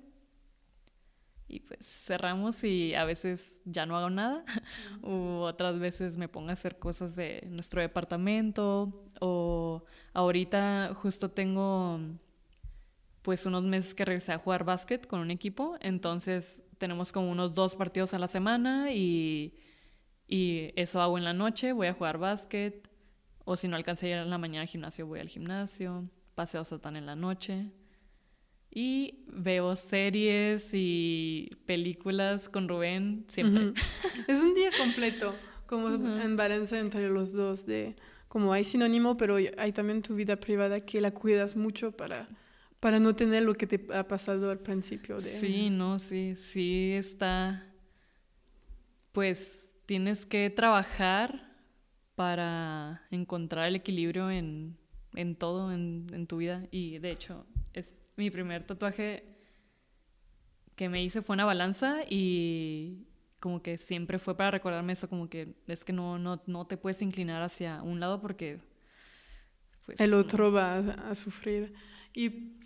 Y 1.48 1.61
pues 1.61 1.80
cerramos 1.82 2.64
y 2.64 2.94
a 2.94 3.06
veces 3.06 3.57
ya 3.66 3.88
no 3.88 3.98
hago 3.98 4.11
nada. 4.11 4.45
O 5.02 5.41
otras 5.48 5.80
veces 5.80 6.16
me 6.16 6.28
pongo 6.28 6.49
a 6.49 6.53
hacer 6.53 6.78
cosas 6.78 7.16
de 7.16 7.44
nuestro 7.49 7.82
departamento 7.82 9.10
o 9.20 9.84
ahorita 10.14 10.94
justo 10.94 11.32
tengo 11.32 11.99
pues 13.22 13.46
unos 13.46 13.64
meses 13.64 13.94
que 13.94 14.06
regresé 14.06 14.34
a 14.34 14.38
jugar 14.38 14.64
básquet 14.64 15.06
con 15.06 15.20
un 15.20 15.32
equipo, 15.32 15.78
entonces 15.82 16.60
tenemos 16.78 17.12
como 17.12 17.30
unos 17.30 17.54
dos 17.54 17.76
partidos 17.76 18.14
a 18.14 18.20
la 18.20 18.28
semana 18.28 18.91
y, 18.91 19.54
y 20.28 20.72
eso 20.76 21.02
hago 21.02 21.18
en 21.18 21.26
la 21.26 21.34
noche, 21.34 21.74
voy 21.74 21.88
a 21.88 21.94
jugar 21.94 22.18
básquet. 22.18 22.90
O 23.46 23.58
si 23.58 23.68
no 23.68 23.76
alcancé 23.76 24.08
a 24.08 24.10
ir 24.10 24.18
en 24.18 24.30
la 24.30 24.38
mañana 24.38 24.62
al 24.62 24.68
gimnasio, 24.68 25.08
voy 25.08 25.20
al 25.20 25.28
gimnasio, 25.28 26.08
paseo 26.36 26.64
Satán 26.64 26.96
en 26.96 27.06
la 27.06 27.16
noche. 27.16 27.72
Y 28.72 29.26
veo 29.28 29.76
series 29.76 30.70
y 30.74 31.50
películas 31.66 32.48
con 32.48 32.68
Rubén 32.70 33.26
siempre. 33.28 33.74
Es 34.28 34.40
un 34.40 34.54
día 34.54 34.70
completo, 34.78 35.34
como 35.66 35.90
en 35.90 36.38
balance 36.38 36.78
entre 36.78 37.10
los 37.10 37.34
dos, 37.34 37.66
de 37.66 37.96
como 38.28 38.54
hay 38.54 38.64
sinónimo, 38.64 39.18
pero 39.18 39.38
hay 39.58 39.72
también 39.72 40.04
tu 40.04 40.14
vida 40.14 40.36
privada 40.36 40.82
que 40.82 41.02
la 41.02 41.12
cuidas 41.12 41.56
mucho 41.56 41.91
para, 41.91 42.28
para 42.80 42.99
no 42.99 43.15
tener 43.15 43.43
lo 43.43 43.56
que 43.56 43.68
te 43.68 43.93
ha 43.93 44.07
pasado 44.07 44.51
al 44.51 44.60
principio. 44.60 45.15
De... 45.15 45.22
Sí, 45.22 45.69
no, 45.69 45.99
sí, 45.99 46.35
sí 46.35 46.93
está. 46.93 47.65
Pues 49.11 49.73
tienes 49.85 50.26
que 50.26 50.49
trabajar 50.49 51.56
para 52.15 53.06
encontrar 53.11 53.68
el 53.68 53.76
equilibrio 53.76 54.30
en, 54.30 54.77
en 55.15 55.35
todo 55.35 55.72
en, 55.72 56.07
en 56.14 56.27
tu 56.27 56.38
vida 56.38 56.68
y 56.72 56.99
de 56.99 57.11
hecho 57.11 57.45
mi 58.19 58.30
primer 58.30 58.68
tatuaje 58.68 59.23
que 60.76 60.89
me 60.89 61.01
hice 61.01 61.22
fue 61.22 61.34
una 61.34 61.45
balanza 61.45 62.01
y 62.07 63.07
como 63.39 63.61
que 63.61 63.77
siempre 63.77 64.19
fue 64.19 64.35
para 64.35 64.51
recordarme 64.51 64.93
eso, 64.93 65.10
como 65.10 65.30
que 65.30 65.56
es 65.68 65.85
que 65.85 65.93
no, 65.93 66.19
no, 66.19 66.41
no 66.45 66.68
te 66.68 66.77
puedes 66.77 67.01
inclinar 67.01 67.41
hacia 67.41 67.81
un 67.81 67.99
lado 67.99 68.22
porque... 68.22 68.60
Pues, 69.85 69.99
el 69.99 70.14
otro 70.14 70.51
va 70.51 70.77
a, 70.77 71.15
sufrir. 71.15 71.73
¿Y 72.14 72.59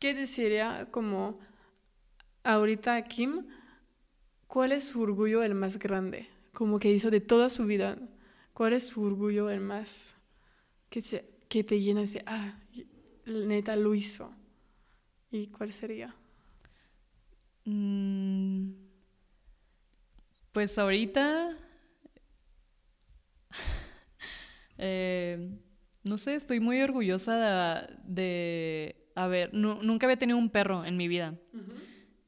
qué 0.00 0.14
desearía 0.14 0.88
como 0.90 1.38
ahorita 2.42 3.00
Kim? 3.04 3.46
¿Cuál 4.48 4.72
es 4.72 4.84
su 4.84 5.02
orgullo 5.02 5.44
el 5.44 5.54
más 5.54 5.78
grande? 5.78 6.28
Como 6.52 6.80
que 6.80 6.90
hizo 6.90 7.10
de 7.10 7.20
toda 7.20 7.50
su 7.50 7.66
vida. 7.66 7.98
¿Cuál 8.52 8.72
es 8.72 8.88
su 8.88 9.02
orgullo 9.02 9.48
el 9.50 9.60
más 9.60 10.16
que, 10.88 11.02
se, 11.02 11.24
que 11.48 11.62
te 11.62 11.80
llena 11.80 12.02
de, 12.02 12.22
ah, 12.26 12.58
neta 13.26 13.76
lo 13.76 13.94
hizo? 13.94 14.34
¿Y 15.30 15.46
cuál 15.48 15.72
sería? 15.72 16.16
Mm, 17.64 18.72
pues 20.50 20.76
ahorita, 20.78 21.56
eh, 24.78 25.60
no 26.02 26.18
sé, 26.18 26.34
estoy 26.34 26.58
muy 26.58 26.82
orgullosa 26.82 27.86
de, 28.02 28.99
a 29.14 29.26
ver, 29.26 29.52
nunca 29.52 30.06
había 30.06 30.18
tenido 30.18 30.38
un 30.38 30.50
perro 30.50 30.84
en 30.84 30.96
mi 30.96 31.08
vida. 31.08 31.34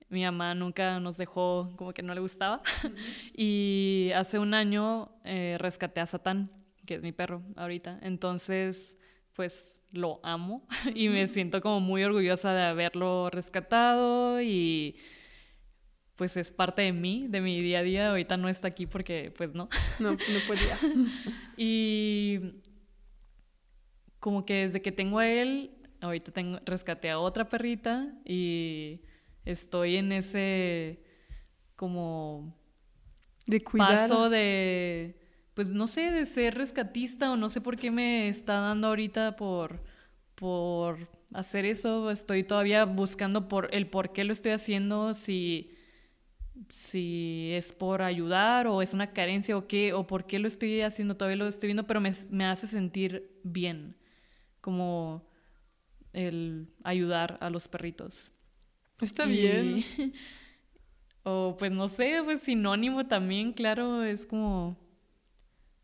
Mi 0.09 0.25
mamá 0.25 0.55
nunca 0.55 1.01
nos 1.01 1.17
dejó, 1.17 1.73
como 1.77 1.93
que 1.93 2.03
no 2.03 2.15
le 2.15 2.21
gustaba. 2.21 2.63
y 3.35 4.11
hace 4.15 4.39
un 4.39 4.55
año 4.55 5.11
eh, 5.25 5.57
rescaté 5.59 6.01
a 6.01 6.07
Satán, 6.07 6.51
que 6.87 6.97
es 6.97 7.03
mi 7.03 7.13
perro 7.13 7.43
ahorita. 7.57 7.99
Entonces 8.03 8.99
pues 9.35 9.81
lo 9.93 10.21
amo 10.23 10.67
y 10.95 11.09
me 11.09 11.27
siento 11.27 11.61
como 11.61 11.81
muy 11.81 12.03
orgullosa 12.05 12.53
de 12.53 12.63
haberlo 12.63 13.31
rescatado 13.31 14.41
y 14.41 14.97
pues 16.17 16.37
es 16.37 16.53
parte 16.53 16.83
de 16.83 16.93
mí, 16.93 17.27
de 17.29 17.41
mi 17.41 17.61
día 17.63 17.81
a 17.81 17.83
día. 17.83 18.11
Ahorita 18.11 18.37
no 18.37 18.49
está 18.49 18.69
aquí 18.69 18.87
porque 18.87 19.33
pues 19.37 19.55
no. 19.55 19.69
No, 19.99 20.13
no 20.13 20.19
podía. 20.47 20.79
y 21.57 22.61
como 24.21 24.45
que 24.45 24.67
desde 24.67 24.83
que 24.83 24.93
tengo 24.93 25.19
a 25.19 25.29
él, 25.29 25.71
ahorita 26.03 26.33
tengo, 26.33 26.59
rescaté 26.65 27.11
a 27.11 27.19
otra 27.19 27.49
perrita 27.49 28.13
y 28.25 29.01
estoy 29.45 29.97
en 29.97 30.13
ese 30.13 31.03
como 31.77 32.55
de 33.47 33.63
cuidar. 33.63 34.09
paso 34.09 34.29
de 34.29 35.23
pues 35.55 35.69
no 35.69 35.87
sé, 35.87 36.11
de 36.11 36.27
ser 36.27 36.55
rescatista 36.55 37.31
o 37.31 37.37
no 37.37 37.49
sé 37.49 37.61
por 37.61 37.77
qué 37.77 37.91
me 37.91 38.29
está 38.29 38.55
dando 38.55 38.89
ahorita 38.89 39.37
por, 39.37 39.83
por 40.35 41.09
hacer 41.35 41.65
eso. 41.65 42.11
Estoy 42.11 42.45
todavía 42.45 42.85
buscando 42.85 43.49
por 43.49 43.69
el 43.75 43.87
por 43.87 44.13
qué 44.13 44.25
lo 44.25 44.33
estoy 44.33 44.53
haciendo, 44.53 45.13
si, 45.15 45.71
si 46.71 47.51
es 47.53 47.73
por 47.73 48.03
ayudar 48.03 48.67
o 48.67 48.81
es 48.81 48.95
una 48.95 49.13
carencia 49.13 49.57
o 49.57 49.67
qué, 49.67 49.93
o 49.93 50.07
por 50.07 50.27
qué 50.27 50.39
lo 50.39 50.49
estoy 50.49 50.81
haciendo, 50.81 51.17
todavía 51.17 51.37
lo 51.37 51.49
estoy 51.49 51.69
viendo, 51.69 51.87
pero 51.87 52.01
me, 52.01 52.13
me 52.31 52.47
hace 52.47 52.67
sentir 52.67 53.39
bien, 53.43 53.97
como 54.61 55.31
el 56.13 56.69
ayudar 56.85 57.39
a 57.41 57.51
los 57.51 57.69
perritos. 57.69 58.33
Está 59.01 59.27
bien. 59.27 59.85
o 61.23 61.57
pues 61.59 61.73
no 61.73 61.89
sé, 61.89 62.21
pues 62.25 62.43
sinónimo 62.43 63.07
también, 63.07 63.53
claro, 63.53 64.03
es 64.05 64.27
como 64.27 64.77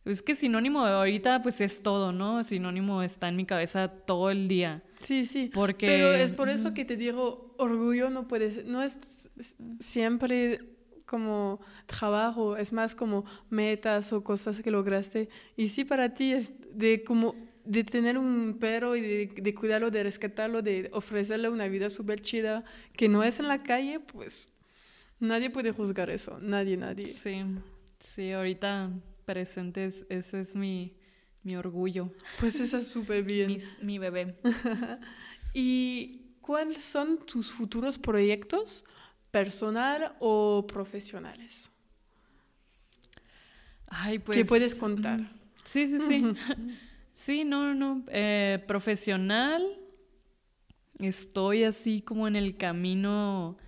es 0.04 0.22
que 0.22 0.34
sinónimo 0.34 0.86
de 0.86 0.92
ahorita 0.92 1.42
pues 1.42 1.60
es 1.60 1.82
todo, 1.82 2.12
¿no? 2.12 2.42
Sinónimo 2.42 3.02
está 3.02 3.28
en 3.28 3.36
mi 3.36 3.44
cabeza 3.44 3.88
todo 3.88 4.30
el 4.30 4.48
día. 4.48 4.82
Sí, 5.02 5.26
sí. 5.26 5.50
Porque... 5.52 5.86
Pero 5.86 6.12
es 6.12 6.32
por 6.32 6.48
eso 6.48 6.72
que 6.72 6.86
te 6.86 6.96
digo, 6.96 7.54
orgullo 7.58 8.08
no 8.08 8.26
puede 8.26 8.64
no 8.64 8.82
es 8.82 9.28
siempre 9.80 10.60
como 11.04 11.60
trabajo, 11.86 12.56
es 12.56 12.72
más 12.72 12.94
como 12.94 13.24
metas 13.50 14.12
o 14.12 14.24
cosas 14.24 14.62
que 14.62 14.70
lograste. 14.70 15.28
Y 15.56 15.68
sí 15.68 15.84
para 15.84 16.14
ti 16.14 16.32
es 16.32 16.54
de 16.72 17.02
como 17.04 17.34
de 17.68 17.84
tener 17.84 18.16
un 18.16 18.56
perro 18.58 18.96
y 18.96 19.02
de, 19.02 19.26
de 19.26 19.54
cuidarlo, 19.54 19.90
de 19.90 20.02
rescatarlo, 20.02 20.62
de 20.62 20.88
ofrecerle 20.94 21.50
una 21.50 21.68
vida 21.68 21.90
súper 21.90 22.22
chida 22.22 22.64
que 22.94 23.10
no 23.10 23.22
es 23.22 23.38
en 23.40 23.46
la 23.46 23.62
calle, 23.62 24.00
pues 24.00 24.48
nadie 25.20 25.50
puede 25.50 25.72
juzgar 25.72 26.08
eso, 26.08 26.38
nadie, 26.40 26.78
nadie. 26.78 27.06
Sí, 27.06 27.42
sí, 28.00 28.32
ahorita 28.32 28.90
presentes, 29.26 30.06
ese 30.08 30.40
es 30.40 30.54
mi, 30.54 30.96
mi 31.42 31.56
orgullo. 31.56 32.10
Pues 32.40 32.58
eso 32.58 32.78
es 32.78 32.88
súper 32.88 33.22
bien. 33.22 33.58
Mi, 33.82 33.98
bebé. 33.98 34.38
¿Y 35.52 36.36
cuáles 36.40 36.82
son 36.82 37.18
tus 37.26 37.52
futuros 37.52 37.98
proyectos, 37.98 38.82
personal 39.30 40.16
o 40.20 40.66
profesionales? 40.66 41.70
Ay, 43.88 44.18
pues, 44.20 44.38
¿Qué 44.38 44.46
puedes 44.46 44.74
contar? 44.74 45.20
Sí, 45.64 45.86
sí, 45.86 45.98
sí. 45.98 46.24
sí, 47.18 47.44
no, 47.44 47.74
no. 47.74 48.04
Eh, 48.08 48.62
profesional, 48.66 49.62
estoy 50.98 51.64
así 51.64 52.00
como 52.00 52.28
en 52.28 52.36
el 52.36 52.56
camino, 52.56 53.58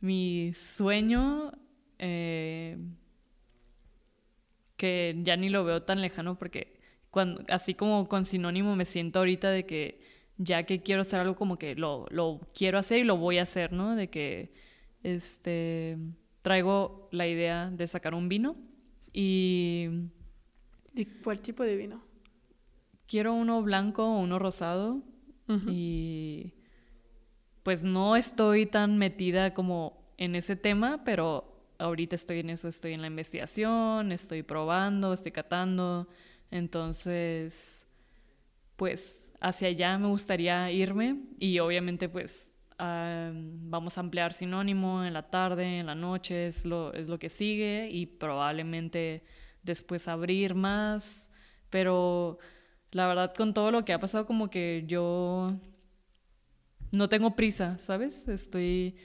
mi 0.00 0.52
sueño. 0.54 1.52
Eh, 1.98 2.78
que 4.76 5.16
ya 5.22 5.36
ni 5.36 5.48
lo 5.48 5.64
veo 5.64 5.82
tan 5.82 6.00
lejano 6.00 6.38
porque 6.38 6.78
cuando, 7.10 7.42
así 7.48 7.74
como 7.74 8.08
con 8.08 8.24
sinónimo 8.24 8.76
me 8.76 8.84
siento 8.84 9.18
ahorita 9.18 9.50
de 9.50 9.66
que 9.66 10.00
ya 10.36 10.62
que 10.62 10.82
quiero 10.82 11.02
hacer 11.02 11.18
algo 11.18 11.34
como 11.34 11.58
que 11.58 11.74
lo, 11.74 12.06
lo 12.10 12.40
quiero 12.54 12.78
hacer 12.78 12.98
y 12.98 13.04
lo 13.04 13.16
voy 13.16 13.38
a 13.38 13.42
hacer, 13.42 13.72
¿no? 13.72 13.96
De 13.96 14.08
que 14.08 14.52
este 15.02 15.98
traigo 16.42 17.08
la 17.10 17.26
idea 17.26 17.70
de 17.70 17.86
sacar 17.88 18.14
un 18.14 18.28
vino 18.28 18.56
y... 19.12 19.88
¿De 20.92 21.06
cuál 21.22 21.40
tipo 21.40 21.64
de 21.64 21.76
vino? 21.76 22.07
Quiero 23.08 23.32
uno 23.32 23.62
blanco 23.62 24.04
o 24.04 24.18
uno 24.20 24.38
rosado 24.38 25.02
y 25.66 26.52
pues 27.62 27.82
no 27.82 28.16
estoy 28.16 28.66
tan 28.66 28.98
metida 28.98 29.54
como 29.54 30.12
en 30.18 30.36
ese 30.36 30.56
tema, 30.56 31.04
pero 31.04 31.58
ahorita 31.78 32.16
estoy 32.16 32.40
en 32.40 32.50
eso, 32.50 32.68
estoy 32.68 32.92
en 32.92 33.00
la 33.00 33.06
investigación, 33.06 34.12
estoy 34.12 34.42
probando, 34.42 35.14
estoy 35.14 35.32
catando, 35.32 36.06
entonces, 36.50 37.86
pues 38.76 39.30
hacia 39.40 39.68
allá 39.68 39.96
me 39.96 40.08
gustaría 40.08 40.70
irme 40.70 41.22
y 41.38 41.58
obviamente 41.60 42.08
pues 42.10 42.52
vamos 42.78 43.96
a 43.96 44.00
ampliar 44.00 44.34
sinónimo 44.34 45.02
en 45.02 45.14
la 45.14 45.30
tarde, 45.30 45.80
en 45.80 45.86
la 45.86 45.94
noche, 45.94 46.48
es 46.48 46.64
lo, 46.64 46.92
es 46.92 47.08
lo 47.08 47.18
que 47.18 47.28
sigue 47.28 47.88
y 47.90 48.06
probablemente 48.06 49.24
después 49.62 50.08
abrir 50.08 50.54
más, 50.54 51.30
pero 51.70 52.38
la 52.92 53.06
verdad 53.06 53.34
con 53.34 53.54
todo 53.54 53.70
lo 53.70 53.84
que 53.84 53.92
ha 53.92 54.00
pasado 54.00 54.26
como 54.26 54.50
que 54.50 54.84
yo 54.86 55.54
no 56.92 57.08
tengo 57.08 57.36
prisa, 57.36 57.78
¿sabes? 57.78 58.26
Estoy 58.28 58.96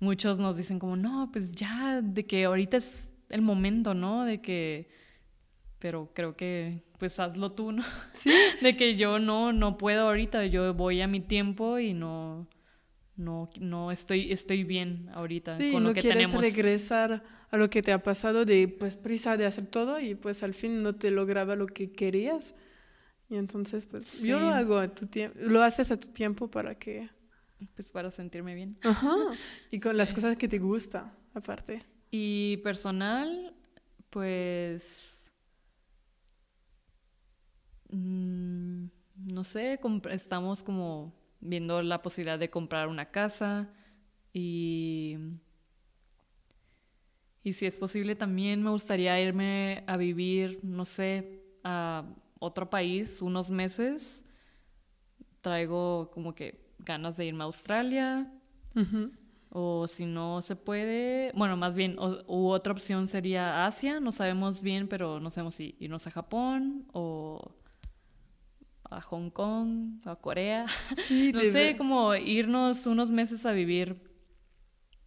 muchos 0.00 0.38
nos 0.38 0.56
dicen 0.56 0.78
como, 0.78 0.96
no, 0.96 1.30
pues 1.32 1.52
ya, 1.52 2.00
de 2.02 2.26
que 2.26 2.44
ahorita 2.44 2.78
es 2.78 3.08
el 3.28 3.42
momento, 3.42 3.94
¿no? 3.94 4.24
De 4.24 4.40
que, 4.40 4.88
pero 5.78 6.10
creo 6.14 6.36
que, 6.36 6.82
pues 6.98 7.20
hazlo 7.20 7.50
tú, 7.50 7.70
¿no? 7.72 7.84
Sí. 8.14 8.30
de 8.62 8.76
que 8.76 8.96
yo 8.96 9.18
no, 9.18 9.52
no 9.52 9.78
puedo 9.78 10.08
ahorita, 10.08 10.46
yo 10.46 10.74
voy 10.74 11.00
a 11.00 11.06
mi 11.06 11.20
tiempo 11.20 11.78
y 11.78 11.92
no, 11.92 12.48
no, 13.16 13.50
no 13.60 13.92
estoy, 13.92 14.32
estoy 14.32 14.64
bien 14.64 15.10
ahorita 15.12 15.58
con 15.70 15.84
lo 15.84 15.94
que 15.94 16.00
quieres 16.00 16.18
tenemos. 16.18 16.42
regresar 16.42 17.22
a 17.50 17.56
lo 17.56 17.68
que 17.68 17.82
te 17.82 17.92
ha 17.92 18.02
pasado 18.02 18.44
de, 18.44 18.68
pues, 18.68 18.96
prisa 18.96 19.36
de 19.36 19.46
hacer 19.46 19.66
todo 19.66 20.00
y 20.00 20.14
pues 20.14 20.42
al 20.42 20.54
fin 20.54 20.82
no 20.82 20.94
te 20.94 21.10
lograba 21.10 21.56
lo 21.56 21.66
que 21.66 21.92
querías. 21.92 22.54
Y 23.30 23.36
entonces, 23.36 23.86
pues, 23.86 24.22
yo 24.22 24.40
lo 24.40 24.48
hago 24.48 24.76
a 24.76 24.88
tu 24.88 25.06
tiempo, 25.06 25.38
lo 25.40 25.62
haces 25.62 25.90
a 25.92 25.98
tu 25.98 26.08
tiempo 26.08 26.50
para 26.50 26.74
que 26.74 27.08
pues 27.74 27.90
para 27.90 28.10
sentirme 28.10 28.54
bien. 28.54 28.78
Ajá. 28.82 29.14
Y 29.70 29.80
con 29.80 29.96
las 29.96 30.12
cosas 30.12 30.36
que 30.36 30.48
te 30.48 30.58
gusta, 30.58 31.14
aparte. 31.34 31.80
Y 32.10 32.58
personal, 32.58 33.54
pues... 34.10 35.30
Mm, 37.90 38.86
no 39.32 39.44
sé, 39.44 39.78
estamos 40.10 40.62
como 40.62 41.14
viendo 41.40 41.82
la 41.82 42.02
posibilidad 42.02 42.38
de 42.38 42.50
comprar 42.50 42.88
una 42.88 43.10
casa 43.10 43.70
y... 44.32 45.16
Y 47.42 47.54
si 47.54 47.64
es 47.64 47.78
posible 47.78 48.16
también 48.16 48.62
me 48.62 48.70
gustaría 48.70 49.18
irme 49.18 49.82
a 49.86 49.96
vivir, 49.96 50.60
no 50.62 50.84
sé, 50.84 51.42
a 51.64 52.04
otro 52.40 52.68
país 52.68 53.22
unos 53.22 53.50
meses. 53.50 54.24
Traigo 55.40 56.10
como 56.12 56.34
que 56.34 56.66
ganas 56.80 57.16
de 57.16 57.26
irme 57.26 57.44
a 57.44 57.46
Australia. 57.46 58.32
O 59.50 59.86
si 59.86 60.06
no 60.06 60.42
se 60.42 60.54
puede, 60.56 61.32
bueno, 61.34 61.56
más 61.56 61.74
bien, 61.74 61.96
u 61.98 62.48
otra 62.48 62.72
opción 62.72 63.08
sería 63.08 63.66
Asia, 63.66 63.98
no 63.98 64.12
sabemos 64.12 64.62
bien, 64.62 64.86
pero 64.86 65.18
no 65.18 65.28
sabemos 65.28 65.56
si 65.56 65.74
irnos 65.80 66.06
a 66.06 66.12
Japón 66.12 66.86
o 66.92 67.52
a 68.84 69.00
Hong 69.00 69.30
Kong, 69.30 70.00
a 70.04 70.16
Corea. 70.16 70.66
no 71.32 71.40
sé, 71.40 71.76
como 71.76 72.14
irnos 72.14 72.86
unos 72.86 73.10
meses 73.10 73.44
a 73.44 73.52
vivir 73.52 74.00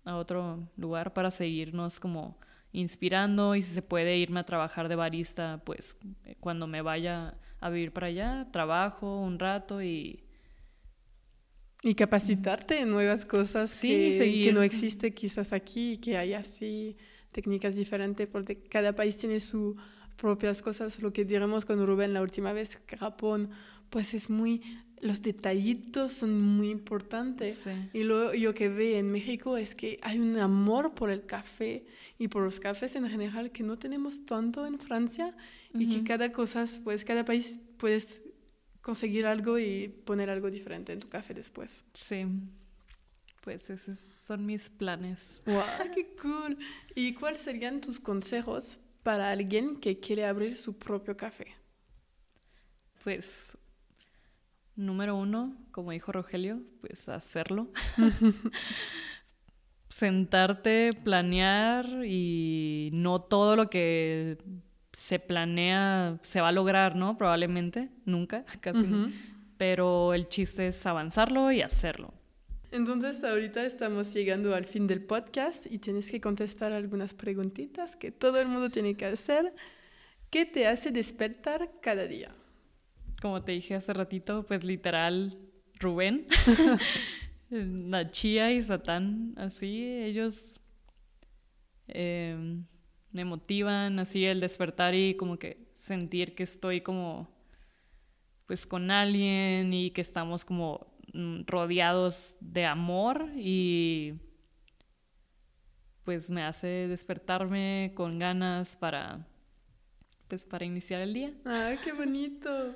a 0.04 0.18
otro 0.18 0.70
lugar 0.76 1.14
para 1.14 1.32
seguirnos 1.32 2.00
como 2.00 2.38
inspirando 2.74 3.56
y 3.56 3.62
si 3.62 3.74
se 3.74 3.82
puede 3.82 4.18
irme 4.18 4.42
a 4.42 4.46
trabajar 4.46 4.90
de 4.90 4.96
barista, 4.96 5.62
pues 5.64 5.96
cuando 6.42 6.68
me 6.68 6.82
vaya 6.82 7.38
a 7.62 7.70
vivir 7.70 7.94
para 7.94 8.08
allá, 8.08 8.48
trabajo 8.52 9.22
un 9.22 9.40
rato 9.40 9.82
y 9.82 10.24
y 11.84 11.96
capacitarte 11.96 12.80
en 12.80 12.90
nuevas 12.90 13.26
cosas 13.26 13.82
que, 13.82 14.52
no 14.54 14.64
existe 14.64 15.14
quizás 15.14 15.52
aquí, 15.52 15.98
que 15.98 16.18
hay 16.18 16.34
así 16.34 16.96
técnicas 17.34 17.76
diferentes, 17.76 18.26
porque 18.28 18.64
cada 18.64 18.96
país 18.96 19.18
tiene 19.18 19.42
sus 19.42 19.76
propias 20.16 20.62
cosas. 20.62 21.02
Lo 21.02 21.12
que 21.12 21.26
diremos 21.26 21.66
con 21.66 21.86
Rubén 21.86 22.14
la 22.14 22.22
última 22.22 22.54
vez, 22.54 22.80
Japón, 22.98 23.50
pues 23.90 24.14
es 24.14 24.30
muy, 24.30 24.62
los 25.04 25.22
detallitos 25.22 26.14
son 26.14 26.40
muy 26.40 26.70
importantes. 26.70 27.68
Y 27.92 28.04
lo 28.04 28.34
yo 28.34 28.54
que 28.54 28.70
veo 28.70 28.98
en 28.98 29.12
México 29.12 29.58
es 29.58 29.76
que 29.76 30.00
hay 30.02 30.18
un 30.18 30.38
amor 30.38 30.94
por 30.96 31.10
el 31.10 31.26
café 31.26 31.86
y 32.18 32.30
por 32.30 32.44
los 32.44 32.60
cafés 32.60 32.96
en 32.96 33.10
general 33.10 33.52
que 33.52 33.64
no 33.64 33.78
tenemos 33.78 34.26
tanto 34.26 34.66
en 34.66 34.80
Francia 34.80 35.36
y 35.74 35.90
que 35.90 36.04
cada 36.04 36.32
cosa, 36.32 36.66
pues 36.84 37.04
cada 37.04 37.26
país 37.26 37.60
puedes 37.78 38.22
conseguir 38.82 39.26
algo 39.26 39.60
y 39.60 39.90
poner 39.90 40.30
algo 40.30 40.50
diferente 40.50 40.94
en 40.94 41.00
tu 41.00 41.10
café 41.10 41.34
después. 41.34 41.84
Sí. 41.94 42.26
Pues 43.42 43.70
esos 43.70 44.00
son 44.00 44.46
mis 44.46 44.70
planes. 44.70 45.42
¡Wow! 45.46 45.64
¡Qué 45.94 46.16
cool! 46.22 46.58
¿Y 46.96 47.14
cuáles 47.14 47.42
serían 47.42 47.82
tus 47.82 48.00
consejos 48.00 48.80
para 49.04 49.32
alguien 49.32 49.82
que 49.82 50.00
quiere 50.00 50.26
abrir 50.26 50.56
su 50.56 50.78
propio 50.78 51.18
café? 51.18 51.48
Pues 53.04 53.58
Número 54.76 55.16
uno, 55.16 55.56
como 55.72 55.92
dijo 55.92 56.12
Rogelio, 56.12 56.62
pues 56.82 57.08
hacerlo. 57.08 57.70
Sentarte, 59.90 60.92
planear 61.04 61.86
y 62.06 62.90
no 62.94 63.20
todo 63.20 63.56
lo 63.56 63.70
que 63.70 64.38
se 64.94 65.20
planea 65.20 66.20
se 66.24 66.42
va 66.42 66.48
a 66.48 66.52
lograr, 66.52 66.96
¿no? 66.96 67.18
Probablemente, 67.18 67.90
nunca, 68.06 68.46
casi. 68.62 68.88
Pero 69.58 70.14
el 70.16 70.28
chiste 70.28 70.68
es 70.68 70.86
avanzarlo 70.86 71.52
y 71.52 71.62
hacerlo. 71.62 72.14
Entonces 72.72 73.24
ahorita 73.24 73.64
estamos 73.66 74.12
llegando 74.12 74.56
al 74.56 74.66
fin 74.66 74.88
del 74.88 75.04
podcast 75.04 75.68
y 75.70 75.78
tienes 75.78 76.10
que 76.10 76.20
contestar 76.20 76.74
algunas 76.74 77.14
preguntitas 77.14 77.96
que 77.96 78.12
todo 78.12 78.42
el 78.42 78.48
mundo 78.48 78.72
tiene 78.72 78.96
que 78.96 79.06
hacer. 79.06 79.54
¿Qué 80.32 80.48
te 80.48 80.66
hace 80.66 80.90
despertar 80.90 81.70
cada 81.82 82.08
día? 82.08 82.34
Como 83.24 83.44
te 83.44 83.54
dije 83.54 83.74
hace 83.74 83.92
ratito, 83.92 84.46
pues 84.46 84.64
literal, 84.64 85.40
Rubén, 85.80 86.28
Nachía 87.50 88.52
y 88.52 88.62
Satán, 88.62 89.34
así, 89.36 89.84
ellos 89.84 90.60
em, 91.88 92.66
me 93.12 93.26
motivan, 93.26 93.98
así 93.98 94.26
el 94.26 94.40
despertar 94.40 94.94
y 94.94 95.16
como 95.16 95.40
que 95.40 95.72
sentir 95.74 96.36
que 96.36 96.44
estoy 96.44 96.82
como, 96.82 97.34
pues 98.46 98.68
con 98.68 98.92
alguien 98.92 99.74
y 99.74 99.90
que 99.90 100.02
estamos 100.02 100.46
como 100.46 100.94
Mm, 101.14 101.44
rodeados 101.46 102.36
de 102.40 102.66
amor 102.66 103.30
y 103.36 104.16
pues 106.04 106.32
me 106.32 106.44
hace 106.44 106.88
despertarme 106.88 107.92
con 107.96 108.18
ganas 108.18 108.76
para 108.76 109.28
pues 110.28 110.44
para 110.44 110.66
iniciar 110.66 111.02
el 111.02 111.14
día. 111.14 111.32
Ah, 111.46 111.76
qué 111.84 111.94
bonito. 111.94 112.76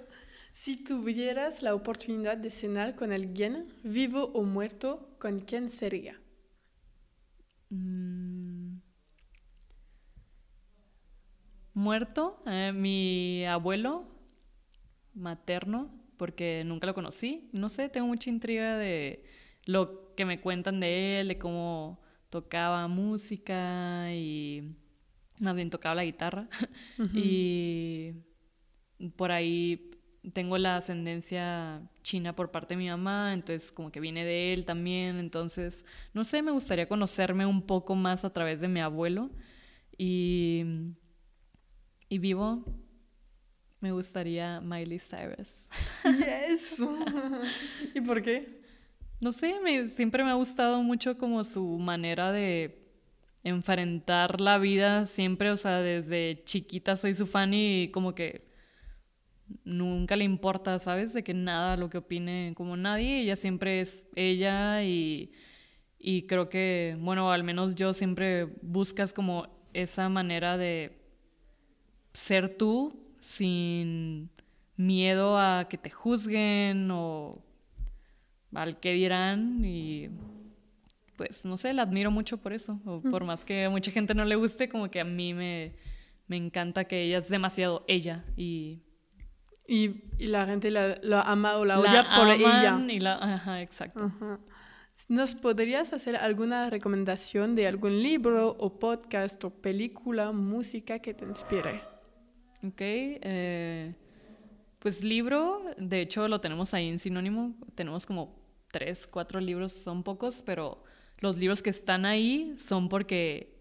Si 0.61 0.75
tuvieras 0.75 1.61
la 1.61 1.75
oportunidad 1.75 2.35
de 2.35 2.51
cenar 2.51 2.95
con 2.95 3.11
alguien, 3.11 3.73
vivo 3.83 4.31
o 4.33 4.43
muerto, 4.43 5.15
¿con 5.19 5.39
quién 5.39 5.69
sería? 5.69 6.19
Mm. 7.69 8.79
Muerto, 11.73 12.41
eh, 12.47 12.73
mi 12.73 13.45
abuelo 13.45 14.07
materno 15.13 15.91
porque 16.17 16.63
nunca 16.65 16.87
lo 16.87 16.95
conocí. 16.95 17.49
No 17.53 17.69
sé, 17.69 17.87
tengo 17.87 18.07
mucha 18.07 18.29
intriga 18.31 18.77
de 18.77 19.23
lo 19.65 20.15
que 20.15 20.25
me 20.25 20.41
cuentan 20.41 20.79
de 20.79 21.21
él, 21.21 21.27
de 21.27 21.37
cómo 21.37 22.01
tocaba 22.29 22.87
música 22.87 24.11
y 24.11 24.75
más 25.39 25.55
bien 25.55 25.69
tocaba 25.69 25.95
la 25.95 26.03
guitarra. 26.03 26.49
y 27.13 28.15
por 29.15 29.31
ahí 29.31 29.96
tengo 30.33 30.57
la 30.57 30.77
ascendencia 30.77 31.81
china 32.01 32.35
por 32.35 32.51
parte 32.51 32.73
de 32.73 32.79
mi 32.79 32.89
mamá, 32.89 33.33
entonces 33.33 33.71
como 33.71 33.91
que 33.91 33.99
viene 33.99 34.25
de 34.25 34.53
él 34.53 34.65
también, 34.65 35.17
entonces 35.17 35.85
no 36.13 36.23
sé, 36.23 36.41
me 36.41 36.51
gustaría 36.51 36.87
conocerme 36.87 37.45
un 37.45 37.61
poco 37.61 37.95
más 37.95 38.25
a 38.25 38.31
través 38.31 38.59
de 38.59 38.67
mi 38.67 38.79
abuelo 38.79 39.29
y, 39.97 40.63
y 42.09 42.17
vivo 42.17 42.63
me 43.79 43.91
gustaría 43.91 44.59
Miley 44.59 44.99
Cyrus. 44.99 45.67
Yes. 46.03 46.77
¿Y 47.95 48.01
por 48.01 48.21
qué? 48.23 48.61
No 49.19 49.31
sé, 49.31 49.59
me, 49.63 49.87
siempre 49.87 50.23
me 50.23 50.31
ha 50.31 50.35
gustado 50.35 50.81
mucho 50.81 51.17
como 51.17 51.43
su 51.43 51.63
manera 51.77 52.31
de 52.31 52.87
enfrentar 53.43 54.41
la 54.41 54.57
vida 54.57 55.05
siempre, 55.05 55.51
o 55.51 55.57
sea, 55.57 55.81
desde 55.81 56.43
chiquita 56.43 56.95
soy 56.95 57.13
su 57.13 57.25
fan 57.25 57.53
y 57.53 57.89
como 57.91 58.13
que 58.13 58.46
nunca 59.63 60.15
le 60.15 60.23
importa, 60.23 60.79
¿sabes? 60.79 61.13
De 61.13 61.23
que 61.23 61.33
nada 61.33 61.77
lo 61.77 61.89
que 61.89 61.99
opine 61.99 62.53
como 62.55 62.77
nadie, 62.77 63.21
ella 63.21 63.35
siempre 63.35 63.81
es 63.81 64.05
ella 64.15 64.83
y, 64.83 65.31
y 65.99 66.23
creo 66.23 66.49
que, 66.49 66.97
bueno, 66.99 67.31
al 67.31 67.43
menos 67.43 67.75
yo 67.75 67.93
siempre 67.93 68.45
buscas 68.61 69.13
como 69.13 69.47
esa 69.73 70.09
manera 70.09 70.57
de 70.57 70.97
ser 72.13 72.57
tú 72.57 72.99
sin 73.19 74.29
miedo 74.75 75.37
a 75.37 75.67
que 75.69 75.77
te 75.77 75.89
juzguen 75.89 76.89
o 76.91 77.43
al 78.53 78.79
que 78.79 78.93
dirán. 78.93 79.63
Y 79.63 80.09
pues 81.15 81.45
no 81.45 81.57
sé, 81.57 81.73
la 81.73 81.83
admiro 81.83 82.11
mucho 82.11 82.37
por 82.37 82.53
eso, 82.53 82.79
o 82.85 83.01
por 83.01 83.23
más 83.23 83.43
que 83.43 83.65
a 83.65 83.69
mucha 83.69 83.91
gente 83.91 84.13
no 84.13 84.23
le 84.23 84.35
guste, 84.35 84.69
como 84.69 84.89
que 84.89 84.99
a 84.99 85.05
mí 85.05 85.33
me, 85.33 85.73
me 86.27 86.37
encanta 86.37 86.85
que 86.85 87.03
ella 87.03 87.19
es 87.19 87.29
demasiado 87.29 87.83
ella 87.87 88.25
y... 88.35 88.81
Y, 89.67 90.03
la 90.19 90.45
gente 90.45 90.71
la, 90.71 91.21
ama 91.23 91.57
o 91.57 91.65
la, 91.65 91.79
odia 91.79 92.07
por 92.15 92.29
ella. 92.29 92.79
Y 92.87 92.99
la, 92.99 93.15
ajá, 93.15 93.61
exacto. 93.61 94.11
¿Nos 95.09 95.35
podrías 95.35 95.93
hacer 95.93 96.15
alguna 96.15 96.69
recomendación 96.69 97.55
de 97.55 97.67
algún 97.67 98.01
libro 98.01 98.55
o 98.59 98.79
podcast 98.79 99.43
o 99.43 99.49
película, 99.49 100.31
música 100.31 100.99
que 100.99 101.13
te 101.13 101.25
inspire? 101.25 101.81
Ok. 102.65 102.79
Eh, 102.79 103.93
pues 104.79 105.03
libro, 105.03 105.61
de 105.77 106.01
hecho 106.01 106.27
lo 106.27 106.41
tenemos 106.41 106.73
ahí 106.73 106.89
en 106.89 106.99
sinónimo. 106.99 107.53
Tenemos 107.75 108.05
como 108.05 108.35
tres, 108.69 109.07
cuatro 109.07 109.39
libros, 109.39 109.71
son 109.71 110.03
pocos, 110.03 110.41
pero 110.45 110.83
los 111.19 111.37
libros 111.37 111.61
que 111.61 111.69
están 111.69 112.05
ahí 112.05 112.53
son 112.57 112.89
porque 112.89 113.55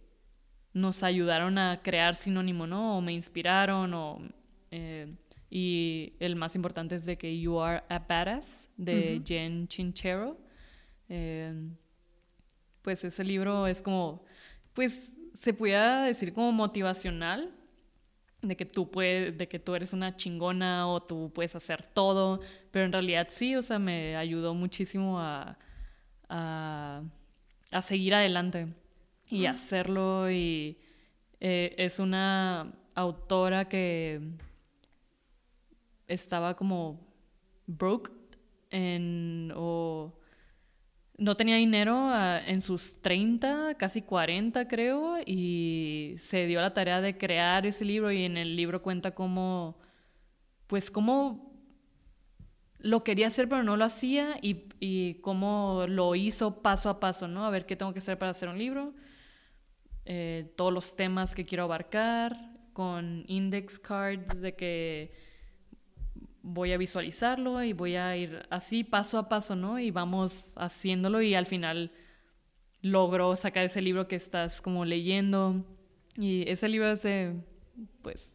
nos 0.72 1.02
ayudaron 1.02 1.58
a 1.58 1.80
crear 1.82 2.16
sinónimo, 2.16 2.66
¿no? 2.66 2.98
O 2.98 3.00
me 3.00 3.12
inspiraron, 3.12 3.94
o... 3.94 4.20
Eh, 4.70 5.14
y 5.50 6.14
el 6.18 6.36
más 6.36 6.54
importante 6.56 6.96
es 6.96 7.04
de 7.04 7.16
que 7.16 7.38
You 7.38 7.60
Are 7.60 7.84
a 7.88 7.98
Badass, 8.00 8.68
de 8.76 9.22
Jen 9.24 9.68
Chinchero. 9.68 10.38
Eh, 11.08 11.54
pues 12.82 13.04
ese 13.04 13.24
libro 13.24 13.66
es 13.66 13.82
como, 13.82 14.24
pues 14.74 15.18
se 15.34 15.52
pudiera 15.52 16.04
decir 16.04 16.32
como 16.32 16.52
motivacional, 16.52 17.52
de 18.42 18.56
que 18.56 18.64
tú 18.64 18.90
puedes, 18.90 19.36
de 19.36 19.48
que 19.48 19.58
tú 19.58 19.74
eres 19.74 19.92
una 19.92 20.16
chingona 20.16 20.88
o 20.88 21.02
tú 21.02 21.32
puedes 21.34 21.56
hacer 21.56 21.82
todo, 21.82 22.40
pero 22.70 22.84
en 22.84 22.92
realidad 22.92 23.26
sí, 23.30 23.56
o 23.56 23.62
sea, 23.62 23.78
me 23.78 24.16
ayudó 24.16 24.54
muchísimo 24.54 25.20
a, 25.20 25.58
a, 26.28 27.02
seguir 27.82 28.14
adelante 28.14 28.68
y 29.28 29.46
hacerlo 29.46 30.30
y 30.30 30.78
eh, 31.40 31.74
es 31.78 31.98
una 31.98 32.72
autora 32.94 33.68
que 33.68 34.20
estaba 36.06 36.54
como 36.54 37.06
broke 37.66 38.12
en, 38.70 39.52
o 39.54 40.18
no 41.18 41.36
tenía 41.36 41.56
dinero 41.56 41.94
ah, 41.96 42.40
en 42.46 42.60
sus 42.60 43.00
30, 43.00 43.76
casi 43.78 44.02
40 44.02 44.68
creo, 44.68 45.16
y 45.24 46.16
se 46.20 46.46
dio 46.46 46.60
la 46.60 46.74
tarea 46.74 47.00
de 47.00 47.16
crear 47.16 47.66
ese 47.66 47.84
libro 47.84 48.12
y 48.12 48.24
en 48.24 48.36
el 48.36 48.56
libro 48.56 48.82
cuenta 48.82 49.14
cómo, 49.14 49.78
pues 50.66 50.90
cómo 50.90 51.54
lo 52.78 53.02
quería 53.02 53.28
hacer 53.28 53.48
pero 53.48 53.62
no 53.62 53.76
lo 53.76 53.84
hacía 53.84 54.36
y, 54.42 54.64
y 54.78 55.14
cómo 55.14 55.86
lo 55.88 56.14
hizo 56.14 56.62
paso 56.62 56.90
a 56.90 57.00
paso, 57.00 57.26
¿no? 57.26 57.46
A 57.46 57.50
ver 57.50 57.66
qué 57.66 57.76
tengo 57.76 57.92
que 57.92 58.00
hacer 58.00 58.18
para 58.18 58.32
hacer 58.32 58.48
un 58.48 58.58
libro, 58.58 58.94
eh, 60.04 60.52
todos 60.56 60.72
los 60.72 60.94
temas 60.94 61.34
que 61.34 61.44
quiero 61.46 61.64
abarcar, 61.64 62.36
con 62.72 63.24
index 63.26 63.78
cards 63.78 64.40
de 64.40 64.54
que 64.54 65.12
voy 66.46 66.72
a 66.72 66.78
visualizarlo 66.78 67.62
y 67.62 67.72
voy 67.72 67.96
a 67.96 68.16
ir 68.16 68.46
así 68.50 68.84
paso 68.84 69.18
a 69.18 69.28
paso, 69.28 69.56
¿no? 69.56 69.78
Y 69.80 69.90
vamos 69.90 70.52
haciéndolo 70.54 71.20
y 71.20 71.34
al 71.34 71.46
final 71.46 71.90
logro 72.82 73.34
sacar 73.34 73.64
ese 73.64 73.82
libro 73.82 74.06
que 74.06 74.16
estás 74.16 74.62
como 74.62 74.84
leyendo. 74.84 75.64
Y 76.16 76.48
ese 76.48 76.68
libro 76.68 76.92
es 76.92 77.02
de, 77.02 77.34
pues, 78.00 78.32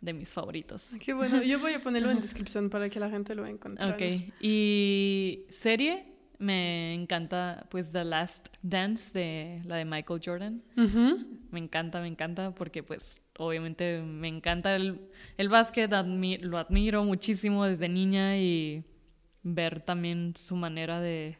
de 0.00 0.14
mis 0.14 0.30
favoritos. 0.30 0.88
Qué 1.04 1.12
bueno. 1.12 1.42
Yo 1.42 1.60
voy 1.60 1.74
a 1.74 1.82
ponerlo 1.82 2.10
en 2.10 2.20
descripción 2.20 2.70
para 2.70 2.88
que 2.88 2.98
la 2.98 3.10
gente 3.10 3.34
lo 3.34 3.46
encuentre. 3.46 3.86
Ok. 3.86 4.32
Y 4.40 5.44
serie, 5.50 6.06
me 6.38 6.94
encanta, 6.94 7.66
pues, 7.70 7.92
The 7.92 8.04
Last 8.04 8.48
Dance 8.62 9.12
de 9.12 9.62
la 9.66 9.76
de 9.76 9.84
Michael 9.84 10.20
Jordan. 10.24 10.62
Me 11.50 11.58
encanta, 11.60 12.00
me 12.00 12.08
encanta, 12.08 12.54
porque, 12.54 12.82
pues, 12.82 13.20
obviamente 13.40 14.02
me 14.02 14.28
encanta 14.28 14.76
el, 14.76 15.00
el 15.36 15.48
básquet, 15.48 15.90
lo 15.90 16.58
admiro 16.58 17.04
muchísimo 17.04 17.64
desde 17.64 17.88
niña 17.88 18.36
y 18.36 18.84
ver 19.42 19.80
también 19.80 20.34
su 20.36 20.56
manera 20.56 21.00
de 21.00 21.38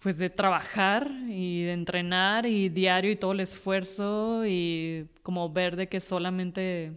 pues 0.00 0.16
de 0.16 0.30
trabajar 0.30 1.10
y 1.28 1.64
de 1.64 1.72
entrenar 1.72 2.46
y 2.46 2.68
diario 2.68 3.10
y 3.10 3.16
todo 3.16 3.32
el 3.32 3.40
esfuerzo 3.40 4.46
y 4.46 5.08
como 5.22 5.50
ver 5.52 5.74
de 5.74 5.88
que 5.88 6.00
solamente 6.00 6.92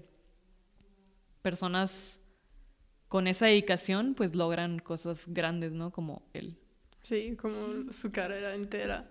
personas 1.42 2.20
con 3.08 3.28
esa 3.28 3.48
dedicación 3.48 4.14
pues 4.14 4.36
logran 4.36 4.80
cosas 4.80 5.26
grandes, 5.28 5.72
¿no? 5.72 5.92
Como 5.92 6.22
él. 6.34 6.58
Sí, 7.04 7.36
como 7.36 7.92
su 7.92 8.12
carrera 8.12 8.56
entera. 8.56 9.10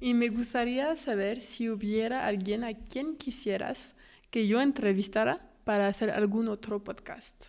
Y 0.00 0.14
me 0.14 0.28
gustaría 0.28 0.94
saber 0.96 1.40
si 1.40 1.68
hubiera 1.68 2.26
alguien 2.26 2.62
a 2.64 2.74
quien 2.74 3.16
quisieras 3.16 3.94
que 4.30 4.46
yo 4.46 4.60
entrevistara 4.60 5.50
para 5.64 5.88
hacer 5.88 6.10
algún 6.10 6.48
otro 6.48 6.82
podcast. 6.82 7.44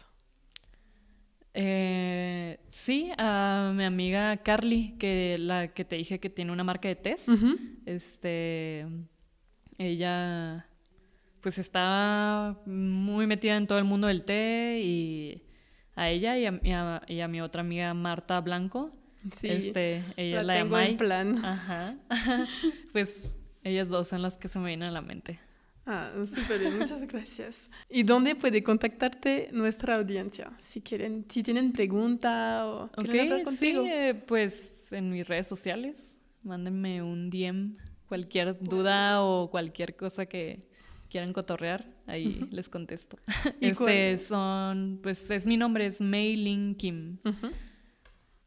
Eh, 1.54 2.60
sí, 2.68 3.12
a 3.18 3.72
mi 3.76 3.84
amiga 3.84 4.38
Carly, 4.38 4.96
que 4.98 5.38
la 5.40 5.68
que 5.68 5.86
te 5.86 5.98
dije 5.98 6.20
que 6.20 6.30
tiene 6.30 6.52
una 6.52 6.64
marca 6.64 6.88
de 6.88 6.96
test. 6.96 7.30
Este, 7.86 8.88
ella, 9.78 10.68
pues 11.42 11.60
está 11.60 12.58
muy 12.66 13.28
metida 13.28 13.58
en 13.58 13.68
todo 13.68 13.78
el 13.78 13.84
mundo 13.84 14.08
del 14.08 14.24
té 14.24 14.80
y 14.84 15.44
a 15.96 16.10
ella 16.10 16.38
y 16.38 16.46
a, 17.22 17.28
mi 17.28 17.42
otra 17.42 17.62
amiga 17.62 17.94
Marta 17.94 18.42
Blanco. 18.42 18.92
Sí, 19.32 19.48
este, 19.48 20.04
ella 20.18 20.44
la, 20.44 20.56
tengo 20.56 20.80
en 20.80 20.98
plan. 20.98 21.46
Ajá. 21.46 21.96
pues 22.92 23.30
ellas 23.64 23.88
dos 23.88 24.08
son 24.08 24.22
las 24.22 24.38
que 24.38 24.50
se 24.50 24.60
me 24.60 24.68
vienen 24.68 24.90
a 24.90 24.92
la 24.92 25.02
mente. 25.02 25.40
Ah, 25.86 26.12
súper 26.26 26.60
bien, 26.60 26.80
muchas 26.80 27.06
gracias. 27.08 27.70
¿Y 27.90 28.04
dónde 28.04 28.36
puede 28.36 28.64
contactarte 28.64 29.50
nuestra 29.52 29.96
audiencia? 29.96 30.52
Si 30.62 30.82
quieren, 30.82 31.26
si 31.30 31.44
tienen 31.44 31.74
pregunta 31.74 32.66
o 32.68 32.90
quieren 32.92 33.32
hablar 33.32 33.44
contigo. 33.44 33.84
Sí, 33.84 33.90
eh, 33.90 34.14
pues 34.14 34.94
en 34.94 35.10
mis 35.10 35.28
redes 35.28 35.48
sociales, 35.48 36.18
mándenme 36.44 37.02
un 37.02 37.30
DM, 37.30 37.76
cualquier 38.08 38.58
duda 38.60 39.24
o 39.24 39.50
cualquier 39.50 39.96
cosa 39.96 40.26
que 40.26 40.70
quieran 41.10 41.34
cotorrear, 41.34 41.86
ahí 42.08 42.48
les 42.50 42.70
contesto. 42.70 43.18
este 43.62 44.18
son, 44.18 45.00
pues 45.04 45.30
es 45.32 45.46
mi 45.46 45.58
nombre, 45.58 45.86
es 45.86 46.00
Mei 46.00 46.76
Kim. 46.78 47.18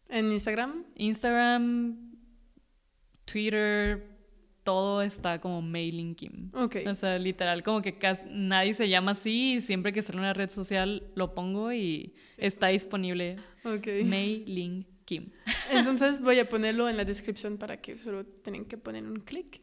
¿En 0.09 0.31
Instagram? 0.31 0.85
Instagram, 0.97 1.97
Twitter, 3.25 4.17
todo 4.67 5.03
está 5.03 5.41
como 5.41 5.63
mailing 5.63 6.15
Kim. 6.15 6.51
Ok. 6.53 6.77
O 6.87 6.95
sea, 6.95 7.19
literal, 7.19 7.63
como 7.63 7.83
que 7.83 7.99
casi 7.99 8.23
nadie 8.31 8.75
se 8.75 8.89
llama 8.89 9.13
así 9.13 9.55
y 9.55 9.61
siempre 9.61 9.93
que 9.93 10.03
sale 10.03 10.19
una 10.19 10.33
red 10.33 10.51
social 10.51 11.05
lo 11.15 11.35
pongo 11.35 11.73
y 11.73 12.15
está 12.37 12.69
disponible. 12.69 13.37
Ok. 13.65 13.87
Mailing 14.05 14.85
Kim. 15.05 15.31
Entonces 15.71 16.21
voy 16.21 16.39
a 16.41 16.49
ponerlo 16.49 16.89
en 16.89 16.97
la 16.97 17.05
descripción 17.05 17.59
para 17.59 17.81
que 17.81 17.97
solo 17.97 18.27
tengan 18.27 18.65
que 18.65 18.77
poner 18.77 19.05
un 19.05 19.21
clic. 19.21 19.61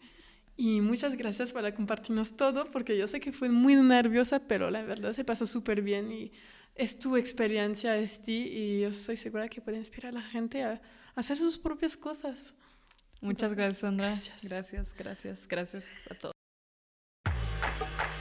Y 0.56 0.82
muchas 0.82 1.18
gracias 1.18 1.52
por 1.52 1.74
compartirnos 1.74 2.38
todo, 2.38 2.70
porque 2.72 2.98
yo 2.98 3.08
sé 3.08 3.20
que 3.20 3.32
fue 3.32 3.50
muy 3.50 3.76
nerviosa, 3.76 4.40
pero 4.48 4.70
la 4.70 4.84
verdad 4.84 5.14
se 5.14 5.26
pasó 5.26 5.48
súper 5.48 5.82
bien 5.82 6.12
y 6.12 6.32
es 6.76 6.98
tu 6.98 7.18
experiencia, 7.18 7.98
es 7.98 8.22
ti, 8.22 8.48
y 8.52 8.82
yo 8.82 8.90
estoy 8.90 9.18
segura 9.18 9.48
que 9.48 9.62
puede 9.62 9.78
inspirar 9.78 10.14
a 10.14 10.20
la 10.20 10.24
gente 10.24 10.64
a 10.64 10.82
hacer 11.16 11.38
sus 11.38 11.58
propias 11.58 11.98
cosas. 11.98 12.54
Muchas 13.22 13.54
gracias, 13.54 13.80
Sandra. 13.80 14.08
Gracias. 14.08 14.44
Gracias, 14.44 14.94
gracias, 14.98 15.48
gracias 15.48 15.86
a 16.10 16.16
todos. 16.16 16.34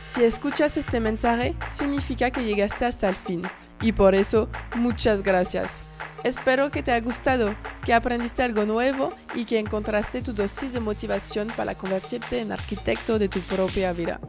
Si 0.04 0.22
escuchas 0.22 0.76
este 0.76 1.00
mensaje, 1.00 1.56
significa 1.70 2.30
que 2.30 2.44
llegaste 2.44 2.84
hasta 2.84 3.08
el 3.08 3.16
fin. 3.16 3.42
Y 3.80 3.92
por 3.92 4.14
eso, 4.14 4.50
muchas 4.76 5.22
gracias. 5.22 5.82
Espero 6.22 6.70
que 6.70 6.82
te 6.82 6.92
haya 6.92 7.04
gustado, 7.04 7.56
que 7.84 7.94
aprendiste 7.94 8.42
algo 8.42 8.64
nuevo 8.64 9.12
y 9.34 9.44
que 9.44 9.58
encontraste 9.58 10.22
tu 10.22 10.32
dosis 10.32 10.72
de 10.72 10.80
motivación 10.80 11.48
para 11.56 11.76
convertirte 11.76 12.40
en 12.40 12.52
arquitecto 12.52 13.18
de 13.18 13.28
tu 13.28 13.40
propia 13.40 13.92
vida. 13.92 14.20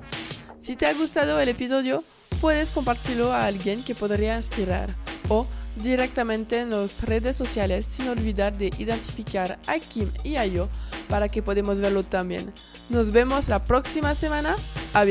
Si 0.59 0.75
te 0.75 0.87
ha 0.87 0.93
gustado 0.93 1.39
el 1.39 1.49
episodio, 1.49 2.03
puedes 2.43 2.71
compartirlo 2.71 3.31
a 3.31 3.45
alguien 3.45 3.81
que 3.85 3.95
podría 3.95 4.35
inspirar 4.35 4.93
o 5.29 5.47
directamente 5.77 6.59
en 6.59 6.71
las 6.71 7.01
redes 7.01 7.37
sociales 7.37 7.85
sin 7.85 8.09
olvidar 8.09 8.57
de 8.57 8.69
identificar 8.77 9.59
a 9.65 9.79
Kim 9.79 10.11
y 10.25 10.35
a 10.35 10.45
yo 10.45 10.67
para 11.07 11.29
que 11.29 11.41
podamos 11.41 11.79
verlo 11.79 12.03
también. 12.03 12.51
Nos 12.89 13.11
vemos 13.11 13.47
la 13.47 13.63
próxima 13.63 14.13
semana. 14.13 14.57
A. 14.93 15.05